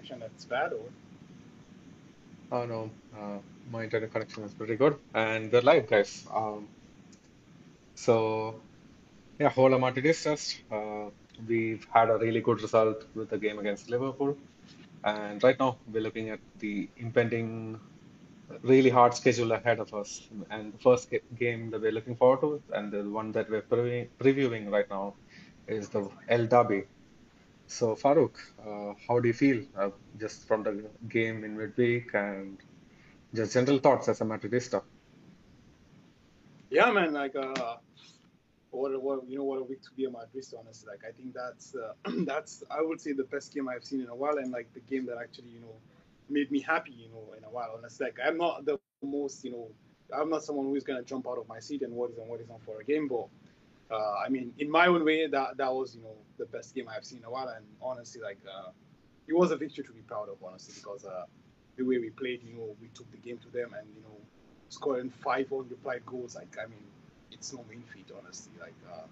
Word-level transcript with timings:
connection 0.00 0.48
bad, 0.48 0.72
or 0.72 0.84
Oh 2.52 2.66
no, 2.66 2.90
uh, 3.16 3.38
my 3.70 3.84
internet 3.84 4.10
connection 4.12 4.42
is 4.44 4.54
pretty 4.54 4.74
good, 4.76 4.96
and 5.14 5.52
we're 5.52 5.60
live, 5.60 5.88
guys. 5.88 6.26
Um, 6.34 6.68
so 7.94 8.60
yeah, 9.38 9.50
whole 9.50 9.78
Martinez 9.78 10.22
test. 10.24 10.60
Uh, 10.70 11.10
we've 11.46 11.86
had 11.92 12.10
a 12.10 12.18
really 12.18 12.40
good 12.40 12.60
result 12.60 13.04
with 13.14 13.30
the 13.30 13.38
game 13.38 13.58
against 13.58 13.88
Liverpool, 13.88 14.36
and 15.04 15.42
right 15.44 15.58
now 15.60 15.76
we're 15.92 16.02
looking 16.02 16.30
at 16.30 16.40
the 16.58 16.88
impending, 16.96 17.78
really 18.62 18.90
hard 18.90 19.14
schedule 19.14 19.52
ahead 19.52 19.78
of 19.78 19.94
us. 19.94 20.28
And 20.50 20.72
the 20.72 20.78
first 20.78 21.12
game 21.38 21.70
that 21.70 21.80
we're 21.80 21.92
looking 21.92 22.16
forward 22.16 22.40
to, 22.40 22.62
and 22.72 22.90
the 22.90 23.04
one 23.04 23.32
that 23.32 23.48
we're 23.48 23.62
pre 23.62 24.08
previewing 24.18 24.70
right 24.70 24.90
now, 24.90 25.14
is 25.68 25.88
the 25.88 26.08
El 26.28 26.46
Derby. 26.46 26.84
So 27.70 27.94
Farooq, 27.94 28.36
uh, 28.66 28.94
how 29.06 29.20
do 29.20 29.28
you 29.28 29.34
feel 29.34 29.64
uh, 29.76 29.90
just 30.18 30.46
from 30.48 30.64
the 30.64 30.90
game 31.08 31.44
in 31.44 31.56
midweek 31.56 32.14
and 32.14 32.58
just 33.32 33.52
general 33.54 33.78
thoughts 33.78 34.08
as 34.08 34.20
a 34.20 34.24
Madridista? 34.24 34.82
yeah, 36.70 36.90
man, 36.90 37.12
like 37.12 37.36
uh, 37.36 37.76
what, 38.70 39.00
what 39.02 39.28
you 39.28 39.38
know, 39.38 39.44
what 39.44 39.60
a 39.60 39.64
week 39.64 39.82
to 39.82 39.90
be 39.96 40.04
a 40.04 40.10
Madridista, 40.10 40.54
honestly. 40.58 40.88
Like 40.90 41.02
I 41.08 41.12
think 41.12 41.34
that's 41.34 41.74
uh, 41.76 41.92
that's 42.26 42.64
I 42.70 42.82
would 42.82 43.00
say 43.00 43.12
the 43.12 43.24
best 43.24 43.54
game 43.54 43.68
I've 43.68 43.84
seen 43.84 44.00
in 44.00 44.08
a 44.08 44.14
while, 44.14 44.38
and 44.38 44.50
like 44.50 44.72
the 44.74 44.80
game 44.80 45.06
that 45.06 45.18
actually 45.18 45.50
you 45.50 45.60
know 45.60 45.74
made 46.28 46.50
me 46.50 46.60
happy, 46.60 46.92
you 46.92 47.08
know, 47.08 47.34
in 47.36 47.44
a 47.44 47.50
while. 47.50 47.74
Honestly, 47.78 48.06
like 48.06 48.18
I'm 48.24 48.36
not 48.36 48.64
the 48.64 48.78
most, 49.02 49.44
you 49.44 49.52
know, 49.52 49.68
I'm 50.16 50.30
not 50.30 50.42
someone 50.42 50.66
who's 50.66 50.84
gonna 50.84 51.02
jump 51.02 51.28
out 51.28 51.38
of 51.38 51.48
my 51.48 51.60
seat 51.60 51.82
and 51.82 51.92
what 51.92 52.10
is 52.10 52.18
and 52.18 52.28
what 52.28 52.40
isn't 52.40 52.64
for 52.64 52.80
a 52.80 52.84
game, 52.84 53.08
but 53.08 53.28
uh, 53.90 54.14
I 54.24 54.28
mean, 54.28 54.52
in 54.58 54.70
my 54.70 54.86
own 54.86 55.04
way, 55.04 55.26
that 55.26 55.56
that 55.56 55.72
was 55.72 55.96
you 55.96 56.02
know 56.02 56.14
the 56.38 56.46
best 56.46 56.74
game 56.74 56.88
I've 56.88 57.04
seen 57.04 57.18
in 57.18 57.24
a 57.24 57.30
while, 57.30 57.48
and 57.48 57.64
honestly, 57.82 58.20
like 58.22 58.38
uh, 58.46 58.70
it 59.26 59.34
was 59.36 59.50
a 59.50 59.56
victory 59.56 59.84
to 59.84 59.92
be 59.92 60.00
proud 60.02 60.28
of, 60.28 60.36
honestly, 60.44 60.74
because 60.76 61.04
uh, 61.04 61.24
the 61.76 61.82
way 61.84 61.98
we 61.98 62.10
played, 62.10 62.42
you 62.44 62.54
know, 62.54 62.76
we 62.80 62.88
took 62.94 63.10
the 63.10 63.16
game 63.18 63.38
to 63.38 63.48
them, 63.48 63.74
and 63.78 63.88
you 63.94 64.02
know, 64.02 64.16
scoring 64.68 65.10
five 65.10 65.48
unreplied 65.50 66.04
goals, 66.06 66.36
like 66.36 66.56
I 66.62 66.66
mean, 66.66 66.84
it's 67.32 67.52
no 67.52 67.64
mean 67.68 67.82
feat, 67.92 68.10
honestly. 68.16 68.52
Like 68.60 68.78
uh, 68.92 69.06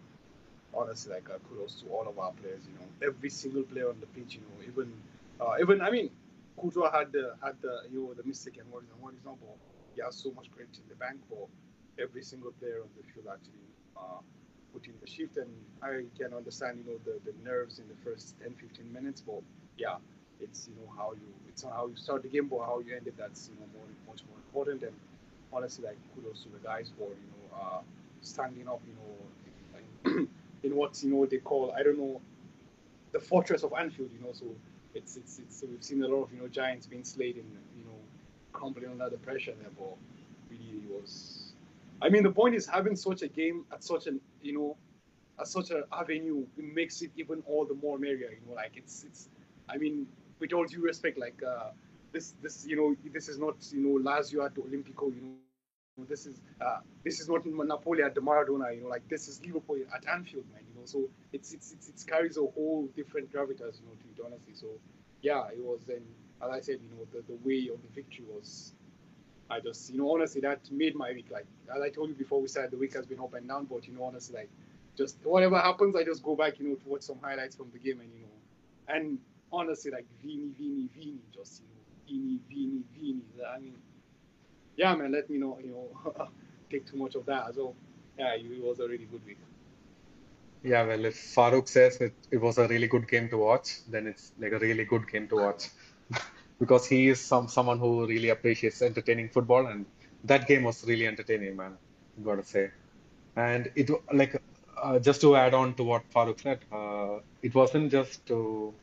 honestly, 0.73 1.13
like 1.13 1.29
uh, 1.29 1.39
kudos 1.49 1.83
to 1.83 1.89
all 1.89 2.07
of 2.09 2.19
our 2.19 2.33
players, 2.33 2.63
you 2.67 2.75
know, 2.79 2.87
every 3.07 3.31
single 3.31 3.65
player 3.65 3.89
on 3.89 3.99
the 3.99 4.07
pitch, 4.07 4.35
you 4.35 4.41
know, 4.43 4.63
even 4.67 4.93
uh, 5.41 5.55
even 5.61 5.81
I 5.81 5.91
mean, 5.91 6.11
Courtois 6.57 6.93
had 6.97 7.11
the 7.11 7.35
had 7.43 7.61
the 7.63 7.83
you 7.91 8.01
know 8.01 8.15
the 8.15 8.23
mistake 8.23 8.59
and 8.61 8.71
what 8.71 8.85
is 8.85 8.91
and 8.91 9.03
what 9.03 9.15
is 9.15 9.25
not, 9.25 9.39
but 9.41 9.57
he 9.97 10.03
has 10.03 10.15
so 10.15 10.31
much 10.31 10.53
credit 10.53 10.77
in 10.77 10.89
the 10.89 10.95
bank 10.95 11.19
for 11.29 11.49
every 12.01 12.23
single 12.23 12.53
player 12.53 12.81
on 12.81 12.89
the 12.97 13.03
field 13.13 13.27
actually. 13.27 13.59
Put 14.79 14.87
in 14.87 14.95
the 15.01 15.11
shift 15.11 15.37
and 15.39 15.51
I 15.83 16.05
can 16.17 16.33
understand, 16.33 16.79
you 16.79 16.93
know, 16.93 16.99
the, 17.05 17.19
the 17.29 17.37
nerves 17.45 17.81
in 17.81 17.89
the 17.89 17.97
first 18.05 18.37
10, 18.41 18.55
15 18.55 18.93
minutes, 18.93 19.21
but 19.21 19.43
yeah, 19.77 19.97
it's, 20.41 20.69
you 20.69 20.75
know, 20.81 20.93
how 20.97 21.13
you, 21.13 21.27
it's 21.49 21.65
how 21.65 21.89
you 21.89 21.97
start 21.97 22.23
the 22.23 22.29
game, 22.29 22.47
but 22.47 22.61
how 22.61 22.79
you 22.79 22.95
end 22.95 23.09
it, 23.09 23.17
that's, 23.19 23.51
you 23.53 23.59
know, 23.59 23.67
more, 23.75 23.87
much 24.07 24.23
more 24.29 24.37
important. 24.37 24.85
And 24.85 24.93
honestly, 25.53 25.85
like, 25.85 25.97
kudos 26.15 26.45
to 26.45 26.51
the 26.51 26.59
guys 26.59 26.93
for, 26.97 27.09
you 27.09 27.29
know, 27.33 27.57
uh, 27.61 27.81
standing 28.21 28.69
up, 28.69 28.81
you 28.87 28.95
know, 28.95 30.11
in, 30.63 30.71
in 30.71 30.77
what, 30.77 31.03
you 31.03 31.11
know, 31.11 31.27
they 31.27 31.39
call, 31.39 31.73
I 31.77 31.83
don't 31.83 31.99
know, 31.99 32.21
the 33.13 33.21
fortress 33.21 33.65
of 33.65 33.73
Anfield, 33.73 34.11
you 34.13 34.25
know, 34.25 34.33
so 34.33 34.47
it's, 34.95 35.17
it's, 35.17 35.41
it's, 35.41 35.65
we've 35.69 35.83
seen 35.83 36.05
a 36.05 36.09
lot 36.09 36.25
of, 36.25 36.33
you 36.33 36.41
know, 36.41 36.47
giants 36.47 36.87
being 36.87 37.05
slayed 37.05 37.37
and, 37.37 37.51
you 37.77 37.85
know, 37.85 37.99
crumbling 38.53 38.91
under 38.91 39.11
the 39.11 39.19
pressure 39.19 39.55
there, 39.61 39.71
but 39.77 39.97
really 40.51 40.85
it 40.85 40.91
was, 40.91 41.53
I 42.01 42.11
mean, 42.11 42.23
the 42.23 42.31
point 42.31 42.55
is 42.55 42.65
having 42.65 42.95
such 42.95 43.23
a 43.23 43.29
game 43.29 43.65
at 43.73 43.83
such 43.83 44.07
an, 44.07 44.21
you 44.43 44.55
know, 44.59 44.77
at 45.41 45.47
such 45.47 45.71
an 45.71 45.85
avenue, 45.93 46.45
it 46.57 46.65
makes 46.75 47.03
it 47.03 47.11
even 47.17 47.43
all 47.47 47.65
the 47.65 47.75
more 47.75 47.99
merrier. 47.99 48.31
You 48.31 48.49
know, 48.49 48.55
like 48.55 48.73
it's, 48.77 49.05
it's. 49.05 49.29
I 49.69 49.77
mean, 49.77 50.07
with 50.41 50.53
all 50.53 50.65
due 50.65 50.81
respect, 50.83 51.19
like 51.19 51.41
uh, 51.47 51.71
this, 52.13 52.35
this, 52.43 52.67
you 52.67 52.77
know, 52.77 52.97
this 53.13 53.29
is 53.29 53.39
not, 53.39 53.57
you 53.71 53.81
know, 53.81 54.11
Lazio 54.11 54.45
at 54.45 54.55
the 54.55 54.63
Olimpico. 54.63 55.15
You 55.15 55.23
know, 55.23 56.05
this 56.09 56.27
is, 56.27 56.41
uh, 56.61 56.79
this 57.05 57.21
is 57.21 57.29
not 57.29 57.45
Napoli 57.47 58.03
at 58.03 58.15
the 58.15 58.21
Maradona. 58.21 58.75
You 58.75 58.83
know, 58.83 58.89
like 58.89 59.09
this 59.09 59.29
is 59.29 59.41
Liverpool 59.45 59.79
at 59.95 60.07
Anfield, 60.09 60.45
man. 60.53 60.63
You 60.69 60.81
know, 60.81 60.87
so 60.87 61.09
it's, 61.33 61.53
it's, 61.53 61.73
it's, 61.73 61.89
it 61.89 62.05
carries 62.07 62.37
a 62.37 62.41
whole 62.41 62.89
different 62.97 63.33
gravitas, 63.33 63.81
you 63.81 63.87
know, 63.87 63.97
to 64.01 64.09
it 64.11 64.25
honestly. 64.25 64.55
So, 64.55 64.67
yeah, 65.23 65.49
it 65.49 65.63
was. 65.63 65.81
Then, 65.87 66.03
as 66.43 66.51
I 66.51 66.61
said, 66.61 66.79
you 66.83 66.97
know, 66.97 67.07
the, 67.13 67.23
the 67.27 67.39
way 67.45 67.69
of 67.73 67.83
the 67.83 67.89
victory 67.95 68.25
was 68.29 68.73
I 69.51 69.61
just, 69.61 69.91
you 69.91 69.99
know, 69.99 70.13
honestly, 70.13 70.41
that 70.43 70.61
made 70.71 70.95
my 70.95 71.13
week. 71.13 71.29
Like, 71.31 71.47
as 71.75 71.81
I 71.81 71.89
told 71.91 72.09
you 72.09 72.15
before, 72.15 72.41
we 72.41 72.49
said 72.49 72.71
the 72.71 72.77
week 72.77 72.95
has 72.95 73.07
been 73.07 73.21
up 73.21 73.35
and 73.35 73.49
down, 73.49 73.65
but, 73.65 73.87
you 73.87 73.95
know, 73.95 74.05
honestly, 74.05 74.37
like, 74.37 74.51
just 74.97 75.17
whatever 75.25 75.59
happens, 75.59 75.97
I 75.97 76.05
just 76.05 76.23
go 76.23 76.37
back, 76.37 76.59
you 76.59 76.69
know, 76.69 76.75
to 76.75 76.89
watch 76.89 77.03
some 77.03 77.19
highlights 77.23 77.57
from 77.57 77.71
the 77.73 77.79
game 77.79 78.01
and, 78.01 78.11
you 78.13 78.23
know, 78.23 78.95
and 78.95 79.19
honestly, 79.53 79.91
like, 79.91 80.07
Vini, 80.23 80.51
Vini, 80.59 80.89
Vini, 80.95 81.19
just, 81.35 81.63
you 81.63 81.69
know, 81.69 81.81
Vini, 82.07 82.41
Vini, 82.49 82.83
Vini. 82.95 83.23
I 83.47 83.59
mean, 83.59 83.75
yeah, 84.77 84.95
man, 84.95 85.13
let 85.13 85.31
me 85.31 85.39
know, 85.39 85.59
you 85.63 85.71
know, 85.71 86.29
take 86.71 86.87
too 86.91 86.97
much 86.97 87.15
of 87.15 87.25
that 87.27 87.49
as 87.49 87.57
well. 87.57 87.75
Yeah, 88.19 88.35
it 88.35 88.63
was 88.63 88.81
a 88.81 88.89
really 88.89 89.05
good 89.05 89.25
week. 89.25 89.39
Yeah, 90.63 90.85
well, 90.85 91.05
if 91.05 91.17
Farooq 91.35 91.69
says 91.69 92.01
it, 92.01 92.15
it 92.31 92.39
was 92.39 92.59
a 92.59 92.67
really 92.67 92.89
good 92.89 93.09
game 93.09 93.29
to 93.31 93.39
watch, 93.39 93.79
then 93.89 94.09
it's 94.09 94.33
like 94.39 94.53
a 94.53 94.59
really 94.59 94.85
good 94.85 95.09
game 95.11 95.29
to 95.29 95.37
watch. 95.37 95.69
Because 96.61 96.87
he 96.89 97.09
is 97.09 97.21
some 97.25 97.49
someone 97.49 97.79
who 97.79 98.07
really 98.07 98.31
appreciates 98.31 98.83
entertaining 98.83 99.29
football, 99.31 99.67
and 99.67 99.87
that 100.25 100.47
game 100.47 100.65
was 100.65 100.85
really 100.85 101.07
entertaining, 101.07 101.57
man. 101.57 101.79
I 102.19 102.23
gotta 102.23 102.45
say. 102.45 102.71
And 103.37 103.71
it 103.77 103.91
like 104.13 104.43
uh, 104.83 104.99
just 105.01 105.21
to 105.23 105.37
add 105.37 105.55
on 105.55 105.75
to 105.77 105.85
what 105.85 106.11
Farooq 106.11 106.41
said, 106.41 106.65
uh, 106.73 107.21
it 107.43 107.55
wasn't 107.55 107.91
just 107.93 108.27
to 108.29 108.75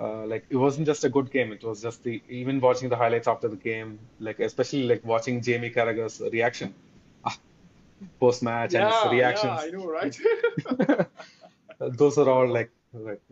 uh, 0.00 0.26
like 0.26 0.46
it 0.50 0.56
wasn't 0.56 0.86
just 0.86 1.04
a 1.04 1.08
good 1.08 1.30
game. 1.30 1.52
It 1.52 1.62
was 1.64 1.82
just 1.82 2.02
the 2.04 2.22
even 2.28 2.60
watching 2.60 2.88
the 2.88 2.96
highlights 2.96 3.28
after 3.28 3.48
the 3.48 3.56
game, 3.56 3.98
like 4.18 4.38
especially 4.40 4.84
like 4.84 5.04
watching 5.04 5.40
Jamie 5.42 5.70
Carragher's 5.70 6.20
reaction 6.20 6.74
post 8.20 8.42
match 8.42 8.74
and 8.74 8.86
his 8.86 9.04
Yeah, 9.04 9.12
yeah, 9.22 9.40
reactions. 9.40 9.60
I 9.60 9.70
know, 9.70 9.86
right? 9.86 10.16
Those 11.80 12.18
are 12.18 12.28
all 12.28 12.48
like, 12.48 12.70
like 12.92 13.22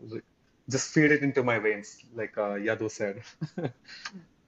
just 0.69 0.93
feed 0.93 1.11
it 1.11 1.21
into 1.23 1.43
my 1.43 1.59
veins, 1.59 1.97
like 2.13 2.37
uh, 2.37 2.55
Yadu 2.55 2.89
said. 2.89 3.21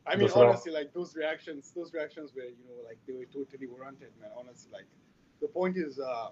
I 0.05 0.15
mean, 0.15 0.29
honestly, 0.31 0.71
like 0.71 0.93
those 0.93 1.15
reactions, 1.15 1.71
those 1.75 1.93
reactions 1.93 2.31
were, 2.35 2.43
you 2.43 2.65
know, 2.67 2.83
like 2.87 2.97
they 3.07 3.13
were 3.13 3.25
totally 3.25 3.67
warranted, 3.67 4.09
man. 4.19 4.31
Honestly, 4.37 4.71
like 4.73 4.85
the 5.39 5.47
point 5.47 5.77
is, 5.77 5.99
uh, 5.99 6.29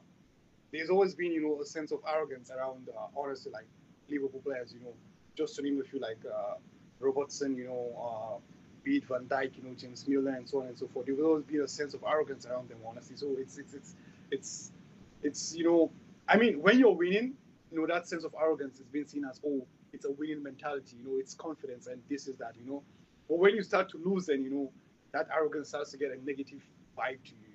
there's 0.71 0.89
always 0.89 1.13
been, 1.15 1.31
you 1.31 1.41
know, 1.41 1.61
a 1.61 1.65
sense 1.65 1.91
of 1.91 1.99
arrogance 2.07 2.49
around, 2.51 2.89
uh, 2.89 3.07
honestly, 3.15 3.51
like 3.51 3.67
Liverpool 4.09 4.41
players, 4.43 4.73
you 4.73 4.79
know, 4.79 4.93
just 5.35 5.55
to 5.55 5.61
name 5.61 5.79
a 5.79 5.83
few, 5.83 5.99
like 5.99 6.19
uh, 6.25 6.55
Robertson, 6.99 7.55
you 7.55 7.65
know, 7.65 7.91
uh, 8.01 8.37
be 8.83 8.99
Van 8.99 9.25
Dijk, 9.25 9.57
you 9.57 9.63
know, 9.63 9.75
James 9.77 10.07
Milner, 10.07 10.35
and 10.35 10.49
so 10.49 10.61
on 10.61 10.67
and 10.67 10.77
so 10.77 10.87
forth. 10.87 11.05
There 11.05 11.15
will 11.15 11.25
always 11.25 11.45
be 11.45 11.57
a 11.59 11.67
sense 11.67 11.93
of 11.93 12.03
arrogance 12.03 12.45
around 12.45 12.69
them, 12.69 12.79
honestly. 12.85 13.15
So 13.15 13.35
it's, 13.37 13.57
it's, 13.57 13.73
it's, 13.73 13.95
it's, 14.31 14.71
it's, 15.21 15.55
you 15.55 15.65
know, 15.65 15.91
I 16.27 16.37
mean, 16.37 16.61
when 16.61 16.79
you're 16.79 16.95
winning, 16.95 17.33
you 17.71 17.79
know, 17.79 17.87
that 17.87 18.07
sense 18.07 18.23
of 18.23 18.33
arrogance 18.39 18.79
is 18.79 18.87
being 18.87 19.07
seen 19.07 19.25
as, 19.25 19.39
oh, 19.45 19.65
it's 19.97 20.05
a 20.05 20.11
winning 20.11 20.43
mentality, 20.43 20.95
you 20.99 21.03
know, 21.03 21.17
it's 21.17 21.33
confidence, 21.33 21.87
and 21.87 21.99
this 22.07 22.27
is 22.27 22.37
that, 22.37 22.53
you 22.55 22.69
know. 22.69 22.83
But 23.27 23.39
when 23.39 23.55
you 23.55 23.63
start 23.63 23.89
to 23.89 23.97
lose, 23.97 24.27
then 24.27 24.43
you 24.43 24.51
know 24.51 24.71
that 25.11 25.27
arrogance 25.35 25.69
starts 25.69 25.89
to 25.91 25.97
get 25.97 26.11
a 26.11 26.23
negative 26.23 26.61
vibe 26.95 27.23
to 27.23 27.31
you. 27.31 27.53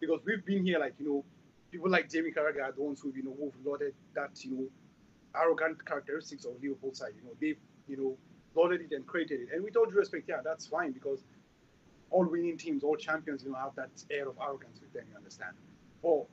Because 0.00 0.20
we've 0.26 0.44
been 0.44 0.64
here, 0.64 0.80
like 0.80 0.94
you 0.98 1.06
know, 1.06 1.24
people 1.70 1.88
like 1.88 2.10
Jamie 2.10 2.32
Carragher 2.32 2.64
are 2.64 2.72
the 2.72 2.82
ones 2.82 3.00
who 3.00 3.12
you 3.14 3.22
know 3.22 3.36
who've 3.38 3.54
lauded 3.64 3.94
that 4.14 4.44
you 4.44 4.50
know 4.50 5.40
arrogant 5.40 5.84
characteristics 5.86 6.44
of 6.44 6.52
Liverpool 6.60 6.92
side. 6.92 7.12
You 7.16 7.22
know, 7.24 7.34
they've 7.40 7.58
you 7.86 7.96
know 7.96 8.16
lauded 8.60 8.80
it 8.80 8.92
and 8.92 9.06
created 9.06 9.40
it. 9.42 9.48
And 9.54 9.62
with 9.62 9.76
all 9.76 9.86
due 9.86 9.96
respect, 9.96 10.28
yeah, 10.28 10.40
that's 10.44 10.66
fine 10.66 10.90
because 10.90 11.22
all 12.10 12.26
winning 12.26 12.58
teams, 12.58 12.82
all 12.82 12.96
champions, 12.96 13.44
you 13.44 13.52
know, 13.52 13.58
have 13.58 13.74
that 13.76 13.90
air 14.10 14.28
of 14.28 14.36
arrogance 14.42 14.80
with 14.80 14.92
them. 14.92 15.04
You 15.10 15.16
understand? 15.16 15.52
Oh, 16.04 16.26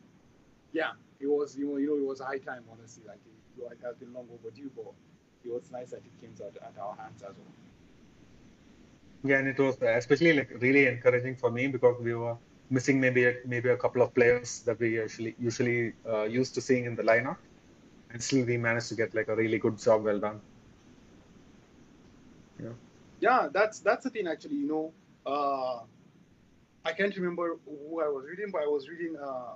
yeah, 0.74 0.92
it 1.20 1.28
was 1.28 1.56
you 1.56 1.68
know 1.68 1.78
you 1.78 1.88
know 1.92 1.98
it 1.98 2.08
was 2.08 2.20
high 2.20 2.40
time 2.40 2.64
honestly. 2.72 3.04
Like 3.08 3.20
it, 3.26 3.72
it 3.72 3.86
has 3.86 3.96
been 3.98 4.12
long 4.12 4.28
overdue, 4.34 4.72
but 4.76 4.92
it 5.44 5.52
was 5.52 5.72
nice 5.72 5.92
that 5.92 6.02
it 6.06 6.22
came 6.22 6.34
out 6.46 6.56
at 6.62 6.78
our 6.82 6.96
hands 6.96 7.22
as 7.24 7.36
well. 7.36 7.54
Yeah, 9.24 9.38
and 9.40 9.48
it 9.48 9.60
was 9.60 9.82
uh, 9.82 9.88
especially 9.98 10.34
like 10.34 10.52
really 10.62 10.88
encouraging 10.88 11.36
for 11.36 11.52
me 11.52 11.68
because 11.68 12.02
we 12.02 12.14
were 12.14 12.38
missing 12.70 13.00
maybe 13.00 13.26
a, 13.26 13.36
maybe 13.46 13.70
a 13.70 13.78
couple 13.78 14.02
of 14.02 14.14
players 14.14 14.62
that 14.62 14.80
we 14.80 14.94
usually 14.96 15.36
usually 15.40 15.94
uh, 16.08 16.24
used 16.24 16.54
to 16.56 16.62
seeing 16.62 16.86
in 16.86 16.96
the 16.96 17.04
lineup, 17.04 17.38
and 18.12 18.22
still 18.24 18.46
we 18.46 18.58
managed 18.58 18.90
to 18.90 18.96
get 18.96 19.14
like 19.14 19.28
a 19.30 19.36
really 19.36 19.60
good 19.60 19.78
job 19.80 20.04
well 20.04 20.20
done. 20.20 20.42
Yeah. 22.62 22.74
yeah 23.20 23.48
that's 23.52 23.80
that's 23.80 24.04
the 24.04 24.10
thing 24.10 24.28
actually 24.28 24.56
you 24.56 24.68
know 24.68 24.94
uh 25.26 25.80
i 26.86 26.92
can't 26.92 27.16
remember 27.16 27.58
who 27.66 28.02
i 28.02 28.08
was 28.08 28.26
reading 28.30 28.52
but 28.52 28.62
i 28.62 28.68
was 28.68 28.90
reading 28.90 29.16
uh 29.18 29.56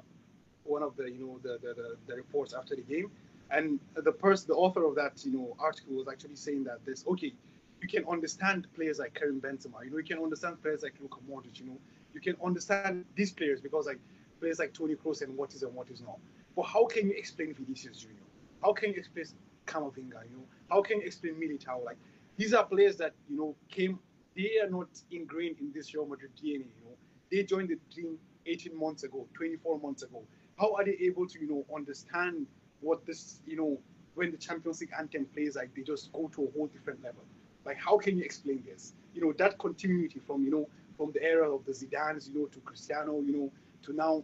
one 0.63 0.83
of 0.83 0.95
the 0.97 1.09
you 1.09 1.19
know 1.19 1.39
the 1.43 1.57
the, 1.61 1.73
the, 1.73 1.95
the 2.07 2.15
reports 2.15 2.53
after 2.53 2.75
the 2.75 2.81
game 2.81 3.11
and 3.51 3.79
the 3.95 4.11
person 4.11 4.47
the 4.49 4.55
author 4.55 4.85
of 4.85 4.95
that 4.95 5.23
you 5.25 5.31
know 5.31 5.55
article 5.59 5.95
was 5.95 6.07
actually 6.07 6.35
saying 6.35 6.63
that 6.63 6.83
this 6.85 7.05
okay 7.07 7.33
you 7.81 7.87
can 7.87 8.05
understand 8.07 8.67
players 8.75 8.99
like 8.99 9.13
Karim 9.13 9.39
Benzema 9.41 9.83
you 9.83 9.91
know 9.91 9.97
you 9.97 10.03
can 10.03 10.19
understand 10.19 10.61
players 10.61 10.83
like 10.83 10.93
Luka 11.01 11.17
Modric 11.29 11.59
you 11.59 11.65
know 11.65 11.77
you 12.13 12.21
can 12.21 12.35
understand 12.43 13.05
these 13.15 13.31
players 13.31 13.61
because 13.61 13.85
like 13.85 13.99
players 14.39 14.59
like 14.59 14.73
Toni 14.73 14.95
Kroos 14.95 15.21
and 15.21 15.35
what 15.37 15.53
is 15.53 15.63
and 15.63 15.73
what 15.73 15.89
is 15.89 16.01
not 16.01 16.17
but 16.55 16.63
how 16.63 16.85
can 16.85 17.07
you 17.07 17.13
explain 17.15 17.53
Vinicius 17.53 17.97
Junior 17.97 18.17
how 18.63 18.73
can 18.73 18.89
you 18.89 18.95
explain 18.97 19.25
Camavinga 19.67 20.23
you 20.29 20.37
know 20.37 20.45
how 20.69 20.81
can 20.81 20.99
you 20.99 21.05
explain 21.05 21.35
Militao 21.35 21.83
like 21.85 21.97
these 22.37 22.53
are 22.53 22.65
players 22.65 22.97
that 22.97 23.13
you 23.29 23.37
know 23.37 23.55
came. 23.69 23.99
They 24.35 24.59
are 24.61 24.69
not 24.69 24.89
ingrained 25.11 25.59
in 25.59 25.71
this 25.73 25.93
Real 25.93 26.05
Madrid 26.05 26.31
DNA. 26.35 26.65
You 26.65 26.83
know, 26.83 26.97
they 27.31 27.43
joined 27.43 27.69
the 27.69 27.77
team 27.93 28.17
18 28.45 28.77
months 28.77 29.03
ago, 29.03 29.27
24 29.33 29.79
months 29.79 30.03
ago. 30.03 30.23
How 30.59 30.73
are 30.75 30.83
they 30.83 30.97
able 31.01 31.27
to 31.27 31.39
you 31.39 31.47
know 31.47 31.65
understand 31.73 32.45
what 32.81 33.05
this 33.05 33.39
you 33.45 33.55
know 33.55 33.79
when 34.15 34.31
the 34.31 34.37
Champions 34.37 34.81
League 34.81 34.91
anthem 34.97 35.25
plays? 35.25 35.55
Like 35.55 35.73
they 35.75 35.81
just 35.81 36.11
go 36.13 36.29
to 36.35 36.43
a 36.45 36.51
whole 36.51 36.67
different 36.67 37.03
level. 37.03 37.23
Like 37.65 37.77
how 37.77 37.97
can 37.97 38.17
you 38.17 38.23
explain 38.23 38.63
this? 38.65 38.93
You 39.13 39.21
know 39.21 39.33
that 39.33 39.57
continuity 39.57 40.19
from 40.25 40.43
you 40.43 40.51
know 40.51 40.69
from 40.97 41.11
the 41.11 41.21
era 41.23 41.53
of 41.53 41.65
the 41.65 41.71
Zidanes, 41.71 42.27
you 42.27 42.39
know, 42.39 42.45
to 42.47 42.59
Cristiano, 42.59 43.21
you 43.21 43.33
know, 43.33 43.51
to 43.83 43.93
now 43.93 44.23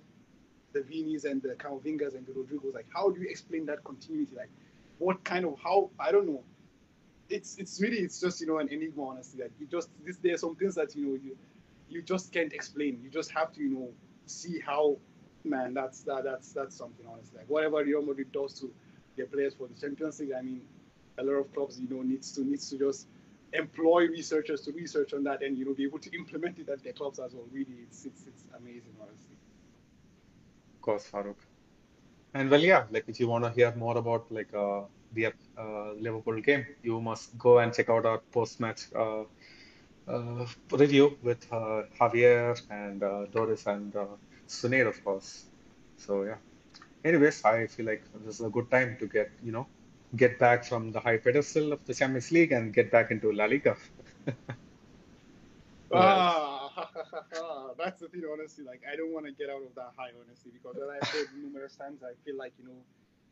the 0.74 0.80
Vinis 0.80 1.26
and 1.26 1.42
the 1.42 1.50
Camavingas 1.56 2.16
and 2.16 2.26
the 2.26 2.32
Rodrigos. 2.32 2.74
Like, 2.74 2.88
how 2.94 3.10
do 3.10 3.22
you 3.22 3.28
explain 3.30 3.66
that 3.66 3.84
continuity? 3.84 4.36
Like, 4.36 4.50
what 5.00 5.24
kind 5.24 5.46
of 5.46 5.58
how? 5.62 5.90
I 6.00 6.12
don't 6.12 6.28
know. 6.28 6.44
It's 7.30 7.58
it's 7.58 7.82
really 7.82 7.98
it's 7.98 8.20
just 8.20 8.42
you 8.42 8.48
know 8.48 8.60
an 8.60 8.70
enigma 8.70 9.04
honestly. 9.04 9.42
Like, 9.42 9.52
you 9.60 9.68
just 9.68 9.90
this 10.06 10.18
there 10.18 10.34
are 10.34 10.38
some 10.38 10.56
things 10.56 10.76
that 10.76 10.96
you 10.96 11.06
know 11.06 11.14
you 11.14 11.38
you 11.90 12.02
just 12.02 12.32
can't 12.32 12.54
explain. 12.54 13.00
You 13.04 13.10
just 13.10 13.32
have 13.32 13.52
to 13.54 13.62
you 13.62 13.70
know 13.70 13.90
see 14.26 14.60
how. 14.60 14.98
Man, 15.44 15.74
that's 15.74 16.02
that, 16.04 16.24
that's 16.24 16.54
that's 16.54 16.76
something 16.76 17.06
honestly. 17.08 17.40
Like 17.40 17.50
whatever 17.50 17.84
Real 17.84 18.02
Madrid 18.02 18.32
does 18.32 18.60
to 18.60 18.72
their 19.18 19.26
players 19.26 19.54
for 19.56 19.68
the 19.68 19.80
Champions 19.80 20.20
League, 20.20 20.34
I 20.38 20.42
mean, 20.42 20.62
a 21.18 21.24
lot 21.24 21.34
of 21.34 21.54
clubs 21.54 21.80
you 21.80 21.90
know 21.90 22.02
needs 22.02 22.32
to 22.34 22.44
needs 22.44 22.70
to 22.70 22.78
just 22.78 23.08
employ 23.54 24.08
researchers 24.08 24.62
to 24.62 24.72
research 24.72 25.14
on 25.14 25.24
that 25.24 25.42
and 25.44 25.58
you 25.58 25.66
know 25.66 25.74
be 25.74 25.84
able 25.84 26.00
to 26.00 26.16
implement 26.16 26.60
it 26.60 26.70
at 26.70 26.84
their 26.84 26.94
clubs 26.94 27.20
as 27.20 27.34
well. 27.34 27.46
Really, 27.52 27.78
it's 27.84 28.06
it's 28.06 28.28
it's 28.28 28.44
amazing, 28.58 28.96
honestly. 29.02 29.36
Of 30.76 30.82
course, 30.82 31.10
Farooq. 31.12 31.36
And 32.34 32.50
well, 32.50 32.62
yeah, 32.62 32.86
like 32.92 33.06
if 33.08 33.20
you 33.20 33.28
want 33.28 33.44
to 33.46 33.52
hear 33.52 33.74
more 33.76 33.98
about 33.98 34.32
like 34.32 34.54
uh, 34.54 34.82
the 35.14 35.28
uh, 35.58 35.92
Liverpool 36.00 36.40
game, 36.42 36.66
you 36.84 37.02
must 37.02 37.38
go 37.38 37.60
and 37.60 37.74
check 37.74 37.90
out 37.90 38.06
our 38.06 38.20
post-match 38.32 38.88
uh, 38.96 39.24
uh, 40.08 40.46
review 40.72 41.18
with 41.22 41.46
uh, 41.52 41.84
Javier 42.00 42.62
and 42.70 43.04
uh, 43.04 43.26
Doris 43.26 43.66
and 43.68 43.96
uh, 44.52 44.90
of 44.90 45.04
course. 45.04 45.46
So 45.98 46.24
yeah. 46.24 46.38
Anyways, 47.04 47.44
I 47.44 47.68
feel 47.68 47.86
like 47.86 48.04
this 48.26 48.40
is 48.40 48.46
a 48.46 48.50
good 48.50 48.70
time 48.70 48.98
to 49.00 49.08
get 49.08 49.32
you 49.44 49.52
know 49.52 49.68
get 50.16 50.40
back 50.40 50.66
from 50.66 50.92
the 50.92 51.00
high 51.00 51.18
pedestal 51.18 51.72
of 51.74 51.80
the 51.86 51.94
Champions 51.94 52.32
League 52.32 52.52
and 52.52 52.74
get 52.74 52.92
back 52.92 53.12
into 53.12 53.32
La 53.32 53.46
Liga. 53.46 53.76
Ah, 55.94 56.72
that's 57.78 58.00
the 58.00 58.08
thing, 58.08 58.24
honestly. 58.32 58.64
Like, 58.64 58.82
I 58.92 58.96
don't 58.96 59.12
want 59.12 59.26
to 59.26 59.32
get 59.34 59.50
out 59.50 59.62
of 59.62 59.76
that 59.76 59.92
high, 59.98 60.12
honestly, 60.24 60.52
because 60.54 60.78
as 60.78 60.88
I've 60.88 61.08
said 61.10 61.26
numerous 61.36 61.76
times, 61.76 62.02
I 62.04 62.14
feel 62.24 62.38
like, 62.38 62.54
you 62.58 62.66
know, 62.66 62.80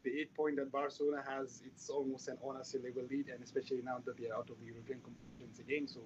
the 0.04 0.12
eight 0.12 0.34
point 0.36 0.58
that 0.58 0.72
Barcelona 0.72 1.24
has, 1.28 1.62
it's 1.66 1.90
almost 1.90 2.28
an 2.28 2.38
honestly 2.44 2.82
level 2.84 3.04
lead, 3.10 3.30
and 3.30 3.44
especially 3.44 3.82
now 3.84 4.00
that 4.06 4.18
they're 4.18 4.36
out 4.36 4.50
of 4.50 4.60
the 4.60 4.66
European 4.66 5.00
competitions 5.00 5.60
again. 5.60 5.88
So, 5.88 6.02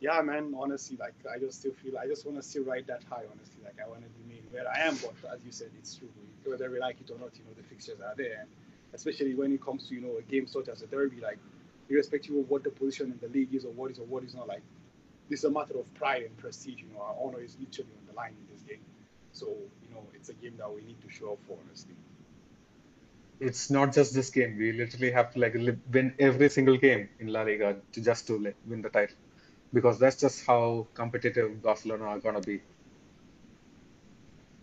yeah, 0.00 0.20
man, 0.20 0.54
honestly, 0.56 0.96
like, 0.98 1.14
I 1.32 1.38
just 1.38 1.60
still 1.60 1.72
feel, 1.72 1.98
I 1.98 2.06
just 2.06 2.26
want 2.26 2.38
to 2.38 2.42
still 2.42 2.64
ride 2.64 2.86
that 2.88 3.02
high, 3.08 3.24
honestly. 3.30 3.60
Like, 3.64 3.76
I 3.82 3.88
want 3.88 4.02
to 4.02 4.08
remain 4.22 4.42
where 4.50 4.68
I 4.68 4.80
am, 4.80 4.96
but 4.96 5.14
as 5.32 5.40
you 5.44 5.52
said, 5.52 5.70
it's 5.78 5.94
true. 5.96 6.08
Whether 6.44 6.70
we 6.70 6.78
like 6.78 7.00
it 7.00 7.10
or 7.10 7.18
not, 7.18 7.36
you 7.36 7.44
know, 7.44 7.52
the 7.56 7.62
fixtures 7.62 8.00
are 8.00 8.14
there. 8.16 8.40
And 8.40 8.48
especially 8.94 9.34
when 9.34 9.52
it 9.52 9.62
comes 9.62 9.88
to, 9.88 9.94
you 9.94 10.00
know, 10.00 10.16
a 10.18 10.22
game 10.22 10.46
such 10.46 10.68
as 10.68 10.82
a 10.82 10.86
derby, 10.86 11.20
like, 11.20 11.38
irrespective 11.88 12.36
of 12.36 12.48
what 12.50 12.62
the 12.64 12.70
position 12.70 13.12
in 13.12 13.18
the 13.20 13.28
league 13.32 13.54
is 13.54 13.64
or 13.64 13.72
what 13.72 13.90
is 13.90 13.98
or 13.98 14.06
what 14.06 14.22
is 14.22 14.34
not, 14.34 14.48
like, 14.48 14.62
this 15.28 15.40
is 15.40 15.44
a 15.44 15.50
matter 15.50 15.78
of 15.78 15.92
pride 15.94 16.22
and 16.22 16.36
prestige. 16.36 16.78
You 16.78 16.88
know, 16.94 17.02
our 17.02 17.16
honor 17.20 17.40
is 17.40 17.56
literally 17.58 17.90
on 18.00 18.06
the 18.06 18.14
line 18.14 18.34
in 18.38 18.54
this 18.54 18.62
game. 18.62 18.84
So, 19.32 19.46
you 19.46 19.94
know, 19.94 20.02
it's 20.14 20.28
a 20.28 20.34
game 20.34 20.54
that 20.58 20.72
we 20.72 20.82
need 20.82 21.00
to 21.02 21.10
show 21.10 21.32
up 21.32 21.38
for, 21.46 21.56
honestly. 21.66 21.94
It's 23.38 23.70
not 23.70 23.92
just 23.92 24.14
this 24.14 24.30
game. 24.30 24.56
We 24.56 24.72
literally 24.72 25.10
have 25.10 25.32
to 25.34 25.38
like 25.38 25.54
win 25.92 26.14
every 26.18 26.48
single 26.48 26.78
game 26.78 27.10
in 27.18 27.26
La 27.28 27.42
Liga 27.42 27.76
to 27.92 28.00
just 28.00 28.26
to 28.28 28.38
like 28.38 28.56
win 28.66 28.80
the 28.80 28.88
title, 28.88 29.16
because 29.76 29.98
that's 29.98 30.16
just 30.16 30.46
how 30.46 30.86
competitive 30.94 31.62
Barcelona 31.62 32.04
are 32.04 32.18
gonna 32.18 32.40
be. 32.40 32.62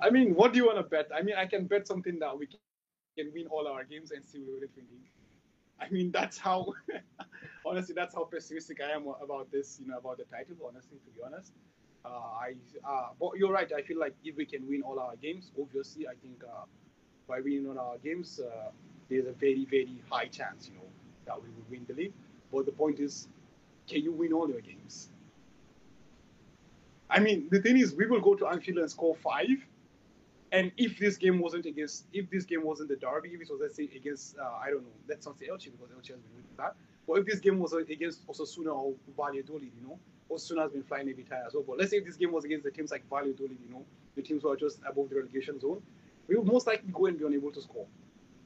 I 0.02 0.10
mean, 0.10 0.34
what 0.34 0.54
do 0.54 0.58
you 0.58 0.66
want 0.66 0.80
to 0.80 0.84
bet? 0.84 1.08
I 1.16 1.22
mean, 1.22 1.36
I 1.36 1.46
can 1.46 1.68
bet 1.68 1.88
something 1.88 2.18
that 2.18 2.36
we 2.36 2.48
can 2.48 3.32
win 3.32 3.46
all 3.46 3.68
our 3.68 3.84
games 3.84 4.10
and 4.10 4.26
still 4.26 4.42
win 4.48 4.68
the 4.76 4.82
league. 4.82 5.12
I 5.80 5.88
mean, 5.90 6.10
that's 6.10 6.40
how, 6.40 6.74
honestly, 7.66 7.94
that's 7.94 8.16
how 8.16 8.24
pessimistic 8.24 8.80
I 8.82 8.90
am 8.90 9.06
about 9.22 9.52
this, 9.52 9.78
you 9.80 9.88
know, 9.88 10.00
about 10.00 10.18
the 10.18 10.24
title, 10.24 10.56
honestly, 10.68 10.98
to 10.98 11.12
be 11.12 11.22
honest. 11.24 11.52
Uh, 12.04 12.10
I, 12.10 12.56
uh, 12.84 13.10
but 13.20 13.38
you're 13.38 13.52
right. 13.52 13.72
I 13.72 13.84
feel 13.84 14.00
like 14.00 14.16
if 14.26 14.36
we 14.36 14.48
can 14.48 14.68
win 14.68 14.82
all 14.82 14.98
our 15.00 15.16
games, 15.18 15.52
obviously, 15.62 16.08
I 16.08 16.16
think 16.24 16.44
uh, 16.44 16.66
by 17.28 17.40
winning 17.40 17.68
all 17.70 17.78
our 17.78 18.00
games, 18.00 18.40
uh, 18.40 18.72
there's 19.10 19.28
a 19.28 19.34
very, 19.34 19.68
very 19.70 20.02
high 20.10 20.26
chance, 20.26 20.68
you 20.70 20.74
know, 20.74 20.90
that 21.28 21.40
we 21.40 21.50
will 21.50 21.68
win 21.70 21.86
the 21.88 21.94
league. 21.94 22.14
But 22.52 22.66
the 22.66 22.72
point 22.72 23.00
is, 23.00 23.28
can 23.88 24.04
you 24.04 24.12
win 24.12 24.34
all 24.34 24.50
your 24.50 24.62
games? 24.62 25.10
I 27.10 27.20
mean, 27.20 27.48
the 27.52 27.62
thing 27.62 27.78
is, 27.78 27.94
we 27.94 28.08
will 28.08 28.22
go 28.22 28.34
to 28.36 28.48
Anfield 28.48 28.80
and 28.80 28.90
score 28.90 29.16
five, 29.16 29.66
and 30.52 30.72
if 30.78 30.98
this 30.98 31.18
game 31.18 31.40
wasn't 31.40 31.66
against, 31.66 32.06
if 32.14 32.30
this 32.30 32.46
game 32.46 32.64
wasn't 32.64 32.90
the 32.90 32.96
derby, 32.96 33.30
if 33.30 33.42
it 33.42 33.50
was 33.50 33.60
let's 33.62 33.76
say 33.76 33.90
against, 33.96 34.38
uh, 34.38 34.44
I 34.64 34.70
don't 34.70 34.84
know, 34.84 34.96
let's 35.08 35.26
not 35.26 35.38
say 35.38 35.48
Elche 35.48 35.66
because 35.66 35.90
Elche 35.90 36.12
has 36.12 36.22
been 36.22 36.36
with 36.38 36.58
that. 36.58 36.76
But 37.08 37.20
if 37.20 37.26
this 37.26 37.40
game 37.40 37.60
was 37.60 37.74
against 37.74 38.26
Osasuna 38.28 38.74
or 38.74 38.94
Valladolid, 39.18 39.72
you 39.76 39.88
know, 39.88 40.00
Osasuna 40.32 40.62
has 40.62 40.72
been 40.72 40.84
flying 40.84 41.10
every 41.10 41.24
tire 41.24 41.44
as 41.46 41.54
well. 41.54 41.64
But 41.68 41.80
let's 41.80 41.92
say 41.92 41.98
if 41.98 42.06
this 42.06 42.16
game 42.16 42.32
was 42.32 42.46
against 42.46 42.64
the 42.64 42.72
teams 42.72 42.92
like 42.92 43.08
Valladolid, 43.10 43.58
you 43.68 43.74
know, 43.74 43.84
the 44.16 44.22
teams 44.22 44.44
who 44.44 44.50
are 44.50 44.56
just 44.56 44.80
above 44.88 45.10
the 45.10 45.16
relegation 45.18 45.60
zone, 45.60 45.82
we 46.28 46.36
would 46.36 46.48
most 46.48 46.68
likely 46.68 46.90
go 46.94 47.08
and 47.08 47.18
be 47.18 47.26
unable 47.26 47.52
to 47.52 47.62
score. 47.62 47.86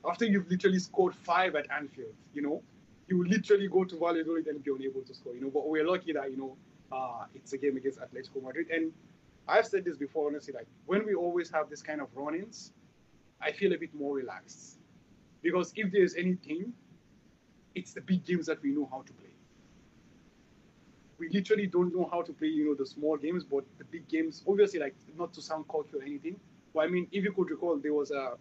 After 0.10 0.26
you've 0.26 0.50
literally 0.50 0.80
scored 0.80 1.14
five 1.14 1.56
at 1.56 1.70
Anfield, 1.72 2.14
you 2.34 2.42
know, 2.42 2.62
you 3.08 3.26
literally 3.26 3.68
go 3.68 3.84
to 3.84 3.98
Valladolid 3.98 4.48
and 4.48 4.64
be 4.64 4.72
unable 4.72 5.02
to 5.02 5.14
score, 5.14 5.34
you 5.34 5.42
know. 5.42 5.50
But 5.50 5.68
we're 5.68 5.90
lucky 5.90 6.14
that, 6.14 6.30
you 6.30 6.38
know, 6.38 6.58
uh, 6.92 7.26
it's 7.34 7.54
a 7.54 7.58
game 7.58 7.78
against 7.78 8.00
Atletico 8.00 8.44
Madrid. 8.44 8.68
And 8.70 8.92
I've 9.48 9.66
said 9.66 9.86
this 9.86 9.98
before, 9.98 10.28
honestly, 10.28 10.54
like 10.54 10.68
when 10.86 11.06
we 11.06 11.16
always 11.16 11.50
have 11.52 11.70
this 11.70 11.82
kind 11.82 12.02
of 12.02 12.10
run 12.16 12.36
ins, 12.36 12.74
I 13.42 13.52
feel 13.52 13.74
a 13.74 13.78
bit 13.78 13.94
more 13.96 14.16
relaxed. 14.16 14.78
Because 15.42 15.72
if 15.76 15.92
there's 15.92 16.16
any 16.16 16.36
team, 16.36 16.74
it's 17.76 17.94
the 17.94 18.02
big 18.02 18.26
games 18.26 18.48
that 18.48 18.62
we 18.62 18.72
know 18.72 18.88
how 18.92 19.04
to 19.04 19.14
play. 19.14 19.30
We 21.20 21.30
literally 21.30 21.68
don't 21.68 21.96
know 21.96 22.10
how 22.12 22.22
to 22.22 22.34
play, 22.34 22.48
you 22.48 22.66
know, 22.66 22.76
the 22.76 22.86
small 22.86 23.18
games, 23.18 23.44
but 23.44 23.64
the 23.78 23.86
big 23.86 24.08
games, 24.08 24.44
obviously, 24.48 24.80
like 24.80 24.96
not 25.18 25.34
to 25.34 25.42
sound 25.42 25.68
cocky 25.68 25.98
or 25.98 26.02
anything. 26.04 26.40
But 26.74 26.82
I 26.82 26.88
mean, 26.88 27.08
if 27.12 27.24
you 27.24 27.32
could 27.32 27.50
recall, 27.50 27.78
there 27.78 27.94
was 27.94 28.12
a, 28.12 28.34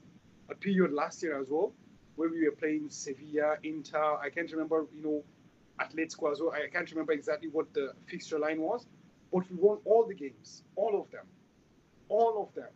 a 0.51 0.55
period 0.55 0.93
last 0.93 1.23
year 1.23 1.41
as 1.41 1.49
well 1.49 1.73
where 2.17 2.29
we 2.29 2.45
were 2.45 2.55
playing 2.55 2.89
Sevilla, 2.91 3.57
Inter. 3.63 4.17
I 4.17 4.31
can't 4.31 4.51
remember, 4.51 4.87
you 4.95 5.03
know, 5.03 5.25
Atletico 5.81 6.33
as 6.33 6.41
well. 6.41 6.53
I 6.53 6.69
can't 6.73 6.91
remember 6.91 7.13
exactly 7.13 7.49
what 7.49 7.73
the 7.75 7.93
fixture 8.07 8.39
line 8.39 8.61
was, 8.61 8.87
but 9.33 9.49
we 9.51 9.57
won 9.57 9.79
all 9.85 10.07
the 10.07 10.15
games, 10.15 10.63
all 10.75 11.01
of 11.01 11.11
them, 11.11 11.27
all 12.09 12.43
of 12.43 12.55
them. 12.55 12.71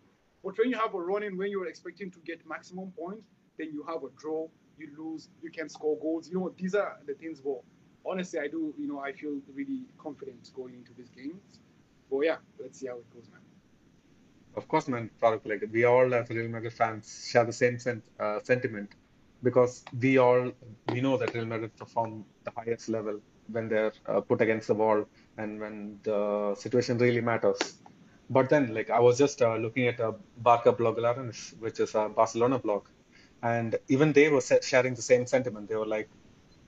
But 0.45 0.57
when 0.59 0.71
you 0.71 0.79
have 0.79 0.95
a 0.95 1.01
run 1.01 1.23
in, 1.23 1.37
when 1.37 1.51
you're 1.51 1.67
expecting 1.67 2.11
to 2.11 2.19
get 2.21 2.47
maximum 2.47 2.93
points, 2.93 3.27
then 3.59 3.71
you 3.73 3.83
have 3.89 4.05
a 4.05 4.09
draw, 4.19 4.49
you 4.79 4.89
lose, 4.99 5.29
you 5.43 5.51
can 5.51 5.69
score 5.69 5.99
goals. 5.99 6.29
You 6.29 6.39
know, 6.39 6.53
these 6.57 6.75
are 6.75 6.99
the 7.07 7.15
things. 7.15 7.41
But 7.41 7.61
honestly, 8.07 8.41
I 8.41 8.49
do, 8.49 8.75
you 8.79 8.89
know, 8.89 9.01
I 9.01 9.13
feel 9.13 9.39
really 9.55 9.83
confident 9.99 10.51
going 10.55 10.75
into 10.75 10.93
these 10.97 11.11
games. 11.11 11.61
But 12.11 12.21
yeah, 12.21 12.37
let's 12.59 12.79
see 12.79 12.87
how 12.87 12.97
it 12.97 13.11
goes, 13.15 13.29
man. 13.31 13.41
Of 14.57 14.67
course, 14.67 14.89
man, 14.89 15.11
like 15.23 15.65
we 15.71 15.85
all 15.85 16.13
as 16.13 16.29
Real 16.29 16.49
Madrid 16.49 16.73
fans 16.73 17.29
share 17.31 17.45
the 17.45 17.53
same 17.53 17.79
sent, 17.79 18.03
uh, 18.19 18.41
sentiment 18.43 18.91
because 19.43 19.85
we 20.01 20.19
all 20.19 20.53
we 20.93 21.01
know 21.01 21.17
that 21.17 21.35
Real 21.35 21.47
Madrid 21.47 21.77
perform 21.77 22.25
the 22.45 22.53
highest 22.57 22.89
level 22.89 23.21
when 23.49 23.69
they're 23.69 23.93
uh, 24.07 24.21
put 24.21 24.41
against 24.41 24.69
the 24.69 24.75
wall 24.75 25.05
and 25.39 25.61
when 25.61 25.99
the 26.03 26.55
situation 26.55 26.99
really 26.99 27.21
matters. 27.21 27.59
But 28.29 28.49
then, 28.49 28.73
like, 28.75 28.91
I 28.91 29.01
was 29.01 29.19
just 29.19 29.43
uh, 29.43 29.57
looking 29.57 29.87
at 29.89 29.99
a 30.01 30.15
Barca 30.37 30.73
Blaugranes, 30.73 31.59
which 31.59 31.81
is 31.81 31.95
a 31.95 32.09
Barcelona 32.09 32.59
blog, 32.59 32.87
and 33.43 33.77
even 33.89 34.13
they 34.13 34.29
were 34.29 34.41
sharing 34.63 34.95
the 34.95 35.03
same 35.03 35.27
sentiment. 35.27 35.69
They 35.69 35.77
were 35.77 35.87
like, 35.87 36.11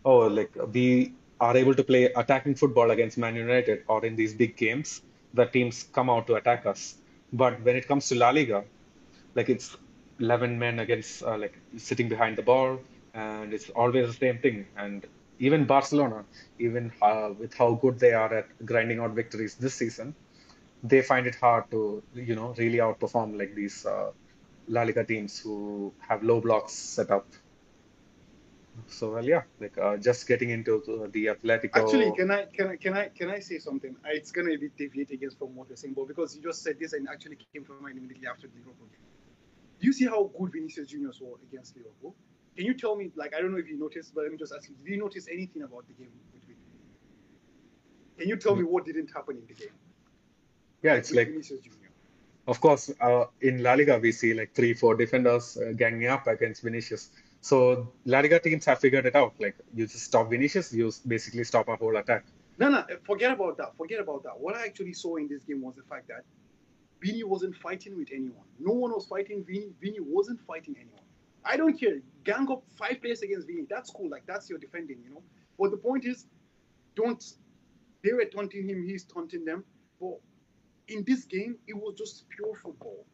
"Oh, 0.05 0.19
like 0.29 0.57
we 0.73 1.17
are 1.41 1.57
able 1.57 1.75
to 1.75 1.85
play 1.85 2.05
attacking 2.23 2.55
football 2.57 2.91
against 2.91 3.19
Man 3.19 3.35
United 3.37 3.85
or 3.89 4.05
in 4.05 4.17
these 4.17 4.35
big 4.35 4.57
games 4.57 5.03
the 5.35 5.47
teams 5.47 5.85
come 5.85 6.09
out 6.11 6.27
to 6.29 6.35
attack 6.37 6.67
us. 6.67 6.97
But 7.33 7.63
when 7.63 7.77
it 7.77 7.89
comes 7.89 8.09
to 8.09 8.15
La 8.15 8.31
Liga, 8.31 8.65
like 9.35 9.49
it's 9.49 9.77
11 10.23 10.59
men 10.59 10.79
against 10.79 11.23
uh, 11.23 11.37
like 11.37 11.59
sitting 11.77 12.09
behind 12.09 12.39
the 12.39 12.43
ball, 12.43 12.79
and 13.15 13.53
it's 13.53 13.69
always 13.71 14.07
the 14.07 14.19
same 14.27 14.39
thing. 14.39 14.67
And 14.77 15.05
even 15.39 15.65
Barcelona, 15.65 16.25
even 16.59 16.93
uh, 17.03 17.31
with 17.39 17.55
how 17.55 17.75
good 17.75 17.99
they 17.99 18.13
are 18.13 18.33
at 18.33 18.49
grinding 18.65 19.01
out 19.01 19.13
victories 19.13 19.57
this 19.57 19.75
season, 19.75 20.15
they 20.83 21.03
find 21.03 21.27
it 21.27 21.35
hard 21.35 21.71
to 21.73 22.03
you 22.15 22.35
know 22.35 22.55
really 22.57 22.79
outperform 22.79 23.39
like 23.39 23.55
these 23.55 23.85
uh, 23.85 24.11
La 24.69 24.83
Liga 24.83 25.05
teams 25.05 25.41
who 25.41 25.93
have 26.09 26.23
low 26.23 26.41
blocks 26.41 26.73
set 26.73 27.11
up. 27.11 27.27
So 28.87 29.13
well, 29.15 29.25
yeah, 29.25 29.43
like 29.61 29.77
uh, 29.77 29.97
just 29.97 30.27
getting 30.29 30.51
into 30.51 30.83
the 31.13 31.27
Atletico. 31.35 31.83
Actually, 31.83 32.13
can 32.17 32.31
I 32.31 32.45
can 32.57 32.69
I 32.69 32.77
can 32.77 32.95
I 32.95 33.09
can 33.09 33.31
I 33.31 33.41
say 33.41 33.59
something? 33.59 33.97
It's 34.05 34.31
gonna 34.31 34.57
be 34.57 34.71
deviate 34.79 35.11
against 35.11 35.39
from 35.39 35.55
what 35.57 35.69
you're 35.69 35.77
saying, 35.77 35.95
but 35.95 36.07
because 36.09 36.37
you 36.37 36.43
just 36.43 36.63
said 36.63 36.79
this 36.79 36.93
and 36.93 37.09
actually 37.09 37.39
came 37.53 37.65
from 37.65 37.83
mind 37.83 37.99
immediately 37.99 38.29
after 38.29 38.47
the 38.47 38.59
Liverpool 38.59 38.87
game. 38.87 39.12
Do 39.83 39.89
you 39.89 39.93
see 39.93 40.07
how 40.07 40.31
good 40.39 40.53
Vinicius 40.53 40.89
Junior 40.89 41.09
was 41.21 41.41
against 41.51 41.77
Liverpool? 41.77 42.15
Can 42.57 42.67
you 42.67 42.75
tell 42.75 42.95
me, 42.95 43.11
like, 43.17 43.35
I 43.35 43.41
don't 43.41 43.51
know 43.51 43.59
if 43.59 43.69
you 43.69 43.77
noticed, 43.77 44.15
but 44.15 44.23
let 44.23 44.31
me 44.31 44.39
just 44.39 44.55
ask 44.57 44.69
you, 44.69 44.77
did 44.85 44.93
you 44.93 44.99
notice 44.99 45.27
anything 45.29 45.63
about 45.63 45.85
the 45.89 45.95
game 45.95 46.13
between 46.33 46.57
Can 48.17 48.29
you 48.29 48.37
tell 48.37 48.55
me 48.55 48.63
what 48.63 48.85
didn't 48.85 49.11
happen 49.13 49.39
in 49.39 49.47
the 49.49 49.55
game? 49.55 49.75
Yeah, 50.83 50.95
it's 50.95 51.11
like 51.13 51.29
Vinicius 51.29 51.61
Junior. 51.63 51.91
Of 52.47 52.61
course, 52.61 52.93
uh, 53.01 53.25
in 53.41 53.65
La 53.65 53.73
Liga, 53.75 53.99
we 53.99 54.13
see 54.13 54.35
like 54.35 54.55
three, 54.55 54.75
four 54.75 54.95
defenders 54.95 55.57
uh, 55.57 55.73
ganging 55.77 56.07
up 56.07 56.29
against 56.29 56.63
Vinicius. 56.63 57.11
So 57.41 57.93
La 58.05 58.21
Liga 58.21 58.39
teams 58.39 58.65
have 58.67 58.79
figured 58.79 59.07
it 59.07 59.17
out. 59.17 59.35
Like 59.41 59.57
you 59.75 59.87
just 59.87 60.05
stop 60.05 60.31
Vinicius, 60.31 60.73
you 60.73 60.93
basically 61.07 61.43
stop 61.43 61.67
a 61.69 61.75
whole 61.75 61.97
attack. 61.97 62.25
No, 62.59 62.69
no, 62.69 62.85
forget 63.05 63.33
about 63.33 63.57
that. 63.59 63.77
Forget 63.77 64.01
about 64.01 64.23
that. 64.25 64.39
What 64.39 64.55
I 64.55 64.65
actually 64.67 64.93
saw 64.93 65.17
in 65.17 65.27
this 65.29 65.43
game 65.43 65.61
was 65.61 65.75
the 65.75 65.83
fact 65.83 66.07
that 66.09 66.25
Vini 67.03 67.25
wasn't 67.25 67.57
fighting 67.57 67.97
with 67.97 68.09
anyone. 68.13 68.47
No 68.61 68.73
one 68.73 68.93
was 68.93 69.07
fighting 69.07 69.45
Vini. 69.45 69.71
Vini 69.81 69.99
wasn't 70.01 70.41
fighting 70.47 70.77
anyone. 70.79 71.03
I 71.45 71.57
don't 71.57 71.79
care. 71.79 72.01
Gang 72.25 72.49
up 72.51 72.63
five 72.79 73.01
players 73.01 73.23
against 73.23 73.47
Vini. 73.47 73.67
That's 73.69 73.91
cool. 73.91 74.09
Like 74.09 74.25
that's 74.27 74.49
your 74.49 74.59
defending, 74.59 74.99
you 75.03 75.11
know. 75.11 75.23
But 75.59 75.71
the 75.73 75.77
point 75.77 76.05
is, 76.05 76.27
don't. 76.95 77.23
They 78.05 78.13
were 78.13 78.25
taunting 78.25 78.69
him. 78.69 78.85
He's 78.85 79.05
taunting 79.05 79.45
them. 79.45 79.65
But 80.01 80.19
in 80.89 81.05
this 81.07 81.25
game, 81.25 81.57
it 81.67 81.75
was 81.75 81.95
just 81.97 82.29
pure 82.29 82.55
football. 82.55 83.05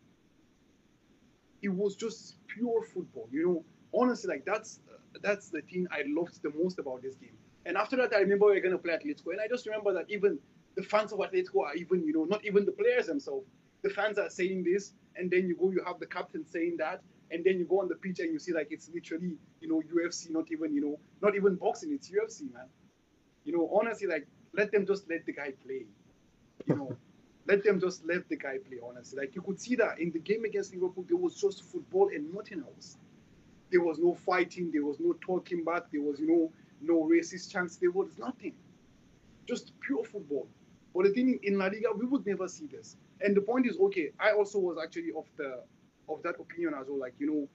It 1.62 1.68
was 1.68 1.96
just 1.96 2.36
pure 2.46 2.82
football. 2.82 3.28
You 3.32 3.46
know, 3.46 3.64
honestly, 3.98 4.28
like 4.28 4.44
that's 4.44 4.80
that's 5.22 5.48
the 5.48 5.62
thing 5.62 5.86
I 5.90 6.02
loved 6.06 6.42
the 6.42 6.50
most 6.50 6.78
about 6.78 7.02
this 7.02 7.14
game. 7.16 7.36
And 7.66 7.76
after 7.76 7.96
that, 7.96 8.14
I 8.14 8.20
remember 8.20 8.46
we 8.46 8.58
are 8.58 8.60
gonna 8.60 8.78
play 8.78 8.94
Atletico, 8.94 9.32
and 9.32 9.40
I 9.40 9.48
just 9.48 9.66
remember 9.66 9.92
that 9.94 10.06
even 10.08 10.38
the 10.76 10.82
fans 10.82 11.12
of 11.12 11.18
Atletico 11.18 11.62
are 11.64 11.74
even, 11.74 12.04
you 12.06 12.12
know, 12.12 12.24
not 12.24 12.44
even 12.44 12.64
the 12.64 12.72
players 12.72 13.06
themselves. 13.06 13.46
The 13.88 13.94
fans 13.94 14.18
are 14.18 14.28
saying 14.28 14.64
this, 14.64 14.92
and 15.16 15.30
then 15.30 15.48
you 15.48 15.56
go, 15.56 15.70
you 15.70 15.82
have 15.86 15.98
the 15.98 16.04
captain 16.04 16.44
saying 16.44 16.76
that, 16.76 17.00
and 17.30 17.42
then 17.42 17.58
you 17.58 17.64
go 17.64 17.80
on 17.80 17.88
the 17.88 17.94
pitch 17.94 18.18
and 18.20 18.30
you 18.30 18.38
see 18.38 18.52
like 18.52 18.68
it's 18.70 18.90
literally, 18.92 19.38
you 19.62 19.68
know, 19.68 19.82
UFC, 19.94 20.30
not 20.30 20.52
even, 20.52 20.74
you 20.74 20.82
know, 20.82 20.98
not 21.22 21.34
even 21.34 21.54
boxing, 21.54 21.90
it's 21.92 22.10
UFC, 22.10 22.52
man. 22.52 22.66
You 23.44 23.56
know, 23.56 23.70
honestly, 23.72 24.06
like 24.06 24.26
let 24.52 24.72
them 24.72 24.84
just 24.84 25.08
let 25.08 25.24
the 25.24 25.32
guy 25.32 25.52
play. 25.64 25.86
You 26.66 26.76
know, 26.76 26.96
let 27.46 27.64
them 27.64 27.80
just 27.80 28.04
let 28.04 28.28
the 28.28 28.36
guy 28.36 28.58
play. 28.58 28.76
Honestly, 28.86 29.18
like 29.18 29.34
you 29.34 29.40
could 29.40 29.58
see 29.58 29.74
that 29.76 29.98
in 29.98 30.10
the 30.12 30.18
game 30.18 30.44
against 30.44 30.74
Liverpool, 30.74 31.06
there 31.08 31.16
was 31.16 31.40
just 31.40 31.64
football 31.64 32.10
and 32.14 32.30
nothing 32.34 32.62
else. 32.62 32.98
There 33.70 33.80
was 33.80 33.98
no 33.98 34.12
fighting. 34.12 34.70
There 34.70 34.84
was 34.84 35.00
no 35.00 35.14
talking 35.14 35.64
back. 35.64 35.90
There 35.90 36.02
was, 36.02 36.20
you 36.20 36.28
know, 36.28 36.52
no 36.82 37.08
racist 37.08 37.50
chants. 37.50 37.76
There 37.76 37.90
was 37.90 38.08
nothing. 38.18 38.52
Just 39.46 39.72
pure 39.80 40.04
football. 40.04 40.46
But 40.94 41.04
the 41.04 41.10
thing 41.10 41.38
in 41.42 41.56
La 41.56 41.66
Liga, 41.66 41.88
we 41.96 42.04
would 42.04 42.26
never 42.26 42.48
see 42.48 42.66
this. 42.66 42.96
And 43.20 43.36
the 43.36 43.40
point 43.40 43.66
is, 43.66 43.76
okay, 43.78 44.12
I 44.18 44.32
also 44.32 44.58
was 44.58 44.78
actually 44.82 45.10
of 45.16 45.26
the 45.36 45.62
of 46.08 46.22
that 46.22 46.36
opinion 46.40 46.74
as 46.80 46.86
well. 46.88 46.98
Like, 46.98 47.14
you 47.18 47.26
know, 47.26 47.48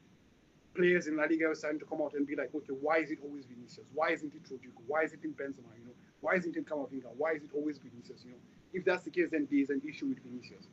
players 0.76 1.08
in 1.08 1.18
La 1.18 1.24
Liga 1.24 1.48
were 1.48 1.56
starting 1.56 1.80
to 1.80 1.86
come 1.86 2.02
out 2.02 2.14
and 2.14 2.28
be 2.28 2.36
like, 2.36 2.54
okay, 2.54 2.74
why 2.82 2.98
is 2.98 3.12
it 3.12 3.20
always 3.24 3.46
Vinicius? 3.46 3.86
Why 3.94 4.10
isn't 4.12 4.34
it 4.34 4.42
Rodrigo? 4.50 4.82
Why 4.88 5.04
is 5.04 5.14
it 5.14 5.24
in 5.24 5.32
Benzema? 5.32 5.72
You 5.80 5.86
know, 5.86 5.96
why 6.22 6.36
isn't 6.36 6.56
it 6.56 6.66
Camavinga? 6.66 7.10
Why 7.18 7.34
is 7.34 7.44
it 7.44 7.52
always 7.56 7.78
Vinicius? 7.78 8.24
You 8.26 8.32
know, 8.32 8.38
if 8.74 8.86
that's 8.86 9.04
the 9.04 9.12
case, 9.12 9.30
then 9.32 9.48
there's 9.50 9.70
an 9.70 9.82
issue 9.88 10.08
with 10.08 10.20
Vinicius. 10.24 10.68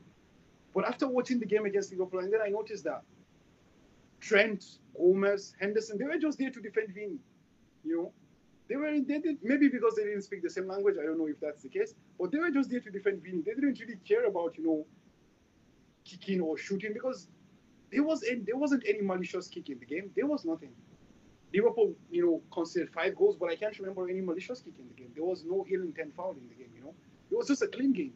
But 0.74 0.84
after 0.86 1.08
watching 1.08 1.40
the 1.40 1.46
game 1.46 1.66
against 1.66 1.90
Liverpool, 1.90 2.20
and 2.20 2.32
then 2.32 2.40
I 2.44 2.48
noticed 2.48 2.84
that 2.84 3.02
Trent, 4.20 4.78
Gomez, 4.96 5.54
Henderson, 5.60 5.98
they 5.98 6.04
were 6.04 6.18
just 6.18 6.38
there 6.38 6.50
to 6.50 6.60
defend 6.60 6.94
Vini. 6.94 7.18
You 7.84 7.96
know, 7.96 8.12
they 8.70 8.76
were 8.76 8.92
they 8.92 9.18
did 9.18 9.38
maybe 9.42 9.68
because 9.68 9.96
they 9.96 10.04
didn't 10.04 10.22
speak 10.22 10.42
the 10.42 10.48
same 10.48 10.68
language. 10.68 10.96
I 11.00 11.04
don't 11.04 11.18
know 11.18 11.26
if 11.26 11.40
that's 11.40 11.62
the 11.64 11.68
case, 11.68 11.94
but 12.18 12.30
they 12.30 12.38
were 12.38 12.52
just 12.52 12.70
there 12.70 12.78
to 12.80 12.90
defend 12.90 13.20
Vini. 13.20 13.42
They 13.42 13.54
didn't 13.54 13.80
really 13.80 13.98
care 14.08 14.26
about 14.26 14.56
you 14.56 14.64
know 14.64 14.86
kicking 16.04 16.40
or 16.40 16.56
shooting 16.56 16.92
because 16.92 17.26
there 17.90 18.04
was 18.04 18.20
there 18.20 18.56
wasn't 18.56 18.84
any 18.86 19.02
malicious 19.02 19.48
kick 19.48 19.70
in 19.70 19.80
the 19.80 19.86
game. 19.86 20.10
There 20.14 20.26
was 20.26 20.44
nothing. 20.44 20.70
Liverpool, 21.52 21.96
you 22.12 22.24
know, 22.24 22.40
conceded 22.52 22.92
five 22.92 23.16
goals, 23.16 23.36
but 23.36 23.50
I 23.50 23.56
can't 23.56 23.76
remember 23.80 24.08
any 24.08 24.20
malicious 24.20 24.60
kick 24.60 24.74
in 24.78 24.86
the 24.86 24.94
game. 24.94 25.10
There 25.16 25.24
was 25.24 25.44
no 25.44 25.66
ill 25.68 25.82
intent 25.82 26.14
foul 26.14 26.36
in 26.40 26.48
the 26.48 26.54
game. 26.54 26.70
You 26.76 26.84
know, 26.84 26.94
it 27.28 27.36
was 27.36 27.48
just 27.48 27.62
a 27.62 27.66
clean 27.66 27.92
game. 27.92 28.12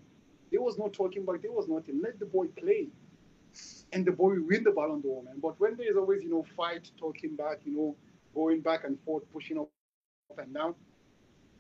There 0.53 0.63
was 0.63 0.79
no 0.79 0.87
talking 0.89 1.25
back. 1.25 1.43
There 1.43 1.51
was 1.51 1.67
nothing. 1.67 2.01
Let 2.01 2.21
the 2.21 2.27
boy 2.27 2.47
play, 2.47 2.91
and 3.93 4.07
the 4.07 4.13
boy 4.13 4.37
win 4.41 4.63
the 4.63 4.71
ball 4.71 4.87
Ballon 4.87 5.01
d'Or, 5.01 5.25
man. 5.25 5.41
But 5.43 5.59
when 5.59 5.77
there 5.77 5.91
is 5.91 5.97
always, 5.97 6.23
you 6.23 6.31
know, 6.31 6.45
fight, 6.57 6.93
talking 6.97 7.35
back, 7.35 7.59
you 7.65 7.77
know, 7.77 7.97
going 8.37 8.61
back 8.61 8.85
and 8.85 9.01
forth, 9.05 9.25
pushing 9.33 9.59
up, 9.59 9.69
up 10.31 10.39
and 10.39 10.55
down. 10.55 10.75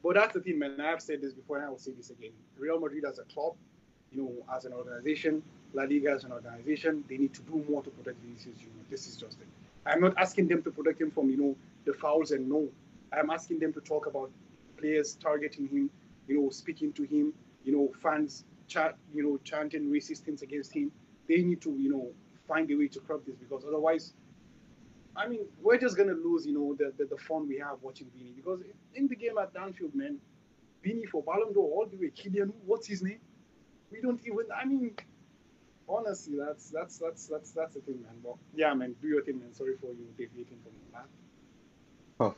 But 0.02 0.14
that's 0.14 0.34
the 0.34 0.40
thing, 0.40 0.58
man. 0.58 0.80
I've 0.80 1.02
said 1.02 1.20
this 1.20 1.32
before, 1.32 1.56
and 1.56 1.66
I 1.66 1.70
will 1.70 1.78
say 1.78 1.92
this 1.92 2.10
again. 2.10 2.32
Real 2.58 2.78
Madrid 2.78 3.04
as 3.04 3.18
a 3.18 3.24
club, 3.24 3.54
you 4.10 4.22
know, 4.22 4.32
as 4.54 4.64
an 4.64 4.72
organization, 4.72 5.42
La 5.72 5.84
Liga 5.84 6.10
as 6.10 6.24
an 6.24 6.32
organization, 6.32 7.04
they 7.08 7.16
need 7.16 7.34
to 7.34 7.42
do 7.42 7.64
more 7.68 7.82
to 7.82 7.90
protect 7.90 8.18
Vinicius 8.18 8.56
Junior. 8.58 8.84
This 8.90 9.06
is 9.06 9.16
just 9.16 9.40
it. 9.40 9.46
I'm 9.86 10.00
not 10.00 10.14
asking 10.18 10.48
them 10.48 10.62
to 10.62 10.70
protect 10.70 11.00
him 11.00 11.10
from, 11.10 11.30
you 11.30 11.36
know, 11.36 11.56
the 11.84 11.92
fouls 11.94 12.30
and 12.30 12.48
no. 12.48 12.68
I'm 13.12 13.30
asking 13.30 13.58
them 13.60 13.72
to 13.74 13.80
talk 13.80 14.06
about 14.06 14.30
players 14.76 15.16
targeting 15.20 15.68
him, 15.68 15.90
you 16.26 16.40
know, 16.40 16.50
speaking 16.50 16.92
to 16.94 17.02
him, 17.04 17.32
you 17.64 17.72
know, 17.72 17.92
fans 18.02 18.44
chat, 18.66 18.96
you 19.14 19.22
know, 19.22 19.38
chanting 19.44 19.90
racist 19.90 20.18
things 20.18 20.42
against 20.42 20.72
him. 20.72 20.90
They 21.28 21.42
need 21.42 21.60
to, 21.62 21.70
you 21.70 21.90
know, 21.90 22.08
find 22.46 22.70
a 22.70 22.74
way 22.74 22.88
to 22.88 23.00
curb 23.00 23.24
this 23.26 23.36
because 23.36 23.64
otherwise, 23.66 24.12
I 25.16 25.28
mean, 25.28 25.40
we're 25.62 25.78
just 25.78 25.96
gonna 25.96 26.12
lose, 26.12 26.46
you 26.46 26.54
know, 26.54 26.74
the, 26.74 26.92
the, 26.98 27.04
the 27.06 27.16
fun 27.16 27.48
we 27.48 27.58
have 27.58 27.76
watching 27.82 28.10
Vini 28.16 28.32
because 28.34 28.60
in 28.94 29.06
the 29.08 29.16
game 29.16 29.38
at 29.38 29.54
Danfield, 29.54 29.94
man, 29.94 30.18
Vini 30.82 31.06
for 31.06 31.22
Ballon 31.22 31.52
d'Or 31.52 31.70
all 31.70 31.86
the 31.86 31.96
way. 31.96 32.10
Kylian, 32.10 32.52
what's 32.66 32.86
his 32.86 33.02
name? 33.02 33.20
We 33.90 34.00
don't 34.00 34.20
even. 34.26 34.46
I 34.54 34.64
mean, 34.64 34.94
honestly, 35.88 36.36
that's 36.38 36.70
that's 36.70 36.98
that's 36.98 37.26
that's 37.26 37.52
that's 37.52 37.74
the 37.74 37.80
thing, 37.80 38.02
man. 38.02 38.16
But 38.22 38.36
yeah, 38.54 38.74
man, 38.74 38.94
do 39.00 39.08
your 39.08 39.22
thing, 39.22 39.38
man. 39.38 39.52
Sorry 39.54 39.76
for 39.80 39.88
you 39.88 40.06
deviating 40.18 40.58
from 40.62 40.72
that. 40.92 41.06
Oh, 42.20 42.34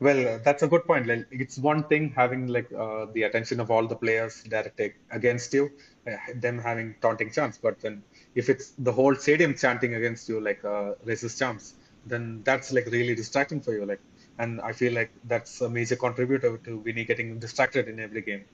well, 0.00 0.28
uh, 0.28 0.38
that's 0.44 0.62
a 0.62 0.68
good 0.68 0.84
point. 0.86 1.06
Like, 1.06 1.26
it's 1.30 1.58
one 1.58 1.84
thing 1.84 2.12
having 2.14 2.48
like 2.48 2.70
uh, 2.72 3.06
the 3.12 3.22
attention 3.22 3.60
of 3.60 3.70
all 3.70 3.86
the 3.86 3.96
players 3.96 4.42
directed 4.42 4.92
against 5.10 5.54
you, 5.54 5.70
uh, 6.06 6.16
them 6.34 6.58
having 6.58 6.94
taunting 7.00 7.30
chants. 7.30 7.58
But 7.58 7.80
then, 7.80 8.02
if 8.34 8.48
it's 8.48 8.72
the 8.78 8.92
whole 8.92 9.14
stadium 9.14 9.54
chanting 9.54 9.94
against 9.94 10.28
you, 10.28 10.40
like 10.40 10.64
uh, 10.64 10.92
racist 11.06 11.38
chants, 11.38 11.74
then 12.06 12.42
that's 12.44 12.72
like 12.72 12.86
really 12.86 13.14
distracting 13.14 13.60
for 13.60 13.72
you. 13.72 13.86
Like, 13.86 14.00
and 14.38 14.60
I 14.60 14.72
feel 14.72 14.92
like 14.92 15.10
that's 15.24 15.60
a 15.60 15.70
major 15.70 15.96
contributor 15.96 16.56
to 16.58 16.80
Vini 16.82 17.04
getting 17.04 17.38
distracted 17.38 17.88
in 17.88 18.00
every 18.00 18.22
game. 18.22 18.44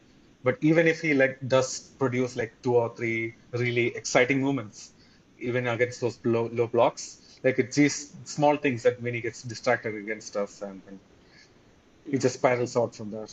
But 0.43 0.59
even 0.61 0.87
if 0.87 1.01
he 1.01 1.15
like 1.15 1.39
does 1.47 1.81
produce 1.99 2.37
like 2.37 2.53
two 2.63 2.77
or 2.77 2.95
three 2.95 3.35
really 3.53 3.89
exciting 3.89 4.43
moments, 4.43 4.93
even 5.39 5.67
against 5.67 6.01
those 6.01 6.19
low, 6.25 6.49
low 6.53 6.67
blocks, 6.67 7.39
like 7.43 7.59
it's 7.59 7.77
these 7.77 8.15
small 8.25 8.57
things 8.57 8.83
that 8.83 9.01
Vini 9.01 9.21
gets 9.21 9.43
distracted 9.43 9.95
against 9.95 10.37
us, 10.37 10.63
and, 10.63 10.83
and 10.89 10.99
he 12.11 12.19
just 12.19 12.35
spirals 12.35 12.77
out 12.77 12.95
from 12.95 13.11
there. 13.11 13.27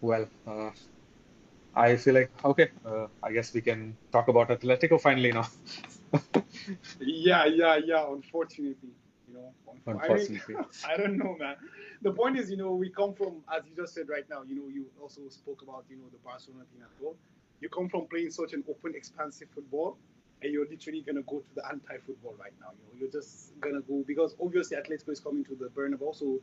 Well, 0.00 0.28
uh, 0.46 0.70
I 1.78 1.96
feel 1.96 2.14
like 2.14 2.30
okay. 2.44 2.68
Uh, 2.84 3.06
I 3.22 3.32
guess 3.32 3.54
we 3.54 3.60
can 3.60 3.96
talk 4.12 4.28
about 4.28 4.48
Atletico 4.48 5.00
finally 5.00 5.32
now. 5.32 5.46
Yeah, 7.00 7.44
yeah, 7.46 7.76
yeah. 7.84 8.04
Unfortunately, 8.10 8.90
you 9.28 9.34
know, 9.34 9.52
unf- 9.68 9.78
I 9.88 9.92
mean, 9.92 10.00
Unfortunately. 10.00 10.56
I 10.88 10.96
don't 10.96 11.16
know, 11.16 11.36
man. 11.38 11.56
The 12.02 12.12
point 12.12 12.38
is, 12.38 12.50
you 12.50 12.56
know, 12.56 12.72
we 12.74 12.90
come 12.90 13.14
from, 13.14 13.42
as 13.54 13.62
you 13.66 13.74
just 13.76 13.94
said 13.94 14.08
right 14.08 14.28
now, 14.28 14.42
you 14.42 14.54
know, 14.56 14.68
you 14.68 14.86
also 15.02 15.22
spoke 15.28 15.62
about, 15.62 15.84
you 15.90 15.96
know, 15.96 16.08
the 16.12 16.18
Barcelona 16.18 16.64
thing 16.72 16.82
as 16.82 16.90
well. 17.00 17.14
You 17.60 17.68
come 17.68 17.88
from 17.88 18.06
playing 18.06 18.30
such 18.30 18.52
an 18.52 18.64
open, 18.68 18.94
expansive 18.94 19.48
football, 19.54 19.96
and 20.42 20.52
you're 20.52 20.68
literally 20.68 21.00
gonna 21.02 21.22
go 21.22 21.38
to 21.40 21.54
the 21.56 21.66
anti-football 21.68 22.34
right 22.38 22.52
now. 22.60 22.68
You 22.72 22.84
know, 22.86 23.00
you're 23.00 23.10
just 23.12 23.58
gonna 23.60 23.80
go 23.80 24.04
because 24.06 24.36
obviously 24.40 24.76
Atletico 24.76 25.10
is 25.10 25.20
coming 25.20 25.44
to 25.44 25.54
the 25.56 25.66
Bernabeu, 25.66 26.14
so 26.14 26.40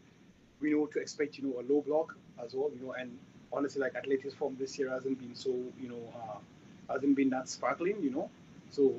we 0.59 0.71
know 0.71 0.87
to 0.87 0.99
expect, 0.99 1.37
you 1.37 1.45
know, 1.47 1.59
a 1.59 1.63
low 1.71 1.81
block 1.81 2.15
as 2.43 2.53
well. 2.53 2.71
You 2.73 2.85
know, 2.85 2.93
and 2.93 3.17
honestly, 3.55 3.81
like 3.81 3.93
Atletico's 3.93 4.33
form 4.33 4.55
this 4.59 4.77
year 4.77 4.89
hasn't 4.89 5.19
been 5.19 5.35
so, 5.35 5.49
you 5.79 5.89
know, 5.89 6.13
uh, 6.15 6.93
hasn't 6.93 7.15
been 7.15 7.29
that 7.29 7.49
sparkling. 7.49 7.97
You 8.01 8.11
know, 8.11 8.29
so 8.69 8.93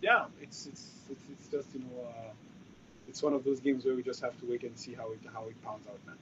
yeah, 0.00 0.26
it's 0.40 0.66
it's 0.66 0.86
it's, 1.10 1.22
it's 1.32 1.48
just 1.48 1.74
you 1.74 1.80
know. 1.80 2.02
Uh, 2.08 2.32
it's 3.08 3.22
one 3.22 3.32
of 3.32 3.44
those 3.44 3.60
games 3.60 3.84
where 3.84 3.94
we 3.94 4.02
just 4.02 4.20
have 4.20 4.38
to 4.40 4.46
wait 4.46 4.62
and 4.62 4.76
see 4.78 4.94
how 4.94 5.10
it 5.12 5.20
how 5.32 5.44
it 5.44 5.62
pans 5.64 5.86
out, 5.86 6.00
man. 6.06 6.16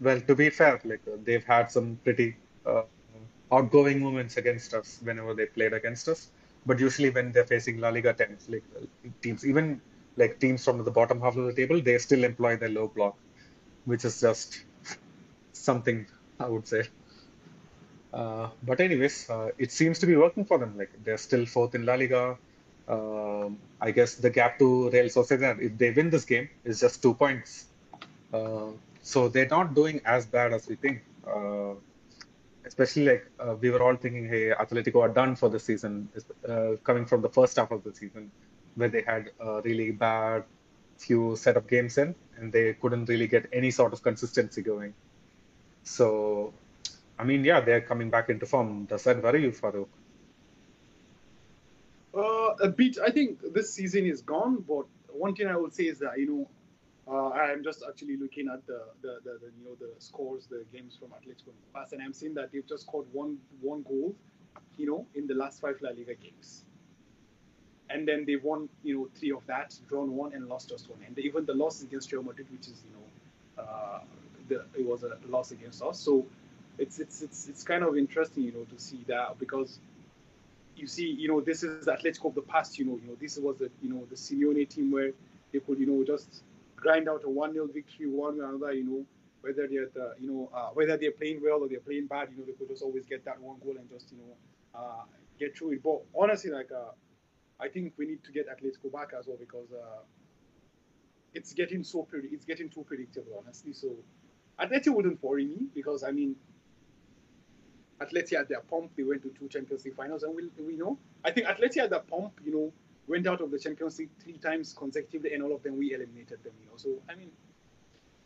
Well, 0.00 0.20
to 0.20 0.34
be 0.34 0.50
fair, 0.50 0.80
like 0.84 1.00
uh, 1.06 1.16
they've 1.24 1.44
had 1.44 1.70
some 1.70 1.98
pretty 2.04 2.36
uh, 2.66 2.82
outgoing 3.50 4.02
moments 4.02 4.36
against 4.36 4.74
us 4.74 5.00
whenever 5.02 5.34
they 5.34 5.46
played 5.46 5.72
against 5.72 6.08
us. 6.08 6.30
But 6.66 6.80
usually 6.80 7.10
when 7.10 7.32
they're 7.32 7.46
facing 7.46 7.78
La 7.78 7.90
Liga 7.90 8.12
teams, 8.12 8.48
like 8.48 8.64
uh, 8.76 8.84
teams, 9.22 9.46
even 9.46 9.80
like 10.16 10.40
teams 10.40 10.64
from 10.64 10.84
the 10.84 10.90
bottom 10.90 11.20
half 11.20 11.36
of 11.36 11.46
the 11.46 11.54
table, 11.54 11.80
they 11.80 11.96
still 11.98 12.24
employ 12.24 12.56
their 12.56 12.68
low 12.68 12.88
block, 12.88 13.16
which 13.84 14.04
is 14.04 14.20
just 14.20 14.64
something 15.56 16.06
I 16.38 16.48
would 16.48 16.66
say. 16.66 16.84
Uh, 18.12 18.48
but 18.62 18.80
anyways, 18.80 19.28
uh, 19.28 19.50
it 19.58 19.72
seems 19.72 19.98
to 19.98 20.06
be 20.06 20.16
working 20.16 20.44
for 20.44 20.58
them. 20.58 20.76
Like 20.76 20.90
they're 21.04 21.18
still 21.18 21.46
fourth 21.46 21.74
in 21.74 21.84
La 21.84 21.94
Liga. 21.94 22.38
Um, 22.88 23.58
I 23.80 23.90
guess 23.90 24.14
the 24.14 24.30
gap 24.30 24.58
to 24.60 24.90
Real 24.90 25.06
Sociedad, 25.06 25.60
if 25.60 25.76
they 25.76 25.90
win 25.90 26.10
this 26.10 26.24
game, 26.24 26.48
is 26.64 26.80
just 26.80 27.02
two 27.02 27.14
points. 27.14 27.66
Uh, 28.32 28.70
so 29.02 29.28
they're 29.28 29.48
not 29.48 29.74
doing 29.74 30.00
as 30.04 30.26
bad 30.26 30.52
as 30.52 30.68
we 30.68 30.76
think. 30.76 31.02
Uh, 31.26 31.74
especially 32.64 33.04
like 33.06 33.30
uh, 33.40 33.54
we 33.60 33.70
were 33.70 33.82
all 33.82 33.96
thinking, 33.96 34.28
hey, 34.28 34.50
Atletico 34.50 35.00
are 35.02 35.08
done 35.08 35.36
for 35.36 35.48
the 35.48 35.58
season, 35.58 36.08
uh, 36.48 36.72
coming 36.84 37.06
from 37.06 37.22
the 37.22 37.28
first 37.28 37.56
half 37.56 37.70
of 37.70 37.84
the 37.84 37.94
season, 37.94 38.30
where 38.74 38.88
they 38.88 39.02
had 39.02 39.30
a 39.40 39.62
really 39.62 39.90
bad 39.92 40.44
few 40.98 41.36
set 41.36 41.56
of 41.56 41.66
games 41.68 41.98
in, 41.98 42.14
and 42.36 42.52
they 42.52 42.74
couldn't 42.74 43.06
really 43.06 43.26
get 43.26 43.46
any 43.52 43.70
sort 43.70 43.92
of 43.92 44.02
consistency 44.02 44.62
going. 44.62 44.94
So, 45.86 46.52
I 47.16 47.22
mean, 47.22 47.44
yeah, 47.44 47.60
they're 47.60 47.80
coming 47.80 48.10
back 48.10 48.28
into 48.28 48.44
form. 48.44 48.86
Does 48.86 49.04
that 49.04 49.22
worry 49.22 49.42
you, 49.42 49.52
Farooq? 49.52 49.86
Uh, 52.12 52.54
a 52.60 52.68
bit. 52.68 52.98
I 52.98 53.10
think 53.10 53.40
this 53.54 53.72
season 53.72 54.04
is 54.04 54.20
gone, 54.20 54.64
but 54.66 54.86
one 55.12 55.34
thing 55.34 55.46
I 55.46 55.56
would 55.56 55.72
say 55.72 55.84
is 55.84 56.00
that 56.00 56.18
you 56.18 56.26
know 56.26 57.12
uh, 57.12 57.30
I'm 57.30 57.62
just 57.62 57.84
actually 57.88 58.16
looking 58.16 58.48
at 58.48 58.66
the, 58.66 58.80
the, 59.00 59.18
the, 59.22 59.38
the, 59.38 59.46
you 59.56 59.64
know 59.64 59.76
the 59.78 59.90
scores, 60.00 60.46
the 60.46 60.64
games 60.72 60.96
from 60.98 61.10
Atletico 61.10 61.48
in 61.48 61.60
the 61.62 61.78
past, 61.78 61.92
and 61.92 62.02
I'm 62.02 62.12
seeing 62.12 62.34
that 62.34 62.50
they've 62.52 62.66
just 62.66 62.82
scored 62.82 63.06
one 63.12 63.38
one 63.60 63.82
goal, 63.82 64.12
you 64.76 64.86
know, 64.86 65.06
in 65.14 65.28
the 65.28 65.34
last 65.34 65.60
five 65.60 65.76
La 65.82 65.90
Liga 65.90 66.14
games. 66.14 66.64
And 67.90 68.08
then 68.08 68.24
they've 68.26 68.42
won, 68.42 68.68
you 68.82 68.96
know, 68.96 69.08
three 69.14 69.30
of 69.30 69.46
that, 69.46 69.78
drawn 69.88 70.16
one, 70.16 70.32
and 70.32 70.48
lost 70.48 70.70
just 70.70 70.90
one. 70.90 70.98
And 71.06 71.16
even 71.20 71.46
the 71.46 71.54
loss 71.54 71.82
against 71.82 72.10
Real 72.10 72.24
Madrid, 72.24 72.48
which 72.50 72.66
is, 72.66 72.82
you 72.84 72.96
know, 72.96 73.62
uh, 73.62 74.00
the, 74.48 74.64
it 74.76 74.86
was 74.86 75.02
a 75.02 75.18
loss 75.28 75.50
against 75.50 75.82
us. 75.82 75.98
So 75.98 76.26
it's 76.78 76.98
it's 76.98 77.22
it's 77.22 77.48
it's 77.48 77.62
kind 77.62 77.82
of 77.82 77.96
interesting, 77.96 78.44
you 78.44 78.52
know, 78.52 78.64
to 78.64 78.78
see 78.78 79.04
that 79.08 79.38
because 79.38 79.78
you 80.76 80.86
see, 80.86 81.06
you 81.10 81.28
know, 81.28 81.40
this 81.40 81.62
is 81.62 81.86
Atletico 81.86 82.26
of 82.26 82.34
the 82.34 82.42
past. 82.42 82.78
You 82.78 82.84
know, 82.84 82.98
you 83.02 83.08
know, 83.08 83.16
this 83.20 83.38
was 83.38 83.56
the 83.56 83.70
you 83.82 83.90
know 83.90 84.04
the 84.10 84.16
Simeone 84.16 84.68
team 84.68 84.90
where 84.90 85.12
they 85.52 85.60
could, 85.60 85.78
you 85.78 85.86
know, 85.86 86.04
just 86.04 86.42
grind 86.76 87.08
out 87.08 87.24
a 87.24 87.30
one 87.30 87.52
0 87.54 87.68
victory 87.72 88.06
one 88.06 88.40
or 88.40 88.48
another. 88.50 88.72
You 88.72 88.84
know, 88.84 89.04
whether 89.40 89.66
they're 89.66 89.88
the, 89.94 90.14
you 90.20 90.30
know 90.30 90.50
uh, 90.54 90.68
whether 90.74 90.96
they're 90.96 91.12
playing 91.12 91.40
well 91.42 91.62
or 91.62 91.68
they're 91.68 91.80
playing 91.80 92.06
bad. 92.06 92.28
You 92.30 92.38
know, 92.38 92.44
they 92.44 92.52
could 92.52 92.68
just 92.68 92.82
always 92.82 93.06
get 93.06 93.24
that 93.24 93.40
one 93.40 93.56
goal 93.64 93.76
and 93.78 93.88
just 93.88 94.12
you 94.12 94.18
know 94.18 94.80
uh, 94.80 95.04
get 95.38 95.56
through 95.56 95.72
it. 95.72 95.82
But 95.82 96.02
honestly, 96.14 96.50
like 96.50 96.70
uh, 96.72 96.92
I 97.58 97.68
think 97.68 97.94
we 97.96 98.06
need 98.06 98.22
to 98.24 98.32
get 98.32 98.46
Atletico 98.48 98.92
back 98.92 99.12
as 99.18 99.26
well 99.26 99.38
because 99.38 99.72
uh, 99.72 100.02
it's 101.32 101.52
getting 101.52 101.82
so 101.84 102.02
pretty. 102.02 102.28
It's 102.28 102.44
getting 102.44 102.68
too 102.68 102.84
predictable, 102.84 103.42
honestly. 103.42 103.72
So 103.72 103.88
Atleti 104.60 104.94
wouldn't 104.94 105.22
worry 105.22 105.46
me 105.46 105.66
because 105.74 106.02
I 106.02 106.10
mean 106.10 106.36
Atleti 108.00 108.34
at 108.34 108.48
their 108.48 108.60
pump, 108.60 108.90
they 108.96 109.02
went 109.02 109.22
to 109.22 109.30
two 109.30 109.48
Champions 109.48 109.84
League 109.84 109.94
finals, 109.94 110.22
and 110.22 110.34
we, 110.34 110.50
we 110.62 110.76
know. 110.76 110.98
I 111.24 111.30
think 111.30 111.46
Atleti 111.46 111.78
at 111.78 111.90
their 111.90 112.00
pump, 112.00 112.40
you 112.44 112.52
know, 112.52 112.72
went 113.06 113.26
out 113.26 113.40
of 113.40 113.50
the 113.50 113.58
Champions 113.58 113.98
League 113.98 114.10
three 114.22 114.38
times 114.38 114.74
consecutively, 114.76 115.32
and 115.32 115.42
all 115.42 115.54
of 115.54 115.62
them 115.62 115.78
we 115.78 115.94
eliminated 115.94 116.42
them. 116.44 116.52
You 116.60 116.66
know, 116.66 116.76
so 116.76 117.02
I 117.08 117.14
mean, 117.14 117.30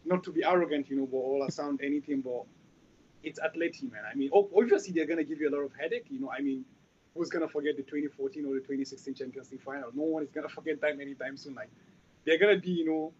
not 0.04 0.24
to 0.24 0.32
be 0.32 0.44
arrogant, 0.44 0.88
you 0.90 0.96
know, 0.96 1.06
but 1.06 1.18
all 1.18 1.42
I 1.46 1.50
sound 1.50 1.80
anything, 1.82 2.20
but 2.20 2.44
it's 3.22 3.38
Atleti, 3.38 3.90
man. 3.92 4.02
I 4.10 4.14
mean, 4.14 4.30
obviously 4.32 4.92
they're 4.92 5.06
gonna 5.06 5.24
give 5.24 5.40
you 5.40 5.48
a 5.48 5.54
lot 5.54 5.62
of 5.64 5.72
headache. 5.78 6.06
You 6.10 6.20
know, 6.20 6.30
I 6.30 6.40
mean, 6.40 6.64
who's 7.14 7.28
gonna 7.28 7.48
forget 7.48 7.76
the 7.76 7.82
2014 7.82 8.44
or 8.44 8.54
the 8.54 8.60
2016 8.60 9.14
Champions 9.14 9.52
League 9.52 9.62
final? 9.62 9.90
No 9.94 10.04
one 10.04 10.22
is 10.22 10.30
gonna 10.30 10.48
forget 10.48 10.80
that 10.80 10.98
anytime 11.00 11.36
soon. 11.36 11.54
Like, 11.54 11.70
they're 12.24 12.38
gonna 12.38 12.58
be, 12.58 12.70
you 12.70 12.86
know, 12.86 13.12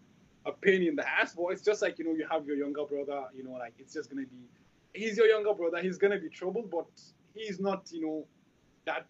a 0.45 0.51
pain 0.51 0.83
in 0.83 0.95
the 0.95 1.07
ass, 1.07 1.35
but 1.35 1.47
it's 1.47 1.61
just 1.61 1.81
like 1.81 1.99
you 1.99 2.05
know, 2.05 2.13
you 2.13 2.27
have 2.29 2.45
your 2.45 2.55
younger 2.57 2.83
brother. 2.85 3.25
You 3.35 3.43
know, 3.43 3.51
like 3.51 3.73
it's 3.79 3.93
just 3.93 4.09
gonna 4.09 4.25
be 4.25 4.37
he's 4.93 5.17
your 5.17 5.27
younger 5.27 5.53
brother. 5.53 5.81
He's 5.81 5.97
gonna 5.97 6.19
be 6.19 6.29
troubled, 6.29 6.69
but 6.71 6.87
he's 7.33 7.59
not, 7.59 7.89
you 7.91 8.01
know, 8.05 8.25
that 8.85 9.07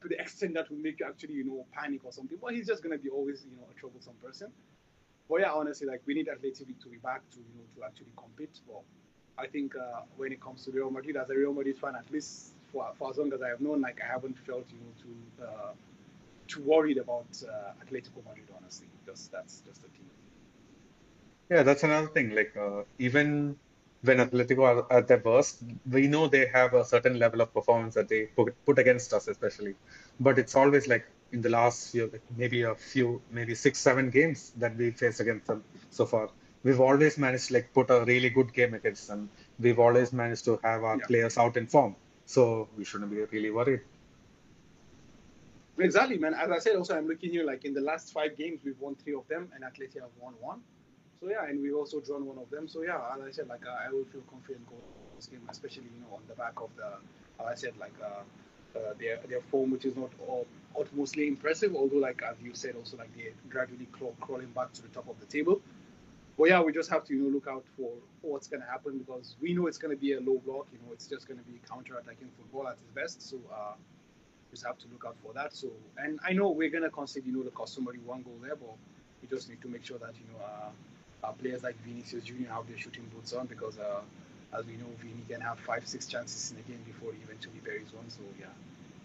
to 0.00 0.08
the 0.08 0.20
extent 0.20 0.54
that 0.54 0.70
will 0.70 0.78
make 0.78 1.00
you 1.00 1.06
actually, 1.06 1.34
you 1.34 1.44
know, 1.44 1.66
panic 1.72 2.00
or 2.04 2.12
something. 2.12 2.38
But 2.40 2.54
he's 2.54 2.66
just 2.66 2.82
gonna 2.82 2.98
be 2.98 3.08
always, 3.08 3.44
you 3.44 3.56
know, 3.56 3.66
a 3.70 3.78
troublesome 3.78 4.14
person. 4.22 4.50
But 5.28 5.40
yeah, 5.40 5.52
honestly, 5.52 5.86
like 5.86 6.02
we 6.06 6.14
need 6.14 6.28
Athletic 6.28 6.80
to 6.80 6.88
be 6.88 6.96
back 6.98 7.28
to, 7.30 7.38
you 7.38 7.44
know, 7.56 7.64
to 7.76 7.84
actually 7.84 8.12
compete. 8.16 8.60
But 8.66 8.82
I 9.42 9.46
think 9.46 9.76
uh, 9.76 10.02
when 10.16 10.32
it 10.32 10.40
comes 10.40 10.64
to 10.64 10.70
Real 10.70 10.90
Madrid, 10.90 11.16
as 11.16 11.30
a 11.30 11.34
Real 11.34 11.52
Madrid 11.52 11.78
fan, 11.78 11.94
at 11.96 12.10
least 12.10 12.54
for, 12.72 12.86
for 12.98 13.10
as 13.10 13.18
long 13.18 13.32
as 13.32 13.42
I 13.42 13.48
have 13.48 13.60
known, 13.60 13.80
like 13.80 14.00
I 14.02 14.10
haven't 14.10 14.38
felt, 14.38 14.64
you 14.70 14.78
know, 14.78 14.92
too 15.00 15.44
uh, 15.44 15.72
too 16.48 16.62
worried 16.62 16.98
about 16.98 17.28
uh, 17.44 17.84
Atletico 17.84 18.24
Madrid. 18.26 18.48
Honestly, 18.56 18.88
just 19.06 19.30
that's 19.32 19.60
just 19.60 19.82
the 19.82 19.88
team. 19.88 20.06
Yeah, 21.50 21.62
that's 21.62 21.82
another 21.82 22.08
thing. 22.08 22.34
Like 22.34 22.56
uh, 22.56 22.82
even 22.98 23.56
when 24.02 24.18
Atletico 24.18 24.62
are 24.70 24.92
at 24.92 25.08
their 25.08 25.18
worst, 25.18 25.62
we 25.90 26.06
know 26.06 26.28
they 26.28 26.46
have 26.46 26.74
a 26.74 26.84
certain 26.84 27.18
level 27.18 27.40
of 27.40 27.52
performance 27.52 27.94
that 27.94 28.08
they 28.08 28.26
put, 28.26 28.54
put 28.64 28.78
against 28.78 29.12
us, 29.12 29.28
especially. 29.28 29.74
But 30.20 30.38
it's 30.38 30.54
always 30.54 30.86
like 30.86 31.06
in 31.32 31.42
the 31.42 31.48
last 31.48 31.90
few, 31.92 32.10
maybe 32.36 32.62
a 32.62 32.74
few, 32.74 33.20
maybe 33.30 33.54
six, 33.54 33.78
seven 33.78 34.10
games 34.10 34.52
that 34.56 34.76
we 34.76 34.90
faced 34.90 35.20
against 35.20 35.46
them 35.46 35.64
so 35.90 36.06
far. 36.06 36.30
We've 36.64 36.80
always 36.80 37.18
managed 37.18 37.48
to 37.48 37.54
like 37.54 37.72
put 37.72 37.90
a 37.90 38.04
really 38.04 38.30
good 38.30 38.52
game 38.52 38.74
against 38.74 39.08
them. 39.08 39.30
We've 39.58 39.78
always 39.78 40.12
managed 40.12 40.44
to 40.46 40.58
have 40.62 40.84
our 40.84 40.98
yeah. 40.98 41.06
players 41.06 41.38
out 41.38 41.56
in 41.56 41.66
form, 41.66 41.96
so 42.26 42.68
we 42.76 42.84
shouldn't 42.84 43.10
be 43.10 43.22
really 43.22 43.50
worried. 43.50 43.80
Exactly, 45.78 46.18
man. 46.18 46.34
As 46.34 46.50
I 46.50 46.58
said, 46.58 46.76
also 46.76 46.96
I'm 46.96 47.06
looking 47.06 47.30
here 47.30 47.44
like 47.44 47.64
in 47.64 47.72
the 47.72 47.80
last 47.80 48.12
five 48.12 48.36
games 48.36 48.60
we've 48.64 48.78
won 48.80 48.96
three 48.96 49.14
of 49.14 49.26
them, 49.28 49.50
and 49.54 49.62
Atleti 49.64 50.00
have 50.00 50.10
won 50.20 50.34
one. 50.40 50.60
So 51.20 51.28
yeah, 51.30 51.44
and 51.46 51.62
we've 51.62 51.74
also 51.74 52.00
drawn 52.00 52.26
one 52.26 52.38
of 52.38 52.50
them. 52.50 52.66
So 52.68 52.82
yeah, 52.82 53.00
as 53.14 53.22
I 53.22 53.30
said, 53.30 53.48
like 53.48 53.64
uh, 53.66 53.76
I 53.86 53.90
will 53.92 54.04
feel 54.04 54.22
confident 54.30 54.68
going 54.68 54.82
this 55.16 55.26
game, 55.26 55.42
especially 55.48 55.84
you 55.84 56.00
know 56.00 56.16
on 56.16 56.22
the 56.28 56.34
back 56.34 56.54
of 56.56 56.70
the, 56.76 56.86
as 57.42 57.46
I 57.46 57.54
said, 57.54 57.74
like 57.78 57.94
uh, 58.02 58.78
uh, 58.78 58.94
their 58.98 59.18
their 59.28 59.40
form, 59.40 59.70
which 59.70 59.84
is 59.84 59.96
not 59.96 60.10
all, 60.26 60.46
utmostly 60.78 61.28
impressive, 61.28 61.74
although 61.76 61.96
like 61.98 62.22
as 62.22 62.36
you 62.42 62.54
said, 62.54 62.74
also 62.76 62.96
like 62.96 63.16
they're 63.16 63.32
gradually 63.48 63.86
crawl, 63.92 64.14
crawling 64.20 64.48
back 64.48 64.72
to 64.74 64.82
the 64.82 64.88
top 64.88 65.08
of 65.08 65.18
the 65.20 65.26
table. 65.26 65.60
But 66.36 66.48
yeah, 66.50 66.60
we 66.62 66.72
just 66.72 66.90
have 66.90 67.04
to 67.04 67.14
you 67.14 67.22
know 67.22 67.30
look 67.30 67.46
out 67.48 67.64
for, 67.76 67.92
what's 68.22 68.48
going 68.48 68.62
to 68.62 68.68
happen 68.68 68.98
because 68.98 69.36
we 69.40 69.54
know 69.54 69.66
it's 69.66 69.78
going 69.78 69.94
to 69.94 70.00
be 70.00 70.14
a 70.14 70.20
low 70.20 70.38
block. 70.44 70.66
You 70.72 70.78
know, 70.78 70.92
it's 70.92 71.06
just 71.06 71.26
going 71.28 71.38
to 71.38 71.44
be 71.44 71.60
counter-attacking 71.68 72.30
football 72.36 72.68
at 72.68 72.74
its 72.74 72.90
best. 72.94 73.22
So 73.22 73.38
uh, 73.52 73.74
just 74.50 74.64
have 74.66 74.78
to 74.78 74.86
look 74.92 75.04
out 75.06 75.16
for 75.22 75.32
that. 75.34 75.54
So 75.54 75.68
and 75.96 76.18
I 76.24 76.32
know 76.32 76.50
we're 76.50 76.70
going 76.70 76.84
to 76.84 76.90
concede 76.90 77.26
you 77.26 77.32
know 77.32 77.42
the 77.42 77.50
customary 77.50 77.98
one 78.04 78.22
goal 78.22 78.38
there, 78.42 78.56
but 78.56 78.74
we 79.22 79.28
just 79.28 79.48
need 79.48 79.60
to 79.62 79.68
make 79.68 79.84
sure 79.84 79.98
that 79.98 80.14
you 80.14 80.26
know. 80.32 80.44
Uh, 80.44 80.70
uh, 81.24 81.32
players 81.32 81.62
like 81.62 81.76
Vinicius 81.84 82.24
Junior 82.24 82.48
have 82.50 82.66
their 82.68 82.78
shooting 82.78 83.04
boots 83.14 83.32
on 83.32 83.46
because, 83.46 83.78
uh, 83.78 84.00
as 84.56 84.66
we 84.66 84.74
know, 84.74 84.86
Vini 84.98 85.24
can 85.28 85.40
have 85.40 85.58
five, 85.60 85.86
six 85.86 86.06
chances 86.06 86.52
in 86.52 86.58
a 86.58 86.62
game 86.62 86.82
before 86.86 87.12
he 87.12 87.18
eventually 87.24 87.60
buries 87.64 87.92
one. 87.92 88.08
So 88.08 88.20
yeah, 88.38 88.46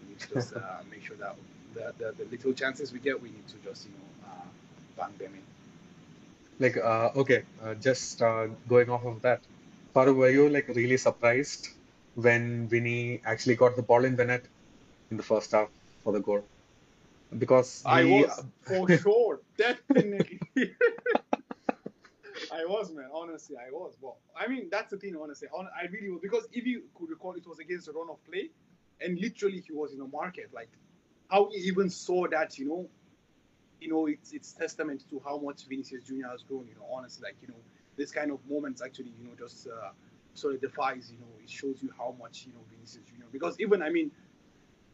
we 0.02 0.10
need 0.10 0.20
to 0.20 0.34
just 0.34 0.54
uh, 0.56 0.60
make 0.90 1.02
sure 1.02 1.16
that 1.16 1.36
the, 1.74 1.92
the, 1.98 2.24
the, 2.24 2.30
little 2.30 2.52
chances 2.52 2.92
we 2.92 2.98
get, 3.00 3.20
we 3.20 3.30
need 3.30 3.46
to 3.48 3.56
just 3.68 3.86
you 3.86 3.92
know 3.92 4.28
uh, 4.30 4.46
bang 4.96 5.16
them 5.18 5.34
in. 5.34 5.42
Like 6.58 6.76
uh, 6.76 7.10
okay, 7.16 7.42
uh, 7.62 7.74
just 7.74 8.20
going 8.68 8.88
off 8.90 9.04
of 9.04 9.22
that, 9.22 9.40
Faru, 9.92 10.14
were 10.14 10.30
you 10.30 10.48
like 10.48 10.68
really 10.68 10.96
surprised 10.96 11.68
when 12.14 12.68
Vini 12.68 13.20
actually 13.24 13.56
got 13.56 13.74
the 13.74 13.82
ball 13.82 14.04
in 14.04 14.14
the 14.14 14.24
net 14.24 14.44
in 15.14 15.16
the 15.16 15.22
first 15.22 15.52
half 15.52 15.68
for 16.02 16.12
the 16.12 16.20
goal? 16.20 16.44
Because 17.38 17.82
I 17.86 18.04
was 18.04 18.44
for 18.62 18.88
sure, 18.98 19.40
definitely. 19.56 20.40
I 22.52 22.64
was, 22.66 22.92
man. 22.92 23.08
Honestly, 23.12 23.56
I 23.56 23.70
was. 23.70 23.96
Well, 24.00 24.18
I 24.36 24.48
mean, 24.48 24.68
that's 24.70 24.90
the 24.90 24.96
thing. 24.96 25.16
Honestly, 25.20 25.48
I 25.56 25.86
really 25.86 26.10
was 26.10 26.20
because 26.20 26.46
if 26.52 26.66
you 26.66 26.82
could 26.96 27.10
recall, 27.10 27.34
it 27.34 27.46
was 27.46 27.60
against 27.60 27.86
the 27.86 27.92
run 27.92 28.08
of 28.10 28.18
play, 28.24 28.50
and 29.00 29.18
literally 29.18 29.62
he 29.66 29.72
was 29.72 29.92
in 29.92 29.98
the 29.98 30.06
market. 30.06 30.50
Like 30.52 30.70
how 31.30 31.48
he 31.50 31.58
even 31.58 31.88
saw 31.90 32.26
that, 32.28 32.58
you 32.58 32.66
know, 32.66 32.88
you 33.80 33.88
know, 33.88 34.06
it's 34.06 34.32
it's 34.32 34.52
testament 34.52 35.04
to 35.10 35.22
how 35.24 35.38
much 35.38 35.66
Vinicius 35.68 36.04
Junior 36.04 36.28
has 36.28 36.42
grown. 36.42 36.66
You 36.66 36.74
know, 36.74 36.86
honestly, 36.92 37.22
like 37.22 37.36
you 37.40 37.48
know, 37.48 37.62
this 37.96 38.10
kind 38.10 38.32
of 38.32 38.38
moments 38.48 38.82
actually, 38.82 39.12
you 39.18 39.28
know, 39.28 39.34
just 39.38 39.68
uh, 39.68 39.90
sort 40.34 40.54
of 40.54 40.60
defies. 40.60 41.10
You 41.12 41.18
know, 41.18 41.32
it 41.42 41.50
shows 41.50 41.82
you 41.82 41.90
how 41.96 42.14
much 42.18 42.46
you 42.46 42.52
know 42.52 42.64
Vinicius 42.70 43.04
Junior. 43.08 43.26
Because 43.32 43.58
even 43.60 43.82
I 43.82 43.90
mean, 43.90 44.10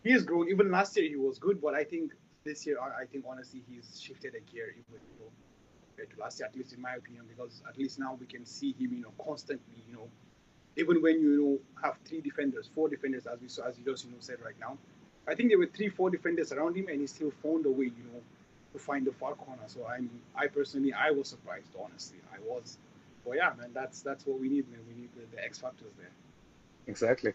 he 0.02 0.12
has 0.12 0.22
grown. 0.24 0.48
Even 0.48 0.70
last 0.70 0.96
year 0.96 1.08
he 1.08 1.16
was 1.16 1.38
good, 1.38 1.60
but 1.60 1.74
I 1.74 1.84
think 1.84 2.12
this 2.44 2.66
year, 2.66 2.78
I 2.80 3.04
think 3.04 3.24
honestly, 3.28 3.62
he's 3.68 4.00
shifted 4.00 4.34
a 4.34 4.40
gear. 4.52 4.70
Even 4.70 5.00
compared 6.00 6.16
to 6.16 6.20
last 6.20 6.40
year, 6.40 6.48
at 6.48 6.56
least 6.56 6.72
in 6.72 6.80
my 6.80 6.94
opinion, 6.94 7.24
because 7.28 7.62
at 7.68 7.78
least 7.78 7.98
now 7.98 8.16
we 8.18 8.26
can 8.26 8.44
see 8.46 8.72
him, 8.78 8.92
you 8.94 9.02
know, 9.02 9.12
constantly, 9.22 9.82
you 9.88 9.94
know, 9.94 10.08
even 10.76 11.02
when 11.02 11.20
you, 11.20 11.40
know 11.40 11.58
have 11.82 11.96
three 12.04 12.20
defenders, 12.20 12.68
four 12.74 12.88
defenders, 12.88 13.26
as 13.26 13.40
we 13.40 13.48
saw, 13.48 13.66
as 13.66 13.78
you 13.78 13.84
just 13.84 14.04
you 14.04 14.10
know 14.10 14.16
said 14.20 14.36
right 14.44 14.58
now. 14.60 14.78
I 15.28 15.34
think 15.34 15.50
there 15.50 15.58
were 15.58 15.66
three, 15.66 15.88
four 15.88 16.10
defenders 16.10 16.52
around 16.52 16.76
him, 16.76 16.88
and 16.88 17.00
he 17.00 17.06
still 17.06 17.32
found 17.42 17.66
a 17.66 17.70
way, 17.70 17.84
you 17.84 18.04
know, 18.12 18.20
to 18.72 18.78
find 18.78 19.06
the 19.06 19.12
far 19.12 19.34
corner. 19.34 19.62
So 19.66 19.86
I 19.86 19.98
mean, 19.98 20.20
I 20.34 20.46
personally, 20.46 20.92
I 20.92 21.10
was 21.10 21.28
surprised, 21.28 21.68
honestly, 21.82 22.18
I 22.32 22.38
was. 22.40 22.78
But 23.24 23.36
yeah, 23.36 23.52
man, 23.58 23.70
that's 23.74 24.00
that's 24.00 24.26
what 24.26 24.40
we 24.40 24.48
need, 24.48 24.70
man. 24.70 24.80
We 24.88 25.00
need 25.02 25.10
the, 25.14 25.36
the 25.36 25.44
X 25.44 25.58
factors 25.58 25.92
there. 25.98 26.10
Exactly. 26.86 27.32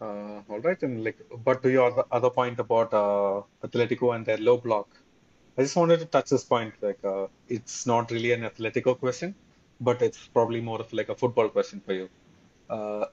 Uh, 0.00 0.40
all 0.48 0.60
right, 0.60 0.80
and 0.82 1.04
like, 1.04 1.18
but 1.44 1.62
to 1.62 1.70
your 1.70 2.04
other 2.12 2.30
point 2.30 2.58
about 2.60 2.92
uh, 2.94 3.42
Atletico 3.66 4.14
and 4.14 4.24
their 4.26 4.36
low 4.38 4.56
block, 4.56 4.88
I 5.56 5.62
just 5.62 5.76
wanted 5.76 5.98
to 6.00 6.06
touch 6.06 6.30
this 6.30 6.44
point. 6.44 6.74
Like, 6.80 7.04
uh, 7.04 7.26
it's 7.48 7.86
not 7.86 8.10
really 8.10 8.32
an 8.32 8.42
Atletico 8.42 8.98
question, 8.98 9.34
but 9.80 10.00
it's 10.02 10.28
probably 10.28 10.60
more 10.60 10.80
of 10.80 10.92
like 10.92 11.08
a 11.08 11.16
football 11.16 11.48
question 11.48 11.80
for 11.84 11.92
you. 11.94 12.08
Uh, 12.70 13.06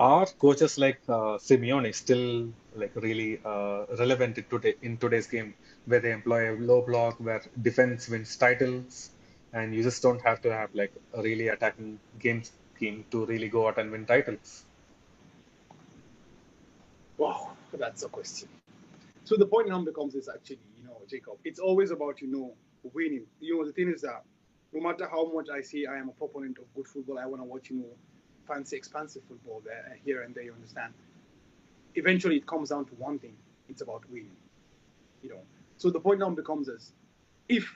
are 0.00 0.26
coaches 0.26 0.78
like 0.78 1.00
uh, 1.08 1.36
Simeone 1.46 1.94
still 1.94 2.48
like 2.74 2.94
really 2.96 3.40
uh, 3.44 3.84
relevant 3.98 4.38
in, 4.38 4.44
today, 4.44 4.74
in 4.82 4.96
today's 4.96 5.26
game, 5.26 5.54
where 5.86 6.00
they 6.00 6.12
employ 6.12 6.54
a 6.54 6.56
low 6.58 6.80
block, 6.82 7.16
where 7.20 7.42
defense 7.60 8.08
wins 8.08 8.36
titles, 8.36 9.10
and 9.52 9.74
you 9.74 9.82
just 9.82 10.02
don't 10.02 10.20
have 10.22 10.40
to 10.42 10.52
have 10.52 10.74
like 10.74 10.92
a 11.14 11.22
really 11.22 11.48
attacking 11.48 12.00
game 12.18 12.42
scheme 12.74 13.04
to 13.10 13.26
really 13.26 13.48
go 13.48 13.68
out 13.68 13.78
and 13.78 13.90
win 13.90 14.06
titles? 14.06 14.64
Wow, 17.22 17.52
that's 17.72 18.02
a 18.02 18.08
question. 18.08 18.48
So 19.22 19.36
the 19.36 19.46
point 19.46 19.68
now 19.68 19.80
becomes 19.80 20.16
is 20.16 20.28
actually 20.28 20.58
you 20.76 20.84
know, 20.84 20.96
Jacob. 21.08 21.34
It's 21.44 21.60
always 21.60 21.92
about, 21.92 22.20
you 22.20 22.26
know, 22.26 22.52
winning. 22.92 23.26
You 23.38 23.58
know, 23.58 23.64
the 23.64 23.72
thing 23.72 23.92
is 23.94 24.00
that 24.00 24.24
no 24.72 24.80
matter 24.80 25.08
how 25.08 25.30
much 25.32 25.46
I 25.48 25.60
say 25.60 25.86
I 25.86 25.98
am 25.98 26.08
a 26.08 26.12
proponent 26.12 26.58
of 26.58 26.64
good 26.74 26.88
football, 26.88 27.20
I 27.20 27.26
want 27.26 27.40
to 27.40 27.44
watch, 27.44 27.70
you 27.70 27.76
know, 27.76 27.92
fancy, 28.48 28.76
expansive 28.76 29.22
football 29.28 29.62
there, 29.64 29.84
uh, 29.88 29.94
here 30.04 30.22
and 30.22 30.34
there. 30.34 30.42
You 30.42 30.52
understand? 30.52 30.94
Eventually, 31.94 32.38
it 32.38 32.46
comes 32.48 32.70
down 32.70 32.86
to 32.86 32.94
one 32.94 33.20
thing: 33.20 33.36
it's 33.68 33.82
about 33.82 34.02
winning. 34.10 34.36
You 35.22 35.28
know. 35.30 35.42
So 35.76 35.90
the 35.90 36.00
point 36.00 36.18
now 36.18 36.30
becomes 36.30 36.66
is, 36.66 36.92
if 37.48 37.72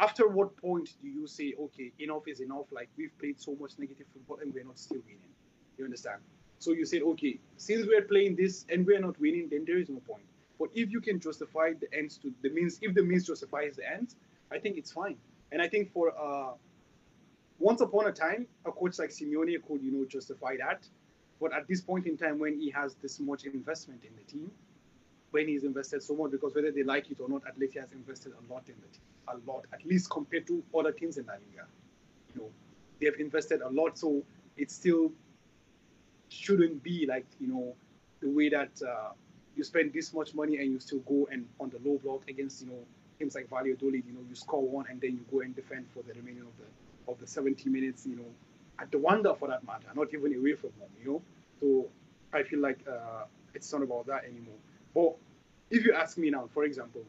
after 0.00 0.26
what 0.26 0.56
point 0.56 0.90
do 1.00 1.06
you 1.06 1.28
say, 1.28 1.54
okay, 1.60 1.92
enough 2.00 2.26
is 2.26 2.40
enough? 2.40 2.66
Like 2.72 2.88
we've 2.96 3.16
played 3.20 3.38
so 3.38 3.56
much 3.60 3.74
negative 3.78 4.06
football 4.12 4.38
and 4.42 4.52
we're 4.52 4.64
not 4.64 4.80
still 4.80 5.02
winning. 5.06 5.30
You 5.76 5.84
understand? 5.84 6.20
So 6.58 6.72
you 6.72 6.84
said, 6.84 7.02
okay, 7.02 7.38
since 7.56 7.86
we're 7.86 8.02
playing 8.02 8.36
this 8.36 8.66
and 8.68 8.86
we're 8.86 9.00
not 9.00 9.18
winning, 9.20 9.48
then 9.50 9.64
there 9.66 9.78
is 9.78 9.88
no 9.88 10.00
point. 10.00 10.24
But 10.58 10.70
if 10.74 10.90
you 10.90 11.00
can 11.00 11.20
justify 11.20 11.72
the 11.80 11.92
ends 11.96 12.18
to 12.18 12.32
the 12.42 12.50
means, 12.50 12.78
if 12.82 12.94
the 12.94 13.02
means 13.02 13.26
justifies 13.26 13.76
the 13.76 13.88
ends, 13.88 14.16
I 14.50 14.58
think 14.58 14.76
it's 14.76 14.90
fine. 14.90 15.16
And 15.52 15.62
I 15.62 15.68
think 15.68 15.92
for 15.92 16.12
uh, 16.18 16.54
once 17.58 17.80
upon 17.80 18.06
a 18.06 18.12
time, 18.12 18.46
a 18.64 18.72
coach 18.72 18.98
like 18.98 19.10
Simeone 19.10 19.56
could, 19.66 19.82
you 19.82 19.92
know, 19.92 20.04
justify 20.04 20.56
that. 20.58 20.86
But 21.40 21.52
at 21.52 21.68
this 21.68 21.80
point 21.80 22.06
in 22.06 22.16
time, 22.16 22.38
when 22.38 22.58
he 22.58 22.70
has 22.70 22.94
this 22.96 23.20
much 23.20 23.44
investment 23.44 24.02
in 24.04 24.10
the 24.16 24.32
team, 24.32 24.50
when 25.30 25.46
he's 25.46 25.62
invested 25.62 26.02
so 26.02 26.14
much, 26.16 26.32
because 26.32 26.54
whether 26.54 26.72
they 26.72 26.82
like 26.82 27.10
it 27.10 27.18
or 27.20 27.28
not, 27.28 27.42
Atleti 27.44 27.78
has 27.78 27.92
invested 27.92 28.32
a 28.32 28.52
lot 28.52 28.64
in 28.66 28.74
the 28.80 28.88
team, 28.88 29.02
a 29.28 29.50
lot, 29.50 29.64
at 29.72 29.84
least 29.84 30.10
compared 30.10 30.46
to 30.48 30.62
other 30.76 30.90
teams 30.90 31.18
in 31.18 31.26
La 31.26 31.34
Liga. 31.34 31.66
You 32.34 32.40
know, 32.40 32.48
they 32.98 33.06
have 33.06 33.16
invested 33.20 33.60
a 33.60 33.68
lot, 33.68 33.98
so 33.98 34.22
it's 34.56 34.74
still 34.74 35.12
shouldn't 36.28 36.82
be 36.82 37.06
like 37.06 37.26
you 37.40 37.48
know 37.48 37.74
the 38.20 38.28
way 38.28 38.48
that 38.48 38.70
uh, 38.82 39.10
you 39.56 39.64
spend 39.64 39.92
this 39.92 40.12
much 40.12 40.34
money 40.34 40.56
and 40.56 40.72
you 40.72 40.78
still 40.80 41.00
go 41.00 41.28
and 41.30 41.46
on 41.60 41.70
the 41.70 41.78
low 41.88 41.98
block 41.98 42.22
against 42.28 42.62
you 42.62 42.68
know 42.68 42.84
teams 43.18 43.34
like 43.34 43.48
Valladolid, 43.50 44.04
you 44.06 44.12
know, 44.12 44.20
you 44.28 44.34
score 44.34 44.62
one 44.62 44.86
and 44.88 45.00
then 45.00 45.12
you 45.12 45.24
go 45.30 45.40
and 45.40 45.54
defend 45.54 45.86
for 45.92 46.02
the 46.02 46.14
remaining 46.14 46.42
of 46.42 46.56
the 46.58 47.12
of 47.12 47.18
the 47.20 47.26
70 47.26 47.68
minutes, 47.70 48.06
you 48.06 48.16
know, 48.16 48.26
at 48.78 48.90
the 48.90 48.98
wonder 48.98 49.34
for 49.34 49.48
that 49.48 49.66
matter, 49.66 49.86
not 49.94 50.12
even 50.12 50.34
away 50.38 50.54
from 50.54 50.70
home, 50.78 50.90
you 51.02 51.10
know. 51.10 51.22
So 51.60 51.88
I 52.32 52.42
feel 52.42 52.60
like 52.60 52.78
uh, 52.88 53.24
it's 53.54 53.72
not 53.72 53.82
about 53.82 54.06
that 54.06 54.24
anymore. 54.24 54.56
But 54.94 55.16
if 55.70 55.84
you 55.84 55.94
ask 55.94 56.18
me 56.18 56.30
now, 56.30 56.48
for 56.52 56.64
example, 56.64 57.02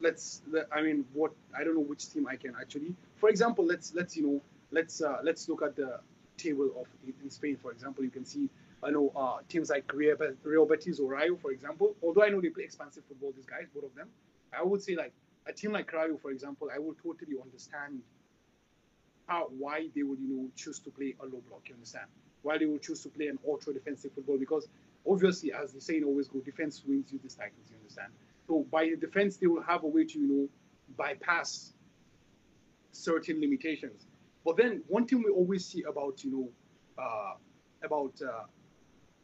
let's, 0.00 0.42
I 0.72 0.82
mean, 0.82 1.04
what 1.12 1.32
I 1.56 1.64
don't 1.64 1.74
know 1.74 1.80
which 1.80 2.12
team 2.12 2.26
I 2.26 2.36
can 2.36 2.54
actually. 2.60 2.94
For 3.16 3.28
example, 3.28 3.64
let's 3.64 3.94
let's 3.94 4.16
you 4.16 4.26
know 4.26 4.40
let's 4.72 5.00
uh, 5.00 5.18
let's 5.22 5.48
look 5.48 5.62
at 5.62 5.76
the 5.76 6.00
table 6.42 6.70
of 6.78 6.86
in 7.22 7.30
Spain. 7.30 7.56
For 7.60 7.72
example, 7.72 8.04
you 8.04 8.10
can 8.10 8.24
see 8.24 8.48
I 8.82 8.90
know 8.90 9.12
uh, 9.14 9.38
teams 9.48 9.70
like 9.70 9.90
Real 9.92 10.66
Betis 10.66 11.00
or 11.00 11.10
Rayo, 11.10 11.36
for 11.36 11.50
example. 11.50 11.94
Although 12.02 12.24
I 12.24 12.30
know 12.30 12.40
they 12.40 12.48
play 12.48 12.64
expansive 12.64 13.04
football, 13.06 13.32
these 13.36 13.46
guys, 13.46 13.66
both 13.74 13.84
of 13.84 13.94
them. 13.94 14.08
I 14.58 14.62
would 14.62 14.82
say 14.82 14.96
like 14.96 15.12
a 15.46 15.52
team 15.52 15.72
like 15.72 15.92
Rayo, 15.92 16.16
for 16.16 16.30
example, 16.30 16.68
I 16.74 16.78
would 16.78 16.96
totally 17.02 17.36
understand 17.42 18.00
how 19.26 19.48
why 19.58 19.88
they 19.94 20.02
would 20.02 20.18
you 20.18 20.28
know 20.28 20.48
choose 20.56 20.78
to 20.80 20.90
play 20.90 21.14
a 21.20 21.24
low 21.24 21.42
block. 21.48 21.62
You 21.66 21.74
understand? 21.74 22.06
Why 22.42 22.56
they 22.56 22.64
would 22.64 22.82
choose 22.82 23.02
to 23.02 23.10
play 23.10 23.26
an 23.26 23.38
ultra 23.46 23.74
defensive 23.74 24.12
football 24.14 24.38
because 24.38 24.66
obviously, 25.06 25.52
as 25.52 25.72
the 25.72 25.80
saying 25.80 26.04
always 26.04 26.28
go, 26.28 26.40
defense 26.40 26.82
wins 26.86 27.12
you 27.12 27.20
the 27.22 27.28
titles. 27.28 27.66
You 27.70 27.76
understand? 27.76 28.12
So 28.48 28.66
by 28.70 28.88
defense, 28.98 29.36
they 29.36 29.46
will 29.46 29.62
have 29.62 29.84
a 29.84 29.86
way 29.86 30.04
to 30.04 30.18
you 30.18 30.26
know 30.26 30.48
bypass 30.96 31.72
certain 32.92 33.40
limitations. 33.40 34.06
But 34.44 34.56
then 34.56 34.82
one 34.88 35.06
thing 35.06 35.22
we 35.22 35.30
always 35.30 35.66
see 35.66 35.82
about 35.82 36.24
you 36.24 36.30
know 36.30 36.48
uh, 37.02 37.34
about 37.82 38.12
uh, 38.22 38.44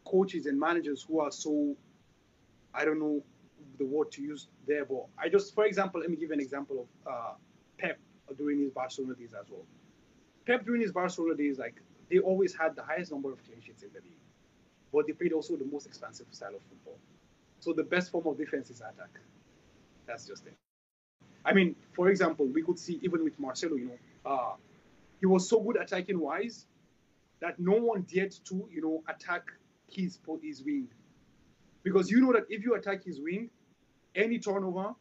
coaches 0.04 0.46
and 0.46 0.58
managers 0.58 1.04
who 1.06 1.20
are 1.20 1.30
so 1.30 1.76
I 2.74 2.84
don't 2.84 2.98
know 2.98 3.22
the 3.78 3.86
word 3.86 4.12
to 4.12 4.22
use 4.22 4.48
there, 4.66 4.84
but 4.84 5.06
I 5.18 5.28
just, 5.28 5.54
for 5.54 5.64
example, 5.64 6.00
let 6.00 6.10
me 6.10 6.16
give 6.16 6.30
an 6.30 6.40
example 6.40 6.86
of 7.06 7.12
uh, 7.12 7.32
Pep 7.78 7.98
during 8.36 8.60
his 8.60 8.70
Barcelona 8.70 9.14
days 9.14 9.34
as 9.38 9.50
well. 9.50 9.64
Pep 10.46 10.64
during 10.64 10.82
his 10.82 10.92
Barcelona 10.92 11.34
days, 11.34 11.58
like 11.58 11.74
they 12.10 12.18
always 12.18 12.54
had 12.54 12.76
the 12.76 12.82
highest 12.82 13.12
number 13.12 13.32
of 13.32 13.42
clean 13.44 13.60
sheets 13.60 13.82
in 13.82 13.88
the 13.92 14.00
league, 14.00 14.20
but 14.92 15.06
they 15.06 15.12
played 15.12 15.32
also 15.32 15.56
the 15.56 15.64
most 15.64 15.86
expansive 15.86 16.26
style 16.30 16.54
of 16.54 16.62
football. 16.68 16.98
So 17.60 17.72
the 17.72 17.82
best 17.82 18.10
form 18.10 18.26
of 18.26 18.38
defense 18.38 18.70
is 18.70 18.80
attack. 18.80 19.18
That's 20.06 20.26
just 20.26 20.46
it. 20.46 20.54
I 21.44 21.52
mean, 21.52 21.74
for 21.92 22.08
example, 22.08 22.46
we 22.46 22.62
could 22.62 22.78
see 22.78 23.00
even 23.02 23.24
with 23.24 23.38
Marcelo, 23.38 23.76
you 23.76 23.86
know, 23.86 24.30
uh, 24.30 24.54
he 25.20 25.26
was 25.26 25.48
so 25.48 25.60
good 25.60 25.76
attacking 25.76 26.20
wise 26.20 26.66
that 27.40 27.58
no 27.58 27.72
one 27.72 28.06
dared 28.12 28.34
to, 28.46 28.68
you 28.72 28.82
know, 28.82 29.02
attack 29.08 29.44
his 29.88 30.18
his 30.42 30.62
wing, 30.64 30.88
because 31.82 32.10
you 32.10 32.20
know 32.20 32.32
that 32.32 32.44
if 32.48 32.64
you 32.64 32.74
attack 32.74 33.04
his 33.04 33.20
wing, 33.20 33.50
any 34.14 34.38
turnover, 34.38 34.94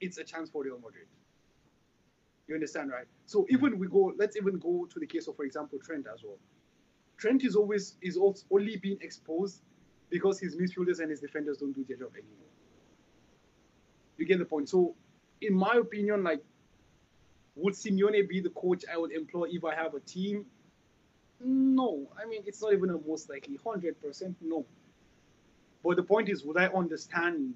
it's 0.00 0.18
a 0.18 0.24
chance 0.24 0.50
for 0.50 0.64
Real 0.64 0.76
Madrid. 0.76 1.06
You 2.46 2.54
understand, 2.54 2.90
right? 2.90 3.06
So 3.26 3.42
hmm. 3.42 3.54
even 3.54 3.78
we 3.78 3.88
go, 3.88 4.12
let's 4.18 4.36
even 4.36 4.58
go 4.58 4.86
to 4.90 5.00
the 5.00 5.06
case 5.06 5.28
of, 5.28 5.36
for 5.36 5.44
example, 5.44 5.78
Trent 5.84 6.06
as 6.12 6.22
well. 6.22 6.38
Trent 7.16 7.44
is 7.44 7.56
always 7.56 7.96
is 8.02 8.16
also 8.16 8.44
only 8.50 8.76
being 8.76 8.98
exposed 9.00 9.62
because 10.10 10.38
his 10.38 10.56
midfielders 10.56 11.00
and 11.00 11.10
his 11.10 11.20
defenders 11.20 11.58
don't 11.58 11.72
do 11.72 11.84
their 11.88 11.96
job 11.96 12.10
anymore. 12.14 12.48
You 14.18 14.26
get 14.26 14.38
the 14.38 14.44
point. 14.44 14.68
So, 14.68 14.94
in 15.40 15.54
my 15.54 15.74
opinion, 15.76 16.22
like, 16.22 16.42
would 17.56 17.74
Simeone 17.74 18.28
be 18.28 18.40
the 18.40 18.50
coach 18.50 18.84
I 18.92 18.96
would 18.96 19.12
employ 19.12 19.48
if 19.50 19.64
I 19.64 19.74
have 19.74 19.94
a 19.94 20.00
team? 20.00 20.46
No, 21.40 22.08
I 22.20 22.26
mean 22.26 22.42
it's 22.46 22.62
not 22.62 22.72
even 22.72 22.90
a 22.90 22.98
most 23.06 23.28
likely. 23.28 23.58
Hundred 23.64 24.00
percent, 24.00 24.36
no. 24.40 24.64
But 25.84 25.96
the 25.96 26.02
point 26.02 26.28
is, 26.28 26.44
would 26.44 26.56
I 26.56 26.66
understand 26.68 27.54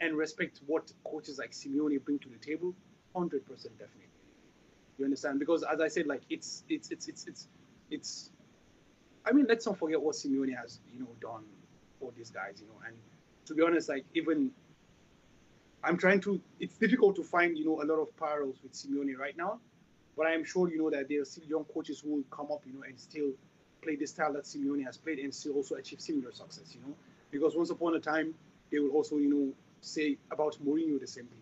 and 0.00 0.16
respect 0.16 0.60
what 0.66 0.92
coaches 1.04 1.38
like 1.38 1.52
Simeone 1.52 2.02
bring 2.04 2.18
to 2.20 2.28
the 2.28 2.38
table, 2.38 2.74
hundred 3.14 3.46
percent 3.46 3.78
definitely. 3.78 4.06
You 4.98 5.04
understand? 5.04 5.38
Because 5.38 5.62
as 5.62 5.80
I 5.80 5.88
said, 5.88 6.06
like 6.06 6.22
it's 6.28 6.64
it's 6.68 6.90
it's 6.90 7.08
it's 7.08 7.26
it's 7.26 7.48
it's. 7.90 8.30
I 9.24 9.32
mean, 9.32 9.46
let's 9.48 9.66
not 9.66 9.78
forget 9.78 10.00
what 10.00 10.14
Simeone 10.14 10.54
has 10.56 10.80
you 10.92 11.00
know 11.00 11.08
done 11.20 11.44
for 11.98 12.12
these 12.16 12.30
guys, 12.30 12.60
you 12.60 12.66
know. 12.66 12.80
And 12.86 12.96
to 13.46 13.54
be 13.54 13.62
honest, 13.62 13.88
like 13.88 14.04
even 14.14 14.50
I'm 15.82 15.96
trying 15.96 16.20
to. 16.22 16.40
It's 16.58 16.76
difficult 16.76 17.16
to 17.16 17.22
find 17.22 17.56
you 17.56 17.64
know 17.64 17.82
a 17.82 17.86
lot 17.86 18.00
of 18.00 18.14
parallels 18.16 18.56
with 18.62 18.72
Simeone 18.72 19.16
right 19.18 19.36
now, 19.36 19.58
but 20.16 20.26
I 20.26 20.32
am 20.32 20.44
sure 20.44 20.68
you 20.68 20.78
know 20.78 20.90
that 20.90 21.08
there 21.08 21.22
are 21.22 21.24
still 21.24 21.44
young 21.44 21.64
coaches 21.64 22.00
who 22.00 22.10
will 22.16 22.24
come 22.30 22.48
up, 22.52 22.62
you 22.66 22.74
know, 22.74 22.82
and 22.86 22.98
still 22.98 23.30
play 23.82 23.96
the 23.96 24.06
style 24.06 24.32
that 24.34 24.44
Simeone 24.44 24.84
has 24.84 24.96
played 24.98 25.18
and 25.18 25.34
still 25.34 25.54
also 25.54 25.76
achieve 25.76 26.00
similar 26.00 26.32
success, 26.32 26.74
you 26.74 26.80
know. 26.86 26.94
Because 27.30 27.56
once 27.56 27.70
upon 27.70 27.94
a 27.94 28.00
time, 28.00 28.34
they 28.70 28.78
will 28.78 28.90
also, 28.90 29.16
you 29.16 29.30
know, 29.30 29.52
say 29.80 30.18
about 30.30 30.56
Mourinho 30.64 31.00
the 31.00 31.06
same 31.06 31.24
thing. 31.24 31.38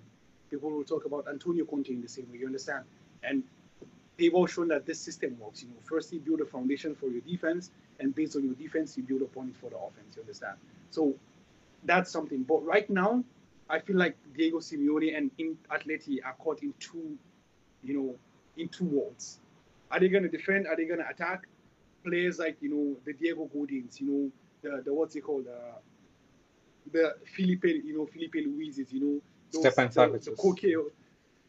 People 0.51 0.70
will 0.70 0.85
talk 0.85 1.05
about 1.05 1.27
Antonio 1.29 1.64
Conte 1.64 1.88
in 1.90 2.01
the 2.01 2.09
same 2.09 2.31
way. 2.31 2.38
You 2.38 2.46
understand? 2.46 2.85
And 3.22 3.42
they've 4.16 4.33
all 4.35 4.46
shown 4.46 4.68
that 4.68 4.87
this 4.87 5.01
system 5.01 5.37
works. 5.40 5.62
You 5.62 5.68
know, 5.68 5.77
first 5.85 6.12
you 6.12 6.20
build 6.20 6.40
a 6.40 6.46
foundation 6.46 6.94
for 6.94 7.07
your 7.07 7.20
defense, 7.22 7.70
and 7.98 8.14
based 8.14 8.37
on 8.37 8.44
your 8.44 8.55
defense, 8.55 8.96
you 8.96 9.03
build 9.03 9.22
upon 9.22 9.48
it 9.48 9.57
for 9.57 9.70
the 9.70 9.77
offense. 9.77 10.16
You 10.16 10.22
understand? 10.22 10.57
So 10.90 11.14
that's 11.85 12.11
something. 12.11 12.44
But 12.44 12.64
right 12.64 12.88
now, 12.88 13.24
I 13.70 13.81
feel 13.81 13.96
like 13.96 14.16
Diego 14.35 14.59
Simeone 14.59 15.16
and 15.16 15.31
Atleti 15.70 16.18
are 16.24 16.35
caught 16.35 16.62
in 16.62 16.72
two, 16.78 17.16
you 17.83 17.94
know, 17.94 18.14
in 18.57 18.68
two 18.68 18.85
worlds. 18.85 19.40
Are 19.90 20.00
they 20.00 20.09
going 20.09 20.22
to 20.22 20.28
defend? 20.28 20.66
Are 20.66 20.76
they 20.76 20.85
going 20.85 21.00
to 21.00 21.09
attack? 21.09 21.46
Players 22.04 22.38
like 22.38 22.57
you 22.61 22.70
know 22.70 22.96
the 23.04 23.12
Diego 23.12 23.50
Godins, 23.54 24.00
you 24.00 24.07
know 24.07 24.31
the 24.62 24.83
the 24.83 24.94
what's 24.94 25.16
it 25.16 25.22
called, 25.22 25.46
uh, 25.46 25.78
the 26.92 27.16
Filipe, 27.24 27.64
you 27.64 27.96
know, 27.96 28.07
Filipe 28.07 28.35
Luises, 28.35 28.92
you 28.92 29.00
know, 29.00 29.20
those, 29.52 29.62
Stefan 29.62 30.12
the, 30.12 30.18
the 30.18 30.31
Koke, 30.33 30.90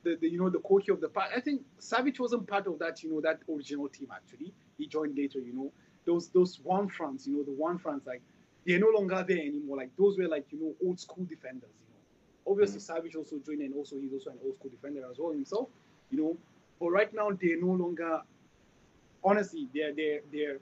the, 0.04 0.16
the, 0.16 0.30
you 0.30 0.40
know, 0.40 0.50
the 0.50 0.60
Koke 0.60 0.90
of 0.90 1.02
the 1.02 1.10
past. 1.10 1.32
I 1.36 1.40
think 1.40 1.62
Savic 1.80 2.20
wasn't 2.20 2.48
part 2.48 2.68
of 2.68 2.80
that, 2.80 3.04
you 3.04 3.12
know, 3.12 3.22
that 3.22 3.40
original 3.54 3.90
team 3.90 4.08
actually. 4.14 4.54
He 4.78 4.88
joined 4.88 5.18
later, 5.18 5.40
you 5.40 5.54
know. 5.54 5.72
Those 6.06 6.30
those 6.30 6.60
Juan 6.64 6.88
Frans, 6.88 7.28
you 7.28 7.38
know, 7.38 7.44
the 7.44 7.52
Juan 7.52 7.78
Frans, 7.78 8.06
like 8.06 8.22
they're 8.66 8.80
no 8.80 8.90
longer 8.90 9.24
there 9.28 9.38
anymore. 9.38 9.78
Like 9.78 9.92
those 9.98 10.18
were 10.18 10.28
like, 10.28 10.46
you 10.52 10.60
know, 10.60 10.74
old 10.86 11.00
school 11.00 11.26
defenders, 11.26 11.70
you. 11.82 11.89
Obviously 12.50 12.80
mm-hmm. 12.80 13.08
Savic 13.08 13.16
also 13.16 13.38
joined 13.46 13.62
and 13.62 13.76
also 13.76 13.98
he's 13.98 14.12
also 14.14 14.32
an 14.32 14.38
old 14.44 14.56
school 14.56 14.72
defender 14.72 15.06
as 15.10 15.18
well 15.20 15.32
himself, 15.32 15.70
you 16.12 16.18
know. 16.22 16.38
But 16.80 16.90
right 16.90 17.14
now 17.14 17.30
they're 17.32 17.62
no 17.62 17.74
longer 17.74 18.22
honestly, 19.24 19.68
they're 19.74 19.94
they're 19.94 20.22
they're 20.32 20.58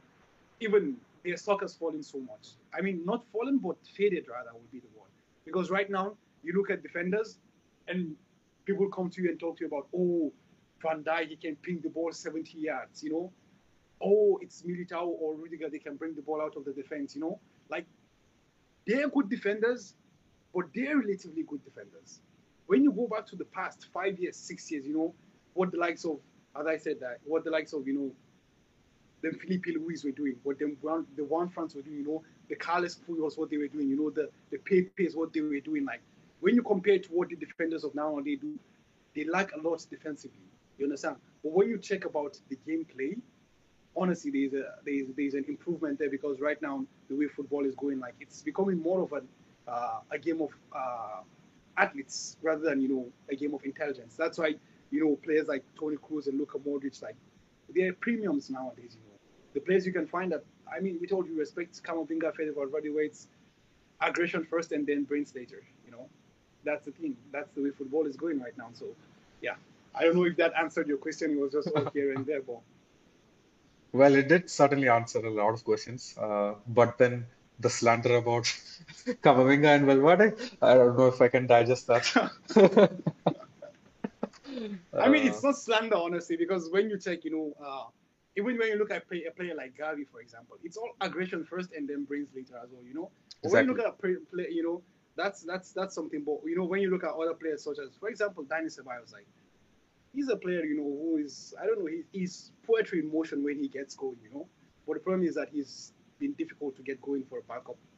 even 0.60 0.98
their 1.24 1.38
stock 1.38 1.62
has 1.62 1.76
fallen 1.76 2.04
so 2.04 2.20
much. 2.20 2.56
I 2.74 2.82
mean, 2.82 3.04
not 3.06 3.26
fallen, 3.32 3.58
but 3.58 3.78
faded 3.96 4.28
rather 4.30 4.52
would 4.54 4.72
be 4.72 4.80
the 4.80 4.88
word. 4.98 5.10
Because 5.46 5.70
right 5.70 5.90
now, 5.90 6.16
you 6.44 6.54
look 6.54 6.70
at 6.70 6.84
defenders, 6.84 7.40
and 7.88 8.16
people 8.66 8.88
come 8.90 9.10
to 9.10 9.22
you 9.22 9.30
and 9.30 9.40
talk 9.40 9.58
to 9.58 9.62
you 9.62 9.68
about, 9.68 9.88
oh, 9.96 10.32
Van 10.82 11.04
Dijk, 11.04 11.30
he 11.30 11.36
can 11.36 11.56
ping 11.58 11.80
the 11.82 11.90
ball 11.90 12.12
70 12.12 12.58
yards, 12.58 13.04
you 13.04 13.12
know? 13.12 13.32
Oh, 14.02 14.40
it's 14.42 14.62
Militao 14.62 15.06
or 15.06 15.36
Rudiger, 15.36 15.70
they 15.70 15.80
can 15.80 15.96
bring 15.96 16.16
the 16.16 16.22
ball 16.22 16.42
out 16.42 16.56
of 16.56 16.66
the 16.66 16.72
defense, 16.72 17.16
you 17.16 17.22
know? 17.22 17.40
Like, 17.70 17.86
they're 18.86 19.10
good 19.10 19.30
defenders, 19.30 19.96
but 20.54 20.66
they're 20.74 20.98
relatively 20.98 21.44
good 21.44 21.64
defenders. 21.64 22.20
When 22.68 22.84
you 22.84 22.92
go 22.92 23.08
back 23.08 23.26
to 23.28 23.36
the 23.36 23.46
past 23.46 23.88
five 23.94 24.20
years, 24.20 24.36
six 24.36 24.70
years, 24.72 24.86
you 24.86 24.94
know, 24.94 25.14
what 25.54 25.72
the 25.72 25.78
likes 25.78 26.06
of, 26.06 26.20
as 26.60 26.68
I 26.68 26.78
said, 26.78 27.00
that 27.00 27.20
what 27.24 27.44
the 27.44 27.52
likes 27.52 27.74
of, 27.74 27.88
you 27.88 27.94
know, 27.94 28.12
the 29.22 29.32
Filipe 29.38 29.66
Luis 29.68 30.04
were 30.04 30.12
doing, 30.12 30.36
what 30.44 30.60
them 30.60 30.78
the 31.16 31.24
Juan 31.24 31.50
France 31.50 31.76
were 31.76 31.82
doing, 31.82 31.98
you 31.98 32.06
know, 32.06 32.24
the 32.50 32.56
Carlos 32.56 33.00
Puyols, 33.08 33.38
what 33.38 33.50
they 33.50 33.58
were 33.58 33.68
doing, 33.68 33.90
you 33.90 33.98
know, 33.98 34.10
the 34.10 34.30
the 34.52 34.58
Pepes, 34.58 35.16
what 35.16 35.34
they 35.34 35.42
were 35.42 35.60
doing. 35.60 35.86
Like 35.86 36.02
when 36.40 36.56
you 36.56 36.62
compare 36.62 37.00
to 37.00 37.10
what 37.10 37.30
the 37.30 37.36
defenders 37.36 37.84
of 37.84 37.96
now 37.96 38.20
they 38.24 38.36
do, 38.36 38.60
they 39.16 39.24
lack 39.26 39.54
a 39.54 39.60
lot 39.60 39.86
defensively. 39.90 40.38
You 40.78 40.86
understand? 40.86 41.16
But 41.44 41.54
when 41.54 41.70
you 41.70 41.80
check 41.80 42.06
about 42.06 42.38
the 42.50 42.58
gameplay, 42.68 43.20
honestly, 43.96 44.32
there's 44.32 44.54
a 44.54 44.76
there's, 44.86 45.08
there's 45.16 45.34
an 45.34 45.46
improvement 45.48 46.00
there 46.00 46.10
because 46.10 46.40
right 46.40 46.62
now 46.62 46.86
the 47.10 47.16
way 47.16 47.28
football 47.28 47.66
is 47.66 47.76
going, 47.76 48.00
like 48.00 48.14
it's 48.20 48.42
becoming 48.44 48.82
more 48.82 49.02
of 49.02 49.14
an 49.14 49.28
uh, 49.68 50.00
a 50.12 50.18
game 50.18 50.42
of 50.42 50.52
uh, 50.76 51.22
athletes 51.78 52.38
rather 52.42 52.62
than 52.62 52.82
you 52.82 52.90
know 52.90 53.06
a 53.30 53.36
game 53.36 53.54
of 53.54 53.64
intelligence. 53.64 54.16
That's 54.16 54.38
why 54.38 54.56
you 54.92 55.04
know 55.04 55.16
players 55.18 55.48
like 55.48 55.64
Toni 55.80 55.98
Kroos 55.98 56.28
and 56.28 56.38
Luka 56.40 56.58
Modric, 56.60 57.02
like 57.02 57.16
they're 57.74 57.94
premiums 57.94 58.50
nowadays. 58.50 58.96
You 58.96 59.12
know, 59.12 59.20
the 59.54 59.60
players 59.60 59.86
you 59.86 59.94
can 59.94 60.08
find 60.08 60.32
that. 60.32 60.44
I 60.74 60.82
mean, 60.82 60.98
with 61.00 61.12
all 61.14 61.22
due 61.22 61.38
respect, 61.38 61.82
Camavinga, 61.84 62.36
Fede 62.36 62.54
Valverde, 62.54 62.90
it's 62.90 63.28
aggression 64.02 64.44
first 64.44 64.72
and 64.72 64.86
then 64.86 65.04
brains 65.04 65.34
later. 65.34 65.64
You 65.86 65.92
know, 65.92 66.10
that's 66.64 66.86
the 66.86 66.92
thing. 66.92 67.16
That's 67.32 67.50
the 67.56 67.64
way 67.64 67.72
football 67.72 68.06
is 68.06 68.18
going 68.18 68.40
right 68.40 68.58
now. 68.58 68.70
So, 68.74 68.88
yeah, 69.42 69.56
I 69.96 70.04
don't 70.04 70.16
know 70.16 70.26
if 70.26 70.36
that 70.38 70.54
answered 70.60 70.88
your 70.88 70.98
question. 70.98 71.32
It 71.32 71.40
was 71.40 71.52
just 71.54 71.70
all 71.76 71.90
here 71.94 72.14
and 72.14 72.26
there, 72.26 72.42
but. 72.42 72.60
Well, 73.94 74.14
it 74.16 74.28
did 74.28 74.50
certainly 74.50 74.90
answer 74.90 75.20
a 75.26 75.30
lot 75.32 75.54
of 75.54 75.64
questions, 75.64 76.14
uh, 76.22 76.56
but 76.68 76.98
then 76.98 77.26
the 77.60 77.70
slander 77.70 78.18
about 78.18 78.44
Camavinga 79.24 79.76
and 79.76 79.86
Valverde, 79.86 80.36
I 80.62 80.76
don't 80.76 80.98
know 80.98 81.08
if 81.08 81.22
I 81.22 81.28
can 81.28 81.48
digest 81.48 81.88
that. 81.88 82.32
I 84.98 85.10
mean, 85.10 85.28
it's 85.28 85.44
uh, 85.44 85.50
not 85.50 85.58
slander, 85.58 85.96
honestly, 85.96 86.38
because 86.38 86.70
when 86.72 86.90
you 86.90 86.98
take, 86.98 87.24
you 87.26 87.32
know, 87.32 87.54
uh, 87.64 87.86
even 88.38 88.58
when 88.58 88.70
you 88.70 88.78
look 88.78 88.92
at 88.92 89.08
play, 89.08 89.24
a 89.28 89.32
player 89.32 89.56
like 89.56 89.78
Gavi, 89.78 90.08
for 90.12 90.22
example, 90.22 90.58
it's 90.64 90.78
all 90.78 90.90
aggression 91.02 91.44
first 91.44 91.72
and 91.74 91.88
then 91.88 92.06
brains 92.06 92.30
later 92.36 92.56
as 92.64 92.70
well, 92.72 92.84
you 92.84 92.94
know. 92.94 93.12
Exactly. 93.44 93.52
When 93.52 93.66
you 93.66 93.74
look 93.74 93.86
at 93.86 93.94
a 93.94 94.02
play, 94.02 94.16
play, 94.34 94.48
you 94.52 94.64
know, 94.64 94.82
that's 95.16 95.42
that's 95.44 95.72
that's 95.72 95.96
something. 95.96 96.24
But 96.24 96.40
you 96.46 96.56
know, 96.56 96.66
when 96.66 96.82
you 96.82 96.90
look 96.92 97.04
at 97.04 97.12
other 97.12 97.34
players 97.34 97.64
such 97.64 97.78
as, 97.80 97.96
for 98.00 98.10
example, 98.10 98.44
Dani 98.46 98.68
Ceballos, 98.68 99.12
like 99.12 99.28
he's 100.14 100.30
a 100.30 100.36
player, 100.36 100.64
you 100.64 100.78
know, 100.78 100.84
who 100.84 101.18
is 101.18 101.54
I 101.62 101.66
don't 101.66 101.80
know, 101.80 101.88
he, 101.88 102.04
he's 102.12 102.52
poetry 102.66 103.00
in 103.00 103.12
motion 103.12 103.44
when 103.44 103.60
he 103.60 103.68
gets 103.68 103.96
going, 103.96 104.18
you 104.24 104.32
know. 104.32 104.48
But 104.86 104.94
the 104.96 105.00
problem 105.02 105.28
is 105.28 105.36
that 105.36 105.50
he's 105.52 105.92
been 106.20 106.34
difficult 106.34 106.76
to 106.78 106.84
get 106.84 107.02
going 107.02 107.24
for 107.26 107.40
a 107.40 107.44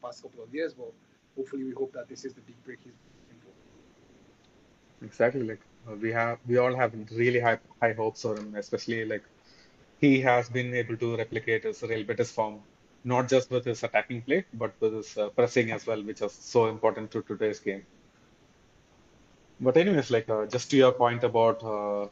past 0.02 0.22
couple 0.24 0.44
of 0.44 0.54
years. 0.54 0.74
But 0.74 0.94
hopefully, 1.36 1.64
we 1.66 1.72
hope 1.72 1.94
that 1.94 2.08
this 2.10 2.26
is 2.26 2.34
the 2.34 2.42
big 2.42 2.64
break 2.64 2.80
he's 2.84 2.94
looking 3.22 3.42
for. 3.42 3.54
Exactly, 5.02 5.44
like 5.44 5.62
uh, 5.90 5.96
we 5.96 6.12
have, 6.12 6.40
we 6.48 6.58
all 6.58 6.76
have 6.76 6.94
really 7.12 7.40
high 7.40 7.60
high 7.82 7.94
hopes 7.94 8.22
for 8.24 8.36
him, 8.38 8.56
especially 8.56 9.06
like 9.06 9.24
he 10.00 10.22
has 10.22 10.50
been 10.50 10.74
able 10.74 10.98
to 10.98 11.16
replicate 11.18 11.64
his 11.64 11.82
Real 11.84 12.04
Betis 12.04 12.32
form, 12.32 12.62
not 13.04 13.28
just 13.30 13.50
with 13.52 13.66
his 13.66 13.84
attacking 13.84 14.22
play, 14.24 14.46
but 14.54 14.74
with 14.82 14.94
his 14.94 15.18
uh, 15.18 15.30
pressing 15.30 15.72
as 15.72 15.86
well, 15.88 16.02
which 16.04 16.22
is 16.22 16.34
so 16.34 16.68
important 16.68 17.12
to 17.12 17.22
today's 17.24 17.60
game. 17.60 17.86
But 19.60 19.78
anyways, 19.78 20.10
like 20.12 20.30
uh, 20.30 20.46
just 20.46 20.70
to 20.72 20.78
your 20.78 20.92
point 20.92 21.24
about 21.24 21.64
uh, 21.64 22.08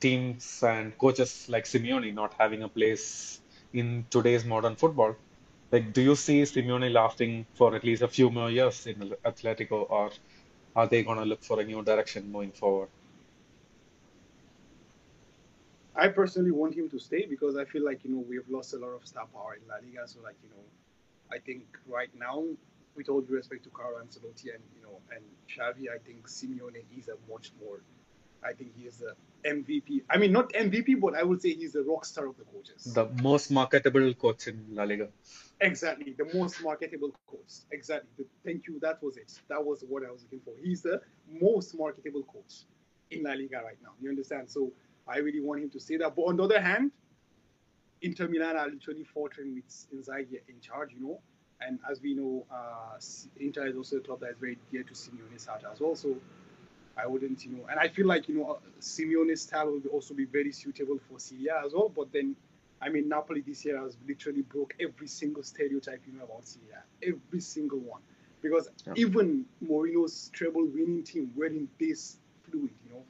teams 0.00 0.62
and 0.62 0.96
coaches 0.98 1.48
like 1.48 1.64
Simeone 1.64 2.12
not 2.14 2.34
having 2.38 2.62
a 2.62 2.68
place 2.68 3.40
in 3.72 4.06
today's 4.10 4.44
modern 4.44 4.76
football. 4.76 5.16
Like, 5.70 5.92
do 5.92 6.00
you 6.00 6.14
see 6.14 6.42
Simeone 6.42 6.90
lasting 6.92 7.46
for 7.54 7.74
at 7.74 7.84
least 7.84 8.02
a 8.02 8.08
few 8.08 8.30
more 8.30 8.50
years 8.50 8.86
in 8.86 9.14
Atletico, 9.24 9.90
or 9.90 10.10
are 10.74 10.86
they 10.86 11.02
going 11.02 11.18
to 11.18 11.24
look 11.24 11.42
for 11.42 11.60
a 11.60 11.64
new 11.64 11.82
direction 11.82 12.32
moving 12.32 12.52
forward? 12.52 12.88
I 15.94 16.08
personally 16.08 16.52
want 16.52 16.74
him 16.74 16.88
to 16.90 16.98
stay 16.98 17.26
because 17.26 17.56
I 17.56 17.64
feel 17.64 17.84
like 17.84 18.04
you 18.04 18.10
know 18.12 18.24
we 18.28 18.36
have 18.36 18.48
lost 18.48 18.72
a 18.72 18.78
lot 18.78 18.90
of 18.90 19.04
star 19.04 19.26
power 19.26 19.54
in 19.60 19.66
La 19.68 19.74
Liga. 19.76 20.06
So 20.06 20.20
like 20.22 20.36
you 20.42 20.48
know, 20.50 20.64
I 21.32 21.38
think 21.38 21.64
right 21.88 22.10
now, 22.16 22.44
with 22.94 23.08
all 23.08 23.20
due 23.20 23.34
respect 23.34 23.64
to 23.64 23.70
Carlo 23.70 23.98
Ancelotti 23.98 24.54
and 24.54 24.62
you 24.76 24.82
know 24.82 25.00
and 25.14 25.24
Xavi, 25.50 25.90
I 25.92 25.98
think 25.98 26.28
Simeone 26.28 26.84
is 26.96 27.08
a 27.08 27.16
much 27.30 27.50
more. 27.60 27.80
I 28.44 28.52
think 28.52 28.70
he 28.78 28.86
is 28.86 29.02
a 29.02 29.14
MVP. 29.44 30.02
I 30.10 30.18
mean, 30.18 30.32
not 30.32 30.52
MVP, 30.52 31.00
but 31.00 31.14
I 31.14 31.22
would 31.22 31.40
say 31.40 31.54
he's 31.54 31.72
the 31.72 31.82
rock 31.82 32.04
star 32.04 32.26
of 32.26 32.36
the 32.36 32.44
coaches. 32.44 32.84
The 32.94 33.08
most 33.22 33.50
marketable 33.50 34.12
coach 34.14 34.46
in 34.48 34.64
La 34.72 34.84
Liga. 34.84 35.08
Exactly, 35.60 36.14
the 36.16 36.28
most 36.34 36.62
marketable 36.62 37.12
coach. 37.28 37.64
Exactly. 37.70 38.26
Thank 38.44 38.66
you. 38.66 38.78
That 38.80 39.02
was 39.02 39.16
it. 39.16 39.32
That 39.48 39.64
was 39.64 39.84
what 39.88 40.04
I 40.04 40.10
was 40.10 40.22
looking 40.22 40.40
for. 40.44 40.52
He's 40.62 40.82
the 40.82 41.00
most 41.40 41.76
marketable 41.76 42.22
coach 42.22 42.64
in 43.10 43.22
La 43.22 43.32
Liga 43.32 43.62
right 43.64 43.78
now. 43.82 43.90
You 44.00 44.10
understand? 44.10 44.50
So 44.50 44.72
I 45.06 45.18
really 45.18 45.40
want 45.40 45.62
him 45.62 45.70
to 45.70 45.80
say 45.80 45.96
that. 45.96 46.14
But 46.14 46.22
on 46.22 46.36
the 46.36 46.44
other 46.44 46.60
hand, 46.60 46.92
Inter 48.02 48.28
Milan 48.28 48.56
are 48.56 48.68
literally 48.68 49.04
faltering 49.04 49.54
with 49.54 49.86
Inzaghi 49.94 50.40
in 50.48 50.60
charge, 50.60 50.90
you 50.92 51.00
know. 51.00 51.20
And 51.60 51.80
as 51.90 52.00
we 52.00 52.14
know, 52.14 52.46
uh, 52.52 52.98
Inter 53.40 53.66
is 53.66 53.76
also 53.76 53.96
a 53.96 54.00
club 54.00 54.20
that 54.20 54.30
is 54.30 54.36
very 54.38 54.58
dear 54.70 54.84
to 54.84 54.94
Simeone's 54.94 55.46
heart 55.46 55.64
as 55.70 55.80
well. 55.80 55.96
So 55.96 56.16
I 56.98 57.06
wouldn't, 57.06 57.44
you 57.44 57.52
know, 57.52 57.66
and 57.70 57.78
I 57.78 57.88
feel 57.88 58.06
like, 58.06 58.28
you 58.28 58.36
know, 58.36 58.50
uh, 58.52 58.58
Simeone's 58.80 59.42
style 59.42 59.66
will 59.70 59.82
also 59.92 60.14
be 60.14 60.24
very 60.24 60.50
suitable 60.52 60.98
for 61.08 61.20
Serie 61.20 61.46
A 61.46 61.64
as 61.64 61.72
well. 61.72 61.88
But 61.88 62.12
then, 62.12 62.34
I 62.82 62.88
mean, 62.88 63.08
Napoli 63.08 63.40
this 63.40 63.64
year 63.64 63.78
has 63.80 63.96
literally 64.06 64.42
broke 64.42 64.74
every 64.80 65.06
single 65.06 65.42
stereotype 65.42 66.02
you 66.06 66.18
know 66.18 66.24
about 66.24 66.46
Serie 66.46 66.66
A, 66.74 67.08
every 67.08 67.40
single 67.40 67.78
one. 67.78 68.00
Because 68.42 68.68
yeah. 68.86 68.94
even 68.96 69.44
Mourinho's 69.64 70.30
treble 70.32 70.64
winning 70.64 71.04
team 71.04 71.30
weren't 71.36 71.68
this 71.78 72.18
fluid, 72.42 72.70
you 72.86 72.94
know. 72.94 73.02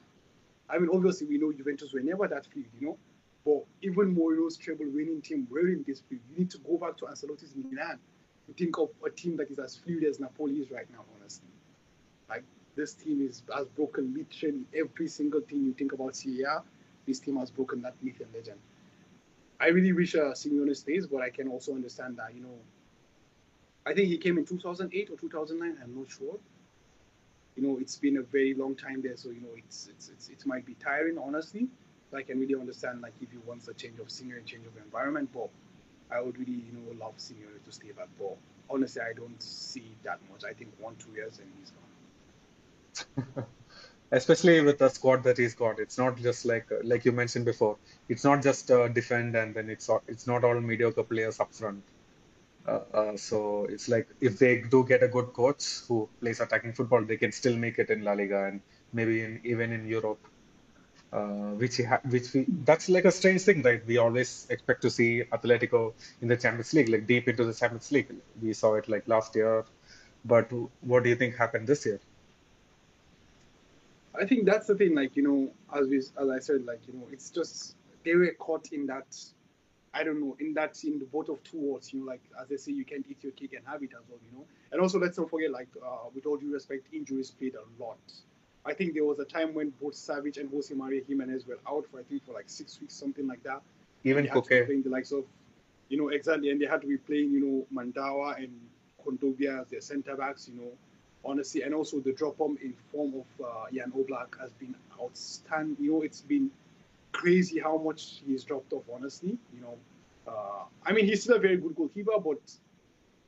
I 0.69 0.77
mean, 0.77 0.89
obviously, 0.93 1.27
we 1.27 1.37
know 1.39 1.51
Juventus 1.51 1.91
were 1.93 2.01
never 2.01 2.27
that 2.27 2.45
fluid, 2.45 2.69
you 2.79 2.87
know. 2.87 2.97
But 3.45 3.65
even 3.81 4.15
Mourinho's 4.15 4.57
treble 4.57 4.85
winning 4.85 5.21
team 5.21 5.47
weren't 5.49 5.87
this 5.87 6.01
fluid. 6.01 6.21
You 6.31 6.39
need 6.39 6.51
to 6.51 6.57
go 6.59 6.77
back 6.77 6.97
to 6.97 7.05
Ancelotti's 7.05 7.55
Milan 7.55 7.97
to 8.45 8.53
think 8.53 8.77
of 8.77 8.89
a 9.05 9.09
team 9.09 9.37
that 9.37 9.49
is 9.49 9.57
as 9.57 9.75
fluid 9.77 10.03
as 10.03 10.19
Napoli 10.19 10.55
is 10.55 10.69
right 10.69 10.89
now, 10.91 11.05
honestly. 11.19 11.47
Like, 12.27 12.43
this 12.79 12.93
team 12.93 13.27
is 13.27 13.43
has 13.53 13.67
broken 13.67 14.13
literally 14.15 14.63
every 14.73 15.07
single 15.09 15.41
thing 15.41 15.65
you 15.65 15.73
think 15.73 15.91
about 15.91 16.17
A. 16.25 16.63
This 17.05 17.19
team 17.19 17.35
has 17.35 17.51
broken 17.51 17.81
that 17.81 17.95
myth 18.01 18.21
and 18.21 18.33
legend. 18.33 18.59
I 19.59 19.67
really 19.67 19.91
wish 19.91 20.15
uh, 20.15 20.31
Simeone 20.31 20.73
stays, 20.75 21.05
but 21.05 21.21
I 21.21 21.29
can 21.29 21.49
also 21.49 21.73
understand 21.73 22.17
that 22.17 22.33
you 22.33 22.41
know. 22.41 22.57
I 23.85 23.93
think 23.93 24.07
he 24.07 24.17
came 24.17 24.37
in 24.37 24.45
2008 24.45 25.09
or 25.09 25.17
2009. 25.17 25.77
I'm 25.83 25.95
not 25.99 26.09
sure. 26.09 26.37
You 27.57 27.63
know, 27.63 27.77
it's 27.81 27.97
been 27.97 28.17
a 28.17 28.21
very 28.21 28.53
long 28.53 28.75
time 28.75 29.01
there, 29.01 29.17
so 29.17 29.29
you 29.29 29.41
know, 29.41 29.55
it's 29.57 29.89
it's, 29.89 30.07
it's 30.07 30.29
it 30.29 30.45
might 30.45 30.65
be 30.65 30.75
tiring, 30.75 31.17
honestly. 31.17 31.67
But 32.11 32.19
I 32.19 32.23
can 32.23 32.39
really 32.39 32.55
understand 32.55 33.01
like 33.01 33.13
if 33.21 33.29
he 33.31 33.39
wants 33.39 33.67
a 33.67 33.73
change 33.73 33.99
of 33.99 34.09
scenery, 34.09 34.41
change 34.45 34.65
of 34.65 34.77
environment. 34.81 35.31
But 35.33 35.49
I 36.09 36.21
would 36.21 36.37
really 36.39 36.63
you 36.67 36.71
know 36.71 37.05
love 37.05 37.17
Simeone 37.17 37.61
to 37.65 37.71
stay 37.73 37.91
back. 37.91 38.07
But 38.17 38.37
honestly, 38.69 39.01
I 39.01 39.11
don't 39.11 39.43
see 39.43 39.97
that 40.03 40.19
much. 40.31 40.45
I 40.45 40.53
think 40.53 40.71
one 40.79 40.95
two 40.95 41.11
years 41.11 41.39
and 41.39 41.51
he's 41.59 41.71
gone. 41.71 41.88
Especially 44.11 44.61
with 44.61 44.79
the 44.79 44.89
squad 44.89 45.23
that 45.23 45.37
he's 45.37 45.53
got, 45.55 45.79
it's 45.79 45.97
not 45.97 46.17
just 46.17 46.45
like 46.45 46.67
like 46.83 47.05
you 47.05 47.11
mentioned 47.11 47.45
before. 47.45 47.77
It's 48.09 48.23
not 48.23 48.41
just 48.41 48.71
uh, 48.71 48.87
defend 48.87 49.35
and 49.35 49.53
then 49.55 49.69
it's 49.69 49.89
it's 50.07 50.25
not 50.27 50.43
all 50.43 50.59
mediocre 50.59 51.03
players 51.03 51.39
up 51.39 51.53
front. 51.53 51.83
Uh, 52.67 52.81
uh, 52.93 53.17
so 53.17 53.65
it's 53.65 53.89
like 53.89 54.07
if 54.21 54.39
they 54.39 54.61
do 54.61 54.85
get 54.85 55.03
a 55.03 55.07
good 55.09 55.33
coach 55.33 55.65
who 55.87 56.09
plays 56.21 56.39
attacking 56.41 56.73
football, 56.73 57.03
they 57.05 57.17
can 57.17 57.31
still 57.31 57.55
make 57.57 57.79
it 57.79 57.89
in 57.89 58.03
La 58.03 58.13
Liga 58.13 58.45
and 58.47 58.61
maybe 58.93 59.21
in, 59.23 59.41
even 59.43 59.71
in 59.73 59.87
Europe. 59.87 60.19
Uh, 61.11 61.51
which 61.61 61.77
ha- 61.81 62.01
which 62.09 62.33
we 62.33 62.45
that's 62.69 62.87
like 62.89 63.05
a 63.05 63.11
strange 63.11 63.41
thing, 63.41 63.61
right? 63.63 63.85
We 63.87 63.97
always 63.97 64.47
expect 64.49 64.81
to 64.83 64.91
see 64.91 65.23
Atletico 65.33 65.93
in 66.21 66.27
the 66.27 66.37
Champions 66.37 66.73
League, 66.73 66.89
like 66.89 67.07
deep 67.07 67.27
into 67.27 67.45
the 67.45 67.53
Champions 67.53 67.91
League. 67.91 68.11
We 68.41 68.53
saw 68.53 68.75
it 68.75 68.87
like 68.89 69.07
last 69.07 69.35
year, 69.35 69.65
but 70.25 70.51
what 70.81 71.03
do 71.03 71.09
you 71.09 71.15
think 71.15 71.35
happened 71.35 71.67
this 71.67 71.85
year? 71.85 71.99
I 74.15 74.25
think 74.25 74.45
that's 74.45 74.67
the 74.67 74.75
thing. 74.75 74.95
Like 74.95 75.15
you 75.15 75.23
know, 75.23 75.51
as 75.77 75.87
we, 75.87 75.97
as 75.97 76.29
I 76.29 76.39
said, 76.39 76.65
like 76.65 76.81
you 76.87 76.93
know, 76.93 77.07
it's 77.11 77.29
just 77.29 77.75
they 78.03 78.15
were 78.15 78.33
caught 78.39 78.71
in 78.71 78.87
that. 78.87 79.17
I 79.91 80.03
don't 80.03 80.19
know, 80.21 80.37
in 80.39 80.53
that 80.53 80.83
in 80.83 80.99
the 80.99 81.05
boat 81.05 81.29
of 81.29 81.43
two 81.43 81.57
worlds. 81.57 81.91
You 81.91 82.01
know, 82.01 82.05
like 82.05 82.21
as 82.39 82.47
they 82.47 82.57
say, 82.57 82.71
you 82.71 82.85
can't 82.85 83.05
eat 83.09 83.17
your 83.23 83.31
cake 83.31 83.53
and 83.53 83.65
have 83.65 83.81
it 83.81 83.89
as 83.93 84.03
well. 84.07 84.19
You 84.31 84.37
know, 84.37 84.45
and 84.71 84.81
also 84.81 84.99
let's 84.99 85.17
not 85.17 85.29
forget, 85.29 85.51
like 85.51 85.67
uh, 85.83 86.09
with 86.13 86.25
all 86.27 86.37
due 86.37 86.53
respect, 86.53 86.87
injuries 86.93 87.31
played 87.31 87.55
a 87.55 87.83
lot. 87.83 87.97
I 88.65 88.73
think 88.73 88.93
there 88.93 89.05
was 89.05 89.19
a 89.19 89.25
time 89.25 89.53
when 89.53 89.71
both 89.81 89.93
Savic 89.93 90.37
and 90.37 90.49
Jose 90.51 90.73
Maria 90.73 91.01
Gimenez 91.07 91.47
were 91.47 91.57
out 91.67 91.85
for 91.89 91.99
I 91.99 92.03
think 92.03 92.25
for 92.25 92.33
like 92.33 92.49
six 92.49 92.79
weeks, 92.79 92.93
something 92.93 93.25
like 93.25 93.41
that. 93.43 93.61
Even 94.03 94.27
Koke. 94.27 94.65
Playing 94.65 94.83
the 94.83 94.89
likes 94.89 95.11
of, 95.11 95.23
you 95.89 95.97
know, 95.97 96.09
exactly, 96.09 96.51
and 96.51 96.61
they 96.61 96.65
had 96.65 96.81
to 96.81 96.87
be 96.87 96.97
playing, 96.97 97.31
you 97.31 97.39
know, 97.39 97.65
Mandava 97.73 98.37
and 98.37 98.51
Kondogbia 99.03 99.61
as 99.61 99.67
their 99.69 99.81
centre 99.81 100.15
backs. 100.15 100.49
You 100.49 100.61
know, 100.61 100.71
honestly, 101.25 101.63
and 101.63 101.73
also 101.73 101.99
the 101.99 102.13
drop 102.13 102.37
home 102.37 102.57
in 102.61 102.73
form 102.91 103.13
of 103.15 103.45
uh, 103.45 103.65
Jan 103.73 103.91
Oblak 103.91 104.39
has 104.39 104.51
been 104.51 104.75
outstanding. 105.01 105.83
You 105.83 105.93
know, 105.93 106.01
it's 106.01 106.21
been 106.21 106.49
crazy 107.11 107.59
how 107.59 107.77
much 107.77 108.21
he's 108.25 108.43
dropped 108.43 108.73
off. 108.73 108.83
Honestly, 108.93 109.37
you 109.53 109.61
know, 109.61 109.77
uh, 110.27 110.63
I 110.85 110.93
mean, 110.93 111.05
he's 111.05 111.23
still 111.23 111.35
a 111.35 111.39
very 111.39 111.57
good 111.57 111.75
goalkeeper, 111.75 112.19
but 112.23 112.39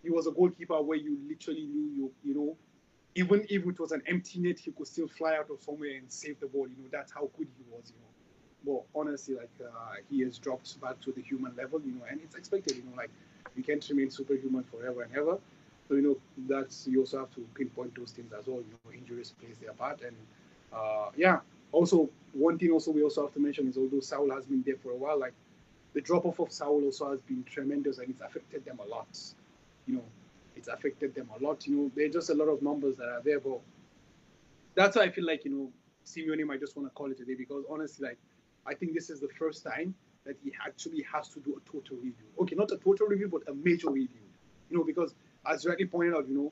he 0.04 0.10
was 0.10 0.28
a 0.28 0.32
goalkeeper 0.32 0.82
where 0.82 0.98
you 0.98 1.18
literally 1.28 1.66
knew 1.66 1.92
you, 1.96 2.12
you 2.24 2.34
know, 2.34 2.56
even 3.16 3.46
if 3.50 3.66
it 3.66 3.80
was 3.80 3.92
an 3.92 4.02
empty 4.08 4.40
net, 4.40 4.58
he 4.60 4.72
could 4.72 4.88
still 4.88 5.08
fly 5.08 5.36
out 5.36 5.50
of 5.50 5.62
somewhere 5.62 5.98
and 5.98 6.12
save 6.12 6.40
the 6.40 6.48
ball. 6.48 6.68
You 6.68 6.76
know, 6.84 6.90
that's 6.92 7.12
how 7.12 7.30
good 7.38 7.48
he 7.58 7.64
was. 7.72 7.92
You 7.92 7.96
know. 8.02 8.84
But 8.94 9.00
honestly, 9.00 9.36
like 9.36 9.50
uh, 9.62 9.96
he 10.10 10.22
has 10.22 10.38
dropped 10.38 10.80
back 10.80 11.02
to 11.02 11.12
the 11.12 11.22
human 11.22 11.54
level, 11.56 11.82
you 11.84 11.94
know, 11.94 12.06
and 12.10 12.22
it's 12.24 12.36
expected, 12.36 12.78
you 12.78 12.84
know, 12.84 12.96
like 12.96 13.10
you 13.56 13.64
can't 13.64 13.86
remain 13.90 14.10
superhuman 14.12 14.64
forever 14.64 15.02
and 15.02 15.16
ever. 15.16 15.38
So 15.92 15.98
you 15.98 16.04
know 16.04 16.18
that's 16.48 16.88
you 16.88 17.02
also 17.02 17.20
have 17.20 17.32
to 17.32 17.42
pinpoint 17.54 17.94
those 17.96 18.12
things 18.12 18.32
as 18.32 18.48
well. 18.48 18.60
You 18.60 18.72
know, 18.86 18.94
injuries 18.98 19.34
plays 19.42 19.58
their 19.58 19.74
part, 19.74 20.00
and 20.02 20.16
uh, 20.72 21.10
yeah. 21.18 21.40
Also, 21.74 22.10
one 22.32 22.58
thing 22.58 22.72
also 22.72 22.92
we 22.92 23.04
also 23.04 23.24
have 23.24 23.34
to 23.34 23.42
mention 23.42 23.68
is 23.68 23.78
although 23.78 24.00
Saul 24.00 24.30
has 24.32 24.46
been 24.46 24.64
there 24.66 24.78
for 24.78 24.92
a 24.92 24.96
while, 24.96 25.20
like 25.20 25.34
the 25.94 26.00
drop 26.00 26.26
off 26.26 26.40
of 26.40 26.50
Saul 26.50 26.82
also 26.86 27.12
has 27.12 27.22
been 27.22 27.44
tremendous 27.44 27.98
and 27.98 28.10
it's 28.10 28.22
affected 28.22 28.64
them 28.64 28.80
a 28.82 28.88
lot. 28.88 29.20
You 29.86 29.96
know, 29.96 30.04
it's 30.56 30.70
affected 30.70 31.14
them 31.14 31.30
a 31.38 31.44
lot. 31.44 31.68
You 31.68 31.76
know, 31.76 31.92
there's 31.94 32.14
just 32.14 32.30
a 32.30 32.36
lot 32.36 32.48
of 32.48 32.62
numbers 32.62 32.96
that 32.96 33.10
are 33.10 33.22
there, 33.22 33.42
but 33.42 33.60
that's 34.76 34.96
why 34.96 35.04
I 35.04 35.10
feel 35.10 35.26
like 35.26 35.44
you 35.44 35.52
know 35.52 35.70
Simeone 36.06 36.46
might 36.46 36.62
just 36.62 36.78
want 36.78 36.88
to 36.88 36.94
call 36.94 37.12
it 37.12 37.20
a 37.20 37.26
day 37.26 37.36
because 37.36 37.66
honestly, 37.70 38.08
like 38.08 38.18
I 38.66 38.76
think 38.76 38.94
this 38.94 39.10
is 39.10 39.20
the 39.20 39.30
first 39.38 39.66
time 39.66 39.94
that 40.26 40.38
he 40.42 40.54
actually 40.66 41.06
has 41.14 41.28
to 41.30 41.42
do 41.42 41.60
a 41.60 41.70
total 41.70 41.98
review. 41.98 42.28
Okay, 42.40 42.56
not 42.56 42.72
a 42.72 42.78
total 42.78 43.08
review, 43.08 43.28
but 43.28 43.42
a 43.50 43.54
major 43.54 43.90
review. 43.90 44.24
You 44.70 44.78
know, 44.78 44.84
because 44.86 45.14
as 45.46 45.66
rightly 45.66 45.86
pointed 45.86 46.16
out, 46.16 46.28
you 46.28 46.36
know, 46.36 46.52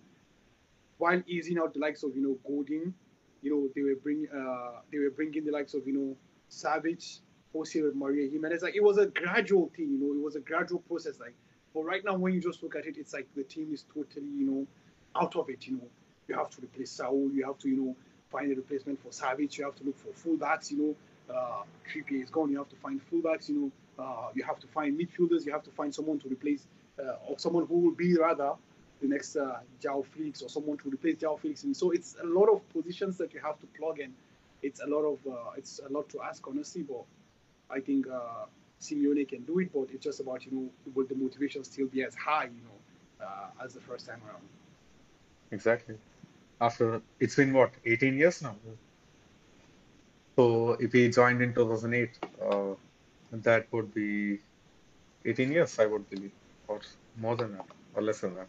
while 0.98 1.22
easing 1.28 1.58
out 1.58 1.74
the 1.74 1.80
likes 1.80 2.04
of 2.04 2.16
you 2.16 2.22
know 2.22 2.38
Godin, 2.48 2.94
you 3.42 3.52
know 3.52 3.68
they 3.76 3.82
were 3.82 3.96
bring 3.96 4.28
uh, 4.34 4.82
they 4.92 5.00
were 5.00 5.10
bringing 5.10 5.46
the 5.46 5.52
likes 5.52 5.74
of 5.74 5.88
you 5.88 5.94
know 5.94 6.18
Savic, 6.50 7.20
Jose 7.54 7.80
Maria 7.96 8.30
Gimenez. 8.30 8.62
Like 8.62 8.76
it 8.76 8.84
was 8.84 8.98
a 8.98 9.08
gradual 9.08 9.72
thing, 9.76 9.92
you 9.92 10.00
know, 10.00 10.14
it 10.14 10.24
was 10.24 10.36
a 10.36 10.40
gradual 10.40 10.80
process. 10.80 11.20
Like, 11.20 11.36
but 11.74 11.84
right 11.84 12.04
now 12.04 12.16
when 12.16 12.34
you 12.34 12.42
just 12.42 12.62
look 12.64 12.76
at 12.76 12.86
it, 12.86 12.98
it's 12.98 13.14
like 13.14 13.28
the 13.36 13.44
team 13.44 13.70
is 13.74 13.86
totally 13.94 14.28
you 14.28 14.46
know 14.46 14.68
out 15.20 15.36
of 15.36 15.50
it. 15.50 15.68
You 15.68 15.78
know, 15.78 15.88
you 16.28 16.36
have 16.36 16.50
to 16.52 16.62
replace 16.62 16.92
Saul, 16.92 17.30
you 17.34 17.46
have 17.46 17.58
to 17.60 17.70
you 17.70 17.78
know 17.78 17.96
find 18.30 18.52
a 18.52 18.56
replacement 18.56 19.02
for 19.02 19.10
Savic, 19.10 19.58
you 19.58 19.64
have 19.66 19.76
to 19.76 19.84
look 19.84 19.98
for 19.98 20.10
fullbacks. 20.10 20.72
You 20.72 20.78
know, 21.30 21.36
uh, 21.36 21.64
Trippier 21.92 22.24
is 22.24 22.30
gone, 22.30 22.52
you 22.52 22.58
have 22.58 22.70
to 22.70 22.76
find 22.76 23.00
fullbacks. 23.10 23.48
You 23.50 23.72
know, 23.98 24.04
uh, 24.04 24.30
you 24.34 24.44
have 24.44 24.60
to 24.60 24.68
find 24.68 25.00
midfielders, 25.00 25.46
you 25.46 25.52
have 25.52 25.64
to 25.64 25.72
find 25.72 25.94
someone 25.96 26.20
to 26.20 26.28
replace 26.28 26.68
uh, 27.00 27.16
or 27.28 27.40
someone 27.40 27.66
who 27.66 27.80
will 27.80 27.96
be 27.96 28.18
rather 28.18 28.54
the 29.02 29.08
next 29.08 29.36
uh, 29.36 29.60
João 29.82 30.06
Felix 30.06 30.42
or 30.42 30.50
someone 30.50 30.78
to 30.78 30.90
replace 30.90 31.16
João 31.16 31.40
Felix. 31.40 31.64
And 31.64 31.76
so 31.76 31.92
it's 31.92 32.16
a 32.22 32.26
lot 32.26 32.50
of 32.50 32.68
positions 32.74 33.18
that 33.18 33.34
you 33.34 33.40
have 33.40 33.60
to 33.60 33.68
plug 33.68 34.00
in. 34.00 34.14
It's 34.62 34.82
a 34.82 34.88
lot 34.88 35.04
of 35.04 35.20
uh, 35.28 35.52
it's 35.58 35.80
a 35.88 35.92
lot 35.92 36.10
to 36.10 36.22
ask 36.22 36.46
honestly, 36.48 36.84
but 36.84 37.04
I 37.70 37.80
think 37.80 38.08
uh, 38.08 38.46
Simeone 38.82 39.28
can 39.28 39.44
do 39.44 39.60
it. 39.60 39.72
But 39.74 39.88
it's 39.94 40.04
just 40.04 40.20
about 40.20 40.46
you 40.46 40.52
know 40.52 40.70
will 40.94 41.06
the 41.06 41.16
motivation 41.16 41.64
still 41.64 41.88
be 41.88 42.04
as 42.04 42.16
high 42.16 42.46
you 42.46 42.62
know 42.68 43.26
uh, 43.26 43.64
as 43.64 43.74
the 43.74 43.82
first 43.82 44.06
time 44.06 44.22
around. 44.28 44.44
Exactly. 45.52 45.96
After 46.62 47.02
it's 47.20 47.36
been 47.36 47.54
what 47.54 47.72
18 47.86 48.18
years 48.18 48.42
now. 48.42 48.56
So 50.36 50.74
if 50.80 50.94
he 50.94 51.10
joined 51.10 51.42
in 51.42 51.54
2008, 51.54 52.12
uh, 52.50 52.76
that 53.32 53.68
would 53.72 53.94
be 53.94 54.40
18 55.26 55.52
years, 55.52 55.78
I 55.80 55.86
would 55.86 56.10
believe, 56.10 56.32
or 56.68 56.80
more 57.18 57.36
than 57.36 57.54
that, 57.54 57.66
or 57.94 58.02
less 58.02 58.22
than 58.22 58.36
that. 58.36 58.48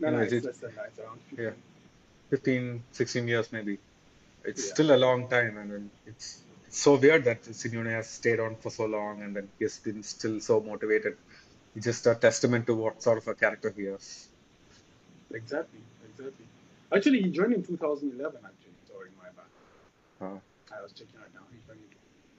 No, 0.00 0.10
no, 0.10 0.18
it's 0.20 0.32
it- 0.32 0.44
less 0.44 0.58
than 0.58 0.74
that. 0.76 0.86
It's 0.88 0.98
around 0.98 1.20
15. 1.28 1.44
Yeah. 1.44 1.52
15, 2.30 2.82
16 2.92 3.28
years 3.28 3.52
maybe. 3.52 3.78
It's 4.44 4.66
Yeah. 4.66 4.74
still 4.74 4.94
a 4.94 4.98
long 5.06 5.28
time, 5.28 5.58
and 5.58 5.70
then 5.72 5.90
it's, 6.06 6.42
it's 6.66 6.78
so 6.78 6.96
weird 6.96 7.24
that 7.24 7.42
Simeone 7.42 7.90
has 7.90 8.08
stayed 8.08 8.40
on 8.40 8.56
for 8.56 8.70
so 8.70 8.86
long, 8.86 9.22
and 9.22 9.36
then 9.36 9.48
he's 9.58 9.78
been 9.78 10.02
still 10.02 10.40
so 10.40 10.60
motivated. 10.60 11.16
It's 11.76 11.84
just 11.84 12.06
a 12.06 12.14
testament 12.14 12.66
to 12.68 12.74
what 12.74 13.02
sort 13.02 13.18
of 13.18 13.28
a 13.28 13.34
character 13.34 13.70
he 13.76 13.82
is. 13.82 14.28
Exactly, 15.32 15.80
exactly. 16.08 16.46
Actually, 16.92 17.22
he 17.22 17.30
joined 17.30 17.52
in 17.52 17.62
2011. 17.62 18.40
Actually, 18.44 18.72
sorry, 18.92 19.10
my 19.18 19.28
bad. 19.38 19.50
Uh, 20.26 20.38
I 20.76 20.82
was 20.82 20.92
checking 20.92 21.20
right 21.20 21.34
now. 21.34 21.42
He 21.52 21.58
joined. 21.66 21.80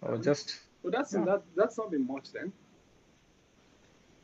in- 0.03 0.13
uh, 0.13 0.17
just, 0.29 0.59
But 0.83 0.93
that's 0.93 1.13
Yeah. 1.13 1.25
that. 1.25 1.43
That's 1.55 1.77
not 1.77 1.91
been 1.91 2.07
much 2.07 2.31
then. 2.31 2.51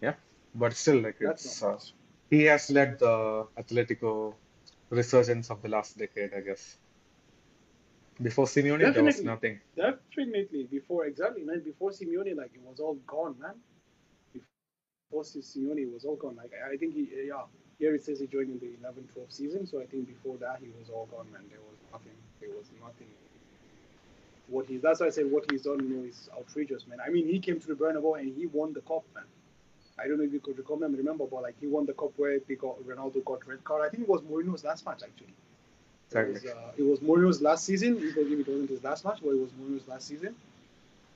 Yeah, 0.02 0.16
but 0.56 0.74
still, 0.74 1.00
like 1.02 1.20
That's 1.20 1.46
it's 1.46 1.62
not 1.62 1.68
uh, 1.68 1.74
much. 1.74 1.94
He 2.30 2.44
has 2.44 2.70
led 2.70 3.00
the 3.00 3.48
Atletico 3.58 4.34
resurgence 4.90 5.50
of 5.50 5.62
the 5.62 5.70
last 5.70 5.98
decade, 5.98 6.34
I 6.34 6.42
guess. 6.42 6.78
Before 8.22 8.46
Simeone, 8.46 8.94
there 8.94 9.04
was 9.04 9.22
nothing. 9.22 9.60
Definitely 9.76 10.64
before 10.72 11.06
exactly 11.06 11.44
man. 11.44 11.62
Before 11.64 11.92
Simeone, 11.92 12.36
like 12.36 12.52
it 12.56 12.62
was 12.68 12.80
all 12.80 12.96
gone, 13.06 13.36
man. 13.40 13.54
Before 14.34 15.24
Simeone, 15.24 15.80
it 15.80 15.94
was 15.94 16.04
all 16.04 16.16
gone. 16.16 16.36
Like 16.36 16.52
I 16.74 16.78
think 16.78 16.96
he, 16.96 17.08
yeah. 17.28 17.44
Here 17.80 17.94
it 17.94 18.04
says 18.04 18.20
he 18.20 18.26
joined 18.26 18.50
in 18.50 18.58
the 18.58 18.88
11-12 18.88 19.32
season, 19.32 19.68
so 19.68 19.80
I 19.80 19.86
think 19.86 20.08
before 20.08 20.36
that 20.38 20.58
he 20.60 20.70
was 20.80 20.90
all 20.90 21.08
gone, 21.12 21.32
man. 21.32 21.44
There 21.48 21.60
was 21.60 21.78
nothing. 21.92 22.18
There 22.42 22.50
was 22.50 22.66
nothing. 22.82 23.08
What 24.48 24.66
he 24.66 24.78
that's 24.78 25.00
why 25.00 25.08
I 25.08 25.10
said 25.12 25.30
what 25.30 25.52
he's 25.52 25.62
done, 25.62 25.88
you 25.88 25.98
know, 25.98 26.04
is 26.04 26.28
outrageous, 26.36 26.88
man. 26.88 26.98
I 27.06 27.10
mean, 27.10 27.28
he 27.28 27.40
came 27.40 27.60
to 27.60 27.68
the 27.68 27.76
Bernabeu 27.76 28.20
and 28.20 28.36
he 28.36 28.48
won 28.48 28.74
the 28.74 28.82
cup, 28.82 29.04
man. 29.14 29.26
I 30.00 30.08
don't 30.08 30.18
know 30.18 30.24
if 30.24 30.34
you 30.34 30.40
could 30.40 30.58
recall 30.58 30.76
remember, 30.76 30.98
remember, 30.98 31.26
but 31.26 31.42
like 31.42 31.56
he 31.60 31.68
won 31.68 31.86
the 31.86 31.94
cup 31.94 32.12
where 32.18 32.40
they 32.40 32.56
got 32.56 32.80
Ronaldo 32.84 33.24
got 33.26 33.48
red 33.48 33.64
card. 33.64 33.82
I 33.86 33.90
think 33.90 34.04
it 34.04 34.10
was 34.10 34.22
Mourinho's 34.22 34.64
last 34.64 34.86
match 34.86 35.02
actually. 35.04 35.34
It 36.30 36.34
was, 36.34 36.44
uh, 36.56 36.72
it 36.78 36.84
was 36.84 37.00
Mourinho's 37.00 37.42
last 37.42 37.66
season. 37.66 37.98
Even 37.98 38.40
if 38.42 38.48
it 38.48 38.52
wasn't 38.52 38.70
his 38.70 38.84
last 38.84 39.04
match, 39.06 39.20
but 39.22 39.30
it 39.32 39.40
was 39.40 39.50
Mourinho's 39.52 39.88
last 39.88 40.08
season, 40.08 40.36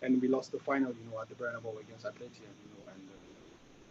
and 0.01 0.21
we 0.21 0.27
lost 0.27 0.51
the 0.51 0.59
final, 0.59 0.89
you 0.91 1.11
know, 1.11 1.21
at 1.21 1.29
the 1.29 1.35
Bernabeu 1.35 1.79
against 1.79 2.05
Atleti, 2.05 2.43
and 2.49 2.57
you 2.63 2.69
know, 2.73 2.91
and 2.93 3.01
uh, 3.09 3.17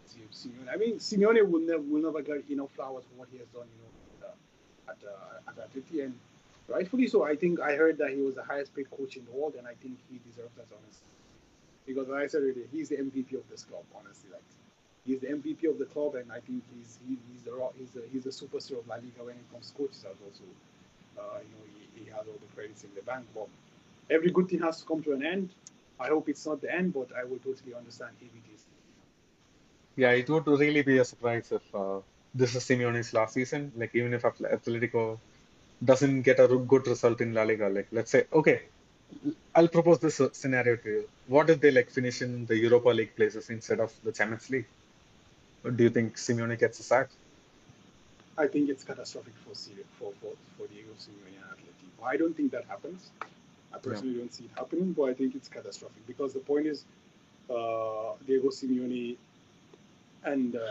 Si- 0.07 0.49
Simeone. 0.49 0.73
I 0.73 0.77
mean, 0.77 0.97
Simeone 0.99 1.49
will 1.49 1.61
never 1.61 1.83
will 1.83 2.03
never 2.03 2.21
get 2.23 2.49
enough 2.51 2.71
flowers 2.73 3.05
for 3.05 3.21
what 3.21 3.29
he 3.31 3.39
has 3.39 3.47
done, 3.49 3.67
you 3.73 3.79
know, 4.27 4.27
at, 4.89 4.99
uh, 5.07 5.11
at, 5.51 5.59
uh, 5.59 5.63
at 5.63 5.71
Atleti, 5.71 6.05
and 6.05 6.15
rightfully 6.69 7.07
so. 7.07 7.23
I 7.23 7.37
think 7.37 7.61
I 7.61 7.77
heard 7.77 7.97
that 7.99 8.11
he 8.11 8.21
was 8.21 8.35
the 8.35 8.45
highest 8.45 8.75
paid 8.75 8.91
coach 8.91 9.17
in 9.17 9.25
the 9.25 9.31
world, 9.31 9.55
and 9.57 9.67
I 9.67 9.75
think 9.75 9.99
he 10.11 10.19
deserves 10.29 10.55
that, 10.57 10.67
honestly. 10.71 11.07
Because 11.87 12.09
like 12.09 12.25
I 12.25 12.27
said 12.27 12.43
earlier, 12.43 12.67
he's 12.71 12.89
the 12.89 12.97
MVP 12.97 13.35
of 13.35 13.49
this 13.49 13.65
club, 13.65 13.85
honestly. 13.97 14.31
Like 14.33 14.43
he's 15.05 15.21
the 15.21 15.31
MVP 15.31 15.67
of 15.67 15.79
the 15.79 15.87
club, 15.87 16.15
and 16.15 16.31
I 16.33 16.41
think 16.41 16.63
he's 16.75 16.99
he, 17.07 17.19
he's 17.33 17.47
ro- 17.47 17.73
he's 17.79 17.91
the 17.93 18.03
he's 18.13 18.25
the 18.25 18.31
superstar 18.31 18.79
of 18.79 18.89
La 18.89 18.97
Liga 18.97 19.25
when 19.25 19.37
it 19.37 19.51
comes 19.53 19.71
to 19.71 19.77
coaches 19.77 20.05
as 20.11 20.17
well. 20.21 20.33
Uh, 21.19 21.39
you 21.41 21.51
know, 21.55 21.65
he, 21.75 22.05
he 22.05 22.11
has 22.11 22.27
all 22.27 22.39
the 22.41 22.55
credits 22.55 22.85
in 22.85 22.91
the 22.95 23.03
bank. 23.03 23.27
But 23.35 23.49
every 24.11 24.31
good 24.31 24.49
thing 24.49 24.61
has 24.61 24.81
to 24.81 24.87
come 24.87 25.03
to 25.05 25.13
an 25.13 25.25
end. 25.25 25.51
I 25.99 26.09
hope 26.09 26.29
it's 26.29 26.47
not 26.47 26.61
the 26.61 26.73
end, 26.75 26.95
but 26.95 27.09
I 27.17 27.25
will 27.25 27.39
totally 27.39 27.75
understand 27.75 28.13
if 28.21 28.29
it 28.35 28.55
is. 28.55 28.65
Yeah, 29.97 30.13
it 30.13 30.29
would 30.31 30.47
really 30.47 30.83
be 30.83 30.99
a 30.99 31.05
surprise 31.05 31.53
if 31.53 31.75
uh, 31.75 32.01
this 32.35 32.55
is 32.55 32.65
Simeone's 32.65 33.13
last 33.13 33.35
season. 33.35 33.73
Like, 33.77 33.95
even 33.95 34.15
if 34.15 34.23
Atl- 34.23 34.53
Atletico 34.53 35.19
doesn't 35.85 36.23
get 36.23 36.41
a 36.41 36.49
good 36.49 36.87
result 36.87 37.21
in 37.21 37.35
La 37.35 37.43
Liga, 37.43 37.69
like, 37.69 37.89
let's 37.93 38.11
say, 38.11 38.27
okay, 38.33 38.63
I'll 39.55 39.69
propose 39.69 40.01
this 40.01 40.21
scenario 40.33 40.77
to 40.77 40.89
you. 40.91 41.09
What 41.27 41.51
if 41.51 41.61
they 41.61 41.71
like 41.71 41.91
finish 41.91 42.23
in 42.23 42.47
the 42.47 42.57
Europa 42.57 42.89
League 42.91 43.17
places 43.17 43.51
instead 43.51 43.81
of 43.81 43.93
the 44.03 44.13
Champions 44.13 44.49
League? 44.51 44.67
Do 45.65 45.85
you 45.85 45.91
think 45.91 46.17
Simeone 46.17 46.59
gets 46.59 46.81
a 46.81 46.83
sack? 46.83 47.11
I 48.39 48.47
think 48.47 48.71
it's 48.71 48.83
catastrophic 48.83 49.35
for 49.45 49.55
for 49.99 50.13
for 50.21 50.33
for 50.57 50.67
Diego 50.69 50.93
Simeone 50.99 51.37
and 51.37 51.45
Atleti. 51.53 51.87
I 52.03 52.17
don't 52.17 52.35
think 52.35 52.51
that 52.53 52.65
happens. 52.65 53.11
I 53.73 53.79
personally 53.79 54.15
don't 54.15 54.33
see 54.33 54.45
it 54.45 54.51
happening, 54.57 54.93
but 54.95 55.05
I 55.05 55.15
think 55.15 55.35
it's 55.35 55.49
catastrophic 55.49 56.07
because 56.07 56.33
the 56.33 56.41
point 56.41 56.67
is, 56.67 56.87
uh, 57.51 58.15
Diego 58.27 58.49
Simeone 58.49 59.17
and 60.25 60.57
uh, 60.57 60.71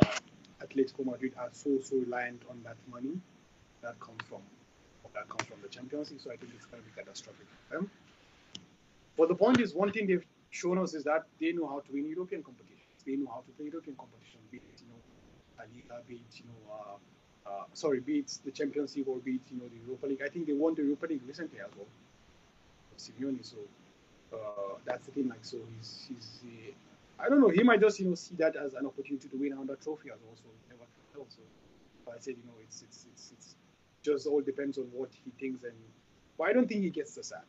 Atletico 0.64 1.06
Madrid 1.06 1.34
are 1.38 1.50
so 1.52 1.80
so 1.82 1.98
reliant 1.98 2.42
on 2.50 2.62
that 2.64 2.78
money 2.90 3.20
that 3.82 4.00
comes 4.00 4.24
from 4.28 4.42
that 5.14 5.30
comes 5.30 5.46
from 5.46 5.62
the 5.62 5.70
Champions 5.70 6.10
League. 6.12 6.22
So 6.22 6.32
I 6.32 6.38
think 6.38 6.52
it's 6.56 6.66
going 6.66 6.82
to 6.82 6.90
be 6.90 6.96
catastrophic 6.96 7.46
for 7.68 7.76
them. 7.76 7.92
But 9.18 9.28
the 9.28 9.36
point 9.36 9.60
is, 9.60 9.74
one 9.76 9.92
thing 9.92 10.08
they've 10.08 10.26
shown 10.50 10.78
us 10.80 10.94
is 10.94 11.04
that 11.04 11.26
they 11.40 11.52
know 11.52 11.68
how 11.68 11.80
to 11.80 11.92
win 11.92 12.10
European 12.10 12.42
competitions. 12.42 13.04
They 13.06 13.16
know 13.16 13.28
how 13.28 13.42
to 13.42 13.52
play 13.58 13.66
European 13.66 13.96
competition, 13.96 14.40
be 14.52 14.58
it 14.58 14.64
you 14.82 14.88
know, 14.88 15.02
La 15.60 15.66
Liga, 15.76 16.02
be 16.08 16.16
it 16.16 16.40
you 16.40 16.46
know. 16.48 16.74
Uh, 16.74 17.50
uh, 17.50 17.64
sorry, 17.74 18.00
be 18.00 18.20
it 18.20 18.40
the 18.46 18.52
Champions 18.52 18.96
League 18.96 19.08
or 19.08 19.18
be 19.18 19.34
it 19.34 19.42
you 19.52 19.58
know 19.58 19.68
the 19.68 19.76
Europa 19.86 20.08
League. 20.08 20.22
I 20.24 20.30
think 20.30 20.48
they 20.48 20.54
won 20.54 20.74
the 20.76 20.84
Europa 20.84 21.08
League 21.08 21.22
recently 21.28 21.60
as 21.60 21.70
well. 21.76 21.88
Simeone, 22.98 23.44
so 23.44 23.58
uh, 24.34 24.78
that's 24.86 25.06
the 25.06 25.12
thing. 25.12 25.30
Like, 25.30 25.44
so 25.44 25.58
he's 25.78 26.08
he's 26.08 26.40
uh, 26.46 27.24
I 27.24 27.30
don't 27.30 27.42
know. 27.42 27.50
He 27.50 27.64
might 27.64 27.82
just 27.82 28.00
you 28.00 28.08
know 28.08 28.16
see 28.16 28.36
that 28.36 28.56
as 28.56 28.74
an 28.74 28.86
opportunity 28.86 29.28
to 29.28 29.38
win 29.38 29.54
another 29.54 29.78
trophy 29.84 30.10
as 30.10 30.20
well. 30.26 30.36
So 30.36 30.50
never 30.70 30.86
tell. 31.14 31.26
So, 31.30 31.42
but 32.06 32.16
I 32.16 32.20
said 32.20 32.36
you 32.38 32.46
know 32.46 32.58
it's 32.64 32.82
it's 32.82 33.06
it's 33.14 33.32
it's 33.38 33.56
just 34.04 34.28
all 34.28 34.42
depends 34.42 34.78
on 34.78 34.86
what 34.94 35.10
he 35.26 35.32
thinks 35.40 35.64
and. 35.64 35.74
But 36.38 36.48
I 36.48 36.54
don't 36.54 36.70
think 36.70 36.84
he 36.84 36.90
gets 36.90 37.16
the 37.16 37.24
sack. 37.24 37.44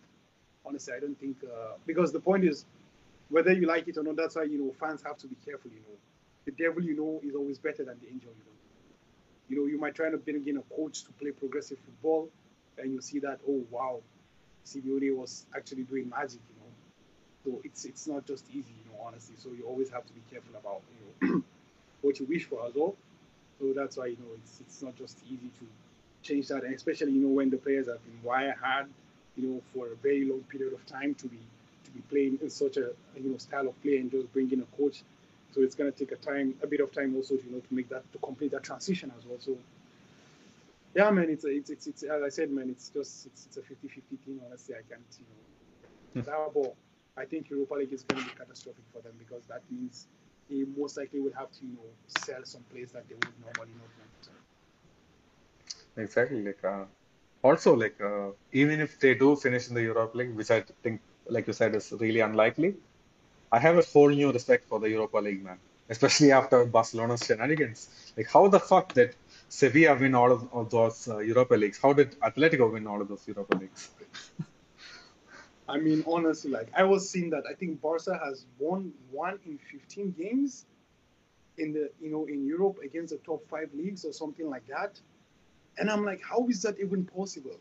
Honestly, 0.67 0.93
I 0.93 0.99
don't 0.99 1.19
think 1.19 1.37
uh, 1.45 1.75
because 1.87 2.11
the 2.13 2.19
point 2.19 2.45
is 2.45 2.65
whether 3.29 3.53
you 3.53 3.67
like 3.67 3.87
it 3.87 3.97
or 3.97 4.03
not. 4.03 4.17
That's 4.17 4.35
why 4.35 4.43
you 4.45 4.59
know 4.59 4.73
fans 4.81 5.03
have 5.05 5.17
to 5.19 5.29
be 5.29 5.37
careful. 5.45 5.71
You 5.71 5.79
know, 5.79 5.97
the 6.47 6.53
devil 6.53 6.83
you 6.83 6.97
know 6.97 7.21
is 7.23 7.35
always 7.35 7.59
better 7.59 7.85
than 7.85 7.99
the 8.01 8.09
angel 8.09 8.31
you 8.37 8.45
know 8.45 8.51
you 9.51 9.57
know, 9.61 9.67
you 9.67 9.79
might 9.79 9.95
try 9.97 10.09
to 10.09 10.17
bring 10.17 10.47
in 10.47 10.59
a 10.59 10.63
coach 10.75 11.03
to 11.05 11.13
play 11.13 11.33
progressive 11.33 11.79
football, 11.85 12.29
and 12.79 12.93
you 12.93 13.01
see 13.01 13.19
that, 13.19 13.41
oh 13.49 13.65
wow, 13.71 14.01
Simeone 14.65 15.15
was 15.17 15.45
actually 15.57 15.83
doing 15.83 16.09
magic, 16.09 16.39
you 16.49 16.57
know. 16.61 16.71
So 17.45 17.61
it's 17.65 17.85
it's 17.85 18.07
not 18.07 18.25
just 18.27 18.47
easy, 18.51 18.73
you 18.85 18.93
know, 18.93 19.05
honestly. 19.05 19.35
So 19.37 19.51
you 19.51 19.65
always 19.67 19.91
have 19.91 20.07
to 20.07 20.13
be 20.13 20.21
careful 20.31 20.55
about, 20.57 20.83
you 21.21 21.29
know, 21.29 21.43
what 22.03 22.21
you 22.21 22.27
wish 22.27 22.45
for 22.45 22.65
as 22.65 22.75
well. 22.77 22.95
So 23.59 23.73
that's 23.75 23.97
why 23.97 24.07
you 24.07 24.17
know 24.19 24.33
it's 24.37 24.61
it's 24.61 24.83
not 24.83 24.95
just 24.95 25.19
easy 25.27 25.51
to 25.59 25.67
change 26.23 26.47
that, 26.49 26.63
and 26.63 26.73
especially 26.73 27.11
you 27.13 27.21
know 27.21 27.35
when 27.35 27.51
the 27.51 27.57
players 27.57 27.89
have 27.89 28.03
been 28.05 28.23
wire 28.23 28.57
hard, 28.63 28.87
you 29.37 29.49
know, 29.49 29.63
for 29.75 29.89
a 29.89 29.97
very 29.97 30.25
long 30.27 30.43
period 30.43 30.73
of 30.75 30.87
time 30.87 31.15
to 31.17 31.27
be 31.27 31.41
to 31.85 31.91
be 31.91 32.01
playing 32.03 32.39
in 32.41 32.51
such 32.51 32.77
a 32.77 32.91
you 33.17 33.31
know 33.31 33.37
style 33.39 33.67
of 33.67 33.83
play 33.83 33.97
and 33.97 34.13
just 34.13 34.33
bring 34.33 34.53
in 34.53 34.61
a 34.61 34.77
coach 34.77 35.03
so 35.53 35.63
it's 35.63 35.75
going 35.75 35.91
to 35.93 35.99
take 35.99 36.13
a 36.13 36.17
time, 36.17 36.55
a 36.63 36.67
bit 36.67 36.81
of 36.81 36.93
time 36.93 37.15
also, 37.17 37.37
to, 37.37 37.45
you 37.45 37.53
know, 37.53 37.61
to 37.61 37.75
make 37.75 37.89
that 37.89 38.11
to 38.13 38.19
complete 38.19 38.53
that 38.53 38.63
transition 38.63 39.13
as 39.17 39.27
well. 39.27 39.39
So 39.39 39.57
yeah, 40.95 41.11
man, 41.11 41.31
it's 41.31 41.45
a, 41.45 41.49
it's, 41.49 41.71
it's 41.71 41.87
it's 41.87 42.03
as 42.03 42.23
I 42.23 42.29
said, 42.29 42.51
man, 42.51 42.69
it's 42.69 42.91
just 42.91 43.27
it's, 43.27 43.47
it's 43.47 43.57
a 43.57 43.61
50-50 43.61 43.67
thing. 44.25 44.41
Honestly, 44.47 44.75
I 44.75 44.83
can't, 44.89 45.03
you 45.19 46.23
know, 46.23 46.23
that 46.23 46.55
ball. 46.55 46.77
I 47.17 47.25
think 47.25 47.51
Europa 47.51 47.75
League 47.75 47.93
is 47.93 48.03
going 48.03 48.23
to 48.23 48.29
be 48.31 48.35
catastrophic 48.37 48.85
for 48.93 49.01
them 49.03 49.13
because 49.19 49.45
that 49.47 49.63
means 49.71 50.07
they 50.49 50.65
most 50.77 50.97
likely 50.97 51.21
will 51.21 51.33
have 51.33 51.51
to 51.53 51.65
you 51.65 51.73
know 51.75 51.89
sell 52.07 52.41
some 52.45 52.63
players 52.73 52.93
that 52.93 53.09
they 53.09 53.15
would 53.15 53.35
normally 53.41 53.75
not 53.79 53.91
want. 53.99 54.11
to. 54.23 54.31
Sell. 54.31 54.35
Exactly. 56.05 56.43
Like 56.43 56.65
uh, 56.65 56.85
also 57.43 57.75
like 57.75 58.01
uh, 58.01 58.31
even 58.53 58.81
if 58.81 58.99
they 58.99 59.15
do 59.15 59.37
finish 59.37 59.69
in 59.69 59.75
the 59.75 59.83
Europa 59.83 60.17
League, 60.17 60.35
which 60.35 60.51
I 60.51 60.65
think, 60.83 61.01
like 61.29 61.47
you 61.47 61.53
said, 61.53 61.75
is 61.75 61.93
really 61.93 62.21
unlikely. 62.21 62.75
I 63.53 63.59
have 63.59 63.79
a 63.79 63.83
whole 63.83 64.11
new 64.11 64.33
respect 64.33 64.69
for 64.69 64.79
the 64.79 64.89
Europa 64.89 65.19
League, 65.19 65.43
man. 65.43 65.59
Especially 65.89 66.31
after 66.31 66.65
Barcelona's 66.65 67.25
shenanigans. 67.27 67.89
Like 68.17 68.29
how 68.29 68.47
the 68.47 68.61
fuck 68.61 68.95
did 68.95 69.17
Sevilla 69.49 69.97
win 69.97 70.15
all 70.15 70.31
of, 70.31 70.49
of 70.53 70.71
those 70.71 71.09
uh, 71.09 71.19
Europa 71.19 71.55
Leagues? 71.55 71.79
How 71.79 71.93
did 71.93 72.19
Atletico 72.21 72.73
win 72.73 72.87
all 72.87 73.01
of 73.01 73.09
those 73.09 73.27
Europa 73.27 73.57
Leagues? 73.57 73.91
I 75.69 75.79
mean, 75.79 76.05
honestly, 76.07 76.51
like 76.51 76.69
I 76.77 76.85
was 76.85 77.09
seeing 77.09 77.31
that 77.31 77.45
I 77.51 77.55
think 77.55 77.81
Barca 77.81 78.21
has 78.25 78.45
won 78.59 78.93
one 79.11 79.39
in 79.45 79.59
15 79.59 80.13
games 80.19 80.67
in 81.59 81.73
the 81.73 81.91
you 82.01 82.11
know 82.11 82.27
in 82.27 82.45
Europe 82.47 82.79
against 82.85 83.13
the 83.13 83.19
top 83.19 83.47
five 83.49 83.71
leagues 83.75 84.05
or 84.05 84.13
something 84.13 84.49
like 84.49 84.67
that. 84.69 85.01
And 85.79 85.91
I'm 85.91 86.05
like, 86.05 86.21
how 86.23 86.47
is 86.49 86.63
that 86.63 86.79
even 86.81 87.05
possible? 87.05 87.59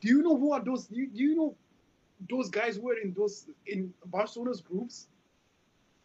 Do 0.00 0.08
you 0.08 0.22
know 0.22 0.36
who 0.36 0.52
are 0.52 0.62
those? 0.62 0.86
Do 0.86 0.96
you, 0.96 1.06
do 1.08 1.22
you 1.22 1.36
know 1.36 1.54
those 2.28 2.50
guys 2.50 2.78
were 2.78 2.96
in 2.98 3.12
those 3.14 3.46
in 3.66 3.92
Barcelona's 4.06 4.60
groups? 4.60 5.08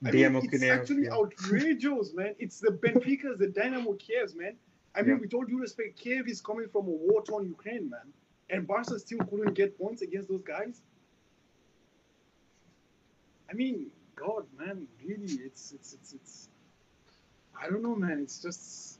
I 0.03 0.11
mean, 0.11 0.35
it's 0.35 0.63
actually 0.63 1.03
yeah. 1.03 1.13
outrageous, 1.13 2.13
man. 2.15 2.35
It's 2.39 2.59
the 2.59 2.71
Benficas, 2.71 3.37
the 3.37 3.47
Dynamo 3.47 3.93
Kievs, 3.93 4.35
man. 4.35 4.55
I 4.95 5.03
mean, 5.03 5.11
Yeah. 5.15 5.21
with 5.21 5.33
all 5.33 5.45
due 5.45 5.59
respect, 5.59 5.97
Kiev 5.97 6.27
is 6.27 6.41
coming 6.41 6.67
from 6.67 6.87
a 6.87 6.91
war-torn 6.91 7.45
Ukraine, 7.45 7.89
man, 7.89 8.11
and 8.49 8.67
Barca 8.67 8.99
still 8.99 9.19
couldn't 9.19 9.53
get 9.53 9.77
points 9.77 10.01
against 10.01 10.27
those 10.29 10.41
guys. 10.41 10.81
I 13.49 13.53
mean, 13.53 13.91
God, 14.15 14.45
man, 14.57 14.87
really, 15.03 15.33
it's 15.45 15.71
it's 15.71 15.93
it's 15.93 16.13
it's. 16.13 16.49
I 17.61 17.69
don't 17.69 17.83
know, 17.83 17.95
man. 17.95 18.19
It's 18.21 18.41
just, 18.41 18.99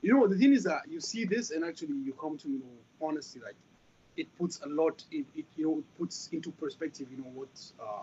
you 0.00 0.12
know, 0.14 0.26
the 0.26 0.36
thing 0.36 0.54
is 0.54 0.64
that 0.64 0.82
you 0.88 1.00
see 1.00 1.24
this, 1.26 1.50
and 1.50 1.64
actually, 1.64 1.96
you 1.96 2.14
come 2.14 2.38
to 2.38 2.48
you 2.48 2.60
know, 2.60 3.06
honestly, 3.06 3.42
like, 3.42 3.56
it 4.20 4.38
puts 4.38 4.60
a 4.62 4.68
lot. 4.68 5.02
It, 5.10 5.26
it 5.34 5.46
you 5.56 5.64
know, 5.66 5.78
it 5.78 5.98
puts 5.98 6.28
into 6.32 6.50
perspective, 6.52 7.08
you 7.10 7.18
know, 7.18 7.30
what 7.34 7.48
uh, 7.80 8.02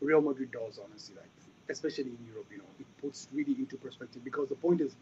Real 0.00 0.20
Madrid 0.20 0.50
does, 0.52 0.78
honestly, 0.82 1.16
like, 1.16 1.30
especially 1.68 2.10
in 2.10 2.18
Europe, 2.30 2.46
you 2.50 2.58
know, 2.58 2.70
it 2.78 2.86
puts 3.00 3.28
really 3.32 3.54
into 3.58 3.76
perspective 3.76 4.22
because 4.22 4.48
the 4.48 4.54
point 4.54 4.80
is, 4.80 4.94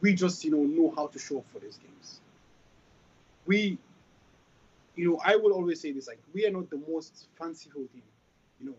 we 0.00 0.14
just, 0.14 0.44
you 0.44 0.50
know, 0.50 0.62
know 0.62 0.92
how 0.96 1.06
to 1.08 1.18
show 1.18 1.38
up 1.38 1.44
for 1.52 1.58
these 1.58 1.78
games. 1.78 2.20
We, 3.46 3.78
you 4.94 5.10
know, 5.10 5.20
I 5.24 5.36
will 5.36 5.52
always 5.52 5.80
say 5.80 5.92
this, 5.92 6.06
like, 6.06 6.20
we 6.32 6.46
are 6.46 6.50
not 6.50 6.70
the 6.70 6.80
most 6.88 7.28
fanciful 7.38 7.82
team, 7.92 8.02
you 8.60 8.66
know, 8.66 8.76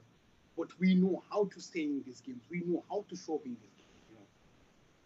but 0.57 0.67
we 0.79 0.95
know 0.95 1.21
how 1.29 1.45
to 1.45 1.59
stay 1.59 1.83
in 1.83 2.01
these 2.05 2.21
games. 2.21 2.43
We 2.49 2.63
know 2.65 2.83
how 2.89 3.05
to 3.09 3.15
show 3.15 3.35
up 3.35 3.45
in 3.45 3.51
these 3.51 3.73
games, 3.77 4.03
you 4.09 4.15
know. 4.15 4.25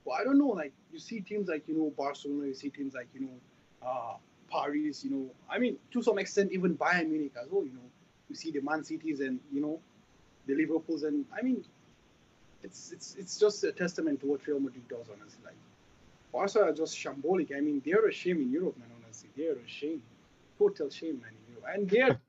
But 0.05 0.11
I 0.21 0.23
don't 0.23 0.37
know, 0.37 0.49
like, 0.49 0.73
you 0.91 0.99
see 0.99 1.21
teams 1.21 1.47
like, 1.47 1.67
you 1.67 1.77
know, 1.77 1.91
Barcelona, 1.97 2.47
you 2.47 2.53
see 2.53 2.69
teams 2.69 2.93
like, 2.93 3.07
you 3.13 3.21
know, 3.21 3.87
uh, 3.87 4.15
Paris, 4.49 5.03
you 5.03 5.11
know, 5.11 5.29
I 5.49 5.59
mean, 5.59 5.77
to 5.91 6.01
some 6.01 6.17
extent, 6.17 6.51
even 6.51 6.77
Bayern 6.77 7.09
Munich 7.09 7.33
as 7.41 7.49
well, 7.51 7.63
you 7.63 7.73
know. 7.73 7.89
You 8.29 8.35
see 8.35 8.51
the 8.51 8.61
Man 8.61 8.83
Cities 8.83 9.21
and, 9.21 9.39
you 9.51 9.61
know, 9.61 9.79
the 10.47 10.55
Liverpools, 10.55 11.03
and 11.03 11.25
I 11.37 11.41
mean, 11.41 11.63
it's 12.63 12.91
it's 12.91 13.15
it's 13.17 13.39
just 13.39 13.63
a 13.63 13.71
testament 13.71 14.19
to 14.21 14.27
what 14.27 14.45
Real 14.47 14.59
Madrid 14.59 14.87
does, 14.87 15.05
honestly. 15.11 15.41
Like, 15.45 15.55
Barca 16.33 16.61
are 16.69 16.73
just 16.73 16.97
shambolic. 16.97 17.55
I 17.55 17.61
mean, 17.61 17.81
they're 17.85 18.07
a 18.07 18.11
shame 18.11 18.41
in 18.41 18.51
Europe, 18.51 18.77
man. 18.77 18.89
Honestly, 19.03 19.29
they're 19.37 19.53
a 19.53 19.67
shame, 19.67 20.01
total 20.57 20.89
shame, 20.89 21.21
man. 21.21 21.31
In 21.31 21.53
Europe, 21.53 21.69
and 21.73 21.89
they're 21.89 22.19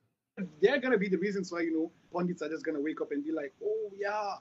they're 0.60 0.78
gonna 0.78 0.98
be 0.98 1.08
the 1.08 1.18
reasons 1.18 1.50
why 1.50 1.60
you 1.60 1.74
know 1.74 1.90
pundits 2.12 2.42
are 2.42 2.48
just 2.48 2.64
gonna 2.64 2.80
wake 2.80 3.00
up 3.00 3.12
and 3.12 3.24
be 3.24 3.32
like, 3.32 3.52
oh 3.64 3.90
yeah, 3.98 4.34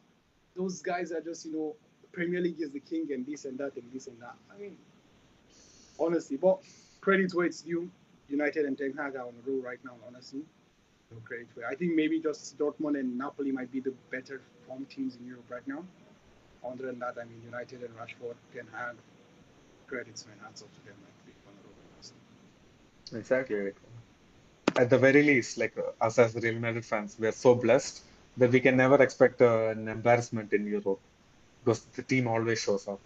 those 0.56 0.82
guys 0.82 1.12
are 1.12 1.22
just 1.22 1.46
you 1.46 1.54
know 1.54 1.76
Premier 2.12 2.42
League 2.42 2.62
is 2.62 2.72
the 2.72 2.80
king 2.80 3.08
and 3.12 3.26
this 3.26 3.46
and 3.46 3.58
that 3.58 3.76
and 3.76 3.86
this 3.94 4.08
and 4.08 4.20
that. 4.22 4.36
I 4.54 4.60
mean, 4.60 4.78
honestly, 6.00 6.38
but 6.38 6.60
credit 7.02 7.34
where 7.34 7.46
it's 7.46 7.62
due. 7.62 7.90
United 8.30 8.66
and 8.66 8.78
Ten 8.78 8.94
Hag 8.94 9.16
are 9.16 9.28
on 9.28 9.34
a 9.42 9.50
roll 9.50 9.62
right 9.62 9.80
now, 9.86 9.96
honestly. 10.06 10.42
No 11.12 11.20
credit 11.24 11.48
where 11.56 11.68
I 11.68 11.76
think 11.76 11.94
maybe 11.96 12.20
just 12.20 12.58
Dortmund 12.58 13.00
and 13.00 13.18
Napoli 13.18 13.52
might 13.52 13.72
be 13.72 13.80
the 13.80 13.94
better 14.12 14.42
form 14.66 14.86
teams 14.86 15.16
in 15.16 15.26
Europe 15.26 15.46
right 15.50 15.66
now. 15.68 15.84
Other 16.66 16.88
than 16.88 17.00
that, 17.00 17.16
I 17.22 17.24
mean, 17.24 17.42
United 17.46 17.82
and 17.84 17.96
Rashford, 17.96 18.36
Ten 18.54 18.68
Hag, 18.74 18.96
credits, 19.88 20.26
man. 20.28 20.36
Hats 20.44 20.62
off 20.62 20.70
to 20.74 20.86
them. 20.86 20.96
Like, 21.06 21.36
on 21.48 21.54
the 21.64 21.70
honestly. 21.96 23.20
Exactly. 23.20 23.72
At 24.76 24.90
the 24.90 24.98
very 24.98 25.24
least, 25.24 25.58
like 25.58 25.76
us 26.02 26.20
as 26.20 26.36
Real 26.36 26.60
Madrid 26.60 26.86
fans, 26.86 27.16
we 27.18 27.28
are 27.28 27.32
so 27.32 27.56
blessed 27.56 28.04
that 28.38 28.52
we 28.52 28.60
can 28.60 28.76
never 28.76 29.02
expect 29.02 29.42
uh, 29.42 29.70
an 29.70 29.88
embarrassment 29.88 30.54
in 30.54 30.68
Europe 30.68 31.00
because 31.64 31.82
the 31.96 32.04
team 32.04 32.28
always 32.28 32.60
shows 32.60 32.88
up. 32.88 33.00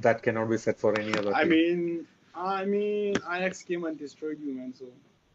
That 0.00 0.22
cannot 0.22 0.50
be 0.50 0.58
said 0.58 0.76
for 0.78 0.98
any 0.98 1.14
other 1.16 1.34
I 1.34 1.42
team. 1.44 1.50
mean, 1.50 2.06
I 2.34 2.64
mean, 2.64 3.16
Ajax 3.30 3.62
came 3.62 3.84
and 3.84 3.98
destroyed 3.98 4.38
you, 4.40 4.52
man. 4.54 4.74
So 4.74 4.86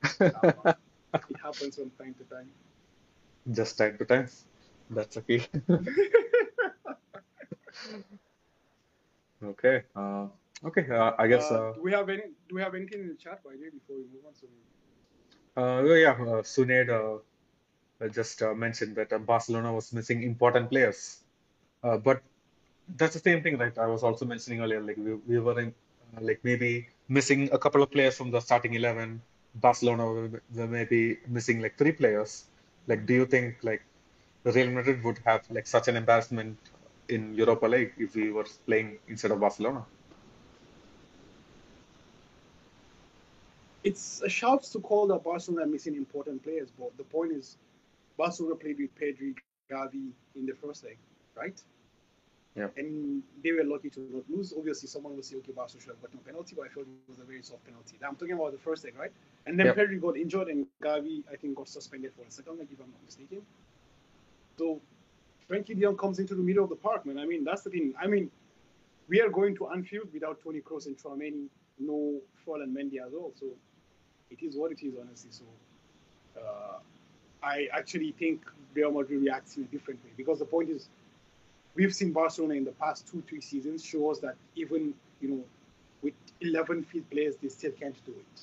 it 0.26 1.38
happens 1.41 1.76
from 1.76 1.89
time 1.91 2.16
to 2.20 2.24
time. 2.36 2.49
Just 3.52 3.78
time 3.78 3.97
to 3.97 4.06
time. 4.06 4.28
That's 4.89 5.18
a 5.18 5.22
key. 5.22 5.45
Okay. 9.43 9.84
Uh, 9.95 10.28
okay. 10.66 10.86
Uh, 10.89 11.12
I 11.18 11.28
guess. 11.28 11.49
Uh, 11.52 11.56
Uh, 11.56 11.74
do 11.74 11.82
we 11.82 11.91
have 11.91 12.10
any? 12.10 12.24
Do 12.47 12.56
we 12.56 12.62
have 12.62 12.76
anything 12.76 13.02
in 13.02 13.08
the 13.08 13.16
chat 13.16 13.43
by 13.43 13.52
the 13.54 13.62
way 13.62 13.70
before 13.70 13.95
we 13.97 14.06
move 14.14 14.26
on? 14.28 14.36
So 14.36 14.47
uh, 15.58 15.82
oh, 15.82 15.95
yeah. 15.95 16.12
Uh, 16.12 16.41
Sunaid 16.43 16.89
uh, 16.89 17.18
uh, 18.04 18.08
just 18.10 18.41
uh, 18.41 18.54
mentioned 18.54 18.95
that 18.97 19.12
uh, 19.12 19.18
Barcelona 19.18 19.74
was 19.74 19.91
missing 19.93 20.24
important 20.24 20.70
players. 20.70 21.20
Uh, 21.84 21.97
but 21.97 22.22
that's 22.98 23.14
the 23.14 23.20
same 23.20 23.42
thing, 23.44 23.58
right? 23.58 23.78
I 23.78 23.88
was 23.88 24.04
also 24.04 24.26
mentioning 24.26 24.62
earlier, 24.62 24.82
like 24.82 24.98
we, 24.98 25.16
we 25.28 25.40
were 25.40 25.60
in, 25.60 25.74
uh, 26.18 26.22
like 26.22 26.40
maybe 26.44 26.88
missing 27.08 27.50
a 27.52 27.58
couple 27.58 27.82
of 27.82 27.92
players 27.92 28.16
from 28.16 28.32
the 28.32 28.40
starting 28.40 28.74
11. 28.74 29.22
Barcelona 29.56 30.06
were, 30.06 30.42
maybe 30.68 31.18
missing 31.28 31.62
like 31.62 31.78
three 31.78 31.92
players. 31.92 32.46
Like, 32.88 33.06
do 33.06 33.14
you 33.14 33.26
think 33.26 33.58
like 33.64 33.84
Real 34.44 34.72
Madrid 34.72 35.04
would 35.04 35.20
have 35.26 35.44
like 35.50 35.68
such 35.68 35.88
an 35.88 35.96
embarrassment 35.98 36.58
in 37.10 37.36
Europa 37.36 37.66
League 37.66 37.94
if 37.98 38.16
we 38.16 38.32
were 38.32 38.48
playing 38.66 38.98
instead 39.08 39.32
of 39.32 39.40
Barcelona? 39.40 39.86
it's 43.84 44.22
a 44.22 44.30
shout 44.30 44.64
to 44.64 44.80
call 44.80 45.08
that 45.08 45.24
Barcelona 45.24 45.66
missing 45.66 45.96
important 45.96 46.44
players, 46.44 46.70
but 46.78 46.96
the 46.98 47.04
point 47.04 47.32
is, 47.32 47.58
Barcelona 48.18 48.56
played 48.56 48.78
with 48.78 48.94
Pedri, 48.96 49.36
Gavi 49.72 50.12
in 50.36 50.46
the 50.46 50.54
first 50.54 50.84
leg, 50.84 50.98
right? 51.36 51.62
Yeah. 52.56 52.68
And 52.76 53.24
they 53.43 53.52
were 53.54 53.64
lucky 53.64 53.89
to 53.91 53.99
not 54.12 54.30
lose. 54.30 54.54
Obviously, 54.56 54.88
someone 54.89 55.16
will 55.16 55.24
say, 55.24 55.38
okay, 55.38 55.54
Barcelona 55.54 55.82
should 55.84 55.91
have 55.91 56.02
got 56.02 56.14
no 56.14 56.20
penalty, 56.26 56.54
but 56.56 56.66
I 56.66 56.70
felt 56.70 56.86
it 56.86 57.10
was 57.10 57.20
a 57.20 57.24
very 57.24 57.41
soft 57.41 57.64
penalty. 57.66 57.97
I'm 58.06 58.16
talking 58.16 58.34
about 58.34 58.52
the 58.52 58.58
first 58.58 58.84
leg, 58.84 58.95
right? 58.99 59.12
And 59.45 59.58
then 59.60 59.68
Yep. 59.68 59.78
Pedri 59.78 60.02
got 60.02 60.18
injured, 60.18 60.49
and 60.49 60.68
Gavi, 60.84 61.24
I 61.32 61.36
think, 61.38 61.56
got 61.56 61.70
suspended 61.70 62.14
for 62.14 62.24
a 62.24 62.32
second 62.32 62.60
leg, 62.60 62.68
if 62.72 62.80
I'm 62.80 62.91
not 62.91 63.04
mistaken. 63.06 63.41
So 64.58 64.82
Frenkie 65.49 65.76
de 65.76 65.82
Jong 65.82 65.97
comes 65.97 66.20
into 66.20 66.36
the 66.36 66.41
middle 66.43 66.64
of 66.64 66.70
the 66.70 66.76
park, 66.76 67.06
man. 67.06 67.18
I 67.18 67.26
mean, 67.26 67.43
that's 67.43 67.62
the 67.64 67.70
thing. 67.70 67.93
I 67.99 68.08
mean, 68.08 68.30
we 69.08 69.22
are 69.22 69.30
going 69.30 69.56
to 69.58 69.70
Anfield 69.70 70.10
without 70.14 70.41
Toni 70.41 70.62
Kroos 70.62 70.88
and 70.88 70.97
Chouameni, 70.97 71.47
no 71.80 72.20
Fall 72.45 72.62
and 72.62 72.76
Mendy 72.76 73.06
as 73.06 73.12
well. 73.14 73.32
So 73.39 73.45
it 74.30 74.41
is 74.43 74.56
what 74.58 74.72
it 74.72 74.82
is, 74.84 74.93
honestly. 74.99 75.32
So 75.32 75.45
uh, 76.39 76.80
I 77.43 77.68
actually 77.74 78.12
think 78.12 78.41
Real 78.74 78.91
Madrid 78.91 79.22
reacts 79.22 79.58
in 79.58 79.64
a 79.64 79.68
different 79.68 80.04
way 80.04 80.12
because 80.18 80.39
the 80.39 80.45
point 80.45 80.70
is, 80.70 80.89
we've 81.76 81.93
seen 81.93 82.11
Barcelona 82.11 82.55
in 82.55 82.65
the 82.65 82.72
past 82.72 83.07
two, 83.07 83.24
three 83.28 83.41
seasons 83.41 83.84
shows 83.84 84.19
that 84.22 84.36
even 84.55 84.93
you 85.19 85.30
know 85.30 85.43
with 86.01 86.13
11 86.41 86.84
field 86.84 87.09
players, 87.09 87.36
they 87.41 87.49
still 87.49 87.72
can't 87.72 87.95
do 88.05 88.11
it. 88.11 88.41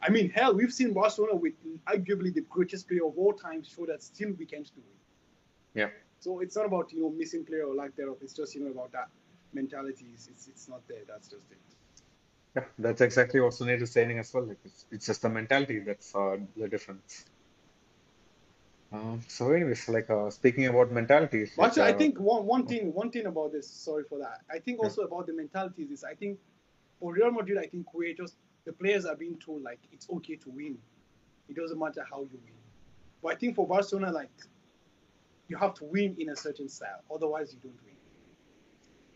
I 0.00 0.10
mean, 0.10 0.30
hell, 0.30 0.54
we've 0.54 0.72
seen 0.72 0.92
Barcelona 0.92 1.34
with 1.34 1.54
arguably 1.86 2.32
the 2.32 2.42
greatest 2.42 2.88
player 2.88 3.04
of 3.06 3.14
all 3.16 3.32
time 3.32 3.62
show 3.64 3.86
that 3.86 4.02
still 4.02 4.32
we 4.38 4.44
can't 4.44 4.66
do 4.74 4.80
it. 4.80 5.78
Yeah. 5.80 5.88
So 6.20 6.40
it's 6.40 6.56
not 6.56 6.66
about 6.66 6.92
you 6.92 7.02
know 7.02 7.10
missing 7.10 7.44
player 7.44 7.64
or 7.64 7.74
lack 7.74 7.96
thereof. 7.96 8.16
It's 8.20 8.32
just 8.32 8.54
you 8.54 8.64
know 8.64 8.70
about 8.70 8.92
that 8.92 9.08
mentality. 9.52 10.06
It's 10.14 10.28
it's, 10.28 10.48
it's 10.48 10.68
not 10.68 10.86
there. 10.88 11.02
That's 11.06 11.28
just 11.28 11.44
it. 11.50 11.58
Yeah, 12.56 12.64
that's 12.78 13.00
exactly 13.00 13.40
what 13.40 13.52
Sunil 13.52 13.80
is 13.82 13.92
saying 13.92 14.18
as 14.18 14.32
well. 14.32 14.44
Like 14.44 14.58
it's, 14.64 14.86
it's 14.90 15.06
just 15.06 15.22
the 15.22 15.28
mentality 15.28 15.80
that's 15.80 16.14
uh, 16.14 16.38
the 16.56 16.68
difference. 16.68 17.24
Um, 18.92 19.20
so, 19.28 19.52
anyways, 19.52 19.88
like 19.88 20.08
uh, 20.10 20.30
speaking 20.30 20.66
about 20.66 20.90
mentalities, 20.92 21.52
like, 21.58 21.68
actually, 21.68 21.82
I 21.82 21.92
uh, 21.92 21.98
think 21.98 22.18
one, 22.20 22.46
one 22.46 22.66
thing 22.66 22.92
one 22.94 23.10
thing 23.10 23.26
about 23.26 23.52
this, 23.52 23.68
sorry 23.70 24.04
for 24.04 24.18
that. 24.18 24.40
I 24.50 24.58
think 24.58 24.78
Yeah. 24.80 24.84
also 24.84 25.02
about 25.02 25.26
the 25.26 25.32
mentality 25.34 25.82
is. 25.84 26.04
I 26.04 26.14
think 26.14 26.38
for 27.00 27.12
Real 27.12 27.30
Madrid, 27.30 27.58
I 27.58 27.66
think 27.66 27.92
we're 27.94 28.14
just 28.14 28.36
the 28.64 28.72
players 28.72 29.04
are 29.06 29.16
being 29.16 29.38
told 29.38 29.62
like 29.62 29.80
it's 29.92 30.08
okay 30.10 30.36
to 30.36 30.50
win. 30.50 30.78
It 31.48 31.56
doesn't 31.56 31.78
matter 31.78 32.04
how 32.10 32.20
you 32.22 32.38
win. 32.44 32.54
But 33.22 33.32
I 33.32 33.36
think 33.36 33.56
for 33.56 33.66
Barcelona, 33.66 34.12
like 34.12 34.30
you 35.48 35.56
have 35.56 35.74
to 35.74 35.84
win 35.84 36.16
in 36.18 36.30
a 36.30 36.36
certain 36.36 36.68
style, 36.68 37.02
otherwise 37.12 37.52
you 37.52 37.60
don't 37.60 37.78
win. 37.84 37.96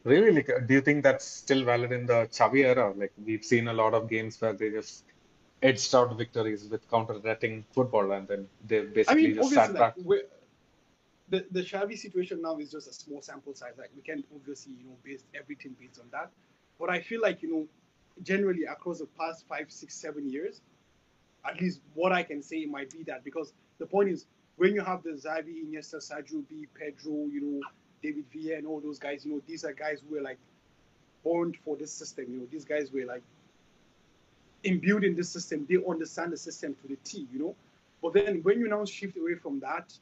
really, 0.04 0.32
like, 0.32 0.50
uh, 0.50 0.58
do 0.60 0.74
you 0.74 0.80
think 0.80 1.02
that's 1.02 1.24
still 1.26 1.64
valid 1.64 1.92
in 1.92 2.06
the 2.06 2.26
Xavi 2.32 2.64
era? 2.64 2.92
Like 2.96 3.12
we've 3.22 3.44
seen 3.44 3.68
a 3.68 3.72
lot 3.72 3.94
of 3.94 4.08
games 4.08 4.40
where 4.40 4.52
they 4.52 4.70
just 4.70 5.04
edged 5.62 5.94
out 5.94 6.16
victories 6.16 6.68
with 6.68 6.88
counter-attacking 6.90 7.64
football, 7.72 8.12
and 8.12 8.26
then 8.28 8.48
they 8.66 8.80
basically 8.80 9.24
I 9.24 9.26
mean, 9.28 9.34
just 9.36 9.50
sat 9.50 9.70
obviously, 9.70 9.78
back. 9.78 9.94
like 10.04 10.30
the 11.32 11.46
the 11.50 11.62
Xavi 11.62 11.96
situation 11.96 12.42
now 12.42 12.58
is 12.58 12.70
just 12.70 12.88
a 12.88 12.92
small 12.92 13.22
sample 13.22 13.54
size. 13.54 13.72
Like 13.78 13.90
we 13.96 14.02
can't 14.02 14.24
obviously 14.34 14.74
you 14.74 14.84
know 14.84 14.96
base 15.04 15.24
everything 15.34 15.74
based 15.80 15.98
on 15.98 16.06
that. 16.12 16.30
But 16.78 16.90
I 16.90 17.00
feel 17.00 17.20
like 17.20 17.42
you 17.42 17.50
know, 17.50 17.66
generally 18.22 18.64
across 18.64 18.98
the 18.98 19.06
past 19.18 19.44
five, 19.48 19.70
six, 19.70 19.94
seven 19.94 20.28
years, 20.28 20.60
at 21.44 21.60
least 21.60 21.80
what 21.94 22.12
I 22.12 22.22
can 22.22 22.42
say 22.42 22.66
might 22.66 22.90
be 22.90 23.02
that 23.04 23.24
because 23.24 23.52
the 23.78 23.86
point 23.86 24.10
is 24.10 24.26
when 24.56 24.74
you 24.74 24.82
have 24.82 25.02
the 25.02 25.10
Xavi, 25.10 25.64
Iniesta, 25.64 25.96
Sergio 25.96 26.46
B, 26.48 26.66
Pedro, 26.74 27.26
you 27.26 27.40
know, 27.40 27.60
David 28.02 28.24
Villa, 28.32 28.56
and 28.56 28.66
all 28.66 28.80
those 28.80 28.98
guys, 28.98 29.24
you 29.24 29.32
know, 29.32 29.42
these 29.46 29.64
are 29.64 29.72
guys 29.72 30.02
who 30.06 30.16
were 30.16 30.20
like 30.20 30.38
born 31.24 31.54
for 31.64 31.76
this 31.76 31.92
system. 31.92 32.26
You 32.28 32.40
know, 32.40 32.46
these 32.50 32.64
guys 32.64 32.92
were 32.92 33.06
like 33.06 33.22
imbued 34.64 35.04
in 35.04 35.14
the 35.16 35.24
system. 35.24 35.66
They 35.68 35.78
understand 35.88 36.32
the 36.32 36.36
system 36.36 36.74
to 36.82 36.88
the 36.88 36.96
T. 37.04 37.26
You 37.32 37.38
know, 37.38 37.56
but 38.02 38.14
then 38.14 38.42
when 38.42 38.60
you 38.60 38.68
now 38.68 38.84
shift 38.84 39.16
away 39.16 39.34
from 39.34 39.60
that, 39.60 39.92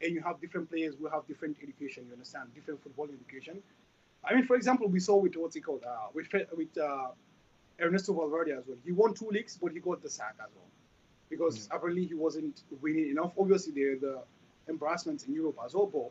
and 0.00 0.12
you 0.12 0.20
have 0.22 0.40
different 0.40 0.70
players 0.70 0.94
who 0.98 1.06
have 1.08 1.26
different 1.26 1.56
education, 1.62 2.04
you 2.06 2.12
understand, 2.12 2.52
different 2.54 2.82
football 2.82 3.08
education. 3.12 3.62
I 4.24 4.34
mean, 4.34 4.44
for 4.44 4.56
example, 4.56 4.88
we 4.88 5.00
saw 5.00 5.16
with 5.16 5.36
what's 5.36 5.56
it 5.56 5.60
called, 5.60 5.84
uh, 5.84 6.08
with 6.14 6.28
with 6.56 6.76
uh, 6.78 7.08
Ernesto 7.80 8.12
Valverde 8.12 8.52
as 8.52 8.66
well. 8.66 8.78
He 8.84 8.92
won 8.92 9.14
two 9.14 9.28
leagues, 9.30 9.58
but 9.60 9.72
he 9.72 9.80
got 9.80 10.02
the 10.02 10.10
sack 10.10 10.34
as 10.40 10.50
well 10.54 10.66
because 11.30 11.68
Mm. 11.68 11.76
apparently 11.76 12.06
he 12.06 12.14
wasn't 12.14 12.62
winning 12.80 13.10
enough. 13.10 13.32
Obviously, 13.38 13.72
there 13.72 13.92
are 13.92 13.96
the 13.98 14.22
embarrassments 14.68 15.24
in 15.26 15.34
Europe 15.34 15.58
as 15.64 15.74
well, 15.74 15.86
but 15.86 16.10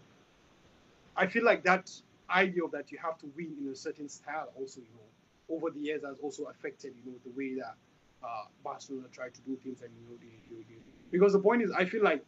I 1.15 1.27
feel 1.27 1.43
like 1.43 1.63
that 1.63 1.91
idea 2.29 2.63
of 2.63 2.71
that 2.71 2.91
you 2.91 2.97
have 2.99 3.17
to 3.19 3.27
win 3.35 3.55
in 3.61 3.71
a 3.71 3.75
certain 3.75 4.09
style 4.09 4.49
also, 4.57 4.79
you 4.81 4.87
know, 4.95 5.55
over 5.55 5.69
the 5.69 5.79
years 5.79 6.03
has 6.03 6.17
also 6.21 6.45
affected, 6.45 6.93
you 7.03 7.11
know, 7.11 7.17
the 7.23 7.31
way 7.31 7.55
that 7.55 7.75
uh, 8.23 8.45
Barcelona 8.63 9.07
try 9.11 9.29
to 9.29 9.41
do 9.41 9.57
things 9.63 9.81
and, 9.81 9.91
you 9.95 10.03
know, 10.09 10.17
they, 10.19 10.39
they, 10.49 10.61
they, 10.63 10.79
because 11.11 11.33
the 11.33 11.39
point 11.39 11.61
is, 11.61 11.71
I 11.71 11.85
feel 11.85 12.03
like 12.03 12.23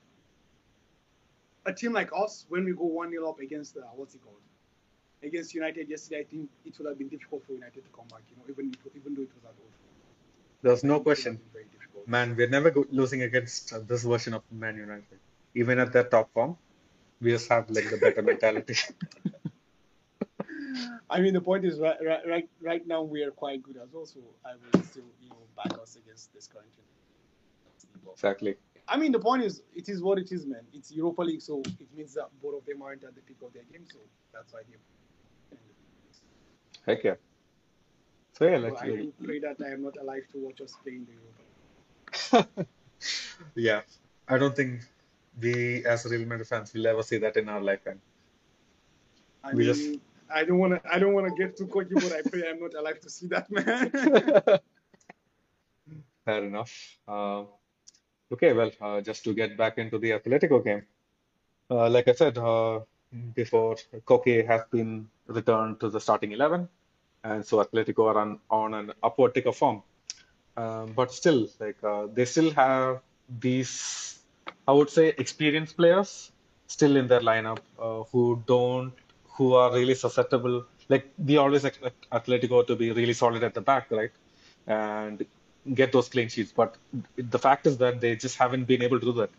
a 1.66 1.74
team 1.74 1.94
like 1.94 2.10
us, 2.16 2.46
when 2.50 2.66
we 2.66 2.74
go 2.74 2.86
1 2.86 3.12
0 3.12 3.30
up 3.30 3.40
against, 3.40 3.78
uh, 3.78 3.82
what's 3.96 4.16
it 4.16 4.22
called? 4.24 4.38
Against 5.24 5.54
United 5.54 5.90
yesterday, 5.90 6.20
I 6.22 6.24
think 6.26 6.50
it 6.66 6.78
would 6.78 6.88
have 6.88 6.98
been 6.98 7.08
difficult 7.08 7.46
for 7.46 7.54
United 7.54 7.84
to 7.84 7.90
come 7.96 8.06
back, 8.10 8.22
you 8.30 8.36
know, 8.38 8.44
even, 8.50 8.74
even 8.96 9.16
though 9.16 9.22
it 9.22 9.32
was 9.36 9.44
at 9.46 9.56
Old 9.62 9.72
There's 10.62 10.84
no 10.84 10.96
It 10.96 10.98
would 10.98 10.98
have 10.98 11.04
question. 11.04 11.34
been 11.36 11.54
very 11.54 11.66
difficult. 11.66 12.08
Man, 12.08 12.36
we're 12.36 12.50
never 12.50 12.72
go- 12.72 12.86
losing 12.92 13.22
against 13.22 13.72
uh, 13.74 13.80
this 13.80 14.04
version 14.04 14.34
of 14.34 14.44
Man 14.52 14.76
United. 14.76 15.20
Even 15.56 15.80
at 15.80 15.94
their 15.94 16.04
top 16.04 16.34
form, 16.34 16.58
we 17.22 17.32
just 17.32 17.48
have 17.50 17.70
like 17.70 17.90
the 17.90 17.98
better 17.98 18.22
mentality. 18.32 18.76
I 21.10 21.22
mean, 21.22 21.34
the 21.34 21.42
point 21.42 21.66
is, 21.66 21.80
right, 21.80 21.98
right, 22.06 22.28
right, 22.28 22.50
right 22.62 22.88
now 22.88 23.04
we 23.04 23.24
are 23.24 23.32
quite 23.32 23.62
good 23.64 23.78
as 23.78 23.90
well. 23.94 24.06
So 24.06 24.20
I 24.46 24.54
will 24.56 24.84
still, 24.84 25.04
back 25.56 25.74
us 25.82 25.96
against 25.96 26.34
this 26.34 26.48
current 26.48 26.72
team. 26.74 26.86
exactly. 28.12 28.56
I 28.88 28.98
mean, 28.98 29.12
the 29.12 29.20
point 29.20 29.44
is, 29.44 29.62
it 29.74 29.88
is 29.88 30.02
what 30.02 30.18
it 30.20 30.32
is, 30.32 30.46
man. 30.46 30.62
It's 30.74 30.92
Europa 30.92 31.22
League, 31.22 31.42
so 31.42 31.62
it 31.80 31.88
means 31.96 32.14
that 32.16 32.28
both 32.42 32.56
of 32.60 32.66
them 32.66 32.82
aren't 32.82 33.04
at 33.04 33.16
the 33.16 33.22
peak 33.22 33.38
of 33.46 33.54
their 33.54 33.64
game. 33.72 33.86
So 33.92 34.00
that's 34.34 34.52
why 34.54 34.62
they. 34.70 34.78
Heck 36.86 37.04
yeah. 37.04 37.16
So 38.34 38.46
yeah, 38.46 38.58
So 38.58 38.64
let's 38.64 38.82
I 38.82 38.86
do 38.88 39.14
pray 39.24 39.40
that 39.40 39.58
I 39.66 39.70
am 39.72 39.84
not 39.84 39.96
alive 40.02 40.24
to 40.34 40.38
watch 40.40 40.60
us 40.60 40.74
play 40.84 40.94
in 40.94 41.06
the 41.06 41.14
Europa 42.34 42.48
League. 42.58 42.68
yeah. 43.56 43.82
I 44.28 44.38
don't 44.38 44.56
think 44.56 44.82
we 45.40 45.86
as 45.86 46.06
Real 46.06 46.26
Madrid 46.28 46.48
fans 46.48 46.74
will 46.74 46.86
ever 46.88 47.04
see 47.04 47.18
that 47.20 47.38
in 47.38 47.48
our 47.48 47.62
lifetime. 47.62 48.02
I 49.44 49.52
We 49.54 49.60
mean, 49.60 49.66
just- 49.68 50.00
I 50.34 50.44
don't 50.44 50.58
want 50.58 50.74
to. 50.84 50.94
I 50.94 50.98
don't 51.00 51.14
want 51.14 51.28
to 51.28 51.36
get 51.36 51.56
too 51.56 51.68
cocky, 51.68 51.94
but 51.94 52.12
I 52.12 52.22
pray 52.24 52.50
I'm 52.50 52.60
not 52.60 52.74
alive 52.74 53.00
to 53.02 53.10
see 53.10 53.28
that, 53.28 53.52
man. 53.52 53.92
Fair 56.26 56.44
enough. 56.46 56.98
Uh, 57.08 57.44
okay, 58.32 58.54
well, 58.54 58.72
uh, 58.82 59.02
just 59.02 59.24
to 59.26 59.34
get 59.34 59.58
back 59.58 59.78
into 59.78 59.98
the 59.98 60.12
Atletico 60.12 60.64
game, 60.64 60.84
uh, 61.70 61.90
like 61.90 62.08
I 62.08 62.14
said 62.14 62.38
uh, 62.38 62.80
before, 63.34 63.76
Koke 64.06 64.46
has 64.48 64.62
been 64.72 65.10
returned 65.28 65.80
to 65.82 65.90
the 65.90 66.00
starting 66.00 66.32
11, 66.32 66.68
and 67.24 67.46
so 67.46 67.64
Atletico 67.64 68.08
are 68.08 68.18
on, 68.18 68.40
on 68.50 68.74
an 68.74 68.94
upward 69.02 69.34
tick 69.34 69.46
of 69.46 69.56
form. 69.56 69.84
Um, 70.56 70.94
but 70.96 71.12
still, 71.12 71.48
like 71.60 71.84
uh, 71.84 72.08
they 72.14 72.26
still 72.26 72.52
have 72.52 73.02
these, 73.40 74.20
I 74.68 74.72
would 74.72 74.90
say, 74.90 75.14
experienced 75.18 75.76
players 75.76 76.32
still 76.68 76.96
in 76.96 77.08
their 77.08 77.22
lineup 77.22 77.60
uh, 77.80 78.04
who 78.12 78.42
don't, 78.48 78.94
who 79.36 79.54
are 79.56 79.74
really 79.74 79.96
susceptible. 79.96 80.66
Like 80.90 81.10
we 81.18 81.38
always 81.38 81.66
expect 81.66 82.10
Atletico 82.12 82.66
to 82.68 82.76
be 82.76 82.92
really 82.92 83.14
solid 83.14 83.44
at 83.44 83.54
the 83.54 83.62
back, 83.62 83.90
right? 83.90 84.12
And 84.68 85.26
get 85.74 85.92
those 85.92 86.10
clean 86.10 86.30
sheets. 86.30 86.52
But 86.56 86.78
the 87.18 87.40
fact 87.40 87.68
is 87.68 87.78
that 87.78 88.02
they 88.02 88.16
just 88.16 88.38
haven't 88.38 88.66
been 88.66 88.82
able 88.84 89.00
to 89.00 89.06
do 89.06 89.14
that. 89.14 89.30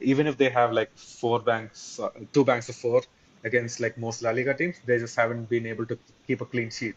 Even 0.00 0.26
if 0.26 0.36
they 0.36 0.50
have 0.50 0.72
like 0.72 0.96
four 0.96 1.40
banks, 1.40 1.98
uh, 1.98 2.10
two 2.32 2.44
banks 2.44 2.68
of 2.68 2.76
four 2.76 3.02
against 3.44 3.80
like 3.80 3.96
most 3.98 4.22
La 4.22 4.30
Liga 4.30 4.54
teams, 4.54 4.76
they 4.84 4.98
just 4.98 5.16
haven't 5.16 5.48
been 5.48 5.66
able 5.66 5.86
to 5.86 5.98
keep 6.26 6.40
a 6.40 6.46
clean 6.46 6.70
sheet. 6.70 6.96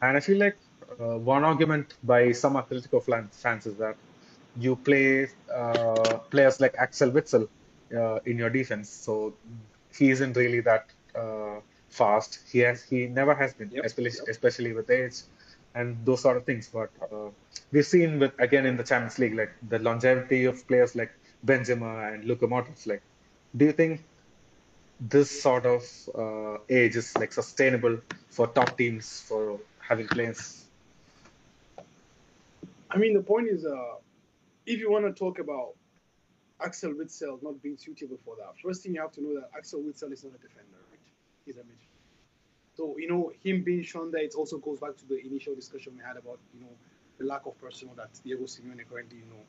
And 0.00 0.16
I 0.16 0.20
feel 0.20 0.38
like 0.38 0.56
uh, 1.00 1.18
one 1.18 1.44
argument 1.44 1.94
by 2.02 2.32
some 2.32 2.54
Atletico 2.54 3.02
fans 3.32 3.66
is 3.66 3.76
that 3.76 3.96
you 4.58 4.76
play 4.76 5.28
uh, 5.54 6.18
players 6.30 6.60
like 6.60 6.74
Axel 6.76 7.10
Witsel 7.10 7.48
uh, 7.96 8.18
in 8.26 8.38
your 8.38 8.50
defense, 8.50 8.88
so 8.90 9.34
he 9.96 10.10
isn't 10.10 10.36
really 10.36 10.60
that 10.60 10.86
uh, 11.14 11.60
fast. 11.88 12.40
He 12.50 12.58
has 12.60 12.82
he 12.82 13.06
never 13.06 13.34
has 13.34 13.54
been, 13.54 13.70
Yep, 13.70 13.84
especially 13.84 14.18
yep. 14.18 14.28
especially 14.28 14.72
with 14.72 14.90
age 14.90 15.16
and 15.74 16.04
those 16.04 16.20
sort 16.22 16.36
of 16.36 16.44
things. 16.44 16.68
But 16.72 16.90
uh, 17.00 17.30
we've 17.70 17.86
seen 17.86 18.18
with 18.18 18.32
again 18.38 18.66
in 18.66 18.76
the 18.76 18.84
Champions 18.84 19.18
League, 19.18 19.34
like 19.34 19.52
the 19.68 19.78
longevity 19.78 20.44
of 20.44 20.66
players 20.66 20.94
like 20.94 21.12
Benzema 21.44 22.14
and 22.14 22.24
Luka 22.24 22.46
Modric. 22.46 22.86
Like, 22.86 23.02
do 23.56 23.64
you 23.66 23.72
think 23.72 24.02
this 25.00 25.42
sort 25.42 25.66
of 25.66 25.82
uh, 26.14 26.58
age 26.68 26.96
is 26.96 27.16
like 27.18 27.32
sustainable 27.32 27.98
for 28.28 28.46
top 28.46 28.76
teams 28.78 29.20
for 29.20 29.58
having 29.80 30.06
players? 30.06 30.64
I 32.90 32.98
mean, 32.98 33.14
the 33.14 33.22
point 33.22 33.48
is, 33.48 33.64
uh, 33.64 33.94
if 34.66 34.78
you 34.78 34.90
want 34.90 35.06
to 35.06 35.12
talk 35.12 35.38
about 35.38 35.74
Axel 36.60 36.92
Witsel 36.92 37.42
not 37.42 37.60
being 37.62 37.76
suitable 37.76 38.18
for 38.24 38.36
that, 38.36 38.52
first 38.62 38.82
thing 38.82 38.94
you 38.94 39.00
have 39.00 39.12
to 39.12 39.22
know 39.22 39.40
that 39.40 39.50
Axel 39.56 39.80
Witsel 39.80 40.12
is 40.12 40.24
not 40.24 40.34
a 40.34 40.38
defender, 40.38 40.78
right? 40.90 41.00
He's 41.46 41.56
a 41.56 41.60
midfielder. 41.60 41.91
So, 42.76 42.96
you 42.98 43.08
know, 43.08 43.32
him 43.44 43.62
being 43.62 43.82
shown 43.82 44.10
that 44.12 44.22
it 44.22 44.34
also 44.34 44.58
goes 44.58 44.78
back 44.78 44.96
to 44.96 45.08
the 45.08 45.20
initial 45.26 45.54
discussion 45.54 45.92
we 45.96 46.02
had 46.02 46.16
about, 46.16 46.38
you 46.54 46.60
know, 46.60 46.72
the 47.18 47.26
lack 47.26 47.44
of 47.46 47.60
personnel 47.60 47.94
that 47.96 48.08
Diego 48.24 48.44
Simeone 48.44 48.88
currently, 48.88 49.18
you 49.18 49.26
know, 49.26 49.42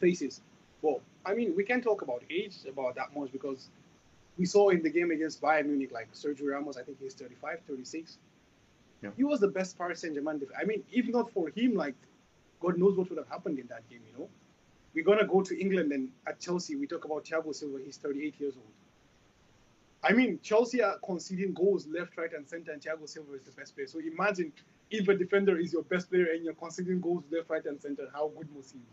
faces. 0.00 0.40
Well, 0.82 1.00
I 1.24 1.34
mean, 1.34 1.54
we 1.56 1.64
can't 1.64 1.82
talk 1.82 2.02
about 2.02 2.22
age 2.30 2.56
about 2.68 2.96
that 2.96 3.16
much 3.16 3.30
because 3.32 3.68
we 4.36 4.46
saw 4.46 4.70
in 4.70 4.82
the 4.82 4.90
game 4.90 5.10
against 5.10 5.40
Bayern 5.40 5.66
Munich, 5.66 5.90
like 5.92 6.12
Sergio 6.12 6.50
Ramos, 6.52 6.76
I 6.76 6.82
think 6.82 6.98
he's 7.00 7.14
35, 7.14 7.60
36. 7.66 8.18
Yeah. 9.02 9.10
He 9.16 9.24
was 9.24 9.40
the 9.40 9.48
best 9.48 9.78
Paris 9.78 10.00
Saint 10.00 10.14
Germain. 10.14 10.38
Def- 10.38 10.50
I 10.60 10.64
mean, 10.64 10.82
if 10.92 11.06
not 11.08 11.30
for 11.32 11.50
him, 11.50 11.74
like, 11.74 11.94
God 12.60 12.78
knows 12.78 12.96
what 12.96 13.08
would 13.10 13.18
have 13.18 13.28
happened 13.28 13.58
in 13.58 13.66
that 13.68 13.88
game, 13.88 14.00
you 14.10 14.18
know? 14.18 14.28
We're 14.94 15.04
going 15.04 15.18
to 15.18 15.26
go 15.26 15.42
to 15.42 15.60
England 15.60 15.92
and 15.92 16.10
at 16.26 16.40
Chelsea, 16.40 16.74
we 16.74 16.86
talk 16.86 17.04
about 17.04 17.24
Thiago 17.24 17.54
Silva, 17.54 17.78
he's 17.84 17.96
38 17.96 18.34
years 18.40 18.54
old. 18.56 18.66
I 20.02 20.12
mean, 20.12 20.38
Chelsea 20.42 20.82
are 20.82 20.96
conceding 21.04 21.54
goals 21.54 21.86
left, 21.86 22.16
right, 22.16 22.32
and 22.32 22.48
center, 22.48 22.72
and 22.72 22.80
Thiago 22.80 23.08
Silva 23.08 23.34
is 23.34 23.42
the 23.42 23.52
best 23.52 23.74
player. 23.74 23.88
So 23.88 23.98
imagine 23.98 24.52
if 24.90 25.08
a 25.08 25.14
defender 25.14 25.58
is 25.58 25.72
your 25.72 25.82
best 25.82 26.10
player 26.10 26.28
and 26.32 26.44
you're 26.44 26.54
conceding 26.54 27.00
goals 27.00 27.24
left, 27.30 27.50
right, 27.50 27.64
and 27.64 27.80
center, 27.80 28.08
how 28.12 28.30
good 28.36 28.48
must 28.54 28.72
he 28.72 28.78
be? 28.78 28.84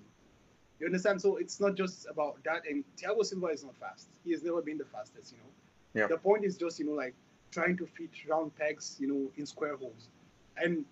You 0.80 0.88
understand? 0.88 1.22
So 1.22 1.38
it's 1.38 1.60
not 1.60 1.76
just 1.76 2.08
about 2.10 2.44
that. 2.44 2.64
And 2.70 2.84
Thiago 2.98 3.24
Silva 3.24 3.48
is 3.48 3.64
not 3.64 3.76
fast. 3.78 4.10
He 4.24 4.32
has 4.32 4.44
never 4.44 4.62
been 4.62 4.78
the 4.78 4.86
fastest, 4.86 5.32
you 5.32 5.38
know. 5.38 6.02
Yeah. 6.02 6.08
The 6.08 6.18
point 6.18 6.44
is 6.44 6.58
just, 6.58 6.80
you 6.80 6.86
know, 6.86 6.94
like 6.94 7.14
trying 7.52 7.78
to 7.78 7.86
fit 7.86 8.10
round 8.28 8.56
pegs, 8.58 8.98
you 9.00 9.08
know, 9.08 9.32
in 9.38 9.46
square 9.46 9.78
holes. 9.78 10.10
And 10.58 10.86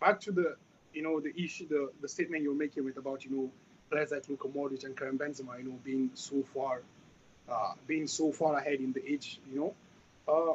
back 0.00 0.20
to 0.20 0.32
the, 0.32 0.56
you 0.92 1.02
know, 1.02 1.20
the 1.20 1.38
issue, 1.40 1.68
the, 1.68 1.90
the 2.00 2.08
statement 2.08 2.42
you're 2.42 2.54
making 2.54 2.84
with 2.84 2.96
about, 2.96 3.24
you 3.24 3.30
know, 3.30 3.50
players 3.90 4.10
like 4.10 4.28
Luka 4.28 4.48
Modric 4.48 4.84
and 4.84 4.96
Karim 4.96 5.18
Benzema, 5.18 5.58
you 5.58 5.68
know, 5.68 5.78
being 5.84 6.10
so 6.14 6.42
far, 6.54 6.82
uh, 7.48 7.72
being 7.86 8.06
so 8.06 8.32
far 8.32 8.58
ahead 8.58 8.80
in 8.80 8.92
the 8.92 9.04
age, 9.12 9.40
you 9.50 9.58
know. 9.58 9.74
Uh, 10.28 10.54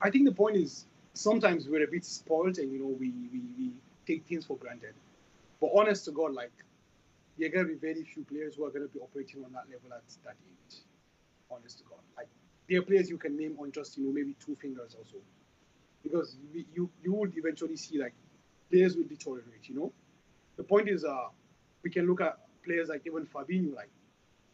I 0.00 0.10
think 0.10 0.24
the 0.26 0.34
point 0.34 0.56
is 0.56 0.84
sometimes 1.14 1.68
we're 1.68 1.84
a 1.84 1.90
bit 1.90 2.04
spoiled 2.04 2.58
and, 2.58 2.72
you 2.72 2.78
know, 2.78 2.96
we, 2.98 3.12
we, 3.32 3.40
we 3.58 3.70
take 4.06 4.24
things 4.26 4.46
for 4.46 4.56
granted. 4.56 4.94
But 5.60 5.70
honest 5.74 6.04
to 6.06 6.12
God, 6.12 6.34
like, 6.34 6.52
there 7.38 7.48
are 7.48 7.52
going 7.52 7.66
to 7.68 7.72
be 7.74 7.78
very 7.78 8.02
few 8.04 8.24
players 8.24 8.56
who 8.56 8.64
are 8.64 8.70
going 8.70 8.86
to 8.86 8.92
be 8.92 9.00
operating 9.00 9.44
on 9.44 9.52
that 9.52 9.64
level 9.70 9.92
at 9.92 10.02
that 10.24 10.36
age. 10.46 10.76
Honest 11.50 11.78
to 11.78 11.84
God, 11.84 12.00
like 12.14 12.28
there 12.68 12.78
are 12.78 12.82
players 12.82 13.08
you 13.08 13.16
can 13.16 13.34
name 13.34 13.56
on 13.58 13.72
just 13.72 13.96
you 13.96 14.04
know 14.04 14.12
maybe 14.12 14.36
two 14.44 14.54
fingers 14.56 14.94
or 14.98 15.04
so, 15.10 15.16
because 16.02 16.36
we, 16.52 16.66
you 16.74 16.90
you 17.02 17.14
would 17.14 17.32
eventually 17.38 17.74
see 17.74 17.98
like 17.98 18.12
players 18.70 18.96
will 18.96 19.04
deteriorate. 19.04 19.66
You 19.66 19.76
know, 19.76 19.92
the 20.58 20.62
point 20.62 20.90
is 20.90 21.06
uh 21.06 21.28
we 21.82 21.88
can 21.88 22.06
look 22.06 22.20
at 22.20 22.38
players 22.66 22.90
like 22.90 23.06
even 23.06 23.24
Fabinho. 23.24 23.74
Like 23.74 23.88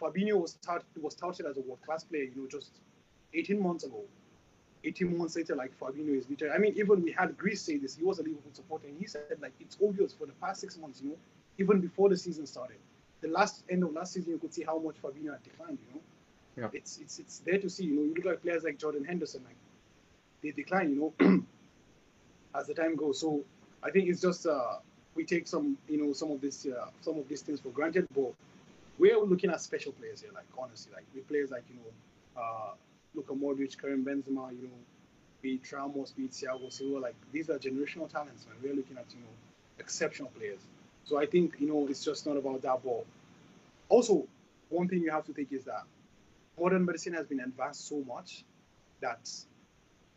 Fabinho 0.04 0.40
was 0.40 0.54
touted 0.54 0.86
was 1.00 1.14
touted 1.14 1.46
as 1.46 1.56
a 1.56 1.60
world 1.62 1.80
class 1.84 2.04
player. 2.04 2.24
You 2.24 2.42
know, 2.42 2.48
just 2.48 2.72
18 3.32 3.60
months 3.60 3.84
ago. 3.84 4.02
18 4.84 5.16
months 5.16 5.34
later, 5.36 5.56
like 5.56 5.72
Fabinho 5.80 6.16
is 6.16 6.28
literally. 6.28 6.54
I 6.54 6.58
mean, 6.58 6.74
even 6.76 7.02
we 7.02 7.12
had 7.12 7.36
Greece 7.38 7.62
say 7.62 7.78
this. 7.78 7.96
He 7.96 8.04
was 8.04 8.18
a 8.18 8.22
Liverpool 8.22 8.52
supporter, 8.52 8.86
and 8.88 8.98
he 8.98 9.06
said 9.06 9.22
like 9.40 9.52
it's 9.60 9.78
obvious 9.82 10.12
for 10.12 10.26
the 10.26 10.32
past 10.34 10.60
six 10.60 10.76
months. 10.76 11.00
You 11.02 11.10
know, 11.10 11.16
even 11.58 11.80
before 11.80 12.08
the 12.08 12.16
season 12.16 12.46
started. 12.46 12.76
The 13.22 13.30
last 13.30 13.64
end 13.70 13.82
of 13.82 13.94
last 13.94 14.12
season, 14.12 14.32
you 14.32 14.38
could 14.38 14.52
see 14.52 14.64
how 14.64 14.78
much 14.78 14.96
Fabinho 15.00 15.32
had 15.32 15.42
declined. 15.42 15.78
You 15.88 15.94
know, 15.94 16.00
Yeah. 16.58 16.68
it's 16.74 16.98
it's 16.98 17.18
it's 17.18 17.38
there 17.38 17.58
to 17.58 17.70
see. 17.70 17.84
You 17.84 17.94
know, 17.96 18.02
you 18.02 18.14
look 18.14 18.26
at 18.26 18.42
players 18.42 18.64
like 18.64 18.78
Jordan 18.78 19.04
Henderson, 19.04 19.42
like 19.44 19.56
they 20.42 20.50
decline. 20.50 20.90
You 20.90 21.14
know, 21.18 21.44
as 22.54 22.66
the 22.66 22.74
time 22.74 22.96
goes. 22.96 23.18
So 23.20 23.42
I 23.82 23.90
think 23.90 24.08
it's 24.10 24.20
just 24.20 24.46
uh, 24.46 24.76
we 25.14 25.24
take 25.24 25.46
some 25.46 25.78
you 25.88 25.96
know 26.04 26.12
some 26.12 26.30
of 26.30 26.40
this 26.42 26.66
uh, 26.66 26.88
some 27.00 27.18
of 27.18 27.26
these 27.28 27.40
things 27.42 27.60
for 27.60 27.70
granted, 27.70 28.06
but 28.14 28.32
we're 28.98 29.18
looking 29.20 29.50
at 29.50 29.60
special 29.60 29.92
players 29.92 30.20
here. 30.20 30.30
Like 30.34 30.46
honestly, 30.56 30.92
like 30.94 31.04
we 31.14 31.20
players 31.22 31.50
like 31.50 31.64
you 31.68 31.76
know 31.76 32.40
uh, 32.42 32.72
Luka 33.14 33.32
Modric, 33.32 33.80
Karim 33.80 34.04
Benzema, 34.04 34.50
you 34.52 34.62
know, 34.62 34.80
be 35.42 35.54
it 35.54 35.72
Ramos, 35.72 36.12
be 36.12 36.24
it 36.24 36.32
Thiago 36.32 36.72
Silva, 36.72 36.98
like 36.98 37.14
these 37.32 37.50
are 37.50 37.58
generational 37.58 38.10
talents, 38.10 38.46
man. 38.46 38.56
We're 38.62 38.74
looking 38.74 38.96
at 38.96 39.06
you 39.10 39.20
know 39.20 39.34
exceptional 39.78 40.30
players. 40.30 40.60
So 41.04 41.18
I 41.18 41.26
think 41.26 41.56
you 41.58 41.68
know 41.68 41.86
it's 41.88 42.04
just 42.04 42.26
not 42.26 42.36
about 42.36 42.62
that 42.62 42.82
ball. 42.82 43.04
Also, 43.88 44.26
one 44.70 44.88
thing 44.88 45.00
you 45.02 45.10
have 45.10 45.26
to 45.26 45.32
think 45.32 45.52
is 45.52 45.64
that 45.64 45.82
modern 46.58 46.84
medicine 46.84 47.12
has 47.14 47.26
been 47.26 47.40
advanced 47.40 47.86
so 47.88 48.02
much 48.06 48.44
that 49.00 49.28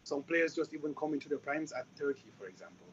some 0.04 0.24
players 0.24 0.56
just 0.56 0.74
even 0.74 0.94
come 0.96 1.14
into 1.14 1.28
their 1.28 1.38
primes 1.38 1.74
at 1.74 1.86
30, 1.98 2.22
for 2.40 2.48
example. 2.48 2.88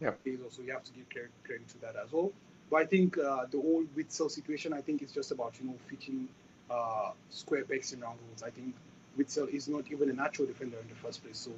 Yeah. 0.00 0.12
So 0.48 0.62
you 0.62 0.72
have 0.72 0.84
to 0.84 0.92
give 0.92 1.08
credit, 1.10 1.30
credit 1.44 1.68
to 1.68 1.78
that 1.80 1.96
as 1.96 2.12
well. 2.12 2.32
But 2.70 2.82
I 2.82 2.86
think 2.86 3.18
uh, 3.18 3.46
the 3.50 3.60
whole 3.60 3.84
Witsel 3.96 4.30
situation, 4.30 4.72
I 4.72 4.80
think 4.80 5.02
it's 5.02 5.12
just 5.12 5.32
about 5.32 5.58
you 5.60 5.66
know 5.66 5.76
fitting 5.88 6.28
uh, 6.70 7.10
square 7.30 7.64
pegs 7.64 7.92
in 7.92 8.00
round 8.00 8.18
holes. 8.26 8.42
I 8.42 8.50
think 8.50 8.74
Witsel 9.18 9.48
is 9.48 9.68
not 9.68 9.90
even 9.90 10.10
a 10.10 10.14
natural 10.14 10.46
defender 10.48 10.78
in 10.80 10.88
the 10.88 10.94
first 10.94 11.24
place. 11.24 11.38
So 11.38 11.50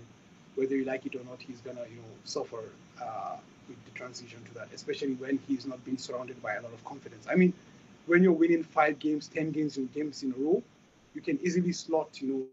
whether 0.57 0.77
you 0.77 0.85
like 0.85 1.07
it 1.07 1.15
or 1.17 1.25
not, 1.25 1.41
he's 1.43 1.61
gonna 1.61 1.83
you 1.91 1.97
know 1.97 2.13
suffer 2.25 2.63
uh, 3.03 3.37
with 3.69 3.85
the 3.85 3.91
transition 3.93 4.41
to 4.45 4.55
that, 4.55 4.69
especially 4.75 5.15
when 5.15 5.39
he's 5.47 5.67
not 5.67 5.85
being 5.85 5.99
surrounded 5.99 6.43
by 6.43 6.55
a 6.55 6.63
lot 6.63 6.73
of 6.73 6.85
confidence. 6.85 7.27
I 7.31 7.35
mean, 7.37 7.53
when 8.07 8.23
you're 8.23 8.33
winning 8.33 8.63
five 8.63 8.99
games, 8.99 9.29
ten 9.29 9.51
games 9.51 9.77
in 9.79 9.89
games 9.89 10.23
in 10.23 10.33
a 10.33 10.37
row, 10.43 10.63
you 11.15 11.21
can 11.23 11.39
easily 11.43 11.73
slot 11.73 12.21
you 12.23 12.29
know 12.33 12.49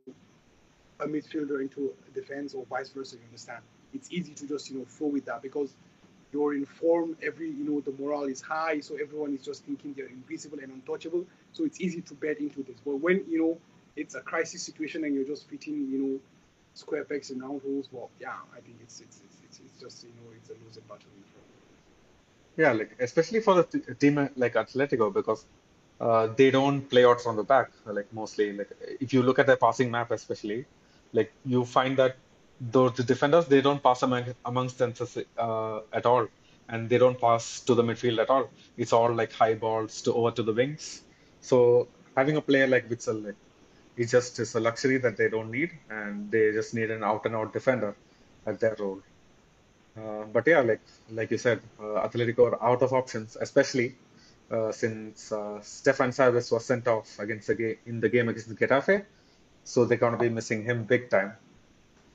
a 0.86 0.86
midfielder 0.86 1.40
into 1.62 1.92
a 2.08 2.12
defense 2.12 2.54
or 2.54 2.66
vice 2.66 2.90
versa. 2.90 3.16
You 3.18 3.24
understand? 3.26 3.62
It's 3.94 4.12
easy 4.12 4.34
to 4.34 4.48
just 4.48 4.70
you 4.70 4.80
know 4.80 4.86
flow 4.86 5.08
with 5.08 5.26
that 5.26 5.42
because 5.42 5.74
you're 6.32 6.54
informed. 6.56 7.18
Every 7.24 7.50
you 7.50 7.64
know 7.64 7.82
the 7.82 7.92
morale 8.02 8.26
is 8.26 8.42
high, 8.42 8.80
so 8.80 8.96
everyone 8.96 9.34
is 9.34 9.44
just 9.44 9.66
thinking 9.66 9.94
they're 9.96 10.08
invisible 10.08 10.60
and 10.60 10.72
untouchable. 10.72 11.26
So 11.54 11.66
it's 11.66 11.82
easy 11.82 12.02
to 12.02 12.14
bet 12.14 12.40
into 12.40 12.64
this. 12.64 12.78
But 12.86 12.98
when 12.98 13.24
you 13.28 13.40
know 13.40 13.58
it's 13.96 14.16
a 14.16 14.22
crisis 14.22 14.64
situation 14.64 15.04
and 15.04 15.14
you're 15.16 15.26
just 15.26 15.50
fitting 15.50 15.88
you 15.90 15.98
know 15.98 16.20
square 16.74 17.04
pegs 17.04 17.32
in 17.32 17.40
round 17.40 17.62
holes, 17.62 17.90
well, 17.92 18.10
yeah, 18.20 18.34
I 18.56 18.60
think 18.62 18.78
it's 18.82 19.02
it's 19.02 19.22
it's, 19.26 19.38
it's, 19.44 19.60
it's 19.60 19.82
just 19.82 20.04
you 20.04 20.10
know 20.10 20.32
it's 20.36 20.50
a 20.50 20.54
losing 20.66 20.84
battle. 20.84 21.10
Yeah, 22.58 22.74
like 22.74 22.96
especially 23.00 23.40
for 23.40 23.56
the 23.56 23.64
t- 23.64 23.94
team 24.00 24.30
like 24.36 24.54
Atletico 24.56 25.14
because 25.14 25.46
uh, 26.02 26.28
they 26.36 26.52
don't 26.52 26.82
play 26.90 27.06
out 27.06 27.22
from 27.22 27.36
the 27.38 27.44
back 27.44 27.72
like 27.86 28.12
mostly 28.14 28.52
like 28.54 28.70
if 29.00 29.14
you 29.14 29.24
look 29.24 29.40
at 29.40 29.48
their 29.48 29.58
passing 29.58 29.90
map 29.92 30.12
especially 30.12 30.66
like 31.14 31.32
you 31.46 31.64
find 31.66 31.98
that 31.98 32.18
those 32.60 32.94
the 32.94 33.04
defenders 33.04 33.46
they 33.48 33.62
don't 33.62 33.82
pass 33.82 34.04
among, 34.04 34.26
amongst 34.46 34.78
themselves 34.78 35.18
uh, 35.38 35.80
at 35.94 36.06
all. 36.06 36.28
And 36.68 36.88
they 36.88 37.00
don't 37.00 37.20
pass 37.20 37.62
to 37.62 37.74
the 37.74 37.82
midfield 37.82 38.20
at 38.20 38.30
all. 38.30 38.50
It's 38.78 38.94
all 38.94 39.12
like 39.14 39.32
high 39.34 39.56
balls 39.56 40.04
to 40.04 40.14
over 40.14 40.32
to 40.32 40.44
the 40.44 40.54
wings. 40.54 41.02
So 41.42 41.88
having 42.16 42.38
a 42.38 42.42
player 42.42 42.68
like 42.68 42.90
Witsel 42.90 43.26
like 43.26 43.36
it 43.98 44.06
just 44.06 44.40
is 44.40 44.54
a 44.56 44.60
luxury 44.60 44.98
that 45.00 45.18
they 45.18 45.30
don't 45.30 45.50
need. 45.50 45.72
And 45.90 46.30
they 46.32 46.52
just 46.52 46.74
need 46.76 46.92
an 46.92 47.04
out 47.04 47.26
and 47.26 47.36
out 47.36 47.54
defender 47.54 47.96
at 48.46 48.60
their 48.60 48.76
role. 48.80 49.02
Uh, 49.98 50.24
but 50.32 50.48
yeah, 50.48 50.62
like 50.62 50.82
like 51.12 51.32
you 51.32 51.38
said, 51.38 51.62
uh, 51.80 52.08
Atletico 52.08 52.52
are 52.52 52.64
out 52.64 52.82
of 52.82 52.94
options, 52.94 53.36
especially 53.40 53.96
uh, 54.52 54.72
since 54.72 55.32
uh, 55.32 55.60
Stefan 55.62 56.12
Savic 56.12 56.52
was 56.52 56.66
sent 56.66 56.88
off 56.88 57.20
against 57.20 57.48
the 57.48 57.56
game 57.56 57.78
in 57.86 58.00
the 58.00 58.10
game 58.10 58.30
against 58.30 58.50
Getafe, 58.56 59.06
so 59.64 59.86
they're 59.86 59.98
gonna 59.98 60.18
be 60.18 60.30
missing 60.30 60.64
him 60.64 60.84
big 60.84 61.10
time, 61.10 61.34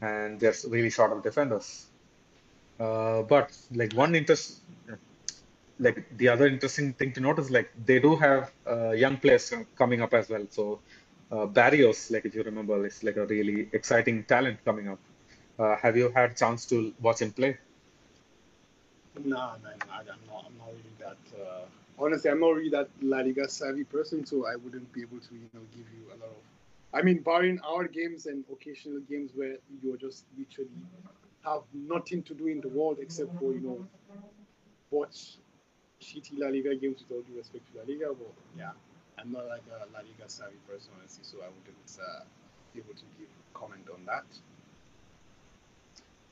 and 0.01 0.40
they're 0.40 0.55
really 0.68 0.90
short 0.90 1.12
of 1.12 1.22
defenders. 1.22 1.86
Uh, 2.78 3.22
but 3.22 3.57
like 3.72 3.92
one 3.92 4.14
interest, 4.14 4.61
like 5.78 6.05
the 6.16 6.28
other 6.28 6.47
interesting 6.47 6.92
thing 6.92 7.12
to 7.12 7.20
note 7.20 7.38
is 7.38 7.51
like 7.51 7.70
they 7.84 8.01
do 8.01 8.16
have 8.16 8.53
uh, 8.66 8.90
young 8.90 9.16
players 9.16 9.53
coming 9.76 10.01
up 10.03 10.14
as 10.14 10.28
well. 10.28 10.47
So 10.51 10.80
uh, 11.30 11.47
Barrios, 11.47 12.11
like 12.11 12.24
if 12.24 12.34
you 12.34 12.42
remember, 12.42 12.84
is 12.86 13.03
like 13.03 13.16
a 13.16 13.26
really 13.26 13.68
exciting 13.72 14.24
talent 14.24 14.64
coming 14.64 14.88
up. 14.88 14.99
Uh, 15.59 15.76
have 15.76 15.97
you 15.97 16.11
had 16.11 16.36
chance 16.36 16.66
to 16.66 16.92
watch 17.01 17.20
him 17.20 17.32
play? 17.32 17.57
Man, 19.22 19.36
I, 19.36 19.49
I'm 20.01 20.07
not. 20.26 20.45
I'm 20.47 20.59
not 20.59 20.68
really 20.68 20.95
that. 20.99 21.40
Uh, 21.40 21.61
honestly, 21.99 22.30
I'm 22.30 22.40
not 22.40 22.51
really 22.57 22.70
that 22.70 22.88
La 23.01 23.18
Liga 23.18 23.49
savvy 23.49 23.84
person, 23.84 24.26
so 24.26 24.47
I 24.47 24.57
wouldn't 24.57 24.92
be 24.92 25.03
able 25.03 25.18
to, 25.18 25.34
you 25.34 25.49
know, 25.55 25.61
give 25.70 25.86
you 25.97 26.09
a 26.09 26.16
lot 26.18 26.30
of. 26.30 26.54
I 26.95 27.03
mean, 27.03 27.22
barring 27.22 27.61
our 27.61 27.88
games 27.88 28.26
and 28.26 28.45
occasional 28.53 29.01
games 29.01 29.32
where 29.34 29.57
you're 29.82 29.97
just 29.97 30.26
literally 30.38 30.70
have 31.45 31.62
nothing 31.74 32.22
to 32.22 32.34
do 32.34 32.47
in 32.47 32.61
the 32.61 32.68
world 32.68 32.99
except 33.01 33.36
for 33.38 33.53
you 33.53 33.61
know 33.61 33.84
watch 34.90 35.38
shitty 36.01 36.38
La 36.38 36.49
Liga 36.49 36.74
games 36.76 37.03
with 37.03 37.11
all 37.11 37.22
due 37.22 37.36
respect 37.36 37.64
to 37.72 37.78
La 37.78 37.84
Liga. 37.86 38.14
But 38.16 38.32
yeah, 38.57 38.70
I'm 39.18 39.32
not 39.32 39.47
like 39.49 39.62
a 39.74 39.92
La 39.92 40.01
Liga 40.01 40.28
savvy 40.28 40.57
person, 40.68 40.90
honestly, 40.99 41.24
so 41.24 41.38
I 41.38 41.49
wouldn't 41.49 41.99
uh, 42.01 42.24
be 42.72 42.80
able 42.80 42.95
to 42.95 43.05
give 43.18 43.28
comment 43.55 43.88
on 43.92 44.05
that. 44.07 44.24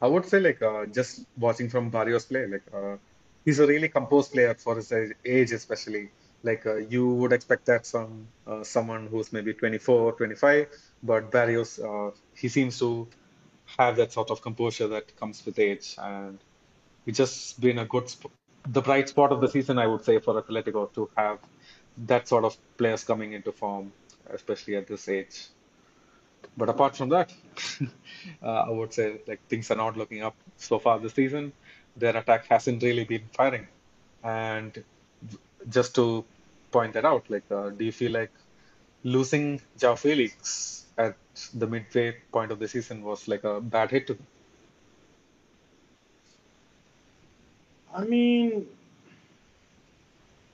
I 0.01 0.07
would 0.07 0.27
say 0.27 0.41
like 0.41 0.63
uh, 0.63 0.87
just 0.87 1.27
watching 1.37 1.69
from 1.69 1.91
Barrios 1.91 2.27
play, 2.27 2.47
like 2.47 2.65
uh, 2.73 2.97
he's 3.45 3.59
a 3.59 3.67
really 3.67 3.89
composed 3.89 4.33
player 4.33 4.55
for 4.55 4.77
his 4.77 4.93
age, 5.25 5.53
especially. 5.53 6.11
Like 6.43 6.67
uh, 6.67 6.77
you 6.77 7.09
would 7.09 7.33
expect 7.33 7.67
that 7.67 7.87
from 7.87 8.27
uh, 8.47 8.65
someone 8.65 9.07
who's 9.07 9.33
maybe 9.33 9.55
24, 9.55 10.13
25, 10.13 10.67
but 11.03 11.31
Barrios, 11.31 11.79
uh, 11.79 12.11
he 12.35 12.49
seems 12.49 12.79
to 12.81 13.07
have 13.79 13.97
that 13.97 14.13
sort 14.13 14.31
of 14.31 14.43
composure 14.43 14.89
that 14.89 15.15
comes 15.17 15.45
with 15.47 15.59
age, 15.59 15.95
and 15.99 16.39
it's 17.07 17.19
just 17.19 17.61
been 17.61 17.79
a 17.79 17.85
good, 17.85 18.09
sp 18.11 18.27
the 18.69 18.81
bright 18.81 19.09
spot 19.09 19.33
of 19.33 19.41
the 19.41 19.49
season, 19.49 19.79
I 19.79 19.87
would 19.87 20.05
say, 20.05 20.19
for 20.21 20.41
Atletico 20.41 20.93
to 20.95 21.11
have 21.17 21.39
that 22.07 22.29
sort 22.29 22.45
of 22.45 22.57
players 22.77 23.05
coming 23.05 23.33
into 23.33 23.53
form, 23.53 23.93
especially 24.31 24.77
at 24.77 24.87
this 24.87 25.09
age. 25.09 25.49
But 26.57 26.69
apart 26.69 26.97
from 26.97 27.09
that, 27.11 27.33
uh, 28.43 28.47
I 28.47 28.71
would 28.71 28.93
say 28.93 29.21
like 29.27 29.47
things 29.49 29.71
are 29.71 29.77
not 29.77 29.97
looking 29.97 30.23
up 30.23 30.37
so 30.57 30.79
far 30.79 30.99
this 30.99 31.15
season. 31.15 31.53
Their 31.97 32.17
attack 32.17 32.47
hasn't 32.47 32.83
really 32.83 33.05
been 33.05 33.25
firing. 33.33 33.67
And 34.23 34.83
just 35.69 35.95
to 35.97 36.25
point 36.71 36.95
that 36.95 37.05
out, 37.05 37.29
like, 37.29 37.45
uh, 37.51 37.71
do 37.71 37.85
you 37.85 37.93
feel 37.93 38.13
like 38.13 38.31
losing 39.05 39.61
João 39.79 39.99
Felix 39.99 40.87
at 40.99 41.17
the 41.55 41.67
midway 41.67 42.17
point 42.31 42.53
of 42.53 42.59
the 42.59 42.69
season 42.69 43.03
was 43.03 43.29
like 43.29 43.45
a 43.45 43.61
bad 43.61 43.91
hit 43.91 44.07
to? 44.07 44.19
I 47.95 48.05
mean, 48.05 48.67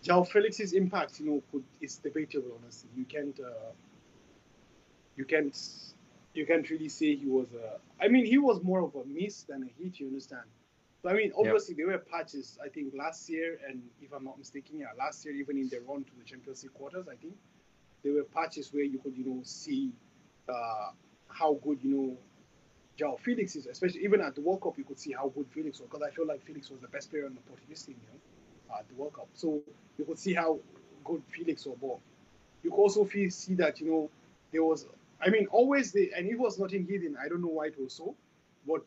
João 0.04 0.26
Felix's 0.26 0.72
impact, 0.72 1.20
you 1.20 1.26
know, 1.26 1.42
could, 1.52 1.64
is 1.80 1.96
debatable. 1.96 2.58
Honestly, 2.62 2.90
you 2.96 3.04
can't, 3.04 3.38
uh, 3.38 3.72
you 5.16 5.24
can't, 5.24 5.56
you 6.34 6.46
can't 6.46 6.68
really 6.70 6.88
say 6.88 7.14
he 7.14 7.26
was 7.26 7.46
a. 7.52 7.78
I 8.04 8.08
mean, 8.08 8.24
he 8.24 8.38
was 8.38 8.62
more 8.62 8.80
of 8.80 8.94
a 8.94 9.04
miss 9.06 9.42
than 9.42 9.62
a 9.62 9.82
hit. 9.82 10.00
You 10.00 10.06
understand? 10.06 10.46
So 11.02 11.08
I 11.08 11.12
mean, 11.12 11.32
obviously 11.36 11.74
there 11.74 11.86
were 11.86 11.98
patches. 11.98 12.58
I 12.64 12.68
think 12.68 12.92
last 12.96 13.28
year, 13.30 13.58
and 13.68 13.82
if 14.02 14.12
I'm 14.12 14.24
not 14.24 14.38
mistaken, 14.38 14.80
yeah, 14.80 14.86
last 14.98 15.24
year 15.24 15.34
even 15.34 15.56
in 15.56 15.68
the 15.68 15.80
run 15.86 16.04
to 16.04 16.10
the 16.18 16.24
Champions 16.24 16.62
League 16.64 16.74
quarters, 16.74 17.06
I 17.08 17.14
think 17.14 17.34
there 18.02 18.12
were 18.12 18.24
patches 18.24 18.72
where 18.72 18.82
you 18.84 18.98
could, 18.98 19.16
you 19.16 19.24
know, 19.24 19.40
see 19.44 19.92
uh, 20.48 20.90
how 21.28 21.54
good, 21.62 21.78
you 21.82 21.90
know, 21.90 22.16
João 22.98 23.18
Felix 23.20 23.54
is, 23.54 23.66
especially 23.66 24.02
even 24.02 24.20
at 24.20 24.34
the 24.34 24.40
World 24.40 24.60
Cup, 24.60 24.76
you 24.76 24.84
could 24.84 24.98
see 24.98 25.12
how 25.12 25.28
good 25.28 25.46
Felix 25.50 25.78
was 25.78 25.88
because 25.88 26.02
I 26.02 26.10
feel 26.10 26.26
like 26.26 26.44
Felix 26.44 26.68
was 26.68 26.80
the 26.80 26.88
best 26.88 27.10
player 27.10 27.26
on 27.26 27.34
the 27.34 27.40
Portuguese 27.42 27.82
team, 27.82 27.96
you 28.02 28.08
know, 28.12 28.76
at 28.76 28.88
the 28.88 28.94
World 28.94 29.14
Cup. 29.14 29.28
So 29.34 29.60
you 29.98 30.04
could 30.04 30.18
see 30.18 30.34
how 30.34 30.58
good 31.04 31.22
Felix 31.28 31.64
was. 31.64 31.76
But 31.80 31.98
you 32.64 32.70
could 32.70 32.76
also 32.76 33.04
feel, 33.04 33.30
see 33.30 33.54
that, 33.54 33.80
you 33.80 33.88
know, 33.88 34.10
there 34.52 34.64
was, 34.64 34.86
I 35.20 35.30
mean, 35.30 35.46
always 35.52 35.92
the, 35.92 36.10
and 36.16 36.26
it 36.28 36.36
was 36.36 36.58
not 36.58 36.72
in 36.72 36.86
hidden. 36.86 37.16
I 37.22 37.28
don't 37.28 37.40
know 37.40 37.48
why 37.48 37.66
it 37.66 37.80
was 37.80 37.92
so, 37.92 38.16
but 38.66 38.84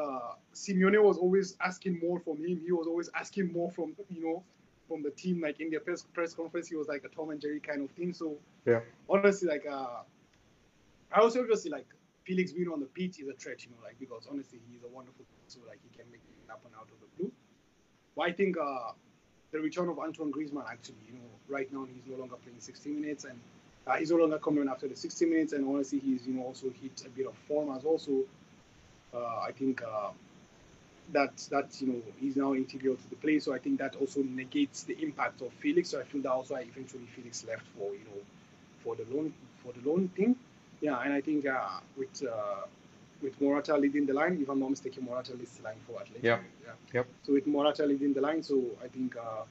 uh, 0.00 0.34
Simeone 0.54 1.02
was 1.02 1.18
always 1.18 1.56
asking 1.60 2.00
more 2.00 2.20
from 2.20 2.38
him. 2.38 2.60
He 2.64 2.72
was 2.72 2.86
always 2.86 3.08
asking 3.14 3.52
more 3.52 3.70
from, 3.70 3.94
you 4.10 4.22
know, 4.22 4.42
from 4.88 5.02
the 5.02 5.10
team. 5.10 5.40
Like 5.40 5.60
in 5.60 5.70
their 5.70 5.80
press, 5.80 6.02
press 6.12 6.34
conference, 6.34 6.68
he 6.68 6.76
was 6.76 6.88
like 6.88 7.04
a 7.04 7.08
Tom 7.08 7.30
and 7.30 7.40
Jerry 7.40 7.60
kind 7.60 7.82
of 7.82 7.90
thing. 7.90 8.12
So 8.12 8.36
Yeah. 8.66 8.80
honestly, 9.08 9.48
like, 9.48 9.66
uh, 9.66 10.02
I 11.12 11.20
also 11.20 11.40
obviously 11.40 11.70
like 11.70 11.86
Felix 12.24 12.52
being 12.52 12.68
on 12.68 12.80
the 12.80 12.86
pitch 12.86 13.20
is 13.20 13.28
a 13.28 13.32
threat, 13.32 13.64
you 13.64 13.70
know, 13.70 13.76
like 13.84 13.98
because 13.98 14.26
honestly 14.30 14.58
he's 14.70 14.82
a 14.82 14.88
wonderful 14.88 15.24
so 15.46 15.60
like 15.68 15.78
he 15.82 15.96
can 15.96 16.10
make 16.10 16.20
it 16.20 16.50
happen 16.50 16.70
out 16.76 16.88
of 16.90 16.98
the 17.00 17.06
blue. 17.16 17.32
But 18.16 18.22
I 18.22 18.32
think 18.32 18.56
uh, 18.58 18.92
the 19.52 19.60
return 19.60 19.88
of 19.88 19.98
Antoine 19.98 20.32
Griezmann 20.32 20.68
actually, 20.70 20.96
you 21.06 21.14
know, 21.14 21.30
right 21.48 21.72
now 21.72 21.84
he's 21.84 22.02
no 22.06 22.16
longer 22.18 22.36
playing 22.36 22.58
60 22.58 22.90
minutes 22.90 23.24
and 23.24 23.38
uh, 23.86 23.94
he's 23.96 24.10
no 24.10 24.16
longer 24.16 24.38
coming 24.38 24.68
after 24.68 24.88
the 24.88 24.96
60 24.96 25.26
minutes 25.26 25.52
and 25.52 25.66
honestly 25.66 26.00
he's 26.00 26.26
you 26.26 26.34
know 26.34 26.42
also 26.42 26.66
hit 26.70 27.04
a 27.06 27.08
bit 27.10 27.26
of 27.26 27.34
form 27.48 27.74
as 27.76 27.84
also. 27.84 28.12
Uh, 28.12 28.24
I 29.18 29.52
think 29.52 29.82
uh, 29.82 30.10
that 31.12 31.36
that 31.50 31.80
you 31.80 31.88
know 31.88 32.02
he's 32.18 32.36
now 32.36 32.54
integral 32.54 32.96
to 32.96 33.10
the 33.10 33.16
play. 33.16 33.38
So 33.38 33.54
I 33.54 33.58
think 33.58 33.78
that 33.78 33.96
also 33.96 34.22
negates 34.22 34.82
the 34.84 34.96
impact 35.02 35.40
of 35.42 35.52
Felix. 35.54 35.90
So 35.90 36.00
I 36.00 36.04
feel 36.04 36.22
that 36.22 36.32
also 36.32 36.56
eventually 36.56 37.06
Felix 37.14 37.44
left 37.46 37.66
for 37.76 37.92
you 37.92 38.04
know 38.04 38.20
for 38.78 38.96
the 38.96 39.04
loan 39.14 39.32
for 39.62 39.72
the 39.72 39.88
loan 39.88 40.08
thing. 40.08 40.36
Yeah, 40.80 40.98
and 41.00 41.12
I 41.12 41.20
think 41.20 41.46
uh, 41.46 41.80
with 41.96 42.22
uh, 42.24 42.66
with 43.22 43.40
Morata 43.40 43.76
leading 43.76 44.06
the 44.06 44.12
line, 44.12 44.38
if 44.42 44.48
I'm 44.48 44.60
not 44.60 44.70
mistaken, 44.70 45.04
Morata 45.04 45.34
leads 45.34 45.56
the 45.56 45.64
line 45.64 45.76
for 45.86 45.92
Atletico. 45.94 46.22
Yeah. 46.22 46.38
yeah. 46.64 46.72
Yep. 46.92 47.06
So 47.22 47.32
with 47.32 47.46
Morata 47.46 47.86
leading 47.86 48.12
the 48.12 48.20
line, 48.20 48.42
so 48.42 48.62
I 48.84 48.88
think 48.88 49.16
uh, 49.16 49.44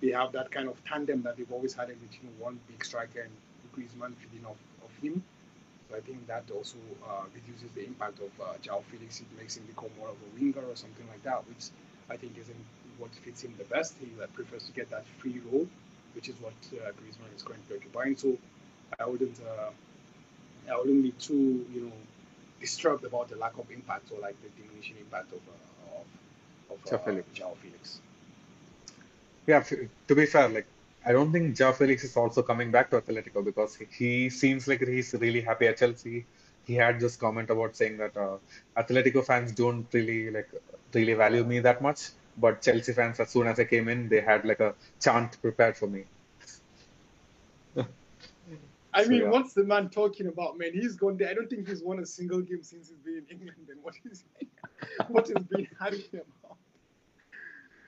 they 0.00 0.10
have 0.10 0.32
that 0.32 0.50
kind 0.50 0.68
of 0.68 0.82
tandem 0.84 1.22
that 1.22 1.36
they've 1.36 1.50
always 1.50 1.74
had 1.74 1.88
with 1.88 1.98
you 2.12 2.28
know, 2.28 2.44
one 2.44 2.60
big 2.68 2.84
striker 2.84 3.22
and 3.22 3.32
Griezmann 3.74 4.14
feeding 4.16 4.44
off 4.46 4.56
of 4.84 5.02
him. 5.02 5.22
So 5.88 5.96
I 5.96 6.00
think 6.00 6.26
that 6.26 6.44
also 6.54 6.76
uh, 7.08 7.24
reduces 7.34 7.70
the 7.74 7.84
impact 7.86 8.18
of 8.20 8.30
uh, 8.40 8.54
Joao 8.60 8.84
Felix. 8.90 9.20
It 9.20 9.26
makes 9.38 9.56
him 9.56 9.64
become 9.64 9.90
more 9.98 10.08
of 10.08 10.16
a 10.16 10.28
winger 10.38 10.60
or 10.68 10.76
something 10.76 11.06
like 11.08 11.22
that, 11.22 11.46
which 11.48 11.70
I 12.10 12.16
think 12.16 12.36
isn't 12.38 12.64
what 12.98 13.10
fits 13.14 13.42
him 13.42 13.54
the 13.56 13.64
best. 13.64 13.94
He 14.00 14.10
uh, 14.22 14.26
prefers 14.34 14.64
to 14.66 14.72
get 14.72 14.90
that 14.90 15.06
free 15.18 15.40
role, 15.50 15.66
which 16.14 16.28
is 16.28 16.34
what 16.40 16.52
uh, 16.74 16.90
Griezmann 16.92 17.34
is 17.34 17.42
currently 17.42 17.76
occupying. 17.76 18.16
So 18.16 18.36
I 18.98 19.06
wouldn't, 19.06 19.38
uh, 19.40 19.70
I 20.70 20.76
wouldn't 20.76 21.02
be 21.02 21.12
too, 21.12 21.64
you 21.72 21.86
know, 21.86 21.92
disturbed 22.60 23.04
about 23.04 23.28
the 23.28 23.36
lack 23.36 23.56
of 23.56 23.70
impact 23.70 24.10
or 24.12 24.20
like 24.20 24.36
the 24.42 24.48
diminishing 24.60 24.96
impact 25.00 25.32
of 25.32 25.40
uh, 25.48 26.74
of, 26.74 26.92
of 26.92 27.04
Felix. 27.04 27.26
Joao 27.32 27.56
Felix. 27.62 28.00
Yeah, 29.46 29.62
to 29.62 30.14
be 30.14 30.26
fair, 30.26 30.48
like 30.50 30.66
I 31.08 31.12
don't 31.12 31.32
think 31.32 31.56
Joao 31.56 31.72
Felix 31.72 32.04
is 32.04 32.16
also 32.16 32.42
coming 32.42 32.70
back 32.70 32.90
to 32.90 33.00
Atletico 33.00 33.44
because 33.44 33.76
he, 33.76 34.30
seems 34.30 34.68
like 34.68 34.80
he's 34.80 35.14
really 35.14 35.40
happy 35.40 35.66
at 35.68 35.78
Chelsea. 35.78 36.26
He 36.66 36.74
had 36.74 37.00
this 37.00 37.16
comment 37.16 37.50
about 37.50 37.76
saying 37.76 37.98
that 37.98 38.16
uh, 38.16 38.38
Atletico 38.76 39.24
fans 39.24 39.52
don't 39.52 39.86
really 39.94 40.30
like 40.30 40.50
really 40.94 41.14
value 41.14 41.44
me 41.44 41.60
that 41.60 41.82
much, 41.82 42.10
but 42.36 42.62
Chelsea 42.62 42.92
fans, 42.92 43.20
as 43.20 43.30
soon 43.30 43.48
as 43.48 43.58
I 43.58 43.64
came 43.64 43.88
in, 43.88 44.08
they 44.10 44.20
had 44.20 44.44
like 44.44 44.60
a 44.60 44.74
chant 45.00 45.40
prepared 45.42 45.76
for 45.78 45.88
me. 45.88 46.04
I 48.94 49.04
So 49.04 49.14
mean, 49.14 49.28
yeah, 49.28 49.30
what's 49.30 49.54
the 49.54 49.64
man 49.64 49.90
talking 49.90 50.26
about, 50.28 50.58
man? 50.58 50.72
He's 50.74 50.96
gone 50.96 51.16
there. 51.18 51.30
I 51.30 51.34
don't 51.34 51.48
think 51.48 51.68
he's 51.68 51.82
won 51.82 52.00
a 52.00 52.06
single 52.06 52.40
game 52.42 52.62
since 52.62 52.88
he's 52.88 52.98
been 52.98 53.24
in 53.30 53.38
England. 53.38 53.68
And 53.70 53.82
what 53.82 53.94
is 54.04 54.24
what 55.08 55.28
has 55.28 55.44
been 55.44 55.66
about? 55.80 56.37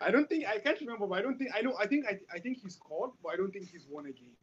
I 0.00 0.10
don't 0.10 0.28
think 0.28 0.46
I 0.46 0.58
can't 0.58 0.80
remember, 0.80 1.06
but 1.06 1.18
I 1.18 1.22
don't 1.22 1.38
think 1.38 1.50
I 1.54 1.60
know. 1.60 1.74
I 1.78 1.86
think 1.86 2.06
I, 2.06 2.18
I 2.32 2.38
think 2.38 2.62
he 2.62 2.70
scored, 2.70 3.10
but 3.22 3.32
I 3.32 3.36
don't 3.36 3.52
think 3.52 3.70
he's 3.70 3.86
won 3.90 4.06
a 4.06 4.12
game 4.12 4.34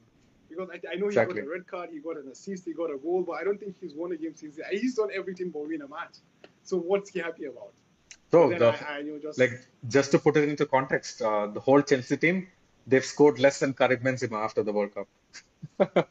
because 0.49 0.69
I, 0.69 0.75
I 0.91 0.95
know 0.95 1.07
he 1.07 1.07
exactly. 1.07 1.41
got 1.41 1.47
a 1.47 1.49
red 1.49 1.67
card, 1.67 1.89
he 1.91 1.99
got 1.99 2.17
an 2.17 2.29
assist, 2.31 2.65
he 2.65 2.73
got 2.73 2.91
a 2.91 2.97
goal, 2.97 3.23
but 3.23 3.33
I 3.33 3.43
don't 3.43 3.59
think 3.59 3.75
he's 3.79 3.93
won 3.93 4.11
a 4.11 4.17
game 4.17 4.35
since 4.35 4.59
he's 4.71 4.95
done 4.95 5.09
everything 5.13 5.49
but 5.49 5.67
win 5.67 5.81
a 5.81 5.87
match. 5.87 6.17
So 6.63 6.77
what's 6.77 7.09
he 7.09 7.19
happy 7.19 7.45
about? 7.45 7.73
So 8.31 8.49
the 8.49 8.67
I, 8.67 8.95
I 8.95 8.99
you 8.99 9.13
know 9.13 9.19
just 9.19 9.39
like 9.39 9.59
just 9.87 10.11
to 10.11 10.19
put 10.19 10.37
it 10.37 10.47
into 10.49 10.65
context, 10.65 11.21
uh, 11.21 11.47
the 11.47 11.59
whole 11.59 11.81
Chelsea 11.81 12.17
team 12.17 12.47
they've 12.85 13.05
scored 13.05 13.39
less 13.39 13.59
than 13.59 13.73
Karim 13.73 13.99
Benzema 13.99 14.43
after 14.43 14.63
the 14.63 14.71
World 14.71 14.93
Cup. 14.95 15.07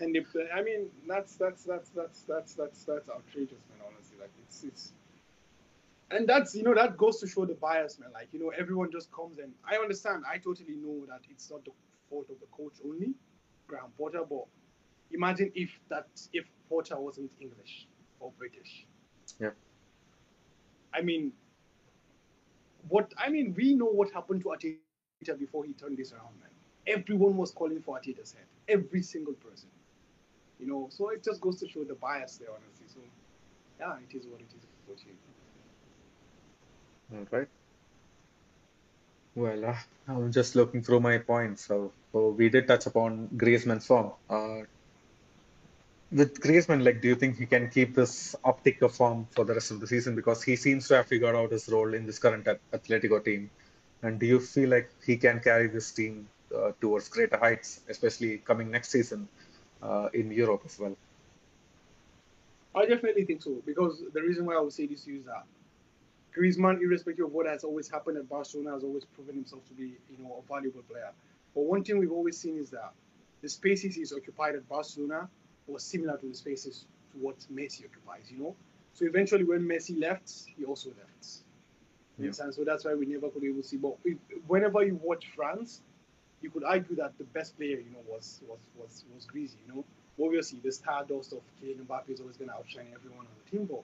and 0.00 0.16
if 0.16 0.26
I 0.54 0.62
mean 0.62 0.88
that's 1.06 1.36
that's 1.36 1.64
that's 1.64 1.90
that's 1.90 2.22
that's 2.22 2.54
that's 2.54 2.84
that's 2.84 3.08
outrageous, 3.08 3.62
man. 3.68 3.80
Honestly, 3.86 4.16
like 4.20 4.30
it's 4.44 4.64
it's 4.64 4.92
and 6.12 6.28
that's 6.28 6.54
you 6.54 6.62
know 6.62 6.74
that 6.74 6.96
goes 6.96 7.18
to 7.20 7.26
show 7.26 7.44
the 7.44 7.54
bias, 7.54 7.98
man. 7.98 8.10
Like 8.12 8.28
you 8.32 8.40
know 8.40 8.50
everyone 8.50 8.90
just 8.90 9.10
comes 9.12 9.38
and 9.38 9.52
I 9.68 9.76
understand. 9.76 10.24
I 10.30 10.38
totally 10.38 10.74
know 10.76 11.06
that 11.06 11.20
it's 11.30 11.50
not 11.50 11.64
the 11.64 11.72
fault 12.10 12.28
of 12.30 12.40
the 12.40 12.46
coach 12.46 12.74
only, 12.84 13.14
Graham 13.66 13.92
Potter. 13.98 14.22
But 14.28 14.44
imagine 15.10 15.52
if 15.54 15.70
that 15.88 16.08
if 16.32 16.44
Potter 16.68 16.98
wasn't 17.00 17.32
English 17.40 17.88
or 18.20 18.32
British. 18.38 18.86
Yeah. 19.40 19.50
I 20.94 21.00
mean, 21.02 21.32
what 22.88 23.12
I 23.18 23.28
mean, 23.30 23.54
we 23.56 23.74
know 23.74 23.86
what 23.86 24.12
happened 24.12 24.42
to 24.42 24.48
Arteta 24.48 25.38
before 25.38 25.64
he 25.64 25.72
turned 25.72 25.96
this 25.96 26.12
around, 26.12 26.38
man. 26.40 26.50
Everyone 26.86 27.36
was 27.36 27.50
calling 27.50 27.80
for 27.80 27.98
Arteta's 27.98 28.32
head. 28.32 28.46
Every 28.68 29.02
single 29.02 29.34
person. 29.34 29.68
You 30.58 30.66
know, 30.66 30.88
so 30.90 31.08
it 31.08 31.24
just 31.24 31.40
goes 31.40 31.58
to 31.60 31.68
show 31.68 31.82
the 31.84 31.94
bias 31.94 32.36
there, 32.36 32.50
honestly. 32.50 32.86
So, 32.86 33.00
yeah, 33.80 33.96
it 34.08 34.14
is 34.16 34.26
what 34.26 34.40
it 34.40 34.46
is. 34.48 34.62
unfortunately. 34.80 35.18
All 37.10 37.26
right. 37.30 37.48
Well, 39.34 39.64
uh, 39.66 39.78
I'm 40.06 40.32
just 40.32 40.54
looking 40.56 40.82
through 40.82 41.00
my 41.00 41.18
points. 41.18 41.66
So, 41.66 41.92
so 42.12 42.30
we 42.30 42.48
did 42.48 42.66
touch 42.66 42.86
upon 42.86 43.28
Griezmann's 43.36 43.86
form. 43.86 44.14
Uh, 44.28 44.62
with 46.10 46.40
Griezmann, 46.40 46.84
like, 46.84 47.00
do 47.00 47.08
you 47.08 47.14
think 47.14 47.36
he 47.38 47.46
can 47.46 47.70
keep 47.70 47.94
this 47.94 48.36
optic 48.44 48.82
of 48.82 48.94
form 48.94 49.26
for 49.26 49.44
the 49.44 49.54
rest 49.54 49.70
of 49.70 49.80
the 49.80 49.86
season? 49.86 50.14
Because 50.14 50.42
he 50.42 50.56
seems 50.56 50.86
to 50.88 50.96
have 50.96 51.06
figured 51.06 51.34
out 51.34 51.50
his 51.52 51.68
role 51.68 51.94
in 51.94 52.06
this 52.06 52.18
current 52.18 52.46
At- 52.46 52.60
Atletico 52.70 53.24
team. 53.24 53.50
And 54.02 54.20
do 54.20 54.26
you 54.26 54.40
feel 54.40 54.68
like 54.68 54.90
he 55.04 55.16
can 55.16 55.40
carry 55.40 55.68
this 55.68 55.92
team 55.92 56.28
uh, 56.54 56.72
towards 56.80 57.08
greater 57.08 57.38
heights, 57.38 57.80
especially 57.88 58.38
coming 58.38 58.70
next 58.70 58.90
season 58.90 59.28
uh, 59.80 60.10
in 60.12 60.30
Europe 60.30 60.62
as 60.66 60.78
well? 60.78 60.96
I 62.74 62.86
definitely 62.86 63.24
think 63.24 63.42
so 63.42 63.62
because 63.64 64.02
the 64.12 64.22
reason 64.22 64.46
why 64.46 64.54
I 64.56 64.60
would 64.60 64.72
say 64.72 64.86
this 64.86 65.04
to 65.04 65.12
you 65.12 65.18
is 65.20 65.24
that 65.26 65.46
Griezmann, 66.36 66.80
irrespective 66.80 67.26
of 67.26 67.32
what 67.32 67.46
has 67.46 67.64
always 67.64 67.88
happened 67.88 68.16
at 68.16 68.28
Barcelona, 68.28 68.72
has 68.72 68.84
always 68.84 69.04
proven 69.04 69.34
himself 69.34 69.66
to 69.68 69.74
be, 69.74 69.96
you 70.10 70.18
know, 70.18 70.42
a 70.42 70.52
valuable 70.52 70.82
player. 70.82 71.10
But 71.54 71.62
one 71.62 71.84
thing 71.84 71.98
we've 71.98 72.12
always 72.12 72.38
seen 72.38 72.56
is 72.56 72.70
that 72.70 72.92
the 73.42 73.48
spaces 73.48 73.94
he's 73.94 74.12
occupied 74.12 74.54
at 74.54 74.68
Barcelona 74.68 75.28
was 75.66 75.82
similar 75.82 76.16
to 76.16 76.26
the 76.26 76.34
spaces 76.34 76.86
to 77.12 77.18
what 77.18 77.36
Messi 77.52 77.84
occupies, 77.84 78.30
you 78.30 78.38
know. 78.38 78.56
So 78.94 79.04
eventually, 79.04 79.44
when 79.44 79.60
Messi 79.60 79.98
left, 80.00 80.30
he 80.56 80.64
also 80.64 80.90
left. 80.90 81.42
Yeah. 82.18 82.30
So 82.30 82.64
that's 82.64 82.84
why 82.84 82.94
we 82.94 83.06
never 83.06 83.28
could 83.30 83.44
able 83.44 83.62
to 83.62 83.66
see. 83.66 83.78
But 83.78 83.96
if, 84.04 84.18
whenever 84.46 84.84
you 84.84 84.98
watch 85.02 85.28
France, 85.34 85.80
you 86.40 86.50
could 86.50 86.64
argue 86.64 86.96
that 86.96 87.16
the 87.18 87.24
best 87.24 87.56
player, 87.56 87.78
you 87.78 87.90
know, 87.92 88.02
was 88.06 88.40
was 88.46 88.58
was 88.78 89.04
was 89.14 89.24
Greasy, 89.24 89.56
you 89.66 89.74
know. 89.74 89.84
Obviously, 90.22 90.58
the 90.62 90.70
stardust 90.70 91.32
of 91.32 91.40
Kylian 91.60 91.86
Mbappe 91.86 92.10
is 92.10 92.20
always 92.20 92.36
going 92.36 92.50
to 92.50 92.54
outshine 92.54 92.88
everyone 92.94 93.26
on 93.26 93.32
the 93.44 93.50
team, 93.50 93.64
but 93.66 93.82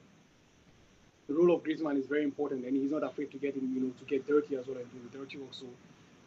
the 1.28 1.34
role 1.34 1.54
of 1.54 1.62
Griezmann 1.62 1.98
is 1.98 2.06
very 2.06 2.24
important, 2.24 2.64
and 2.64 2.76
he's 2.76 2.90
not 2.90 3.04
afraid 3.04 3.30
to 3.32 3.38
get 3.38 3.54
you 3.56 3.62
know, 3.80 3.92
to 3.98 4.04
get 4.04 4.26
dirty 4.26 4.56
as 4.56 4.66
well 4.66 4.78
and 4.78 4.86
do 4.92 4.98
the 5.10 5.18
dirty 5.18 5.38
work. 5.38 5.52
So, 5.52 5.66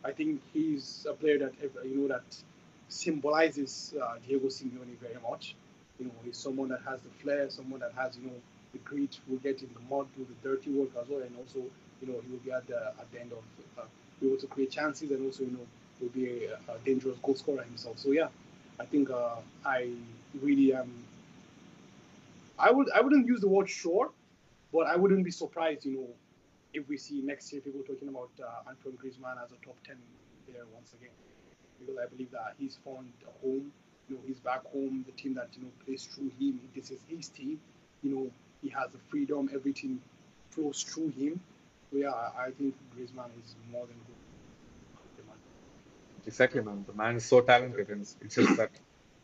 I 0.05 0.11
think 0.11 0.41
he's 0.53 1.05
a 1.09 1.13
player 1.13 1.39
that 1.39 1.53
you 1.85 1.97
know 1.97 2.07
that 2.07 2.23
symbolizes 2.87 3.93
uh, 4.01 4.15
Diego 4.27 4.47
Simeone 4.47 4.97
very 4.99 5.17
much. 5.29 5.55
You 5.99 6.05
know, 6.05 6.11
he's 6.23 6.37
someone 6.37 6.69
that 6.69 6.81
has 6.87 7.01
the 7.01 7.09
flair, 7.21 7.49
someone 7.49 7.79
that 7.81 7.93
has 7.95 8.17
you 8.17 8.27
know 8.27 8.35
the 8.73 8.79
grit, 8.79 9.19
will 9.27 9.37
get 9.37 9.61
in 9.61 9.69
the 9.73 9.95
mud, 9.95 10.07
do 10.15 10.25
the 10.25 10.49
dirty 10.49 10.71
work 10.71 10.89
as 11.01 11.07
well, 11.09 11.21
and 11.21 11.35
also 11.37 11.59
you 12.01 12.07
know 12.07 12.19
he 12.23 12.31
will 12.31 12.39
be 12.39 12.51
at 12.51 12.67
the 12.67 12.77
at 12.99 13.11
the 13.11 13.19
end 13.19 13.31
of 13.31 13.43
uh, 13.77 13.85
be 14.19 14.27
able 14.27 14.37
to 14.37 14.47
create 14.47 14.71
chances, 14.71 15.11
and 15.11 15.25
also 15.25 15.43
you 15.43 15.51
know 15.51 15.67
will 15.99 16.09
be 16.09 16.45
a, 16.45 16.55
a 16.71 16.77
dangerous 16.85 17.17
goal 17.23 17.35
scorer 17.35 17.63
himself. 17.63 17.97
So 17.99 18.11
yeah, 18.11 18.27
I 18.79 18.85
think 18.85 19.09
uh, 19.09 19.35
I 19.65 19.89
really 20.41 20.73
am. 20.73 20.91
I 22.57 22.71
would 22.71 22.89
I 22.91 23.01
wouldn't 23.01 23.27
use 23.27 23.41
the 23.41 23.47
word 23.47 23.69
sure, 23.69 24.11
but 24.73 24.87
I 24.87 24.95
wouldn't 24.95 25.23
be 25.23 25.31
surprised, 25.31 25.85
you 25.85 25.93
know, 25.93 26.09
if 26.73 26.87
we 26.87 26.97
see 26.97 27.21
next 27.21 27.51
year 27.51 27.61
people 27.61 27.81
talking 27.81 28.07
about 28.07 28.29
uh, 28.41 28.69
Antoine 28.69 28.97
Griezmann 28.97 29.43
as 29.43 29.51
a 29.51 29.65
top 29.65 29.75
ten 29.85 29.97
player 30.47 30.63
once 30.73 30.93
again, 30.93 31.11
because 31.79 31.97
I 31.97 32.07
believe 32.07 32.31
that 32.31 32.55
he's 32.57 32.77
found 32.85 33.11
a 33.27 33.45
home. 33.45 33.71
You 34.09 34.15
know, 34.15 34.21
he's 34.25 34.39
back 34.39 34.63
home. 34.65 35.03
The 35.05 35.13
team 35.13 35.33
that 35.35 35.49
you 35.55 35.63
know 35.63 35.71
plays 35.85 36.05
through 36.05 36.31
him. 36.39 36.59
This 36.75 36.91
is 36.91 36.99
his 37.07 37.29
team. 37.29 37.59
You 38.03 38.15
know, 38.15 38.31
he 38.61 38.69
has 38.69 38.91
the 38.91 38.99
freedom. 39.09 39.49
Everything 39.53 39.99
flows 40.49 40.83
through 40.83 41.09
him. 41.09 41.39
So 41.91 41.97
yeah, 41.97 42.09
I 42.09 42.51
think 42.57 42.75
Griezmann 42.95 43.31
is 43.43 43.55
more 43.71 43.85
than 43.85 43.95
good. 44.07 44.15
Exactly, 46.25 46.61
man. 46.61 46.83
The 46.87 46.93
man 46.93 47.15
is 47.17 47.25
so 47.25 47.41
talented, 47.41 47.89
and 47.89 48.01
it's 48.01 48.35
just 48.35 48.57
that, 48.57 48.71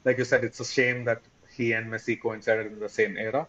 like 0.04 0.18
you 0.18 0.26
said, 0.26 0.44
it's 0.44 0.60
a 0.60 0.66
shame 0.66 1.06
that 1.06 1.22
he 1.56 1.74
and 1.74 1.92
Messi 1.92 2.20
coincided 2.20 2.72
in 2.72 2.80
the 2.80 2.90
same 2.90 3.18
era, 3.18 3.48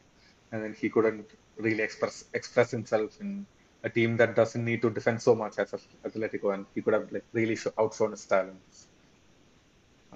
and 0.53 0.63
then 0.63 0.75
he 0.75 0.91
couldn't 0.91 1.27
really 1.59 1.83
express 1.83 2.25
express 2.35 2.71
himself 2.71 3.21
in 3.21 3.47
a 3.85 3.91
team 3.91 4.17
that 4.17 4.35
doesn't 4.35 4.65
need 4.65 4.83
to 4.83 4.91
defend 4.91 5.23
so 5.23 5.35
much 5.35 5.59
as 5.59 5.73
Atletico, 6.05 6.55
and 6.55 6.67
he 6.75 6.83
could 6.83 6.95
have 6.95 7.11
like 7.13 7.25
really 7.33 7.57
sh- 7.57 7.75
outshone 7.79 8.13
his 8.13 8.25
talents. 8.25 8.89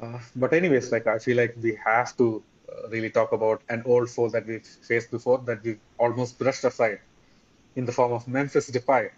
Uh, 0.00 0.18
but 0.36 0.52
anyways, 0.52 0.90
like 0.90 1.06
I 1.06 1.18
feel 1.18 1.36
like 1.36 1.54
we 1.60 1.78
have 1.84 2.16
to 2.16 2.42
uh, 2.68 2.88
really 2.88 3.10
talk 3.10 3.32
about 3.32 3.62
an 3.68 3.82
old 3.86 4.10
foe 4.10 4.28
that 4.30 4.46
we've 4.46 4.66
faced 4.66 5.10
before 5.10 5.38
that 5.46 5.62
we've 5.62 5.80
almost 5.98 6.38
brushed 6.38 6.64
aside 6.64 7.00
in 7.76 7.84
the 7.84 7.92
form 7.92 8.12
of 8.12 8.26
Memphis 8.26 8.70
Depay. 8.70 9.10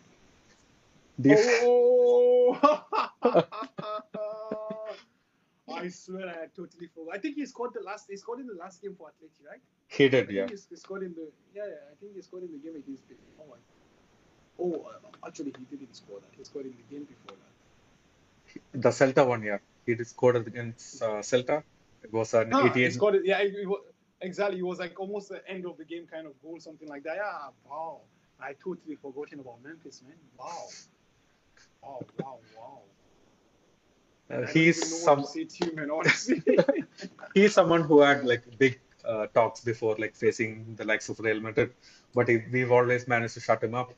You, 1.23 1.37
Oh! 1.39 2.59
I 5.85 5.89
swear 5.89 6.29
I 6.29 6.41
had 6.43 6.55
totally 6.55 6.89
forgot. 6.95 7.15
I 7.17 7.19
think 7.19 7.37
he 7.37 7.47
scored 7.47 7.73
the 7.75 7.83
last. 7.83 8.07
He 8.11 8.17
scored 8.17 8.41
in 8.41 8.47
the 8.47 8.55
last 8.55 8.81
game 8.83 8.95
for 8.97 9.09
Atleti, 9.09 9.43
right? 9.49 9.61
he 9.89 10.09
did, 10.09 10.31
yeah. 10.31 10.47
he, 10.47 10.57
he 10.71 10.77
scored 10.77 11.03
in 11.03 11.15
the 11.15 11.29
yeah, 11.55 11.67
yeah. 11.67 11.93
I 11.93 11.95
think 12.01 12.15
he 12.15 12.23
scored 12.23 12.45
in 12.45 12.53
the 12.53 12.59
game 12.59 12.77
against. 12.77 13.09
The, 13.09 13.15
oh, 13.41 13.47
my. 13.51 13.59
oh, 14.65 14.87
uh, 14.89 15.27
actually 15.27 15.53
he 15.59 15.77
didn't 15.77 15.95
score 15.95 16.21
that. 16.21 16.33
He 16.37 16.45
scored 16.45 16.67
in 16.67 16.75
the 16.81 16.95
game 16.95 17.05
before 17.05 17.37
that. 17.43 18.83
The 18.83 18.91
Celta 18.91 19.27
one, 19.27 19.43
yeah. 19.43 19.59
He 19.87 19.95
did 19.95 20.07
scored 20.07 20.37
against 20.37 21.03
uh, 21.03 21.23
Celta. 21.31 21.63
It 22.03 22.13
was 22.13 22.35
an 22.35 22.53
Huh, 22.53 22.73
he 22.73 22.91
scored 22.91 23.17
it. 23.17 23.23
Yeah, 23.25 23.39
it, 23.39 23.55
it 23.55 23.69
was, 23.69 23.83
exactly. 24.21 24.59
It 24.59 24.67
was 24.67 24.79
like 24.79 24.99
almost 24.99 25.29
the 25.29 25.41
end 25.49 25.67
of 25.67 25.77
the 25.77 25.85
game 25.85 26.07
kind 26.07 26.27
of 26.27 26.41
goal, 26.43 26.59
something 26.61 26.89
like 26.89 27.03
that. 27.05 27.17
Yeah, 27.17 27.49
wow. 27.69 28.01
I 28.41 28.55
totally 28.63 28.97
forgotten 28.97 29.41
about 29.41 29.63
Memphis, 29.63 30.03
man. 30.03 30.17
Wow. 30.39 30.69
Wow, 31.83 32.05
wow, 32.21 32.39
wow. 32.57 32.81
Uh, 34.31 34.47
he's 34.47 35.03
some 35.03 35.25
man, 35.75 35.91
honestly. 35.91 36.43
he's 37.35 37.55
someone 37.55 37.83
who 37.83 38.01
had 38.01 38.25
like 38.25 38.43
big 38.59 38.81
uh, 39.05 39.27
talks 39.29 39.61
before, 39.61 39.97
like 39.99 40.15
facing 40.15 40.75
the 40.77 40.85
likes 40.85 41.09
of 41.09 41.21
Real 41.21 41.41
Madrid, 41.41 41.73
but 42.15 42.29
he, 42.29 42.43
we've 42.51 42.73
always 42.73 43.07
managed 43.07 43.35
to 43.35 43.41
shut 43.41 43.63
him 43.63 43.75
up. 43.75 43.93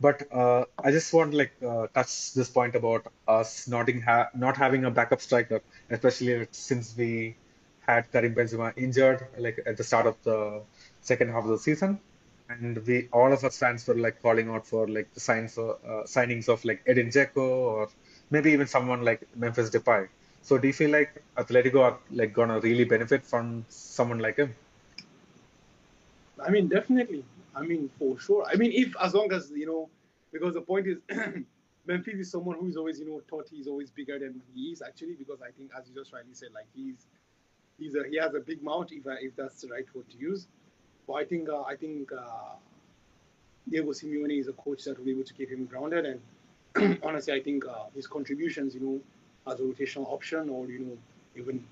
But 0.00 0.30
uh, 0.32 0.64
I 0.82 0.90
just 0.90 1.12
want 1.12 1.32
to 1.32 1.38
like 1.38 1.52
uh, 1.66 1.86
touch 1.94 2.34
this 2.34 2.50
point 2.50 2.74
about 2.74 3.10
us 3.26 3.66
not, 3.66 3.90
ha- 4.02 4.28
not 4.34 4.56
having 4.56 4.84
a 4.84 4.90
backup 4.90 5.20
striker, 5.20 5.62
especially 5.90 6.46
since 6.50 6.94
we 6.96 7.36
had 7.86 8.10
Karim 8.12 8.34
Benzema 8.34 8.72
injured 8.76 9.26
like 9.38 9.60
at 9.64 9.76
the 9.76 9.84
start 9.84 10.06
of 10.06 10.16
the 10.24 10.62
second 11.00 11.30
half 11.30 11.44
of 11.44 11.50
the 11.50 11.58
season, 11.58 12.00
and 12.48 12.84
we 12.86 13.08
all 13.12 13.32
of 13.32 13.44
us 13.44 13.58
fans 13.58 13.86
were 13.86 13.94
like 13.94 14.20
calling 14.22 14.48
out 14.48 14.66
for 14.66 14.86
like 14.88 15.12
the 15.14 15.20
signs 15.20 15.56
uh, 15.56 15.74
signings 16.04 16.48
of 16.48 16.64
like 16.64 16.82
Edin 16.86 17.08
Dzeko 17.08 17.38
or 17.38 17.88
maybe 18.30 18.52
even 18.52 18.66
someone 18.66 19.02
like 19.02 19.26
Memphis 19.34 19.70
Depay. 19.70 20.08
So 20.42 20.58
do 20.58 20.66
you 20.66 20.72
feel 20.72 20.90
like 20.90 21.22
Atletico 21.36 21.80
are 21.80 21.98
like 22.12 22.32
gonna 22.32 22.60
really 22.60 22.84
benefit 22.84 23.24
from 23.24 23.64
someone 23.68 24.18
like 24.18 24.36
him? 24.36 24.54
I 26.44 26.50
mean, 26.50 26.68
definitely. 26.68 27.24
I 27.54 27.62
mean, 27.62 27.90
for 27.98 28.18
sure. 28.20 28.46
I 28.46 28.54
mean, 28.56 28.72
if 28.72 28.94
as 29.00 29.14
long 29.14 29.32
as 29.32 29.50
you 29.50 29.66
know, 29.66 29.88
because 30.32 30.54
the 30.54 30.60
point 30.60 30.86
is, 30.86 30.98
Memphis 31.86 32.14
is 32.14 32.30
someone 32.30 32.56
who 32.58 32.68
is 32.68 32.76
always 32.76 33.00
you 33.00 33.06
know 33.06 33.22
thought 33.28 33.48
he's 33.50 33.66
always 33.66 33.90
bigger 33.90 34.18
than 34.18 34.40
he 34.54 34.70
is 34.70 34.82
actually. 34.82 35.14
Because 35.14 35.40
I 35.42 35.50
think, 35.50 35.70
as 35.76 35.88
you 35.88 35.94
just 35.94 36.12
rightly 36.12 36.34
said, 36.34 36.50
like 36.54 36.66
he's 36.74 37.06
he's 37.78 37.94
a, 37.94 38.04
he 38.08 38.16
has 38.16 38.34
a 38.34 38.40
big 38.40 38.62
mouth 38.62 38.88
if 38.90 39.04
if 39.20 39.34
that's 39.36 39.62
the 39.62 39.68
right 39.68 39.86
word 39.94 40.08
to 40.10 40.18
use. 40.18 40.46
But 41.06 41.14
I 41.14 41.24
think 41.24 41.48
uh, 41.48 41.62
I 41.62 41.76
think 41.76 42.12
uh, 42.12 42.56
Diego 43.68 43.90
Simeone 43.92 44.38
is 44.38 44.48
a 44.48 44.52
coach 44.52 44.84
that 44.84 44.98
will 44.98 45.04
be 45.06 45.12
able 45.12 45.24
to 45.24 45.34
keep 45.34 45.50
him 45.50 45.64
grounded. 45.64 46.04
And 46.04 46.20
honestly, 47.02 47.32
I 47.32 47.40
think 47.40 47.66
uh, 47.66 47.84
his 47.94 48.06
contributions, 48.06 48.74
you 48.74 48.80
know, 48.80 49.52
as 49.52 49.60
a 49.60 49.62
rotational 49.62 50.12
option, 50.12 50.48
or 50.48 50.66
you 50.66 50.80
know, 50.80 50.98
even 51.36 51.64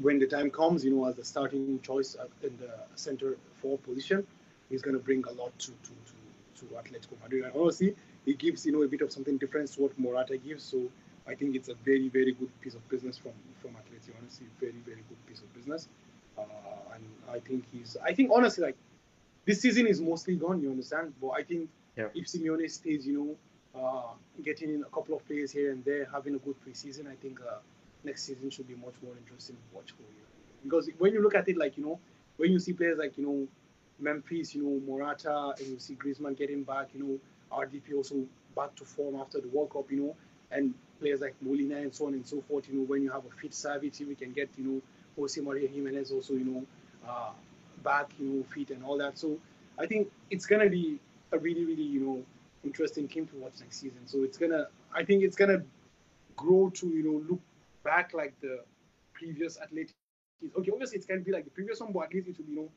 when 0.00 0.18
the 0.18 0.26
time 0.26 0.50
comes, 0.50 0.84
you 0.84 0.94
know, 0.94 1.06
as 1.06 1.18
a 1.18 1.24
starting 1.24 1.80
choice 1.82 2.16
in 2.42 2.56
the 2.58 2.70
center 2.94 3.36
forward 3.60 3.82
position, 3.82 4.26
he's 4.68 4.82
going 4.82 4.96
to 4.96 5.02
bring 5.02 5.24
a 5.24 5.32
lot 5.32 5.56
to 5.58 5.70
to 5.70 5.92
to, 6.06 6.60
to 6.60 6.74
Atletico 6.74 7.20
Madrid. 7.22 7.44
And 7.44 7.52
honestly, 7.54 7.94
he 8.24 8.34
gives 8.34 8.64
you 8.66 8.72
know 8.72 8.82
a 8.82 8.88
bit 8.88 9.00
of 9.00 9.12
something 9.12 9.38
different 9.38 9.72
to 9.72 9.82
what 9.82 9.98
Morata 9.98 10.36
gives. 10.36 10.62
So 10.62 10.82
I 11.26 11.34
think 11.34 11.56
it's 11.56 11.68
a 11.68 11.74
very 11.74 12.08
very 12.08 12.32
good 12.32 12.50
piece 12.60 12.74
of 12.74 12.88
business 12.88 13.18
from 13.18 13.32
from 13.60 13.70
Atletico. 13.72 14.14
Honestly, 14.20 14.46
very 14.60 14.80
very 14.84 15.02
good 15.08 15.26
piece 15.26 15.40
of 15.40 15.52
business. 15.54 15.88
Uh, 16.38 16.42
and 16.94 17.04
I 17.30 17.40
think 17.40 17.64
he's. 17.72 17.96
I 18.04 18.14
think 18.14 18.30
honestly, 18.32 18.64
like 18.64 18.76
this 19.46 19.60
season 19.60 19.86
is 19.86 20.00
mostly 20.00 20.36
gone. 20.36 20.62
You 20.62 20.70
understand? 20.70 21.12
But 21.20 21.30
I 21.30 21.42
think 21.42 21.68
yeah. 21.96 22.06
if 22.14 22.26
Simeone 22.26 22.70
stays, 22.70 23.06
you 23.06 23.18
know, 23.18 23.36
uh, 23.74 24.12
getting 24.42 24.74
in 24.74 24.82
a 24.82 24.94
couple 24.94 25.14
of 25.16 25.26
players 25.26 25.50
here 25.52 25.70
and 25.70 25.84
there, 25.84 26.08
having 26.12 26.34
a 26.34 26.38
good 26.38 26.56
preseason, 26.66 27.10
I 27.10 27.14
think 27.16 27.40
uh, 27.40 27.58
next 28.04 28.24
season 28.24 28.50
should 28.50 28.68
be 28.68 28.74
much 28.74 28.94
more 29.02 29.12
interesting 29.16 29.56
to 29.56 29.76
watch 29.76 29.90
for 29.92 30.02
you. 30.02 30.24
Because 30.64 30.90
when 30.98 31.12
you 31.12 31.22
look 31.22 31.34
at 31.34 31.48
it, 31.48 31.56
like 31.56 31.76
you 31.76 31.84
know, 31.84 31.98
when 32.36 32.50
you 32.50 32.58
see 32.58 32.72
players 32.72 32.98
like 32.98 33.16
you 33.16 33.24
know, 33.24 33.48
Memphis, 33.98 34.54
you 34.54 34.62
know, 34.62 34.80
Morata, 34.86 35.54
and 35.58 35.66
you 35.66 35.78
see 35.78 35.94
Griezmann 35.94 36.36
getting 36.36 36.62
back, 36.62 36.88
you 36.94 37.02
know, 37.02 37.56
RDP 37.56 37.94
also 37.96 38.26
back 38.56 38.74
to 38.76 38.84
form 38.84 39.16
after 39.16 39.40
the 39.40 39.48
World 39.48 39.70
Cup, 39.70 39.90
you 39.90 40.00
know, 40.00 40.16
and 40.50 40.74
players 41.00 41.20
like 41.20 41.34
Molina 41.40 41.76
and 41.76 41.94
so 41.94 42.06
on 42.06 42.14
and 42.14 42.26
so 42.26 42.40
forth. 42.42 42.68
You 42.68 42.78
know, 42.78 42.84
when 42.84 43.02
you 43.02 43.10
have 43.10 43.24
a 43.24 43.30
fit 43.40 43.52
Savic, 43.52 44.06
we 44.06 44.14
can 44.14 44.32
get 44.32 44.50
you 44.56 44.64
know 44.64 44.82
Jose 45.16 45.40
Maria 45.40 45.68
Gimenez 45.68 46.10
also, 46.10 46.34
you 46.34 46.44
know, 46.44 46.66
uh, 47.08 47.30
back, 47.82 48.10
you 48.18 48.26
know, 48.26 48.44
fit 48.54 48.70
and 48.70 48.84
all 48.84 48.98
that. 48.98 49.18
So 49.18 49.38
I 49.78 49.86
think 49.86 50.10
it's 50.30 50.46
gonna 50.46 50.68
be 50.68 50.98
a 51.32 51.38
really, 51.38 51.64
really, 51.64 51.82
you 51.82 52.00
know, 52.00 52.22
interesting 52.64 53.06
game 53.06 53.26
to 53.26 53.36
watch 53.36 53.54
next 53.60 53.80
season. 53.80 54.06
So 54.06 54.22
it's 54.22 54.38
gonna, 54.38 54.68
I 54.94 55.04
think 55.04 55.22
it's 55.22 55.36
gonna 55.36 55.62
grow 56.36 56.70
to, 56.70 56.86
you 56.88 57.02
know, 57.02 57.24
look 57.28 57.40
back 57.84 58.12
like 58.14 58.38
the 58.40 58.60
previous 59.12 59.58
athletic. 59.60 59.94
Okay, 60.56 60.70
obviously 60.72 60.98
it's 60.98 61.06
gonna 61.06 61.20
be 61.20 61.32
like 61.32 61.44
the 61.44 61.50
previous 61.50 61.80
one, 61.80 61.92
but 61.92 62.00
at 62.04 62.14
least 62.14 62.28
it 62.28 62.38
will, 62.38 62.46
you 62.46 62.56
know, 62.56 62.68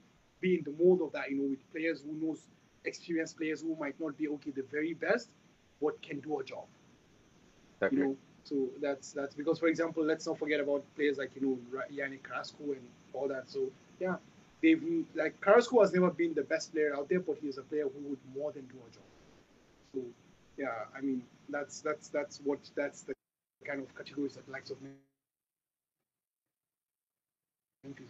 be 0.41 0.55
in 0.55 0.63
the 0.63 0.83
mold 0.83 1.01
of 1.01 1.11
that, 1.13 1.29
you 1.29 1.37
know, 1.37 1.49
with 1.49 1.71
players 1.71 2.01
who 2.01 2.13
knows 2.25 2.47
experienced 2.85 3.37
players 3.37 3.61
who 3.61 3.75
might 3.79 3.99
not 3.99 4.17
be 4.17 4.27
okay 4.27 4.51
the 4.51 4.65
very 4.71 4.93
best, 4.93 5.29
but 5.81 6.01
can 6.01 6.19
do 6.19 6.39
a 6.39 6.43
job. 6.43 6.65
Exactly. 7.77 7.99
You 7.99 8.03
know, 8.05 8.17
so 8.43 8.67
that's 8.81 9.13
that's 9.13 9.35
because, 9.35 9.59
for 9.59 9.67
example, 9.67 10.03
let's 10.03 10.27
not 10.27 10.37
forget 10.37 10.59
about 10.59 10.83
players 10.95 11.17
like 11.17 11.31
you 11.35 11.41
know 11.41 11.81
Yannick 11.91 12.23
Carrasco 12.23 12.63
and 12.63 12.81
all 13.13 13.27
that. 13.29 13.49
So 13.49 13.69
yeah, 13.99 14.15
they've 14.61 14.83
like 15.15 15.39
Carrasco 15.39 15.81
has 15.81 15.93
never 15.93 16.09
been 16.09 16.33
the 16.33 16.43
best 16.43 16.73
player 16.73 16.95
out 16.95 17.07
there, 17.09 17.21
but 17.21 17.37
he 17.41 17.47
is 17.47 17.57
a 17.57 17.63
player 17.63 17.83
who 17.83 18.09
would 18.09 18.19
more 18.35 18.51
than 18.51 18.63
do 18.63 18.75
a 18.75 18.93
job. 18.93 19.03
So 19.93 20.01
yeah, 20.57 20.85
I 20.97 21.01
mean 21.01 21.23
that's 21.49 21.81
that's 21.81 22.07
that's 22.09 22.39
what 22.43 22.59
that's 22.75 23.03
the 23.03 23.13
kind 23.65 23.81
of 23.81 23.95
categories 23.95 24.35
that 24.35 24.49
likes 24.49 24.71
of 24.71 24.81
Memphis 24.81 24.99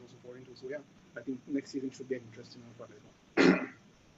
also 0.02 0.16
fall 0.24 0.36
into. 0.36 0.56
So 0.56 0.68
yeah, 0.70 0.78
I 1.18 1.22
think 1.22 1.40
next 1.48 1.72
season 1.72 1.92
should 1.92 2.10
be 2.10 2.16
an 2.16 2.22
interesting 2.32 2.62
one 2.64 2.74
for 2.78 2.88
well. 2.94 3.60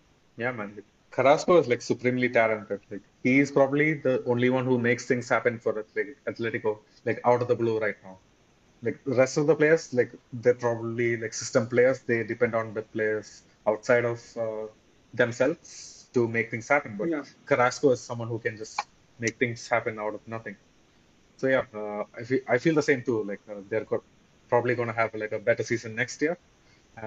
yeah, 0.38 0.52
man. 0.52 0.84
Carrasco 1.12 1.58
is 1.60 1.68
like 1.68 1.82
supremely 1.82 2.30
talented. 2.30 2.82
Like 2.92 3.02
he 3.24 3.40
is 3.40 3.52
probably 3.52 3.94
the 3.94 4.24
only 4.26 4.50
one 4.50 4.66
who 4.66 4.78
makes 4.78 5.06
things 5.06 5.30
happen 5.30 5.60
for 5.60 5.74
Atletico, 6.28 6.80
like 7.06 7.22
out 7.24 7.42
of 7.42 7.48
the 7.48 7.56
blue 7.56 7.80
right 7.80 7.96
now. 8.04 8.18
Like 8.84 9.04
the 9.06 9.16
rest 9.16 9.38
of 9.38 9.48
the 9.48 9.56
players, 9.56 9.94
like 9.94 10.12
they're 10.34 10.54
probably 10.54 11.16
like 11.18 11.34
system 11.34 11.68
players. 11.68 12.00
They 12.02 12.24
depend 12.24 12.54
on 12.56 12.74
the 12.74 12.82
players 12.82 13.44
outside 13.66 14.04
of 14.06 14.20
uh, 14.38 14.68
themselves 15.14 15.95
to 16.16 16.28
make 16.28 16.50
things 16.50 16.68
happen. 16.68 16.96
But 16.98 17.10
yeah. 17.10 17.24
Carrasco 17.46 17.92
is 17.92 18.02
someone 18.02 18.30
who 18.34 18.40
can 18.40 18.58
just 18.58 18.82
make 19.20 19.38
things 19.38 19.68
happen 19.68 20.00
out 20.00 20.16
of 20.16 20.28
nothing. 20.28 20.56
So 21.38 21.48
yeah, 21.48 21.64
uh, 21.82 22.04
I 22.20 22.24
feel 22.24 22.42
I 22.48 22.58
feel 22.58 22.76
the 22.76 22.86
same 22.90 23.02
too. 23.04 23.24
Like 23.32 23.42
uh, 23.52 23.62
they're 23.70 23.88
go- 23.94 24.04
probably 24.50 24.76
going 24.76 24.88
to 24.94 24.98
have 25.02 25.14
like 25.14 25.34
a 25.34 25.40
better 25.40 25.64
season 25.72 25.96
next 25.96 26.22
year, 26.22 26.38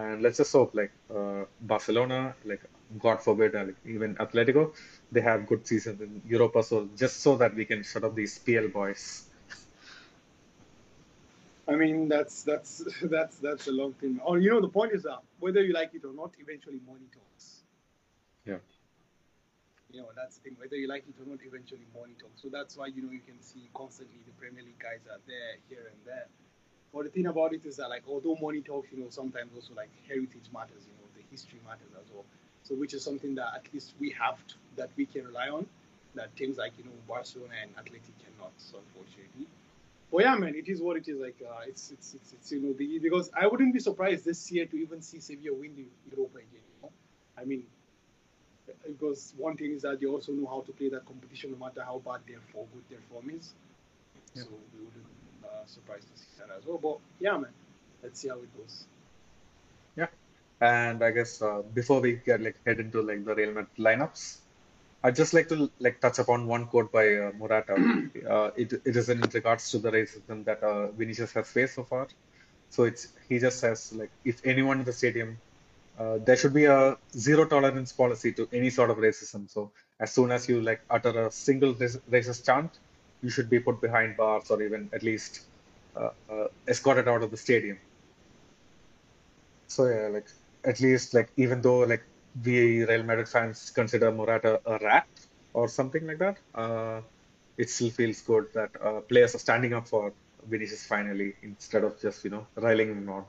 and 0.01 0.23
let's 0.23 0.37
just 0.37 0.53
hope 0.53 0.75
like 0.81 0.93
uh, 1.21 1.45
Barcelona, 1.73 2.35
like 2.45 2.63
God 3.07 3.23
forbid, 3.23 3.57
uh, 3.57 3.65
like 3.69 3.81
even 3.87 4.15
Atletico, 4.17 4.75
they 5.11 5.23
have 5.23 5.47
good 5.47 5.67
seasons 5.67 6.01
in 6.03 6.21
Europa. 6.27 6.63
So 6.63 6.89
just 7.05 7.21
so 7.21 7.37
that 7.39 7.55
we 7.55 7.65
can 7.65 7.83
shut 7.83 8.05
up 8.05 8.15
these 8.15 8.39
PL 8.39 8.69
boys. 8.69 9.05
I 11.67 11.75
mean, 11.77 12.09
that's 12.09 12.43
that's 12.43 12.85
that's 13.15 13.39
that's 13.39 13.67
a 13.69 13.73
long 13.73 13.95
thing. 13.95 14.21
Or 14.25 14.39
you 14.39 14.51
know, 14.51 14.61
the 14.61 14.75
point 14.81 14.93
is 14.93 15.03
that 15.05 15.21
whether 15.41 15.63
you 15.63 15.73
like 15.73 15.95
it 15.95 16.05
or 16.05 16.13
not, 16.13 16.33
eventually 16.39 16.81
money 16.87 17.09
talks. 17.17 17.63
Yeah. 18.45 18.61
You 19.91 20.03
know, 20.03 20.09
that's 20.15 20.37
the 20.37 20.43
thing. 20.51 20.57
Whether 20.61 20.77
you 20.77 20.87
like 20.87 21.05
it 21.09 21.17
or 21.21 21.25
not, 21.25 21.41
eventually 21.45 21.87
money 21.97 22.13
talks. 22.21 22.43
So 22.43 22.49
that's 22.53 22.77
why 22.77 22.87
you 22.89 23.03
know 23.03 23.11
you 23.11 23.25
can 23.25 23.41
see 23.41 23.69
constantly 23.73 24.21
the 24.27 24.33
Premier 24.37 24.63
League 24.63 24.79
guys 24.79 25.01
are 25.09 25.21
there, 25.27 25.57
here 25.69 25.89
and 25.89 25.97
there. 26.05 26.27
But 26.93 27.05
the 27.05 27.11
thing 27.11 27.27
about 27.27 27.55
it 27.55 27.65
is 27.65 27.77
that 27.77 27.89
like 27.89 28.05
although 28.07 28.37
money 28.41 28.61
talks, 28.61 28.93
you 28.93 29.01
know, 29.01 29.09
sometimes 29.09 29.53
also 29.55 29.73
like 29.75 29.89
heritage 30.07 30.53
matters. 30.53 30.85
You 30.85 30.93
know, 31.01 31.09
the 31.17 31.25
history 31.31 31.61
matters 31.65 31.89
as 31.97 32.05
well. 32.13 32.25
So 32.65 32.75
which 32.75 32.93
is 32.93 33.03
something 33.03 33.35
that 33.37 33.49
at 33.55 33.73
least 33.73 33.95
we 33.99 34.11
have 34.11 34.37
to, 34.49 34.55
that 34.77 34.91
we 34.97 35.07
can 35.07 35.25
rely 35.25 35.49
on. 35.49 35.67
That 36.15 36.35
teams 36.37 36.59
like 36.59 36.73
you 36.77 36.85
know 36.85 36.97
Barcelona 37.09 37.55
and 37.63 37.71
Athletic 37.79 38.13
cannot, 38.21 38.53
unfortunately. 38.61 39.47
But 40.13 40.23
yeah, 40.23 40.35
man, 40.37 40.55
it 40.55 40.69
is 40.69 40.81
what 40.81 40.97
it 40.97 41.09
is. 41.09 41.19
Like 41.19 41.37
uh, 41.41 41.65
it's, 41.67 41.91
it's 41.93 42.13
it's 42.13 42.33
it's 42.33 42.53
you 42.53 42.61
know 42.61 42.73
the, 42.73 42.99
because 42.99 43.31
I 43.33 43.47
wouldn't 43.47 43.73
be 43.73 43.81
surprised 43.81 44.25
this 44.25 44.53
year 44.53 44.67
to 44.67 44.77
even 44.77 45.01
see 45.01 45.21
Sevilla 45.21 45.57
win 45.57 45.77
the 45.77 45.87
Europa 46.11 46.39
again. 46.39 46.65
You 46.77 46.83
know? 46.83 46.93
I 47.37 47.45
mean, 47.45 47.65
because 48.87 49.35
one 49.37 49.57
thing 49.57 49.73
is 49.73 49.83
that 49.83 50.01
they 50.01 50.07
also 50.07 50.33
know 50.33 50.47
how 50.47 50.61
to 50.63 50.73
play 50.73 50.89
that 50.91 51.05
competition, 51.07 51.53
no 51.53 51.65
matter 51.67 51.83
how 51.83 52.01
bad 52.05 52.21
their 52.27 52.41
form, 52.53 52.67
good 52.73 52.85
their 52.91 53.05
form 53.11 53.31
is. 53.31 53.55
Yeah. 54.35 54.43
So 54.43 54.49
we 54.75 54.85
wouldn't 54.85 55.07
uh, 55.45 55.67
surprised 55.67 56.07
to 56.13 56.19
see 56.21 56.29
that 56.39 56.49
as 56.57 56.67
well. 56.67 56.79
But 56.79 56.99
yeah, 57.21 57.37
man, 57.37 57.53
let's 58.03 58.21
see 58.21 58.29
how 58.29 58.37
it 58.37 58.57
goes. 58.57 58.85
Yeah, 59.97 60.09
and 60.61 61.03
I 61.03 61.11
guess 61.11 61.43
uh, 61.43 61.63
before 61.75 62.01
we 62.01 62.17
get 62.17 62.41
like 62.41 62.57
head 62.65 62.81
into 62.81 63.03
like 63.03 63.25
the 63.25 63.35
Real 63.35 63.53
Madrid 63.53 63.69
lineups, 63.79 64.39
I'd 65.03 65.17
just 65.17 65.33
like 65.33 65.49
to 65.49 65.71
like 65.79 66.01
touch 66.01 66.19
upon 66.19 66.47
one 66.47 66.67
quote 66.67 66.93
by 66.93 67.15
uh, 67.15 67.33
Morata. 67.39 67.75
uh, 68.29 68.51
it, 68.57 68.73
it 68.85 68.97
is 68.97 69.09
in 69.09 69.21
regards 69.21 69.71
to 69.71 69.79
the 69.79 69.91
racism 69.91 70.45
that 70.45 70.63
uh, 70.63 70.91
Vinicius 70.93 71.33
has 71.33 71.49
faced 71.49 71.75
so 71.75 71.85
far. 71.85 72.09
So 72.71 72.85
it's 72.85 73.09
he 73.29 73.39
just 73.39 73.61
says 73.61 73.93
like 73.93 74.11
if 74.25 74.45
anyone 74.45 74.81
in 74.81 74.85
the 74.85 74.93
stadium, 74.93 75.39
uh, 75.99 76.19
there 76.25 76.37
should 76.37 76.55
be 76.55 76.65
a 76.67 76.97
zero 77.17 77.45
tolerance 77.47 77.93
policy 77.93 78.33
to 78.33 78.49
any 78.53 78.71
sort 78.71 78.91
of 78.91 78.99
racism. 78.99 79.51
So 79.51 79.73
as 80.01 80.13
soon 80.13 80.31
as 80.33 80.49
you 80.49 80.61
like 80.63 80.81
utter 80.91 81.27
a 81.27 81.31
single 81.33 81.75
racist 81.75 82.45
chant, 82.47 82.79
you 83.23 83.31
should 83.31 83.51
be 83.51 83.61
put 83.61 83.81
behind 83.81 84.17
bars 84.17 84.51
or 84.51 84.63
even 84.63 84.91
at 84.93 85.03
least 85.03 85.47
uh, 85.97 86.11
uh, 86.31 86.47
escorted 86.69 87.09
out 87.09 87.23
of 87.23 87.31
the 87.31 87.37
stadium. 87.37 87.79
So 89.67 89.87
yeah, 89.87 90.09
like 90.09 90.29
at 90.65 90.81
least 90.81 91.15
like 91.15 91.31
even 91.37 91.61
though 91.63 91.81
like 91.81 92.05
we 92.45 92.85
Real 92.85 93.03
Madrid 93.05 93.29
fans 93.29 93.71
consider 93.71 94.13
Morata 94.13 94.61
a 94.67 94.79
rat 94.79 95.09
or 95.53 95.69
something 95.69 96.07
like 96.07 96.19
that, 96.19 96.39
uh, 96.55 97.03
it 97.57 97.71
still 97.71 97.91
feels 97.91 98.21
good 98.23 98.47
that 98.55 98.71
uh, 98.83 99.01
players 99.03 99.35
are 99.35 99.39
standing 99.39 99.75
up 99.75 99.89
for 99.89 100.15
Vinicius 100.43 100.87
finally 100.87 101.35
instead 101.43 101.85
of 101.85 102.01
just 102.01 102.25
you 102.25 102.31
know 102.31 102.49
riling 102.57 102.91
him 102.91 103.09
on. 103.11 103.27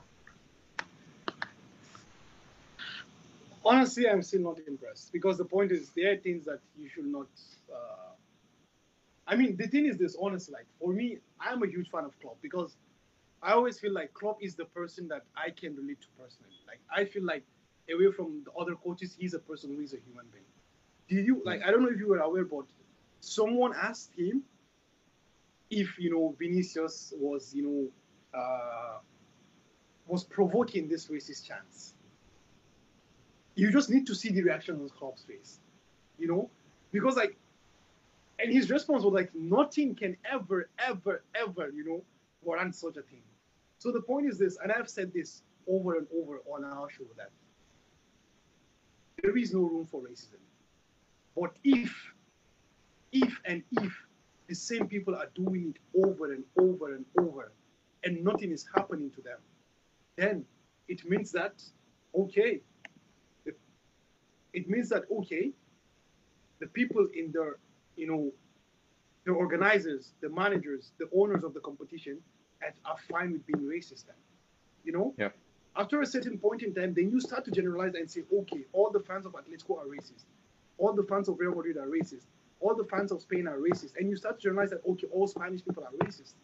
Honestly, 3.70 4.08
I'm 4.08 4.22
still 4.22 4.42
not 4.42 4.58
impressed 4.66 5.12
because 5.12 5.38
the 5.38 5.44
point 5.44 5.70
is 5.70 5.90
there 5.90 6.12
are 6.12 6.16
things 6.16 6.44
that 6.46 6.60
you 6.76 6.88
should 6.88 7.06
not. 7.06 7.28
Uh, 7.72 8.14
I 9.26 9.36
mean, 9.36 9.56
the 9.56 9.68
thing 9.68 9.86
is 9.86 9.96
this, 9.96 10.16
honestly, 10.20 10.52
like 10.52 10.66
for 10.80 10.92
me, 10.92 11.18
I'm 11.40 11.62
a 11.62 11.66
huge 11.66 11.88
fan 11.90 12.04
of 12.04 12.18
Klopp 12.20 12.36
because 12.42 12.76
I 13.42 13.52
always 13.52 13.78
feel 13.78 13.92
like 13.92 14.12
Klopp 14.12 14.42
is 14.42 14.56
the 14.56 14.64
person 14.64 15.06
that 15.08 15.22
I 15.36 15.50
can 15.50 15.76
relate 15.76 16.00
to 16.00 16.08
personally. 16.18 16.58
Like 16.66 16.80
I 16.94 17.04
feel 17.04 17.24
like 17.24 17.44
away 17.92 18.10
from 18.12 18.42
the 18.44 18.52
other 18.60 18.74
coaches, 18.74 19.16
he's 19.18 19.34
a 19.34 19.38
person 19.38 19.74
who 19.76 19.82
is 19.82 19.94
a 19.94 19.98
human 19.98 20.26
being. 20.32 20.44
Did 21.08 21.26
you 21.26 21.40
like? 21.44 21.62
I 21.64 21.70
don't 21.70 21.82
know 21.82 21.90
if 21.90 21.98
you 21.98 22.08
were 22.08 22.18
aware, 22.18 22.44
but 22.44 22.64
someone 23.20 23.72
asked 23.80 24.12
him 24.16 24.42
if 25.70 25.98
you 25.98 26.10
know 26.10 26.34
Vinicius 26.38 27.12
was 27.16 27.54
you 27.54 27.62
know 27.62 28.38
uh, 28.38 28.98
was 30.06 30.24
provoking 30.24 30.88
this 30.88 31.06
racist 31.06 31.46
chance. 31.46 31.94
You 33.60 33.70
just 33.70 33.90
need 33.90 34.06
to 34.06 34.14
see 34.14 34.30
the 34.30 34.42
reaction 34.42 34.76
on 34.76 34.88
Klopp's 34.88 35.22
face, 35.22 35.58
you 36.18 36.26
know, 36.26 36.48
because 36.92 37.14
like, 37.14 37.36
and 38.38 38.50
his 38.50 38.70
response 38.70 39.04
was 39.04 39.12
like, 39.12 39.34
nothing 39.34 39.94
can 39.94 40.16
ever, 40.24 40.70
ever, 40.78 41.22
ever, 41.34 41.68
you 41.68 41.84
know, 41.84 42.02
warrant 42.42 42.74
such 42.74 42.96
a 42.96 43.02
thing. 43.02 43.20
So 43.78 43.92
the 43.92 44.00
point 44.00 44.26
is 44.30 44.38
this, 44.38 44.56
and 44.62 44.72
I've 44.72 44.88
said 44.88 45.12
this 45.12 45.42
over 45.68 45.98
and 45.98 46.06
over 46.16 46.40
on 46.50 46.64
our 46.64 46.88
show 46.88 47.04
that 47.18 47.28
there 49.22 49.36
is 49.36 49.52
no 49.52 49.60
room 49.60 49.84
for 49.84 50.00
racism. 50.00 50.40
But 51.36 51.52
if, 51.62 51.94
if 53.12 53.42
and 53.44 53.62
if 53.72 53.92
the 54.48 54.54
same 54.54 54.88
people 54.88 55.14
are 55.14 55.28
doing 55.34 55.74
it 55.74 56.06
over 56.06 56.32
and 56.32 56.44
over 56.58 56.94
and 56.94 57.04
over, 57.18 57.52
and 58.04 58.24
nothing 58.24 58.52
is 58.52 58.64
happening 58.74 59.10
to 59.10 59.20
them, 59.20 59.38
then 60.16 60.46
it 60.88 61.06
means 61.06 61.30
that 61.32 61.62
okay, 62.14 62.60
it 64.52 64.68
means 64.68 64.88
that 64.88 65.04
okay, 65.10 65.52
the 66.58 66.66
people 66.66 67.08
in 67.14 67.32
the 67.32 67.54
you 67.96 68.06
know 68.06 68.32
the 69.24 69.32
organizers, 69.32 70.12
the 70.20 70.28
managers, 70.28 70.92
the 70.98 71.08
owners 71.14 71.44
of 71.44 71.54
the 71.54 71.60
competition 71.60 72.18
are 72.84 72.96
fine 73.10 73.32
with 73.32 73.46
being 73.46 73.64
racist 73.64 74.06
then. 74.06 74.16
You 74.84 74.92
know? 74.92 75.14
Yeah. 75.18 75.28
After 75.76 76.00
a 76.02 76.06
certain 76.06 76.38
point 76.38 76.62
in 76.62 76.74
time, 76.74 76.94
then 76.94 77.10
you 77.10 77.20
start 77.20 77.44
to 77.44 77.50
generalize 77.50 77.94
and 77.94 78.10
say, 78.10 78.22
okay, 78.32 78.66
all 78.72 78.90
the 78.90 79.00
fans 79.00 79.24
of 79.26 79.32
Atletico 79.32 79.78
are 79.78 79.86
racist. 79.86 80.24
All 80.78 80.92
the 80.92 81.04
fans 81.04 81.28
of 81.28 81.38
Real 81.38 81.54
Madrid 81.54 81.76
are 81.76 81.86
racist. 81.86 82.24
All 82.60 82.74
the 82.74 82.84
fans 82.84 83.12
of 83.12 83.22
Spain 83.22 83.46
are 83.46 83.58
racist. 83.58 83.96
And 83.96 84.10
you 84.10 84.16
start 84.16 84.40
to 84.40 84.42
generalize 84.42 84.70
that, 84.70 84.80
okay, 84.86 85.06
all 85.12 85.26
Spanish 85.26 85.64
people 85.64 85.84
are 85.84 86.06
racist. 86.06 86.34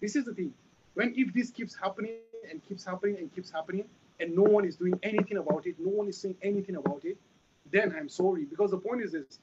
This 0.00 0.14
is 0.16 0.24
the 0.24 0.34
thing. 0.34 0.52
When 0.94 1.14
if 1.16 1.32
this 1.32 1.50
keeps 1.50 1.74
happening 1.74 2.16
and 2.50 2.62
keeps 2.62 2.84
happening 2.84 3.16
and 3.18 3.34
keeps 3.34 3.50
happening, 3.50 3.84
and 4.18 4.34
no 4.34 4.42
one 4.42 4.66
is 4.66 4.76
doing 4.76 4.98
anything 5.02 5.38
about 5.38 5.66
it, 5.66 5.76
no 5.78 5.90
one 5.90 6.08
is 6.08 6.18
saying 6.18 6.36
anything 6.42 6.76
about 6.76 7.04
it, 7.04 7.16
then 7.70 7.94
I'm 7.96 8.08
sorry. 8.08 8.44
Because 8.44 8.70
the 8.70 8.78
point 8.78 9.02
is 9.02 9.12
this 9.12 9.38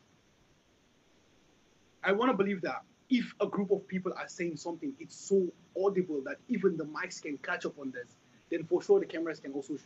I 2.03 2.11
want 2.11 2.31
to 2.31 2.37
believe 2.37 2.61
that 2.61 2.83
if 3.09 3.33
a 3.41 3.47
group 3.47 3.71
of 3.71 3.87
people 3.87 4.13
are 4.17 4.27
saying 4.27 4.57
something, 4.57 4.93
it's 4.99 5.15
so 5.15 5.47
audible 5.81 6.21
that 6.25 6.37
even 6.47 6.77
the 6.77 6.85
mics 6.85 7.21
can 7.21 7.37
catch 7.37 7.65
up 7.65 7.77
on 7.79 7.91
this, 7.91 8.15
then 8.49 8.63
for 8.65 8.81
sure 8.81 8.99
the 8.99 9.05
cameras 9.05 9.39
can 9.39 9.51
also 9.53 9.77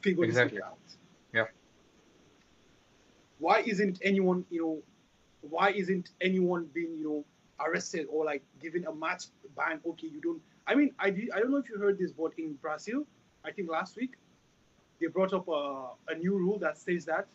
figure 0.00 0.24
exactly. 0.24 0.58
this 0.58 0.64
out. 0.64 0.78
Yeah. 1.32 1.44
Why 3.38 3.60
isn't 3.60 4.00
anyone, 4.02 4.44
you 4.50 4.60
know, 4.62 4.78
why 5.42 5.70
isn't 5.70 6.10
anyone 6.20 6.68
being, 6.72 6.96
you 6.96 7.04
know, 7.04 7.24
arrested 7.64 8.06
or 8.10 8.24
like 8.24 8.42
given 8.60 8.86
a 8.86 8.94
match 8.94 9.24
ban? 9.56 9.80
Okay, 9.86 10.08
you 10.08 10.20
don't. 10.20 10.40
I 10.66 10.74
mean, 10.74 10.92
I 10.98 11.10
did, 11.10 11.30
I 11.34 11.40
don't 11.40 11.50
know 11.50 11.58
if 11.58 11.68
you 11.68 11.78
heard 11.78 11.98
this, 11.98 12.12
but 12.12 12.32
in 12.36 12.54
Brazil, 12.54 13.06
I 13.44 13.52
think 13.52 13.70
last 13.70 13.96
week, 13.96 14.12
they 15.00 15.06
brought 15.06 15.32
up 15.32 15.48
a, 15.48 15.90
a 16.08 16.14
new 16.16 16.36
rule 16.36 16.58
that 16.58 16.76
says 16.76 17.04
that 17.06 17.26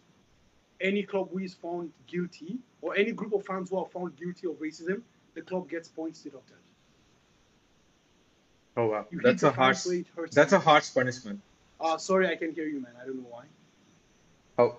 any 0.82 1.04
club 1.04 1.30
who 1.32 1.40
is 1.40 1.54
found 1.54 1.92
guilty 2.08 2.60
or 2.82 2.96
any 2.96 3.12
group 3.12 3.34
of 3.34 3.46
fans 3.46 3.70
who 3.70 3.78
are 3.78 3.86
found 3.86 4.16
guilty 4.18 4.48
of 4.48 4.54
racism, 4.56 5.02
the 5.34 5.42
club 5.42 5.70
gets 5.70 5.88
points 5.88 6.22
deducted. 6.22 6.58
Oh 8.76 8.88
wow, 8.88 9.06
you 9.12 9.20
that's 9.22 9.44
a 9.44 9.52
harsh. 9.52 9.86
That's 10.32 10.52
me. 10.52 10.58
a 10.58 10.60
harsh 10.60 10.94
punishment. 10.94 11.40
Uh, 11.80 11.98
sorry, 11.98 12.28
I 12.28 12.36
can 12.36 12.52
hear 12.52 12.66
you, 12.66 12.82
man. 12.82 12.94
I 13.00 13.06
don't 13.06 13.18
know 13.18 13.30
why. 13.30 13.46
Oh, 14.58 14.78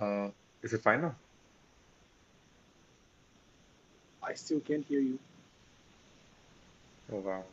uh, 0.00 0.30
is 0.62 0.72
it 0.72 0.82
fine 0.82 1.02
now? 1.02 1.14
I 4.22 4.34
still 4.34 4.60
can't 4.60 4.84
hear 4.84 5.00
you. 5.00 5.18
Oh 7.12 7.18
wow. 7.18 7.44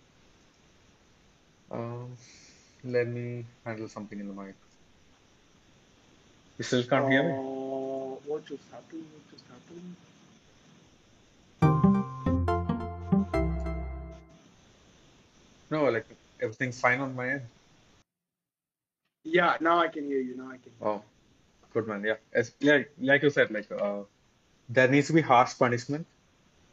Um, 1.72 2.18
let 2.84 3.08
me 3.08 3.46
handle 3.66 3.88
something 3.88 4.20
in 4.20 4.28
the 4.28 4.34
mic. 4.34 4.56
You 6.58 6.64
still 6.64 6.84
can't 6.84 7.06
uh, 7.06 7.10
hear 7.10 7.24
me? 7.24 7.32
Uh, 7.32 8.16
what 8.30 8.46
just 8.46 8.64
happened? 8.72 9.06
What 9.14 9.26
just 9.32 9.44
happened? 9.50 9.96
No, 15.72 15.86
like 15.90 16.06
everything's 16.40 16.80
fine 16.80 17.00
on 17.00 17.16
my 17.16 17.30
end. 17.30 17.42
Yeah, 19.24 19.58
now 19.62 19.80
I 19.80 19.88
can 19.88 20.06
hear 20.06 20.20
you. 20.20 20.36
Now 20.38 20.50
I 20.50 20.58
can. 20.58 20.72
Oh, 20.82 21.02
good 21.74 21.88
man. 21.88 22.04
Yeah, 22.04 22.18
As, 22.32 22.54
like 22.62 22.92
like 23.00 23.24
you 23.24 23.32
said, 23.32 23.50
like 23.50 23.72
uh, 23.72 24.02
there 24.70 24.88
needs 24.88 25.08
to 25.08 25.14
be 25.14 25.22
harsh 25.22 25.58
punishment 25.58 26.06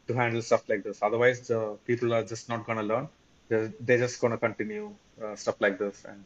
to 0.07 0.13
handle 0.13 0.41
stuff 0.43 0.69
like 0.69 0.83
this. 0.83 1.01
Otherwise, 1.01 1.47
the 1.47 1.77
people 1.87 2.13
are 2.13 2.23
just 2.23 2.49
not 2.49 2.65
gonna 2.67 2.83
learn. 2.83 3.07
They're, 3.49 3.73
they're 3.79 3.97
just 3.97 4.21
gonna 4.21 4.37
continue 4.37 4.93
uh, 5.23 5.35
stuff 5.35 5.55
like 5.59 5.79
this 5.79 6.05
and 6.07 6.23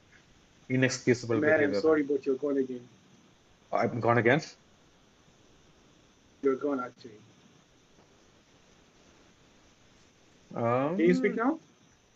inexcusable 0.68 1.39
Man, 1.39 1.51
behavior. 1.51 1.76
I'm 1.76 1.82
sorry, 1.82 2.03
but 2.03 2.26
you're 2.26 2.36
gone 2.36 2.58
again. 2.58 2.82
I'm 3.76 4.00
gone 4.00 4.18
again. 4.18 4.42
You're 6.44 6.56
gone 6.56 6.80
actually. 6.80 7.20
Um, 10.56 10.96
Can 10.98 11.06
you 11.06 11.14
speak 11.14 11.36
now? 11.36 11.60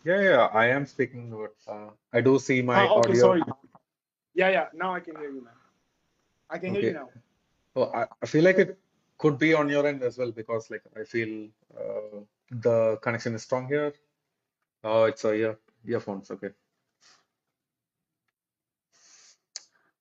Yeah, 0.05 0.22
yeah, 0.22 0.45
I 0.53 0.68
am 0.68 0.86
speaking. 0.86 1.30
But, 1.30 1.55
uh, 1.72 1.89
I 2.14 2.22
do 2.22 2.39
see 2.39 2.62
my 2.62 2.88
oh, 2.88 2.99
okay, 2.99 3.14
audio. 3.14 3.22
sorry. 3.22 3.43
Yeah, 4.34 4.49
yeah. 4.49 4.68
Now 4.74 4.93
I 4.93 4.99
can 5.01 5.16
hear 5.18 5.30
you, 5.32 5.43
man. 5.43 5.53
I 6.49 6.57
can 6.57 6.72
Okay. 6.72 6.80
hear 6.82 6.89
you 6.89 6.95
now. 6.95 7.10
Oh, 7.76 7.91
I, 7.93 8.05
I 8.22 8.26
feel 8.26 8.43
like 8.43 8.57
it 8.57 8.78
could 9.18 9.38
be 9.38 9.53
on 9.53 9.70
your 9.70 9.86
end 9.86 10.01
as 10.03 10.18
well 10.18 10.32
because 10.32 10.72
like 10.72 10.84
I 10.99 11.03
feel 11.03 11.49
uh, 11.78 12.20
the 12.51 12.97
connection 13.01 13.36
is 13.36 13.43
strong 13.43 13.68
here. 13.68 13.93
Oh, 14.84 15.03
it's 15.03 15.26
a 15.26 15.34
ear 15.34 15.57
earphones. 15.86 16.32
Okay. 16.32 16.49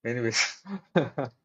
Anyways, 0.05 0.63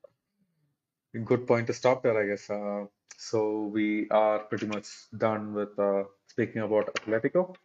good 1.19 1.47
point 1.47 1.67
to 1.67 1.73
stop 1.73 2.03
there, 2.03 2.17
I 2.21 2.27
guess. 2.27 2.49
Uh, 2.49 2.85
so 3.17 3.65
we 3.65 4.09
are 4.09 4.39
pretty 4.39 4.65
much 4.65 4.87
done 5.17 5.53
with 5.53 5.77
uh, 5.79 6.03
speaking 6.27 6.61
about 6.61 6.93
Atletico. 6.95 7.55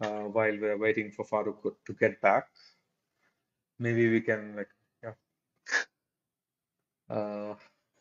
Uh, 0.00 0.28
while 0.36 0.56
we're 0.60 0.78
waiting 0.78 1.10
for 1.10 1.24
Farooq 1.24 1.74
to 1.86 1.92
get 1.94 2.20
back, 2.20 2.46
maybe 3.78 4.08
we 4.08 4.20
can 4.20 4.54
like 4.56 4.68
yeah 5.02 5.14
uh, 7.10 7.54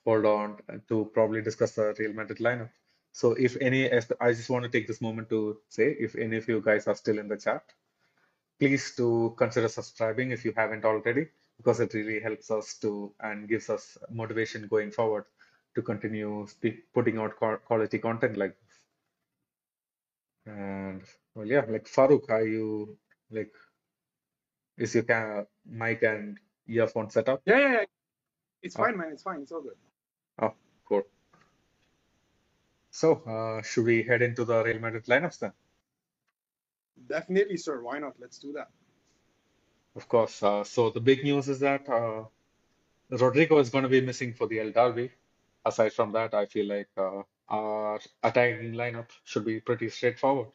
hold 0.05 0.25
on 0.25 0.57
to 0.89 1.09
probably 1.13 1.41
discuss 1.41 1.71
the 1.71 1.95
Real 1.97 2.13
Madrid 2.13 2.39
lineup. 2.39 2.69
So 3.11 3.31
if 3.31 3.57
any, 3.59 3.91
I 3.91 4.31
just 4.31 4.49
want 4.49 4.63
to 4.63 4.69
take 4.69 4.87
this 4.87 5.01
moment 5.01 5.29
to 5.29 5.57
say, 5.69 5.95
if 5.99 6.15
any 6.15 6.37
of 6.37 6.47
you 6.47 6.61
guys 6.61 6.85
are 6.87 6.93
still 6.93 7.17
in 7.17 7.27
the 7.27 7.37
chat, 7.37 7.63
please 8.59 8.93
do 8.95 9.33
consider 9.37 9.67
subscribing 9.67 10.31
if 10.31 10.45
you 10.45 10.53
haven't 10.55 10.85
already, 10.85 11.27
because 11.57 11.79
it 11.79 11.93
really 11.93 12.19
helps 12.19 12.51
us 12.51 12.75
to 12.79 13.13
and 13.21 13.47
gives 13.49 13.69
us 13.69 13.97
motivation 14.11 14.67
going 14.67 14.91
forward 14.91 15.25
to 15.75 15.81
continue 15.81 16.45
speak, 16.47 16.91
putting 16.93 17.17
out 17.17 17.35
quality 17.65 17.99
content 17.99 18.37
like 18.37 18.55
this. 18.59 18.79
And 20.47 21.03
well, 21.35 21.45
yeah, 21.47 21.65
like 21.69 21.85
Farooq, 21.85 22.29
are 22.29 22.45
you 22.45 22.97
like, 23.31 23.53
is 24.77 24.95
your 24.95 25.03
ca 25.03 25.45
mic 25.65 26.03
and 26.03 26.39
earphone 26.67 27.09
set 27.09 27.29
up? 27.29 27.43
Yeah, 27.45 27.59
yeah, 27.59 27.71
yeah. 27.73 27.85
It's 28.61 28.75
Oh, 28.75 28.77
fine, 28.77 28.97
man. 28.97 29.11
It's 29.11 29.23
fine. 29.23 29.41
It's 29.41 29.51
all 29.51 29.61
good. 29.61 29.77
oh, 30.39 30.53
cool. 30.87 31.03
So, 32.91 33.21
uh, 33.23 33.61
should 33.61 33.85
we 33.85 34.03
head 34.03 34.21
into 34.21 34.43
the 34.43 34.61
Real 34.61 34.79
Madrid 34.79 35.05
lineups 35.05 35.39
then? 35.39 35.53
Definitely, 37.07 37.57
sir. 37.57 37.81
Why 37.81 37.99
not? 37.99 38.19
Let's 38.19 38.39
do 38.39 38.53
that. 38.53 38.69
Of 39.97 40.07
course. 40.07 40.43
Uh, 40.43 40.63
so 40.63 40.91
the 40.91 40.99
big 40.99 41.23
news 41.23 41.49
is 41.49 41.59
that 41.61 41.89
uh, 41.89 42.25
Rodrygo 43.11 43.59
is 43.59 43.71
going 43.71 43.81
to 43.83 43.89
be 43.89 43.99
missing 43.99 44.31
for 44.31 44.45
the 44.45 44.59
El 44.59 44.71
Derby. 44.71 45.09
Aside 45.65 45.91
from 45.91 46.11
that, 46.11 46.35
I 46.35 46.45
feel 46.45 46.67
like 46.67 46.89
uh, 46.95 47.23
our 47.49 47.99
attacking 48.21 48.73
lineup 48.73 49.07
should 49.23 49.43
be 49.43 49.59
pretty 49.59 49.89
straightforward. 49.89 50.49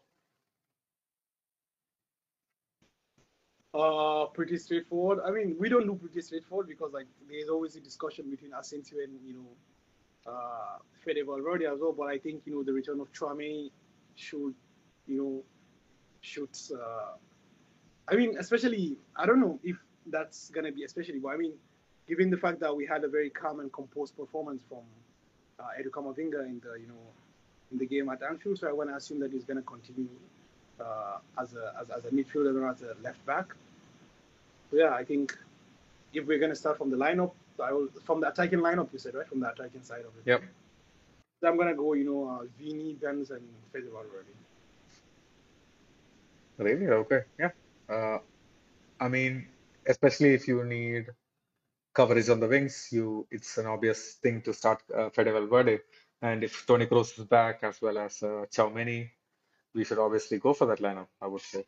Uh, 3.75 4.27
pretty 4.27 4.57
straightforward. 4.59 5.19
I 5.27 5.33
mean, 5.33 5.57
we 5.59 5.69
don't 5.69 5.87
do 5.87 5.97
pretty 5.97 6.21
straightforward 6.21 6.69
because 6.69 6.93
like 6.93 7.07
there's 7.29 7.49
always 7.49 7.75
a 7.75 7.81
discussion 7.81 8.31
between 8.31 8.53
Asensio 8.53 8.99
and 9.03 9.19
you 9.27 9.35
know 9.35 10.33
uh, 10.33 10.79
Fede 11.05 11.27
Valverde 11.27 11.67
as 11.67 11.81
well. 11.81 11.93
But 11.93 12.05
I 12.05 12.19
think 12.19 12.43
you 12.45 12.55
know 12.55 12.63
the 12.63 12.73
return 12.73 13.01
of 13.01 13.13
Tchouameni 13.13 13.73
should 14.15 14.55
you 15.09 15.17
know 15.19 15.43
should 16.21 16.57
uh, 16.73 17.17
I 18.09 18.17
mean 18.17 18.37
especially 18.39 18.97
I 19.17 19.27
don't 19.27 19.41
know 19.41 19.59
if 19.63 19.77
that's 20.07 20.51
gonna 20.51 20.73
be 20.73 20.85
especially 20.85 21.19
but 21.19 21.29
I 21.29 21.37
mean 21.37 21.53
given 22.09 22.31
the 22.31 22.37
fact 22.37 22.61
that 22.61 22.75
we 22.75 22.85
had 22.87 23.05
a 23.05 23.09
very 23.09 23.31
calm 23.31 23.61
and 23.61 23.73
composed 23.73 24.17
performance 24.17 24.63
from 24.69 24.85
uh, 25.61 25.81
Edu 25.81 25.91
Camavinga 25.91 26.45
in 26.47 26.61
the 26.65 26.79
you 26.81 26.89
know 26.89 27.05
in 27.71 27.79
the 27.79 27.87
game 27.87 28.09
at 28.11 28.23
Anfield, 28.23 28.59
so 28.59 28.69
I 28.69 28.73
want 28.73 28.91
to 28.91 28.97
assume 28.97 29.19
that 29.21 29.33
he's 29.33 29.45
going 29.45 29.57
to 29.57 29.63
continue 29.63 30.09
uh, 30.81 31.19
as 31.41 31.55
a 31.55 31.75
as, 31.81 31.91
as 31.91 32.05
a 32.05 32.11
midfielder 32.11 32.55
or 32.61 32.69
as 32.69 32.83
a 32.83 32.95
left 33.03 33.25
back. 33.27 33.55
So 34.71 34.77
yeah, 34.77 34.95
I 34.95 35.05
think 35.05 35.37
if 36.13 36.27
we're 36.27 36.39
going 36.39 36.51
to 36.51 36.57
start 36.57 36.79
from 36.79 36.91
the 36.91 36.97
lineup, 36.97 37.33
I 37.63 37.73
will 37.73 37.89
from 38.05 38.21
the 38.21 38.29
attacking 38.29 38.59
lineup. 38.59 38.89
You 38.93 38.99
said 38.99 39.15
right 39.15 39.27
from 39.27 39.41
the 39.41 39.51
attacking 39.51 39.83
side 39.83 40.01
of 40.01 40.13
it. 40.19 40.25
Yep. 40.27 40.43
So 41.41 41.49
I'm 41.49 41.57
gonna 41.57 41.75
go, 41.75 41.95
you 41.95 42.05
know, 42.05 42.29
uh, 42.29 42.45
Vini, 42.59 42.95
Benz, 42.95 43.31
and 43.31 43.43
Fede 43.73 43.85
Valverde. 43.93 44.29
Really? 46.59 46.87
Okay. 46.87 47.23
Yeah. 47.39 47.51
Uh, 47.93 48.19
I 49.01 49.09
mean, 49.09 49.49
especially 49.87 50.35
if 50.35 50.49
you 50.49 50.65
need 50.65 51.07
coverage 51.95 52.29
on 52.29 52.41
the 52.41 52.49
wings, 52.49 52.89
you 52.91 53.27
it's 53.31 53.59
an 53.59 53.67
obvious 53.67 54.15
thing 54.23 54.41
to 54.43 54.55
start 54.55 54.83
uh, 54.97 55.11
Fede 55.11 55.33
Valverde. 55.33 55.81
And 56.23 56.45
if 56.45 56.67
Toni 56.67 56.87
Kroos 56.87 57.19
is 57.19 57.25
back 57.27 57.65
as 57.65 57.83
well 57.83 57.99
as 57.99 58.23
uh, 58.23 58.47
Tchouameni, 58.51 59.11
we 59.75 59.85
should 59.85 59.99
obviously 59.99 60.39
go 60.39 60.55
for 60.55 60.67
that 60.67 60.79
lineup. 60.79 61.09
I 61.21 61.27
would 61.27 61.43
say. 61.43 61.65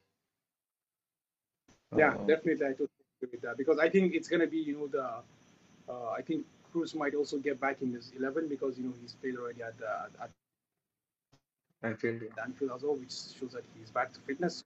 Yeah, 1.97 2.15
Uh, 2.15 2.25
definitely, 2.27 2.67
I 2.67 2.71
totally 2.71 3.05
agree 3.19 3.31
with 3.33 3.43
that 3.43 3.57
because 3.57 3.79
I 3.79 3.89
think 3.89 4.15
it's 4.15 4.29
gonna 4.29 4.47
be, 4.47 4.59
you 4.59 4.75
know, 4.79 4.87
the 4.87 5.07
uh, 5.93 6.11
I 6.11 6.23
think 6.23 6.47
Kroos 6.73 6.95
might 6.95 7.15
also 7.15 7.39
get 7.39 7.61
back 7.61 7.83
in 7.83 7.93
this 7.93 8.13
11 8.17 8.49
because 8.49 8.79
you 8.79 8.85
know 8.85 8.95
he's 9.01 9.15
played 9.15 9.37
already 9.37 9.63
at 9.63 9.77
the 9.79 9.91
at 10.23 10.31
Anfield. 11.83 12.23
yeah. 12.23 12.43
Anfield 12.45 12.73
as 12.75 12.83
well, 12.83 12.97
which 12.97 13.13
shows 13.39 13.53
that 13.53 13.65
he's 13.79 13.91
back 13.91 14.13
to 14.13 14.21
fitness. 14.21 14.65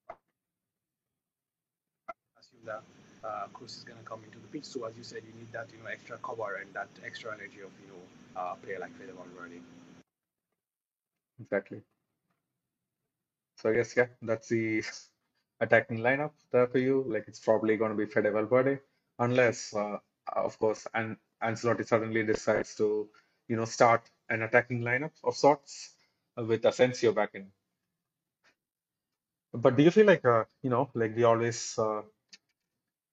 That 2.68 2.82
uh, 3.24 3.46
Kroos 3.54 3.76
is 3.78 3.84
gonna 3.84 4.04
come 4.04 4.22
into 4.24 4.38
the 4.38 4.48
pitch. 4.48 4.66
So 4.66 4.84
as 4.84 4.96
you 4.96 5.04
said, 5.04 5.22
you 5.26 5.34
need 5.40 5.52
that 5.52 5.68
you 5.72 5.82
know 5.82 5.90
extra 5.90 6.18
cover 6.18 6.56
and 6.62 6.72
that 6.74 6.88
extra 7.04 7.32
energy 7.34 7.60
of 7.68 7.72
you 7.82 7.88
know 7.92 8.02
uh, 8.40 8.54
player 8.56 8.78
like 8.80 8.94
Fede 8.98 9.14
Valverde. 9.16 9.60
Exactly. 11.40 11.82
So 13.56 13.70
I 13.70 13.74
guess 13.74 13.96
yeah, 13.96 14.06
that's 14.22 14.48
the 14.48 14.82
attacking 15.60 15.98
lineup 15.98 16.32
there 16.52 16.66
for 16.68 16.78
you. 16.78 17.04
Like 17.08 17.24
it's 17.28 17.40
probably 17.40 17.76
going 17.76 17.90
to 17.90 17.96
be 17.96 18.06
Fede 18.06 18.32
Valverde, 18.32 18.80
unless, 19.18 19.74
uh, 19.74 19.98
of 20.32 20.58
course, 20.58 20.86
and 20.94 21.16
Ancelotti 21.42 21.86
suddenly 21.86 22.24
decides 22.24 22.74
to, 22.76 23.08
you 23.48 23.56
know, 23.56 23.64
start 23.64 24.02
an 24.28 24.42
attacking 24.42 24.82
lineup 24.82 25.12
of 25.24 25.36
sorts 25.36 25.94
uh, 26.38 26.44
with 26.44 26.64
Asensio 26.64 27.12
back 27.12 27.30
in. 27.34 27.50
But 29.52 29.76
do 29.76 29.82
you 29.82 29.90
feel 29.90 30.06
like, 30.06 30.24
uh, 30.24 30.44
you 30.62 30.70
know, 30.70 30.90
like 30.94 31.14
we 31.16 31.24
always 31.24 31.78
uh, 31.78 32.02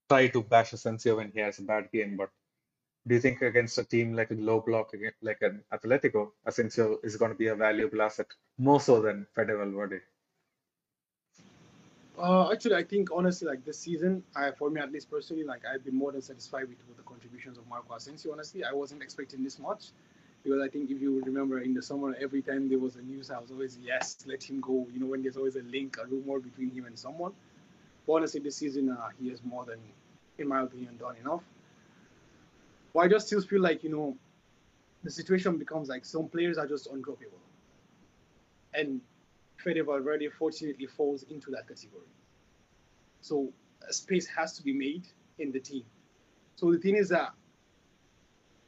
try 0.09 0.27
to 0.27 0.43
bash 0.43 0.73
Asensio 0.73 1.17
when 1.17 1.31
he 1.31 1.39
has 1.39 1.59
a 1.59 1.63
bad 1.63 1.91
game, 1.91 2.17
but 2.17 2.29
do 3.07 3.15
you 3.15 3.21
think 3.21 3.41
against 3.41 3.77
a 3.77 3.83
team 3.83 4.13
like 4.13 4.31
a 4.31 4.35
low 4.35 4.61
block, 4.61 4.91
like 5.21 5.41
an 5.41 5.63
Atletico, 5.71 6.31
Asensio 6.45 6.99
is 7.03 7.17
going 7.17 7.31
to 7.31 7.37
be 7.37 7.47
a 7.47 7.55
valuable 7.55 8.01
asset 8.01 8.27
more 8.57 8.79
so 8.79 9.01
than 9.01 9.27
Fede 9.35 9.47
Valverde? 9.47 10.01
Uh, 12.17 12.49
actually, 12.51 12.75
I 12.75 12.83
think 12.83 13.09
honestly, 13.13 13.47
like 13.47 13.65
this 13.65 13.77
season, 13.77 14.23
I 14.35 14.51
for 14.51 14.69
me 14.69 14.79
at 14.79 14.91
least 14.91 15.11
personally, 15.11 15.43
like 15.43 15.63
I've 15.65 15.83
been 15.83 15.95
more 15.95 16.13
than 16.13 16.21
satisfied 16.21 16.67
with, 16.69 16.77
with 16.87 16.97
the 16.97 17.03
contributions 17.03 17.57
of 17.57 17.67
Marco 17.67 17.93
Asensio. 17.93 18.31
Honestly, 18.31 18.63
I 18.63 18.71
wasn't 18.71 19.03
expecting 19.03 19.43
this 19.43 19.59
much 19.59 19.91
because 20.43 20.61
I 20.61 20.69
think 20.69 20.89
if 20.89 21.01
you 21.01 21.21
remember 21.25 21.59
in 21.59 21.73
the 21.73 21.81
summer, 21.81 22.15
every 22.19 22.41
time 22.41 22.69
there 22.69 22.79
was 22.79 22.95
a 22.95 23.01
news, 23.01 23.31
I 23.31 23.39
was 23.39 23.51
always 23.51 23.77
yes, 23.83 24.17
let 24.25 24.41
him 24.41 24.61
go. 24.61 24.87
You 24.93 25.01
know, 25.01 25.07
when 25.07 25.23
there's 25.23 25.35
always 25.35 25.57
a 25.57 25.63
link, 25.63 25.97
a 26.01 26.07
rumor 26.07 26.39
between 26.39 26.71
him 26.71 26.85
and 26.85 26.97
someone. 26.97 27.33
Honestly, 28.07 28.39
this 28.39 28.57
season, 28.57 28.89
uh, 28.89 29.09
he 29.19 29.29
has 29.29 29.43
more 29.43 29.65
than, 29.65 29.79
in 30.37 30.47
my 30.47 30.61
opinion, 30.61 30.97
done 30.97 31.15
enough. 31.17 31.43
But 32.93 32.99
I 33.01 33.07
just 33.07 33.27
still 33.27 33.41
feel 33.41 33.61
like 33.61 33.83
you 33.83 33.89
know, 33.89 34.15
the 35.03 35.11
situation 35.11 35.57
becomes 35.57 35.89
like 35.89 36.05
some 36.05 36.27
players 36.27 36.57
are 36.57 36.67
just 36.67 36.91
undroppable, 36.91 37.41
and 38.73 39.01
Fede 39.57 39.85
Valverde 39.85 40.29
fortunately 40.29 40.85
falls 40.85 41.23
into 41.23 41.51
that 41.51 41.67
category. 41.67 42.07
So 43.21 43.51
a 43.87 43.93
space 43.93 44.27
has 44.27 44.55
to 44.57 44.63
be 44.63 44.73
made 44.73 45.07
in 45.39 45.51
the 45.51 45.59
team. 45.59 45.83
So 46.55 46.71
the 46.71 46.77
thing 46.77 46.95
is 46.95 47.09
that 47.09 47.33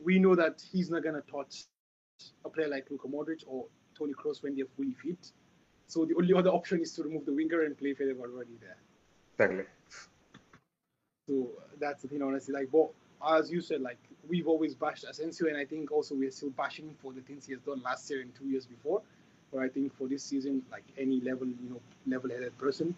we 0.03 0.19
know 0.19 0.35
that 0.35 0.63
he's 0.71 0.89
not 0.89 1.03
gonna 1.03 1.21
touch 1.21 1.65
a 2.43 2.49
player 2.49 2.67
like 2.67 2.87
Luka 2.89 3.07
Modric 3.07 3.43
or 3.47 3.65
Toni 3.97 4.13
Kroos 4.13 4.43
when 4.43 4.55
they're 4.55 4.65
fully 4.75 4.93
fit. 4.93 5.31
So 5.87 6.05
the 6.05 6.15
only 6.15 6.33
other 6.33 6.49
option 6.49 6.81
is 6.81 6.93
to 6.93 7.03
remove 7.03 7.25
the 7.25 7.33
winger 7.33 7.63
and 7.63 7.77
play 7.77 7.93
Fede 7.93 8.15
Valverde 8.17 8.57
there. 8.59 8.77
Exactly. 9.39 9.65
So 11.27 11.49
that's 11.79 12.01
the 12.01 12.07
thing, 12.07 12.21
honestly. 12.21 12.53
Like, 12.53 12.71
but 12.71 12.89
as 13.25 13.51
you 13.51 13.61
said, 13.61 13.81
like 13.81 13.97
we've 14.27 14.47
always 14.47 14.73
bashed 14.73 15.03
Asensio, 15.03 15.47
and 15.47 15.57
I 15.57 15.65
think 15.65 15.91
also 15.91 16.15
we're 16.15 16.31
still 16.31 16.49
bashing 16.51 16.95
for 17.01 17.13
the 17.13 17.21
things 17.21 17.45
he 17.45 17.53
has 17.53 17.61
done 17.61 17.81
last 17.83 18.09
year 18.09 18.21
and 18.21 18.33
two 18.35 18.45
years 18.45 18.65
before. 18.65 19.01
But 19.53 19.61
I 19.61 19.69
think 19.69 19.95
for 19.95 20.07
this 20.07 20.23
season, 20.23 20.63
like 20.71 20.83
any 20.97 21.21
level, 21.21 21.47
you 21.47 21.69
know, 21.69 21.81
level-headed 22.07 22.57
person, 22.57 22.95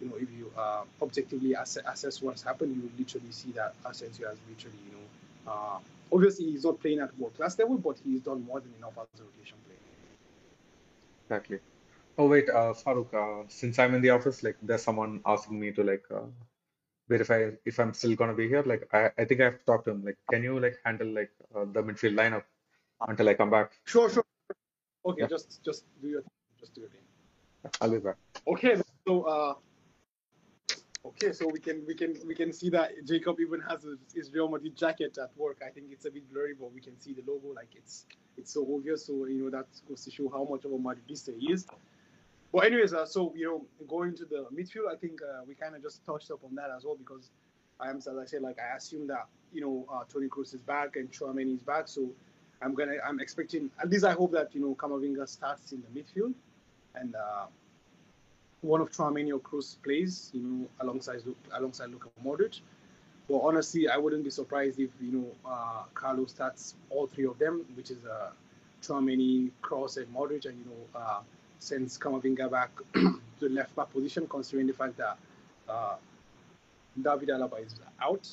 you 0.00 0.08
know, 0.08 0.16
if 0.16 0.28
you 0.30 0.52
uh, 0.56 0.82
objectively 1.02 1.56
ass- 1.56 1.78
assess 1.86 2.22
what's 2.22 2.42
happened, 2.42 2.76
you 2.76 2.82
will 2.82 2.98
literally 2.98 3.30
see 3.30 3.50
that 3.52 3.74
Asensio 3.84 4.28
has 4.28 4.38
literally, 4.48 4.78
you 4.86 4.92
know, 4.92 5.52
uh, 5.52 5.78
obviously 6.12 6.46
he's 6.46 6.64
not 6.64 6.78
playing 6.80 7.00
at 7.00 7.18
world-class 7.18 7.58
level, 7.58 7.78
but 7.78 7.96
he's 8.04 8.20
done 8.20 8.44
more 8.44 8.60
than 8.60 8.72
enough 8.78 8.92
as 8.98 9.20
a 9.20 9.24
rotation 9.24 9.56
player. 9.66 9.78
Exactly. 11.28 11.58
Oh 12.18 12.26
wait, 12.26 12.50
uh, 12.50 12.74
Farooq, 12.74 13.14
uh, 13.14 13.44
since 13.46 13.78
I'm 13.78 13.94
in 13.94 14.02
the 14.02 14.10
office, 14.10 14.42
like 14.42 14.56
there's 14.60 14.82
someone 14.82 15.20
asking 15.24 15.60
me 15.60 15.70
to 15.70 15.84
like 15.84 16.02
uh, 16.10 16.26
verify 17.08 17.50
if 17.64 17.78
I'm 17.78 17.94
still 17.94 18.16
gonna 18.16 18.34
be 18.34 18.48
here. 18.48 18.64
Like 18.64 18.88
I, 18.92 19.10
I 19.16 19.24
think 19.24 19.40
I 19.40 19.44
have 19.44 19.58
to 19.60 19.64
talk 19.64 19.84
to 19.84 19.92
him. 19.92 20.04
Like, 20.04 20.16
can 20.28 20.42
you 20.42 20.58
like 20.58 20.78
handle 20.84 21.06
like 21.06 21.30
uh, 21.54 21.64
the 21.72 21.80
midfield 21.80 22.14
lineup 22.14 22.42
until 23.06 23.28
I 23.28 23.34
come 23.34 23.50
back? 23.50 23.70
Sure, 23.84 24.10
sure. 24.10 24.24
Okay, 25.06 25.22
Yeah. 25.22 25.28
just 25.28 25.62
just 25.64 25.84
do 26.02 26.08
your 26.08 26.22
just 26.58 26.74
do 26.74 26.80
your 26.80 26.90
thing. 26.90 27.06
I'll 27.80 27.90
be 27.90 27.98
back. 27.98 28.16
Okay, 28.48 28.82
so 29.06 29.22
uh, 29.22 29.54
okay, 31.06 31.30
so 31.32 31.46
we 31.46 31.60
can 31.60 31.86
we 31.86 31.94
can 31.94 32.16
we 32.26 32.34
can 32.34 32.52
see 32.52 32.68
that 32.70 32.90
Jacob 33.06 33.38
even 33.38 33.60
has 33.60 33.84
his, 33.84 33.98
his 34.12 34.32
Real 34.32 34.48
Madrid 34.48 34.76
jacket 34.76 35.16
at 35.18 35.30
work. 35.36 35.62
I 35.64 35.70
think 35.70 35.86
it's 35.92 36.04
a 36.06 36.10
bit 36.10 36.28
blurry, 36.32 36.54
but 36.58 36.72
we 36.74 36.80
can 36.80 36.98
see 36.98 37.12
the 37.12 37.22
logo. 37.30 37.54
Like 37.54 37.76
it's 37.76 38.06
it's 38.36 38.52
so 38.52 38.66
obvious. 38.74 39.06
So 39.06 39.26
you 39.26 39.44
know 39.44 39.50
that 39.50 39.68
goes 39.88 40.02
to 40.06 40.10
show 40.10 40.28
how 40.28 40.42
much 40.50 40.64
of 40.64 40.72
a 40.72 40.78
Madridista 40.78 41.38
he 41.38 41.52
is. 41.52 41.64
But 42.52 42.64
anyways, 42.66 42.94
uh, 42.94 43.04
so 43.06 43.32
you 43.36 43.46
know, 43.46 43.86
going 43.86 44.14
to 44.16 44.24
the 44.24 44.46
midfield, 44.54 44.90
I 44.90 44.96
think 44.96 45.20
uh, 45.22 45.42
we 45.46 45.54
kind 45.54 45.76
of 45.76 45.82
just 45.82 46.04
touched 46.06 46.30
up 46.30 46.40
on 46.44 46.54
that 46.54 46.70
as 46.74 46.84
well 46.84 46.96
because 46.96 47.30
I 47.80 47.90
am, 47.90 47.98
as 47.98 48.08
I 48.08 48.24
said, 48.24 48.42
like 48.42 48.58
I 48.58 48.76
assume 48.76 49.06
that 49.08 49.26
you 49.52 49.60
know 49.60 49.86
uh, 49.92 50.04
Toni 50.10 50.28
Kroos 50.28 50.54
is 50.54 50.62
back 50.62 50.96
and 50.96 51.10
Tchouameni 51.10 51.54
is 51.54 51.62
back, 51.62 51.88
so 51.88 52.08
I'm 52.62 52.74
gonna 52.74 52.96
I'm 53.06 53.20
expecting 53.20 53.70
at 53.80 53.90
least 53.90 54.04
I 54.04 54.12
hope 54.12 54.32
that 54.32 54.54
you 54.54 54.60
know 54.60 54.74
Camavinga 54.74 55.28
starts 55.28 55.72
in 55.72 55.82
the 55.82 56.00
midfield 56.00 56.34
and 56.94 57.14
uh, 57.14 57.46
one 58.62 58.80
of 58.80 58.90
Tchouameni 58.90 59.32
or 59.32 59.40
Kroos 59.40 59.76
plays, 59.82 60.30
you 60.32 60.42
know, 60.42 60.68
alongside 60.80 61.22
alongside 61.52 61.90
Luka 61.90 62.08
Modric. 62.24 62.60
But 63.28 63.40
honestly, 63.40 63.88
I 63.88 63.98
wouldn't 63.98 64.24
be 64.24 64.30
surprised 64.30 64.80
if 64.80 64.90
you 65.00 65.12
know 65.12 65.26
uh, 65.44 65.84
Carlos 65.94 66.30
starts 66.30 66.74
all 66.90 67.06
three 67.06 67.26
of 67.26 67.38
them, 67.38 67.64
which 67.74 67.90
is 67.90 67.98
uh, 68.06 68.30
Tchouameni, 68.82 69.50
Kroos, 69.62 69.96
and 69.98 70.12
Modric, 70.14 70.46
and 70.46 70.58
you 70.58 70.64
know 70.64 70.98
uh, 70.98 71.20
sends 71.58 71.98
Camavinga 71.98 72.50
back 72.50 72.70
to 72.94 73.20
the 73.40 73.48
left 73.48 73.74
back 73.76 73.92
position, 73.92 74.26
considering 74.28 74.66
the 74.66 74.72
fact 74.72 74.96
that 74.96 75.16
uh, 75.68 75.96
David 77.00 77.28
Alaba 77.28 77.64
is 77.64 77.74
out. 78.00 78.28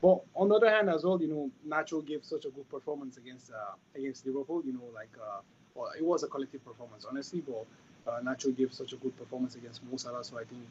But 0.00 0.20
on 0.34 0.48
the 0.48 0.56
other 0.56 0.68
hand, 0.70 0.90
as 0.90 1.04
well, 1.04 1.20
you 1.20 1.28
know, 1.28 1.50
Nacho 1.66 2.04
gave 2.04 2.24
such 2.24 2.44
a 2.44 2.50
good 2.50 2.68
performance 2.68 3.16
against 3.18 3.52
uh, 3.52 3.74
against 3.94 4.26
Liverpool. 4.26 4.62
You 4.64 4.72
know, 4.72 4.88
like 4.94 5.10
uh, 5.20 5.40
well, 5.74 5.92
it 5.96 6.04
was 6.04 6.24
a 6.24 6.26
collective 6.26 6.64
performance, 6.64 7.06
honestly. 7.08 7.40
But 7.46 7.66
uh, 8.10 8.20
Nacho 8.20 8.54
gave 8.56 8.72
such 8.72 8.92
a 8.92 8.96
good 8.96 9.16
performance 9.16 9.54
against 9.54 9.80
Mo 9.84 9.96
Salah, 9.96 10.24
so 10.24 10.38
I 10.38 10.44
think 10.44 10.62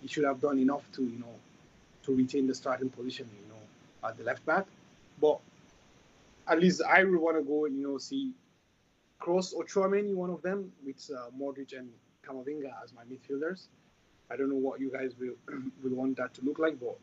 he 0.00 0.08
should 0.08 0.24
have 0.24 0.40
done 0.40 0.58
enough 0.58 0.82
to 0.94 1.02
you 1.02 1.18
know 1.20 1.34
to 2.04 2.14
retain 2.16 2.48
the 2.48 2.54
starting 2.54 2.90
position, 2.90 3.28
you 3.40 3.48
know, 3.48 4.08
at 4.08 4.16
the 4.18 4.24
left 4.24 4.44
back. 4.44 4.66
But 5.20 5.38
at 6.48 6.58
least 6.58 6.82
I 6.82 7.04
would 7.04 7.18
want 7.20 7.36
to 7.36 7.42
go, 7.44 7.66
and 7.66 7.76
you 7.76 7.82
know, 7.86 7.98
see 7.98 8.32
Kroos 9.22 9.54
or 9.54 9.64
Tchouameni, 9.64 10.14
one 10.14 10.30
of 10.30 10.42
them, 10.42 10.72
with 10.84 11.10
uh, 11.16 11.30
Modric 11.38 11.78
and 11.78 11.88
Camavinga 12.26 12.72
as 12.82 12.92
my 12.92 13.02
midfielders. 13.04 13.66
I 14.30 14.36
don't 14.36 14.48
know 14.48 14.56
what 14.56 14.80
you 14.80 14.90
guys 14.90 15.12
will 15.18 15.34
will 15.82 15.94
want 15.96 16.16
that 16.16 16.34
to 16.34 16.42
look 16.42 16.58
like, 16.58 16.80
but 16.80 16.96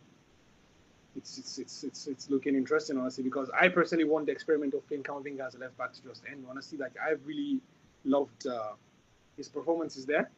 it's 1.16 1.38
it's 1.38 1.58
it's 1.60 1.84
it's, 1.84 2.08
it's 2.08 2.30
looking 2.30 2.56
interesting, 2.56 2.98
honestly, 2.98 3.24
because 3.24 3.50
I 3.60 3.70
personally 3.70 4.04
want 4.04 4.26
the 4.26 4.32
experiment 4.32 4.74
of 4.74 4.88
playing 4.88 5.04
Camavinga 5.04 5.48
as 5.48 5.56
a 5.56 5.60
left 5.60 5.78
back 5.78 5.94
to 5.94 6.02
just 6.04 6.24
end. 6.30 6.46
Honestly, 6.50 6.78
like 6.78 6.94
I 7.02 7.12
really 7.26 7.60
loved 8.04 8.48
uh, 8.48 8.74
his 9.38 9.48
performances 9.48 10.06
there, 10.06 10.30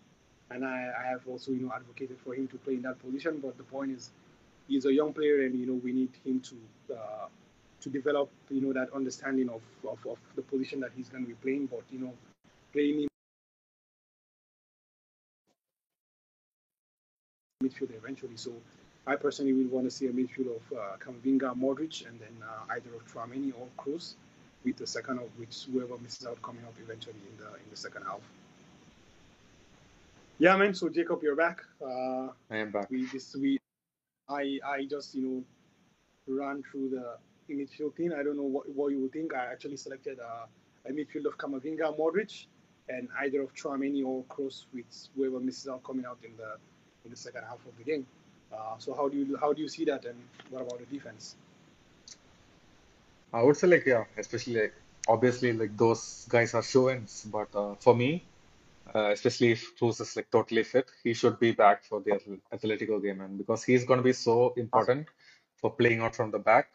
and 0.49 0.65
I, 0.65 0.91
I 0.99 1.07
have 1.09 1.21
also 1.27 1.51
you 1.51 1.61
know 1.61 1.71
advocated 1.75 2.17
for 2.23 2.35
him 2.35 2.47
to 2.49 2.57
play 2.57 2.73
in 2.75 2.81
that 2.83 2.99
position. 2.99 3.39
But 3.41 3.57
the 3.57 3.63
point 3.63 3.91
is, 3.91 4.11
he's 4.67 4.85
a 4.85 4.93
young 4.93 5.13
player, 5.13 5.45
and 5.45 5.59
you 5.59 5.65
know 5.65 5.79
we 5.83 5.93
need 5.93 6.11
him 6.25 6.41
to 6.41 6.95
uh, 6.95 7.27
to 7.81 7.89
develop 7.89 8.29
you 8.49 8.61
know 8.61 8.73
that 8.73 8.93
understanding 8.93 9.49
of, 9.49 9.61
of, 9.87 9.99
of 10.05 10.17
the 10.35 10.41
position 10.41 10.79
that 10.79 10.91
he's 10.95 11.09
going 11.09 11.23
to 11.23 11.27
be 11.27 11.35
playing. 11.35 11.67
But 11.67 11.83
you 11.91 11.99
know, 11.99 12.13
playing 12.73 13.01
him 13.01 13.07
midfield 17.63 17.95
eventually. 17.95 18.37
So 18.37 18.53
I 19.07 19.15
personally 19.15 19.53
would 19.53 19.71
want 19.71 19.85
to 19.85 19.91
see 19.91 20.07
a 20.07 20.11
midfield 20.11 20.55
of 20.55 20.77
uh, 20.77 20.97
Camavinga, 20.99 21.57
Modric, 21.57 22.07
and 22.07 22.19
then 22.19 22.35
uh, 22.43 22.73
either 22.73 22.93
of 22.95 23.05
Tchouameni 23.11 23.53
or 23.59 23.67
Kroos 23.77 24.15
with 24.63 24.77
the 24.77 24.87
second 24.87 25.19
of 25.19 25.29
which 25.37 25.65
whoever 25.71 25.97
misses 25.97 26.27
out 26.27 26.41
coming 26.41 26.63
up 26.65 26.73
eventually 26.81 27.15
in 27.31 27.43
the 27.43 27.49
in 27.53 27.69
the 27.69 27.77
second 27.77 28.03
half. 28.03 28.21
Yeah, 30.37 30.55
man. 30.57 30.73
So 30.73 30.89
Jacob, 30.89 31.21
you're 31.23 31.35
back. 31.35 31.61
Uh, 31.81 32.29
I 32.49 32.57
am 32.57 32.71
back. 32.71 32.89
we 32.89 33.05
this 33.05 33.35
we, 33.35 33.59
I 34.29 34.59
I 34.65 34.85
just 34.89 35.15
you 35.15 35.21
know 35.21 35.43
ran 36.27 36.63
through 36.63 36.89
the 36.89 37.17
midfield 37.55 37.95
thing. 37.95 38.13
I 38.13 38.23
don't 38.23 38.37
know 38.37 38.43
what, 38.43 38.69
what 38.69 38.91
you 38.91 38.99
would 39.01 39.13
think. 39.13 39.33
I 39.33 39.45
actually 39.51 39.77
selected 39.77 40.19
uh, 40.19 40.45
a 40.87 40.91
midfield 40.91 41.25
of 41.25 41.37
Camavinga, 41.37 41.97
Modric, 41.97 42.45
and 42.89 43.07
either 43.21 43.41
of 43.41 43.53
Tchouameni 43.53 44.05
or 44.05 44.23
Kroos, 44.25 44.65
with 44.73 44.85
whoever 45.15 45.39
misses 45.39 45.67
out 45.67 45.83
coming 45.83 46.05
out 46.05 46.19
in 46.23 46.35
the 46.37 46.57
in 47.05 47.11
the 47.11 47.17
second 47.17 47.43
half 47.43 47.59
of 47.65 47.77
the 47.77 47.83
game. 47.83 48.05
Uh, 48.53 48.75
so 48.77 48.93
how 48.93 49.07
do 49.07 49.17
you 49.17 49.37
how 49.37 49.53
do 49.53 49.61
you 49.61 49.67
see 49.67 49.85
that, 49.85 50.05
and 50.05 50.17
what 50.49 50.61
about 50.61 50.79
the 50.79 50.85
defense? 50.85 51.35
I 53.33 53.41
would 53.43 53.55
say 53.55 53.67
like 53.67 53.85
yeah, 53.85 54.03
especially 54.17 54.61
like 54.61 54.73
obviously 55.07 55.53
like 55.53 55.77
those 55.77 56.27
guys 56.29 56.53
are 56.53 56.63
show-ins, 56.63 57.25
but 57.31 57.47
uh, 57.55 57.75
for 57.75 57.95
me, 57.95 58.25
uh, 58.93 59.11
especially 59.11 59.51
if 59.51 59.77
Kroos 59.77 60.01
is 60.01 60.15
like 60.15 60.29
totally 60.31 60.63
fit, 60.63 60.91
he 61.03 61.13
should 61.13 61.39
be 61.39 61.51
back 61.51 61.85
for 61.85 62.01
the 62.01 62.11
Atl- 62.11 62.39
Atletico 62.53 63.01
game, 63.01 63.21
and 63.21 63.37
because 63.37 63.63
he's 63.63 63.85
going 63.85 63.99
to 63.99 64.03
be 64.03 64.13
so 64.13 64.53
important 64.57 65.07
for 65.55 65.71
playing 65.71 66.01
out 66.01 66.15
from 66.15 66.31
the 66.31 66.39
back 66.39 66.69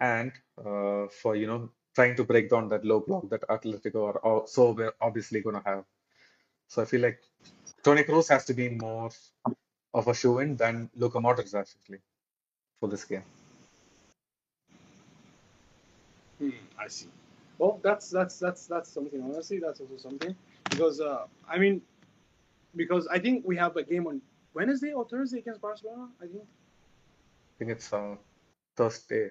and 0.00 0.32
uh, 0.58 1.06
for 1.08 1.36
you 1.36 1.46
know 1.46 1.70
trying 1.94 2.14
to 2.16 2.24
break 2.24 2.48
down 2.48 2.68
that 2.68 2.84
low 2.84 3.00
block 3.00 3.28
that 3.30 3.42
Atletico 3.48 4.14
are 4.22 4.46
so 4.46 4.70
we're 4.70 4.92
obviously 5.00 5.40
going 5.40 5.56
to 5.56 5.62
have. 5.68 5.84
So 6.68 6.82
I 6.82 6.84
feel 6.84 7.00
like 7.00 7.20
Toni 7.82 8.04
Kroos 8.04 8.28
has 8.28 8.44
to 8.46 8.54
be 8.54 8.68
more 8.68 9.10
of 9.94 10.06
a 10.06 10.14
shoe-in 10.14 10.56
than 10.56 10.90
Luka 10.94 11.18
Modric 11.18 11.52
actually 11.54 11.98
for 12.78 12.88
this 12.88 13.04
game. 13.04 13.24
Hmm, 16.38 16.50
I 16.78 16.88
see. 16.88 17.08
Well, 17.58 17.80
that's 17.82 18.10
that's 18.10 18.38
that's 18.38 18.66
that's 18.66 18.90
something. 18.90 19.20
Honestly, 19.20 19.58
that's 19.58 19.80
also 19.80 19.96
something 19.96 20.36
because 20.70 21.00
uh, 21.00 21.26
I 21.48 21.58
mean, 21.58 21.82
because 22.76 23.08
I 23.08 23.18
think 23.18 23.44
we 23.44 23.56
have 23.56 23.76
a 23.76 23.82
game 23.82 24.06
on 24.06 24.22
Wednesday 24.54 24.92
or 24.92 25.04
Thursday 25.04 25.38
against 25.38 25.60
Barcelona. 25.60 26.08
I 26.22 26.26
think 26.26 26.42
I 26.42 27.54
think 27.58 27.70
it's 27.72 27.92
uh, 27.92 28.14
Thursday. 28.76 29.30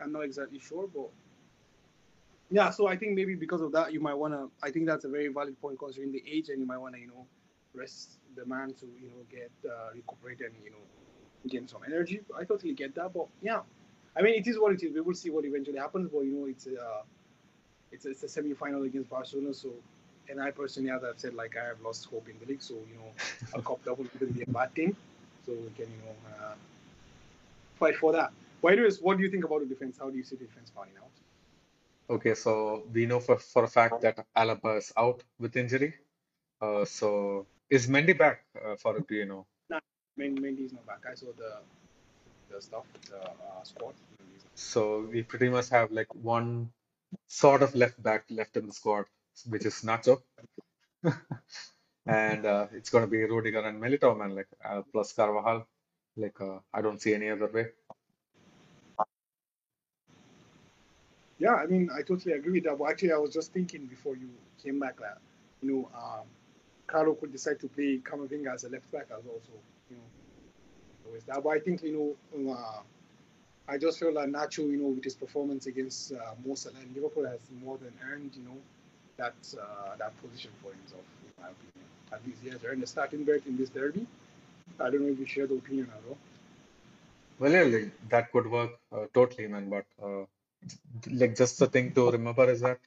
I'm 0.00 0.12
not 0.12 0.20
exactly 0.24 0.58
sure, 0.58 0.86
but 0.86 1.08
yeah. 2.50 2.70
So 2.70 2.86
I 2.86 2.96
think 2.96 3.14
maybe 3.14 3.34
because 3.34 3.60
of 3.60 3.72
that, 3.72 3.92
you 3.92 4.00
might 4.00 4.14
wanna. 4.14 4.48
I 4.62 4.70
think 4.70 4.86
that's 4.86 5.04
a 5.04 5.08
very 5.08 5.28
valid 5.28 5.60
point 5.60 5.78
considering 5.78 6.12
the 6.12 6.22
age, 6.30 6.48
and 6.48 6.60
you 6.60 6.66
might 6.66 6.78
wanna, 6.78 6.98
you 6.98 7.08
know, 7.08 7.26
rest 7.74 8.18
the 8.36 8.44
man 8.46 8.74
to 8.74 8.86
you 9.00 9.08
know 9.08 9.22
get 9.30 9.50
uh, 9.68 9.90
recuperate 9.94 10.40
and 10.40 10.52
you 10.64 10.70
know 10.70 10.84
gain 11.48 11.66
some 11.66 11.80
energy. 11.86 12.20
I 12.36 12.44
totally 12.44 12.74
get 12.74 12.94
that, 12.96 13.12
but 13.14 13.26
yeah, 13.42 13.60
I 14.16 14.22
mean 14.22 14.34
it 14.34 14.46
is 14.46 14.58
what 14.58 14.72
it 14.72 14.82
is. 14.82 14.94
We 14.94 15.00
will 15.00 15.14
see 15.14 15.30
what 15.30 15.44
eventually 15.44 15.78
happens, 15.78 16.10
but 16.12 16.20
you 16.20 16.32
know 16.32 16.46
it's 16.46 16.66
a 16.66 16.80
uh, 16.80 17.02
it's 17.92 18.04
it's 18.04 18.22
a 18.22 18.28
semi-final 18.28 18.82
against 18.82 19.10
Barcelona, 19.10 19.54
so. 19.54 19.70
And 20.28 20.42
I 20.42 20.50
personally, 20.50 20.90
as 20.90 21.04
I've 21.04 21.20
said, 21.20 21.34
like 21.34 21.56
I 21.56 21.64
have 21.66 21.80
lost 21.80 22.06
hope 22.06 22.28
in 22.28 22.34
the 22.40 22.46
league. 22.46 22.60
So 22.60 22.74
you 22.74 22.96
know, 22.96 23.12
a 23.54 23.62
cup 23.62 23.78
double 23.84 24.06
wouldn't 24.12 24.34
be 24.34 24.42
a 24.42 24.46
bad 24.46 24.74
thing. 24.74 24.96
So 25.46 25.52
we 25.52 25.70
can 25.76 25.86
you 25.86 26.02
know 26.04 26.16
uh, 26.34 26.54
fight 27.78 27.94
for 27.94 28.10
that. 28.10 28.32
But 28.62 28.72
anyways, 28.72 29.00
what 29.00 29.18
do 29.18 29.24
you 29.24 29.30
think 29.30 29.44
about 29.44 29.60
the 29.60 29.66
defense? 29.66 29.98
How 29.98 30.10
do 30.10 30.16
you 30.16 30.24
see 30.24 30.36
the 30.36 30.44
defense 30.44 30.70
panning 30.70 30.94
out? 31.02 31.10
Okay, 32.08 32.34
so 32.34 32.84
we 32.92 33.06
know 33.06 33.20
for, 33.20 33.36
for 33.38 33.64
a 33.64 33.68
fact 33.68 34.00
that 34.02 34.24
Alaba 34.36 34.78
is 34.78 34.92
out 34.96 35.22
with 35.38 35.56
injury. 35.56 35.94
Uh, 36.60 36.84
so 36.84 37.46
is 37.68 37.86
Mendy 37.88 38.16
back 38.16 38.44
uh, 38.64 38.76
for 38.76 38.98
do 39.00 39.14
you 39.14 39.26
know? 39.26 39.46
Mendy 40.18 40.40
Mendy's 40.40 40.72
not 40.72 40.86
back. 40.86 41.04
I 41.10 41.14
saw 41.14 41.26
the 41.36 41.58
the 42.48 42.62
stuff, 42.62 42.84
the 43.10 43.18
uh, 43.18 43.62
squad. 43.64 43.94
So 44.54 45.06
we 45.12 45.22
pretty 45.22 45.48
much 45.48 45.68
have 45.70 45.90
like 45.90 46.14
one 46.14 46.70
sort 47.26 47.62
of 47.62 47.74
left 47.74 48.02
back 48.02 48.24
left 48.30 48.56
in 48.56 48.66
the 48.66 48.72
squad, 48.72 49.04
which 49.48 49.66
is 49.66 49.82
Nacho. 49.82 50.22
And 52.06 52.46
uh, 52.46 52.68
it's 52.72 52.88
going 52.88 53.02
to 53.02 53.10
be 53.10 53.24
Rudiger 53.24 53.62
and 53.62 53.82
Militao, 53.82 54.16
man, 54.16 54.36
like 54.36 54.46
uh, 54.64 54.82
plus 54.92 55.12
Carvajal. 55.12 55.66
Like 56.16 56.40
uh, 56.40 56.58
I 56.72 56.80
don't 56.80 57.02
see 57.02 57.14
any 57.14 57.30
other 57.30 57.48
way. 57.52 57.66
Yeah, 61.38 61.54
I 61.54 61.66
mean, 61.66 61.90
I 61.94 62.02
totally 62.02 62.34
agree 62.34 62.52
with 62.52 62.64
that. 62.64 62.78
But 62.78 62.90
actually, 62.90 63.12
I 63.12 63.18
was 63.18 63.32
just 63.32 63.52
thinking 63.52 63.86
before 63.86 64.16
you 64.16 64.28
came 64.62 64.78
back 64.78 64.98
that 65.00 65.18
you 65.62 65.72
know, 65.72 65.88
um, 65.94 66.26
Carlo 66.86 67.14
could 67.14 67.32
decide 67.32 67.60
to 67.60 67.68
play 67.68 67.98
Camavinga 67.98 68.54
as 68.54 68.64
a 68.64 68.68
left 68.68 68.90
back 68.92 69.06
as 69.10 69.24
also, 69.26 69.52
you 69.90 69.96
know, 69.96 70.02
always 71.06 71.24
that. 71.24 71.42
But 71.42 71.50
I 71.50 71.58
think 71.58 71.82
you 71.82 72.16
know, 72.36 72.52
uh, 72.52 72.80
I 73.68 73.78
just 73.78 73.98
feel 73.98 74.12
like 74.12 74.28
Nacho, 74.28 74.58
you 74.70 74.76
know, 74.76 74.88
with 74.88 75.04
his 75.04 75.14
performance 75.14 75.66
against 75.66 76.12
uh, 76.12 76.34
Mo 76.44 76.54
Liverpool 76.94 77.26
has 77.26 77.40
more 77.62 77.78
than 77.78 77.92
earned, 78.10 78.32
you 78.36 78.44
know, 78.44 78.56
that 79.16 79.34
uh, 79.60 79.96
that 79.96 80.12
position 80.22 80.50
for 80.62 80.72
himself, 80.72 81.02
in 81.24 81.42
my 81.42 81.48
opinion. 81.50 81.88
At 82.12 82.24
least 82.26 82.38
he 82.42 82.50
has 82.50 82.64
earned 82.64 82.82
a 82.82 82.86
starting 82.86 83.24
berth 83.24 83.46
in 83.46 83.56
this 83.56 83.70
derby. 83.70 84.06
I 84.80 84.90
don't 84.90 85.02
know 85.02 85.12
if 85.12 85.18
you 85.18 85.26
share 85.26 85.46
the 85.46 85.54
opinion 85.54 85.90
at 85.92 86.02
all. 86.08 86.18
Well, 87.38 87.52
yeah, 87.52 87.86
that 88.08 88.32
could 88.32 88.50
work 88.50 88.70
uh, 88.92 89.06
totally, 89.12 89.48
man. 89.48 89.68
But 89.68 89.84
uh, 90.02 90.24
like 91.10 91.36
just 91.36 91.58
the 91.58 91.66
thing 91.66 91.92
to 91.92 92.10
remember 92.10 92.50
is 92.50 92.60
that 92.60 92.78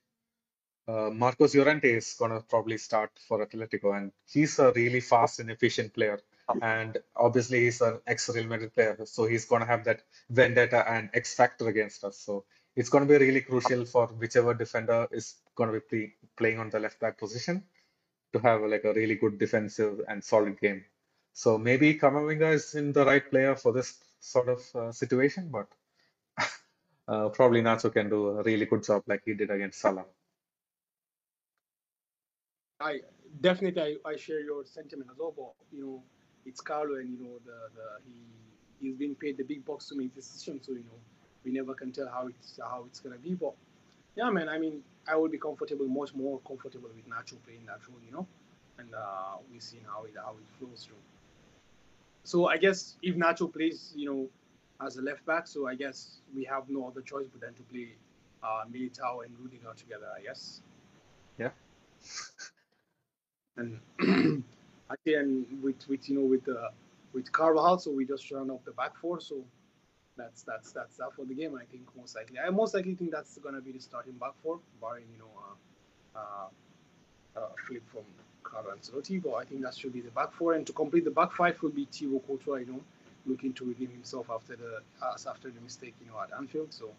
uh, 0.88 1.10
Marcos 1.12 1.54
Llorente 1.54 1.92
is 1.94 2.16
gonna 2.18 2.42
probably 2.42 2.78
start 2.78 3.12
for 3.28 3.46
Atletico, 3.46 3.96
and 3.96 4.12
he's 4.26 4.58
a 4.60 4.72
really 4.72 5.02
fast 5.02 5.40
and 5.40 5.52
efficient 5.52 5.94
player. 5.94 6.20
And 6.64 6.98
obviously, 7.16 7.66
he's 7.66 7.80
an 7.82 8.00
ex-Real 8.08 8.48
Madrid 8.48 8.74
player, 8.74 8.98
so 9.06 9.26
he's 9.28 9.46
gonna 9.46 9.68
have 9.68 9.84
that 9.84 10.02
vendetta 10.32 10.90
and 10.92 11.12
X 11.14 11.36
factor 11.36 11.68
against 11.68 12.04
us. 12.04 12.18
So 12.18 12.46
it's 12.76 12.90
gonna 12.90 13.06
be 13.06 13.18
really 13.18 13.42
crucial 13.42 13.86
for 13.86 14.08
whichever 14.08 14.56
defender 14.56 15.08
is 15.12 15.36
gonna 15.56 15.74
be 15.74 15.80
play, 15.82 16.14
playing 16.38 16.58
on 16.58 16.72
the 16.72 16.80
left 16.80 17.00
back 17.00 17.20
position 17.20 17.64
to 18.34 18.40
have 18.40 18.62
like 18.62 18.84
a 18.84 18.94
really 18.94 19.16
good 19.16 19.38
defensive 19.38 20.02
and 20.08 20.24
solid 20.24 20.60
game. 20.60 20.84
So 21.34 21.58
maybe 21.58 21.96
Camavinga 21.96 22.54
is 22.54 22.74
in 22.74 22.94
the 22.94 23.06
right 23.06 23.30
player 23.30 23.56
for 23.56 23.72
this 23.72 23.98
sort 24.20 24.50
of 24.50 24.76
uh, 24.76 24.92
situation, 24.92 25.50
but 25.50 25.68
uh, 27.10 27.30
probably 27.30 27.61
Nacho 27.61 27.91
can 27.91 28.10
do 28.10 28.27
a 28.30 28.44
really 28.44 28.65
good 28.65 28.84
job 28.84 29.03
like 29.07 29.22
he 29.26 29.34
did 29.34 29.49
against 29.49 29.80
Salah. 29.80 30.06
I 32.80 32.99
definitely 33.41 33.81
I, 33.81 34.10
I 34.10 34.15
share 34.15 34.41
your 34.41 34.64
sentiment 34.65 35.10
as 35.11 35.18
well, 35.18 35.34
but 35.36 35.53
you 35.76 35.84
know, 35.84 36.03
it's 36.45 36.61
Carlo 36.61 36.95
and 36.95 37.10
you 37.10 37.23
know 37.23 37.36
the, 37.45 37.57
the 37.76 37.88
he 38.06 38.14
he's 38.80 38.95
being 38.95 39.15
paid 39.15 39.38
the 39.38 39.44
big 39.44 39.65
bucks 39.65 39.90
to 39.90 39.95
make 39.95 40.15
decisions, 40.15 40.68
so 40.68 40.73
you 40.73 40.80
know 40.80 40.99
we 41.44 41.52
never 41.52 41.73
can 41.73 41.91
tell 41.91 42.07
how 42.07 42.27
it's 42.27 42.60
how 42.61 42.86
it's 42.88 42.99
gonna 42.99 43.18
be. 43.18 43.34
But 43.34 43.53
yeah, 44.15 44.30
man, 44.30 44.48
I 44.48 44.60
mean 44.60 44.84
I 45.07 45.15
would 45.15 45.31
be 45.31 45.40
comfortable, 45.40 45.88
much 45.88 46.14
more 46.14 46.40
comfortable 46.48 46.90
with 46.95 47.10
Nacho 47.10 47.38
playing 47.44 47.65
that 47.65 47.80
role, 47.90 47.99
you 48.06 48.14
know, 48.14 48.27
and 48.77 48.94
uh, 48.94 49.38
we 49.52 49.60
see 49.60 49.80
how 49.91 50.03
it 50.03 50.14
how 50.15 50.31
it 50.31 50.48
flows 50.60 50.86
through. 50.86 51.03
So 52.23 52.48
I 52.48 52.57
guess 52.57 52.95
if 53.02 53.15
Nacho 53.15 53.52
plays, 53.52 53.94
you 53.95 54.06
know, 54.06 54.27
as 54.86 54.98
a 54.98 55.02
left 55.02 55.26
back, 55.26 55.48
so 55.48 55.68
I 55.68 55.76
guess 55.76 56.22
we 56.36 56.44
have 56.46 56.70
no 56.70 56.88
other 56.88 57.02
choice 57.02 57.28
but 57.32 57.42
then 57.42 57.54
to 57.54 57.62
play 57.64 57.90
uh, 58.44 58.64
Militao 58.72 59.26
and 59.26 59.36
Rudiger 59.40 59.74
together, 59.76 60.08
I 60.18 60.22
guess. 60.22 60.62
Yeah. 61.38 61.50
And 63.58 63.80
again, 64.90 65.46
with 65.62 65.88
with 65.90 66.10
you 66.10 66.16
know 66.16 66.26
with 66.26 66.48
uh, 66.48 66.70
with 67.14 67.32
Carvajal, 67.32 67.80
so 67.80 67.92
we 67.92 68.06
just 68.06 68.30
run 68.32 68.50
off 68.50 68.64
the 68.66 68.72
back 68.72 68.96
four. 68.96 69.20
So 69.20 69.44
that's 70.18 70.44
that's 70.44 70.72
that's 70.72 70.96
that 70.98 71.14
for 71.16 71.26
the 71.26 71.34
game. 71.34 71.56
I 71.56 71.66
think 71.66 71.84
most 71.98 72.16
likely. 72.16 72.40
I 72.40 72.50
most 72.50 72.74
likely 72.74 72.96
think 72.96 73.12
that's 73.12 73.38
gonna 73.40 73.62
be 73.62 73.72
the 73.72 73.80
starting 73.80 74.14
back 74.14 74.34
four, 74.42 74.60
barring 74.82 75.06
you 75.12 75.20
know 75.20 75.32
uh, 76.16 76.20
uh, 76.20 77.42
uh, 77.42 77.50
flip 77.68 77.84
from 77.92 78.04
Carlo 78.44 78.70
Ancelotti. 78.76 79.22
But 79.22 79.34
I 79.34 79.44
think 79.44 79.62
that 79.64 79.76
should 79.76 79.94
be 79.94 80.02
the 80.02 80.12
back 80.12 80.32
four. 80.32 80.54
And 80.54 80.66
to 80.68 80.74
complete 80.74 81.04
the 81.04 81.12
back 81.12 81.34
five 81.34 81.62
will 81.62 81.72
be 81.72 81.86
Thibaut 81.92 82.26
Courtois. 82.28 82.58
You 82.58 82.66
know, 82.68 82.82
looking 83.30 83.54
to 83.54 83.66
redeem 83.66 83.92
himself 83.92 84.30
after 84.32 84.56
the 84.58 84.82
us 85.06 85.28
after 85.28 85.50
the 85.52 85.62
mistake 85.62 85.96
you 86.02 86.08
know 86.12 86.20
at 86.22 86.32
Anfield. 86.38 86.74
So 86.74 86.92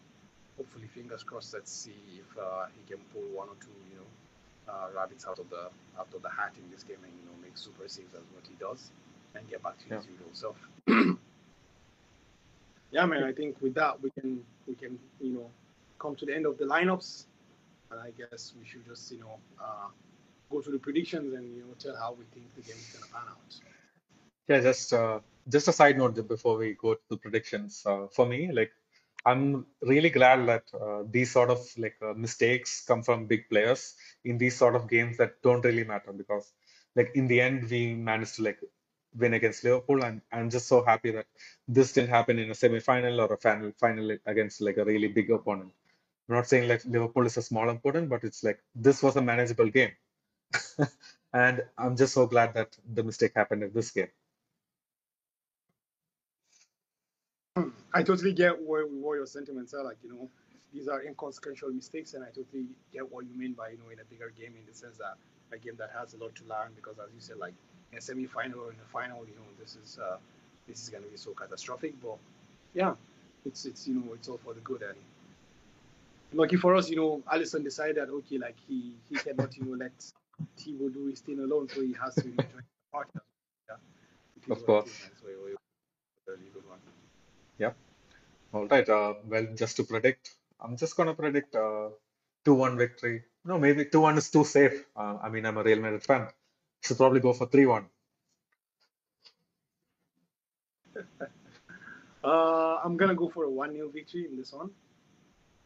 hopefully, 0.56 0.88
fingers 0.88 1.22
crossed. 1.24 1.54
Let's 1.54 1.72
see 1.72 1.96
if 2.20 2.38
uh, 2.38 2.66
he 2.76 2.82
can 2.92 3.02
pull 3.12 3.22
one 3.36 3.48
or 3.48 3.56
two 3.60 3.76
you 3.90 3.98
know 3.98 4.72
uh, 4.72 4.88
rabbits 4.96 5.26
out 5.26 5.38
of 5.38 5.50
the 5.50 5.70
out 5.98 6.08
of 6.14 6.22
the 6.22 6.30
hat 6.30 6.54
in 6.58 6.70
this 6.70 6.84
game 6.84 6.98
and 7.04 7.12
you 7.20 7.24
know 7.26 7.36
make 7.42 7.56
super 7.58 7.88
saves 7.88 8.14
as 8.14 8.22
what 8.34 8.46
he 8.48 8.54
does 8.60 8.90
and 9.34 9.48
get 9.48 9.62
back 9.62 9.78
to 9.78 9.84
his 9.94 10.06
Yeah. 10.06 10.12
usual 10.12 10.32
self. 10.32 10.58
yeah, 12.92 13.06
man. 13.06 13.24
I 13.24 13.32
think 13.32 13.56
with 13.60 13.74
that 13.74 14.00
we 14.02 14.10
can 14.10 14.44
we 14.66 14.74
can 14.74 14.98
you 15.20 15.32
know 15.34 15.50
come 15.98 16.16
to 16.16 16.26
the 16.26 16.34
end 16.34 16.46
of 16.46 16.58
the 16.58 16.64
lineups, 16.64 17.26
and 17.90 18.00
I 18.00 18.10
guess 18.12 18.54
we 18.58 18.66
should 18.66 18.84
just 18.86 19.10
you 19.12 19.20
know 19.20 19.38
uh, 19.62 19.88
go 20.50 20.60
to 20.60 20.70
the 20.70 20.78
predictions 20.78 21.34
and 21.34 21.56
you 21.56 21.62
know 21.62 21.74
tell 21.78 21.96
how 21.96 22.12
we 22.18 22.24
think 22.34 22.46
the 22.54 22.62
game 22.62 22.76
is 22.80 22.88
gonna 22.88 23.06
pan 23.12 23.28
out. 23.30 23.60
Yeah, 24.48 24.60
just 24.60 24.92
uh, 24.92 25.20
just 25.48 25.68
a 25.68 25.72
side 25.72 25.96
note 25.98 26.26
before 26.28 26.56
we 26.56 26.74
go 26.74 26.94
to 26.94 27.00
the 27.08 27.16
predictions. 27.16 27.82
Uh, 27.86 28.06
for 28.14 28.26
me, 28.26 28.50
like 28.52 28.72
I'm 29.24 29.66
really 29.82 30.10
glad 30.10 30.46
that 30.48 30.64
uh, 30.74 31.04
these 31.10 31.30
sort 31.30 31.50
of 31.50 31.60
like 31.78 31.96
uh, 32.02 32.14
mistakes 32.14 32.84
come 32.86 33.02
from 33.02 33.26
big 33.26 33.48
players 33.48 33.94
in 34.24 34.38
these 34.38 34.56
sort 34.56 34.74
of 34.74 34.88
games 34.88 35.16
that 35.18 35.40
don't 35.42 35.64
really 35.64 35.84
matter 35.84 36.12
because 36.12 36.52
like 36.96 37.12
in 37.14 37.28
the 37.28 37.40
end 37.40 37.70
we 37.70 37.94
managed 37.94 38.36
to 38.36 38.42
like 38.42 38.58
win 39.16 39.34
against 39.34 39.64
Liverpool, 39.64 40.04
and 40.04 40.20
I'm 40.32 40.50
just 40.50 40.68
so 40.68 40.84
happy 40.84 41.10
that 41.12 41.26
this 41.68 41.92
didn't 41.92 42.10
happen 42.10 42.38
in 42.38 42.50
a 42.50 42.54
semi-final 42.54 43.20
or 43.20 43.32
a 43.32 43.38
final 43.38 43.72
final 43.78 44.16
against 44.26 44.60
like 44.60 44.76
a 44.78 44.84
really 44.84 45.08
big 45.08 45.30
opponent. 45.30 45.72
I'm 46.28 46.36
not 46.36 46.48
saying 46.48 46.68
like 46.68 46.84
Liverpool 46.84 47.26
is 47.26 47.36
a 47.38 47.42
small 47.42 47.68
opponent, 47.70 48.08
but 48.10 48.24
it's 48.24 48.44
like 48.44 48.60
this 48.74 49.02
was 49.02 49.16
a 49.16 49.22
manageable 49.22 49.70
game, 49.70 49.92
and 51.34 51.62
I'm 51.78 51.96
just 51.96 52.14
so 52.14 52.26
glad 52.26 52.54
that 52.54 52.76
the 52.94 53.02
mistake 53.04 53.32
happened 53.36 53.62
in 53.64 53.72
this 53.72 53.90
game. 53.92 54.08
I 57.92 58.02
totally 58.02 58.32
get 58.32 58.60
where, 58.62 58.84
where 58.84 59.16
your 59.16 59.26
sentiments 59.26 59.74
are. 59.74 59.84
Like, 59.84 59.98
you 60.02 60.10
know, 60.10 60.28
these 60.72 60.88
are 60.88 61.02
inconsequential 61.02 61.70
mistakes, 61.70 62.14
and 62.14 62.24
I 62.24 62.28
totally 62.28 62.66
get 62.92 63.10
what 63.10 63.24
you 63.26 63.36
mean 63.36 63.52
by, 63.52 63.70
you 63.70 63.78
know, 63.78 63.90
in 63.92 63.98
a 63.98 64.04
bigger 64.04 64.32
game, 64.38 64.54
in 64.58 64.66
the 64.68 64.74
sense 64.74 64.96
that 64.98 65.14
a 65.52 65.58
game 65.58 65.74
that 65.78 65.90
has 65.98 66.14
a 66.14 66.18
lot 66.18 66.34
to 66.36 66.44
learn, 66.44 66.70
because 66.76 66.98
as 66.98 67.12
you 67.14 67.20
said, 67.20 67.38
like 67.38 67.54
in 67.92 67.98
a 67.98 68.00
semi-final 68.00 68.60
or 68.60 68.70
in 68.70 68.76
a 68.76 68.88
final, 68.92 69.24
you 69.26 69.34
know, 69.34 69.46
this 69.58 69.76
is 69.76 69.98
uh, 69.98 70.16
this 70.68 70.82
is 70.82 70.88
going 70.88 71.02
to 71.02 71.10
be 71.10 71.16
so 71.16 71.32
catastrophic. 71.32 72.00
But 72.00 72.18
yeah, 72.74 72.94
it's 73.44 73.64
it's 73.64 73.88
you 73.88 73.94
know, 73.94 74.12
it's 74.14 74.28
all 74.28 74.38
for 74.38 74.54
the 74.54 74.60
good. 74.60 74.82
And 74.82 74.96
lucky 76.32 76.56
for 76.56 76.76
us, 76.76 76.88
you 76.88 76.96
know, 76.96 77.22
Alisson 77.32 77.64
decided 77.64 78.08
okay, 78.08 78.38
like 78.38 78.56
he 78.68 78.92
he 79.08 79.16
cannot, 79.16 79.56
you 79.56 79.64
know, 79.64 79.76
let 79.76 79.92
Thibaut 80.56 80.92
do 80.92 81.06
his 81.06 81.20
thing 81.20 81.40
alone, 81.40 81.68
so 81.68 81.80
he 81.80 81.94
has 82.00 82.14
to 82.14 82.28
you 82.28 82.30
know, 82.36 82.44
join 82.44 82.62
the 82.62 82.92
party. 82.92 83.10
Yeah, 83.68 84.52
of 84.54 84.64
course. 84.64 84.90
So, 85.20 85.26
really 85.26 86.44
good 86.54 86.68
one. 86.68 86.78
Yep. 87.58 87.76
All 88.52 88.66
right. 88.66 88.88
Uh, 88.88 89.14
well, 89.26 89.46
just 89.54 89.76
to 89.76 89.84
predict, 89.84 90.30
I'm 90.60 90.76
just 90.76 90.96
gonna 90.96 91.14
predict 91.14 91.54
uh, 91.54 91.90
two-one 92.44 92.76
victory. 92.76 93.22
No, 93.44 93.58
maybe 93.58 93.84
two-one 93.84 94.18
is 94.18 94.30
too 94.30 94.44
safe. 94.44 94.84
Uh, 94.96 95.18
I 95.22 95.28
mean, 95.28 95.46
I'm 95.46 95.56
a 95.56 95.62
Real 95.62 95.80
Madrid 95.80 96.02
fan. 96.02 96.28
Should 96.82 96.96
probably 96.96 97.20
go 97.20 97.32
for 97.32 97.46
three-one. 97.46 97.86
uh, 102.24 102.80
I'm 102.84 102.96
gonna 102.96 103.14
go 103.14 103.28
for 103.28 103.44
a 103.44 103.50
one-nil 103.50 103.90
victory 103.90 104.26
in 104.28 104.36
this 104.36 104.52
one 104.52 104.70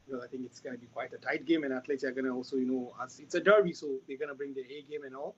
because 0.04 0.22
I 0.22 0.28
think 0.28 0.44
it's 0.44 0.60
gonna 0.60 0.76
be 0.76 0.86
quite 0.88 1.14
a 1.14 1.18
tight 1.18 1.46
game, 1.46 1.64
and 1.64 1.72
athletes 1.72 2.04
are 2.04 2.12
gonna 2.12 2.34
also, 2.34 2.56
you 2.56 2.66
know, 2.66 2.94
as 3.02 3.18
it's 3.18 3.34
a 3.34 3.40
derby, 3.40 3.72
so 3.72 3.98
they're 4.06 4.18
gonna 4.18 4.34
bring 4.34 4.52
their 4.52 4.64
A 4.64 4.82
game 4.82 5.04
and 5.04 5.16
all. 5.16 5.34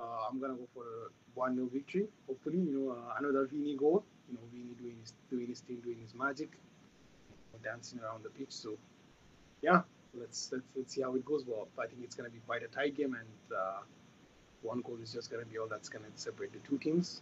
Uh, 0.00 0.26
I'm 0.30 0.40
gonna 0.40 0.54
go 0.54 0.66
for 0.72 0.84
a 0.84 1.10
one-nil 1.34 1.68
victory. 1.70 2.08
Hopefully, 2.26 2.58
you 2.58 2.72
know, 2.72 2.92
uh, 2.92 3.16
another 3.18 3.46
Vini 3.46 3.76
goal 3.76 4.06
you 4.32 4.38
know, 4.38 4.44
Vini 4.52 4.74
doing 4.80 4.96
his 5.00 5.12
doing 5.30 5.46
his 5.48 5.60
thing, 5.60 5.80
doing 5.84 5.98
his 6.00 6.14
magic, 6.14 6.50
dancing 7.62 8.00
around 8.00 8.24
the 8.24 8.30
pitch. 8.30 8.50
So 8.50 8.76
yeah, 9.60 9.82
let's 10.18 10.50
let's 10.52 10.64
let's 10.76 10.94
see 10.94 11.02
how 11.02 11.14
it 11.14 11.24
goes. 11.24 11.44
Well, 11.46 11.68
I 11.78 11.86
think 11.86 12.00
it's 12.02 12.14
going 12.14 12.28
to 12.28 12.34
be 12.34 12.40
quite 12.46 12.62
a 12.62 12.68
tight 12.68 12.96
game, 12.96 13.14
and 13.14 13.58
uh, 13.58 13.80
one 14.62 14.80
goal 14.80 14.98
is 15.02 15.12
just 15.12 15.30
going 15.30 15.44
to 15.44 15.50
be 15.50 15.58
all 15.58 15.68
that's 15.68 15.88
going 15.88 16.04
to 16.04 16.10
separate 16.14 16.52
the 16.52 16.58
two 16.68 16.78
teams. 16.78 17.20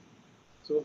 So 0.62 0.84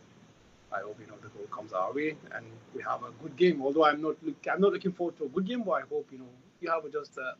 I 0.72 0.82
hope 0.82 0.98
you 1.00 1.08
know 1.08 1.16
the 1.22 1.30
goal 1.30 1.48
comes 1.52 1.74
our 1.74 1.94
way, 1.94 2.16
and 2.34 2.46
we 2.74 2.82
have 2.84 3.04
a 3.04 3.12
good 3.22 3.36
game. 3.36 3.62
Although 3.62 3.86
I'm 3.86 4.02
not 4.02 4.16
look, 4.24 4.36
I'm 4.52 4.62
not 4.62 4.74
looking 4.74 4.92
forward 4.92 5.18
to 5.18 5.26
a 5.26 5.30
good 5.30 5.46
game, 5.46 5.64
but 5.64 5.72
I 5.72 5.82
hope 5.82 6.08
you 6.12 6.20
know 6.20 6.30
you 6.62 6.70
have 6.70 6.90
just 6.92 7.18
a 7.18 7.34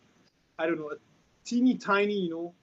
I 0.60 0.68
don't 0.68 0.80
know 0.80 0.92
a 0.92 0.98
teeny 1.44 1.76
tiny 1.76 2.14
you 2.14 2.30
know 2.30 2.54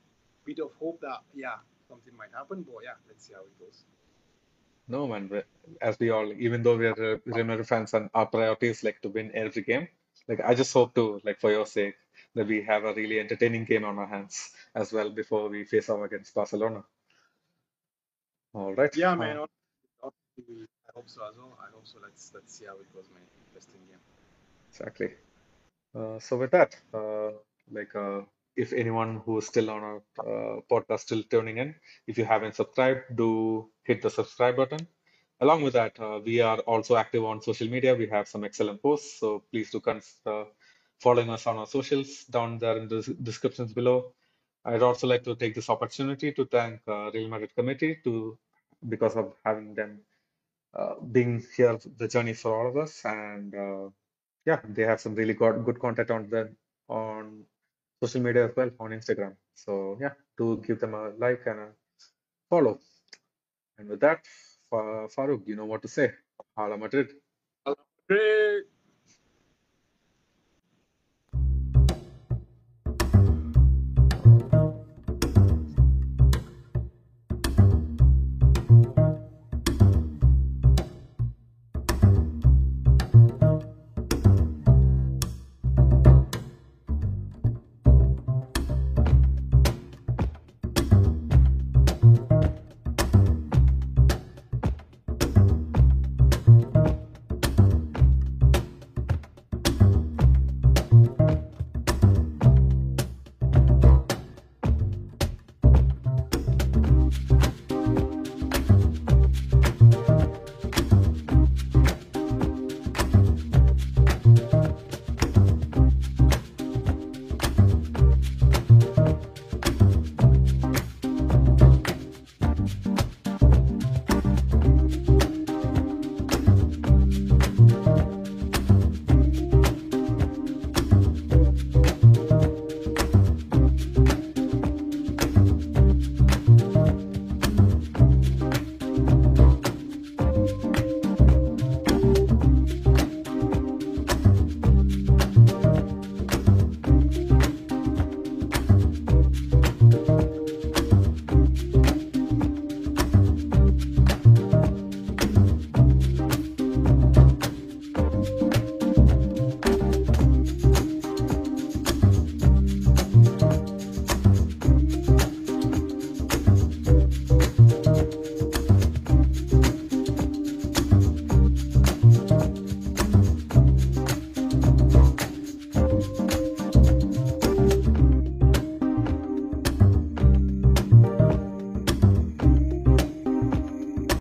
bit 0.44 0.58
of 0.58 0.70
hope 0.80 1.00
that 1.00 1.20
yeah 1.34 1.56
something 1.88 2.16
might 2.16 2.30
happen. 2.34 2.62
But 2.62 2.84
yeah, 2.84 2.96
let's 3.08 3.26
see 3.26 3.34
how 3.34 3.40
it 3.40 3.58
goes. 3.58 3.84
No, 4.88 5.06
man. 5.06 5.42
As 5.80 5.98
we 5.98 6.10
all, 6.10 6.32
even 6.32 6.62
though 6.62 6.76
we 6.76 6.86
are 6.86 7.20
Real 7.24 7.44
Madrid 7.44 7.66
fans, 7.68 7.94
and 7.94 8.10
our 8.14 8.26
priority 8.26 8.68
is 8.68 8.82
like 8.82 9.00
to 9.02 9.08
win 9.08 9.30
every 9.34 9.62
game. 9.62 9.88
Like 10.28 10.40
I 10.44 10.54
just 10.54 10.72
hope 10.72 10.94
to, 10.94 11.20
like 11.24 11.40
for 11.40 11.50
your 11.50 11.66
sake, 11.66 11.96
that 12.34 12.46
we 12.46 12.62
have 12.62 12.84
a 12.84 12.94
really 12.94 13.20
entertaining 13.20 13.64
game 13.64 13.84
on 13.84 13.98
our 13.98 14.06
hands 14.06 14.52
as 14.74 14.92
well 14.92 15.10
before 15.10 15.48
we 15.48 15.64
face 15.64 15.88
off 15.88 16.02
against 16.02 16.34
Barcelona. 16.34 16.84
All 18.54 18.74
right. 18.74 18.94
Yeah, 18.96 19.14
man. 19.14 19.38
Uh, 19.38 19.46
I 20.04 20.92
hope 20.94 21.08
so 21.08 21.22
as 21.28 21.36
well. 21.36 21.56
I 21.60 21.70
hope 21.72 21.86
so. 21.86 21.98
Let's 22.02 22.32
let's 22.34 22.58
see 22.58 22.66
how 22.66 22.74
it 22.74 22.92
goes, 22.94 23.08
man. 23.14 23.22
Interesting 23.48 23.80
game. 23.88 23.98
Exactly. 24.70 25.10
Uh, 25.94 26.18
so 26.18 26.36
with 26.36 26.50
that, 26.50 26.76
uh, 26.92 27.30
like 27.70 27.94
uh, 27.94 28.22
if 28.56 28.72
anyone 28.72 29.20
who 29.24 29.38
is 29.38 29.46
still 29.46 29.70
on 29.70 29.82
our 29.82 30.02
uh, 30.18 30.60
podcast 30.70 31.00
still 31.00 31.22
tuning 31.24 31.58
in, 31.58 31.74
if 32.06 32.18
you 32.18 32.24
haven't 32.24 32.54
subscribed, 32.54 33.16
do 33.16 33.68
hit 33.84 34.02
the 34.02 34.10
subscribe 34.10 34.56
button. 34.56 34.86
Along 35.40 35.62
with 35.62 35.72
that, 35.72 35.98
uh, 35.98 36.20
we 36.24 36.40
are 36.40 36.58
also 36.60 36.96
active 36.96 37.24
on 37.24 37.42
social 37.42 37.68
media. 37.68 37.94
We 37.94 38.06
have 38.08 38.28
some 38.28 38.44
excellent 38.44 38.82
posts, 38.82 39.18
so 39.18 39.42
please 39.50 39.70
do 39.70 39.80
consider 39.80 40.44
following 41.00 41.30
us 41.30 41.46
on 41.46 41.56
our 41.58 41.66
socials 41.66 42.24
down 42.24 42.58
there 42.58 42.76
in 42.76 42.88
the 42.88 43.16
descriptions 43.22 43.72
below. 43.72 44.12
I'd 44.64 44.82
also 44.82 45.08
like 45.08 45.24
to 45.24 45.34
take 45.34 45.54
this 45.54 45.68
opportunity 45.68 46.32
to 46.32 46.44
thank 46.46 46.80
uh, 46.86 47.10
Real 47.10 47.28
Madrid 47.28 47.54
Committee 47.54 47.98
to 48.04 48.38
because 48.88 49.16
of 49.16 49.34
having 49.44 49.74
them 49.74 50.00
uh, 50.74 50.94
being 51.00 51.44
here 51.56 51.78
the 51.98 52.08
journey 52.08 52.32
for 52.34 52.54
all 52.54 52.68
of 52.68 52.76
us 52.76 53.04
and 53.04 53.54
uh, 53.54 53.88
yeah 54.46 54.60
they 54.68 54.82
have 54.82 55.00
some 55.00 55.14
really 55.14 55.34
good 55.34 55.64
good 55.64 55.78
content 55.78 56.10
on 56.10 56.28
them 56.30 56.56
on 56.88 57.44
social 58.02 58.22
media 58.22 58.46
as 58.48 58.56
well 58.56 58.70
on 58.80 58.90
Instagram. 58.90 59.34
So 59.54 59.98
yeah, 60.00 60.14
do 60.38 60.62
give 60.66 60.80
them 60.80 60.94
a 60.94 61.10
like 61.24 61.42
and 61.46 61.60
a 61.60 61.68
follow. 62.50 62.78
And 63.78 63.88
with 63.88 64.00
that, 64.00 64.20
Farooq, 64.72 65.46
you 65.46 65.56
know 65.56 65.66
what 65.66 65.82
to 65.82 65.88
say. 65.88 66.10
Hala 66.56 66.76
Madrid. 66.76 67.08
Madrid. 67.66 68.64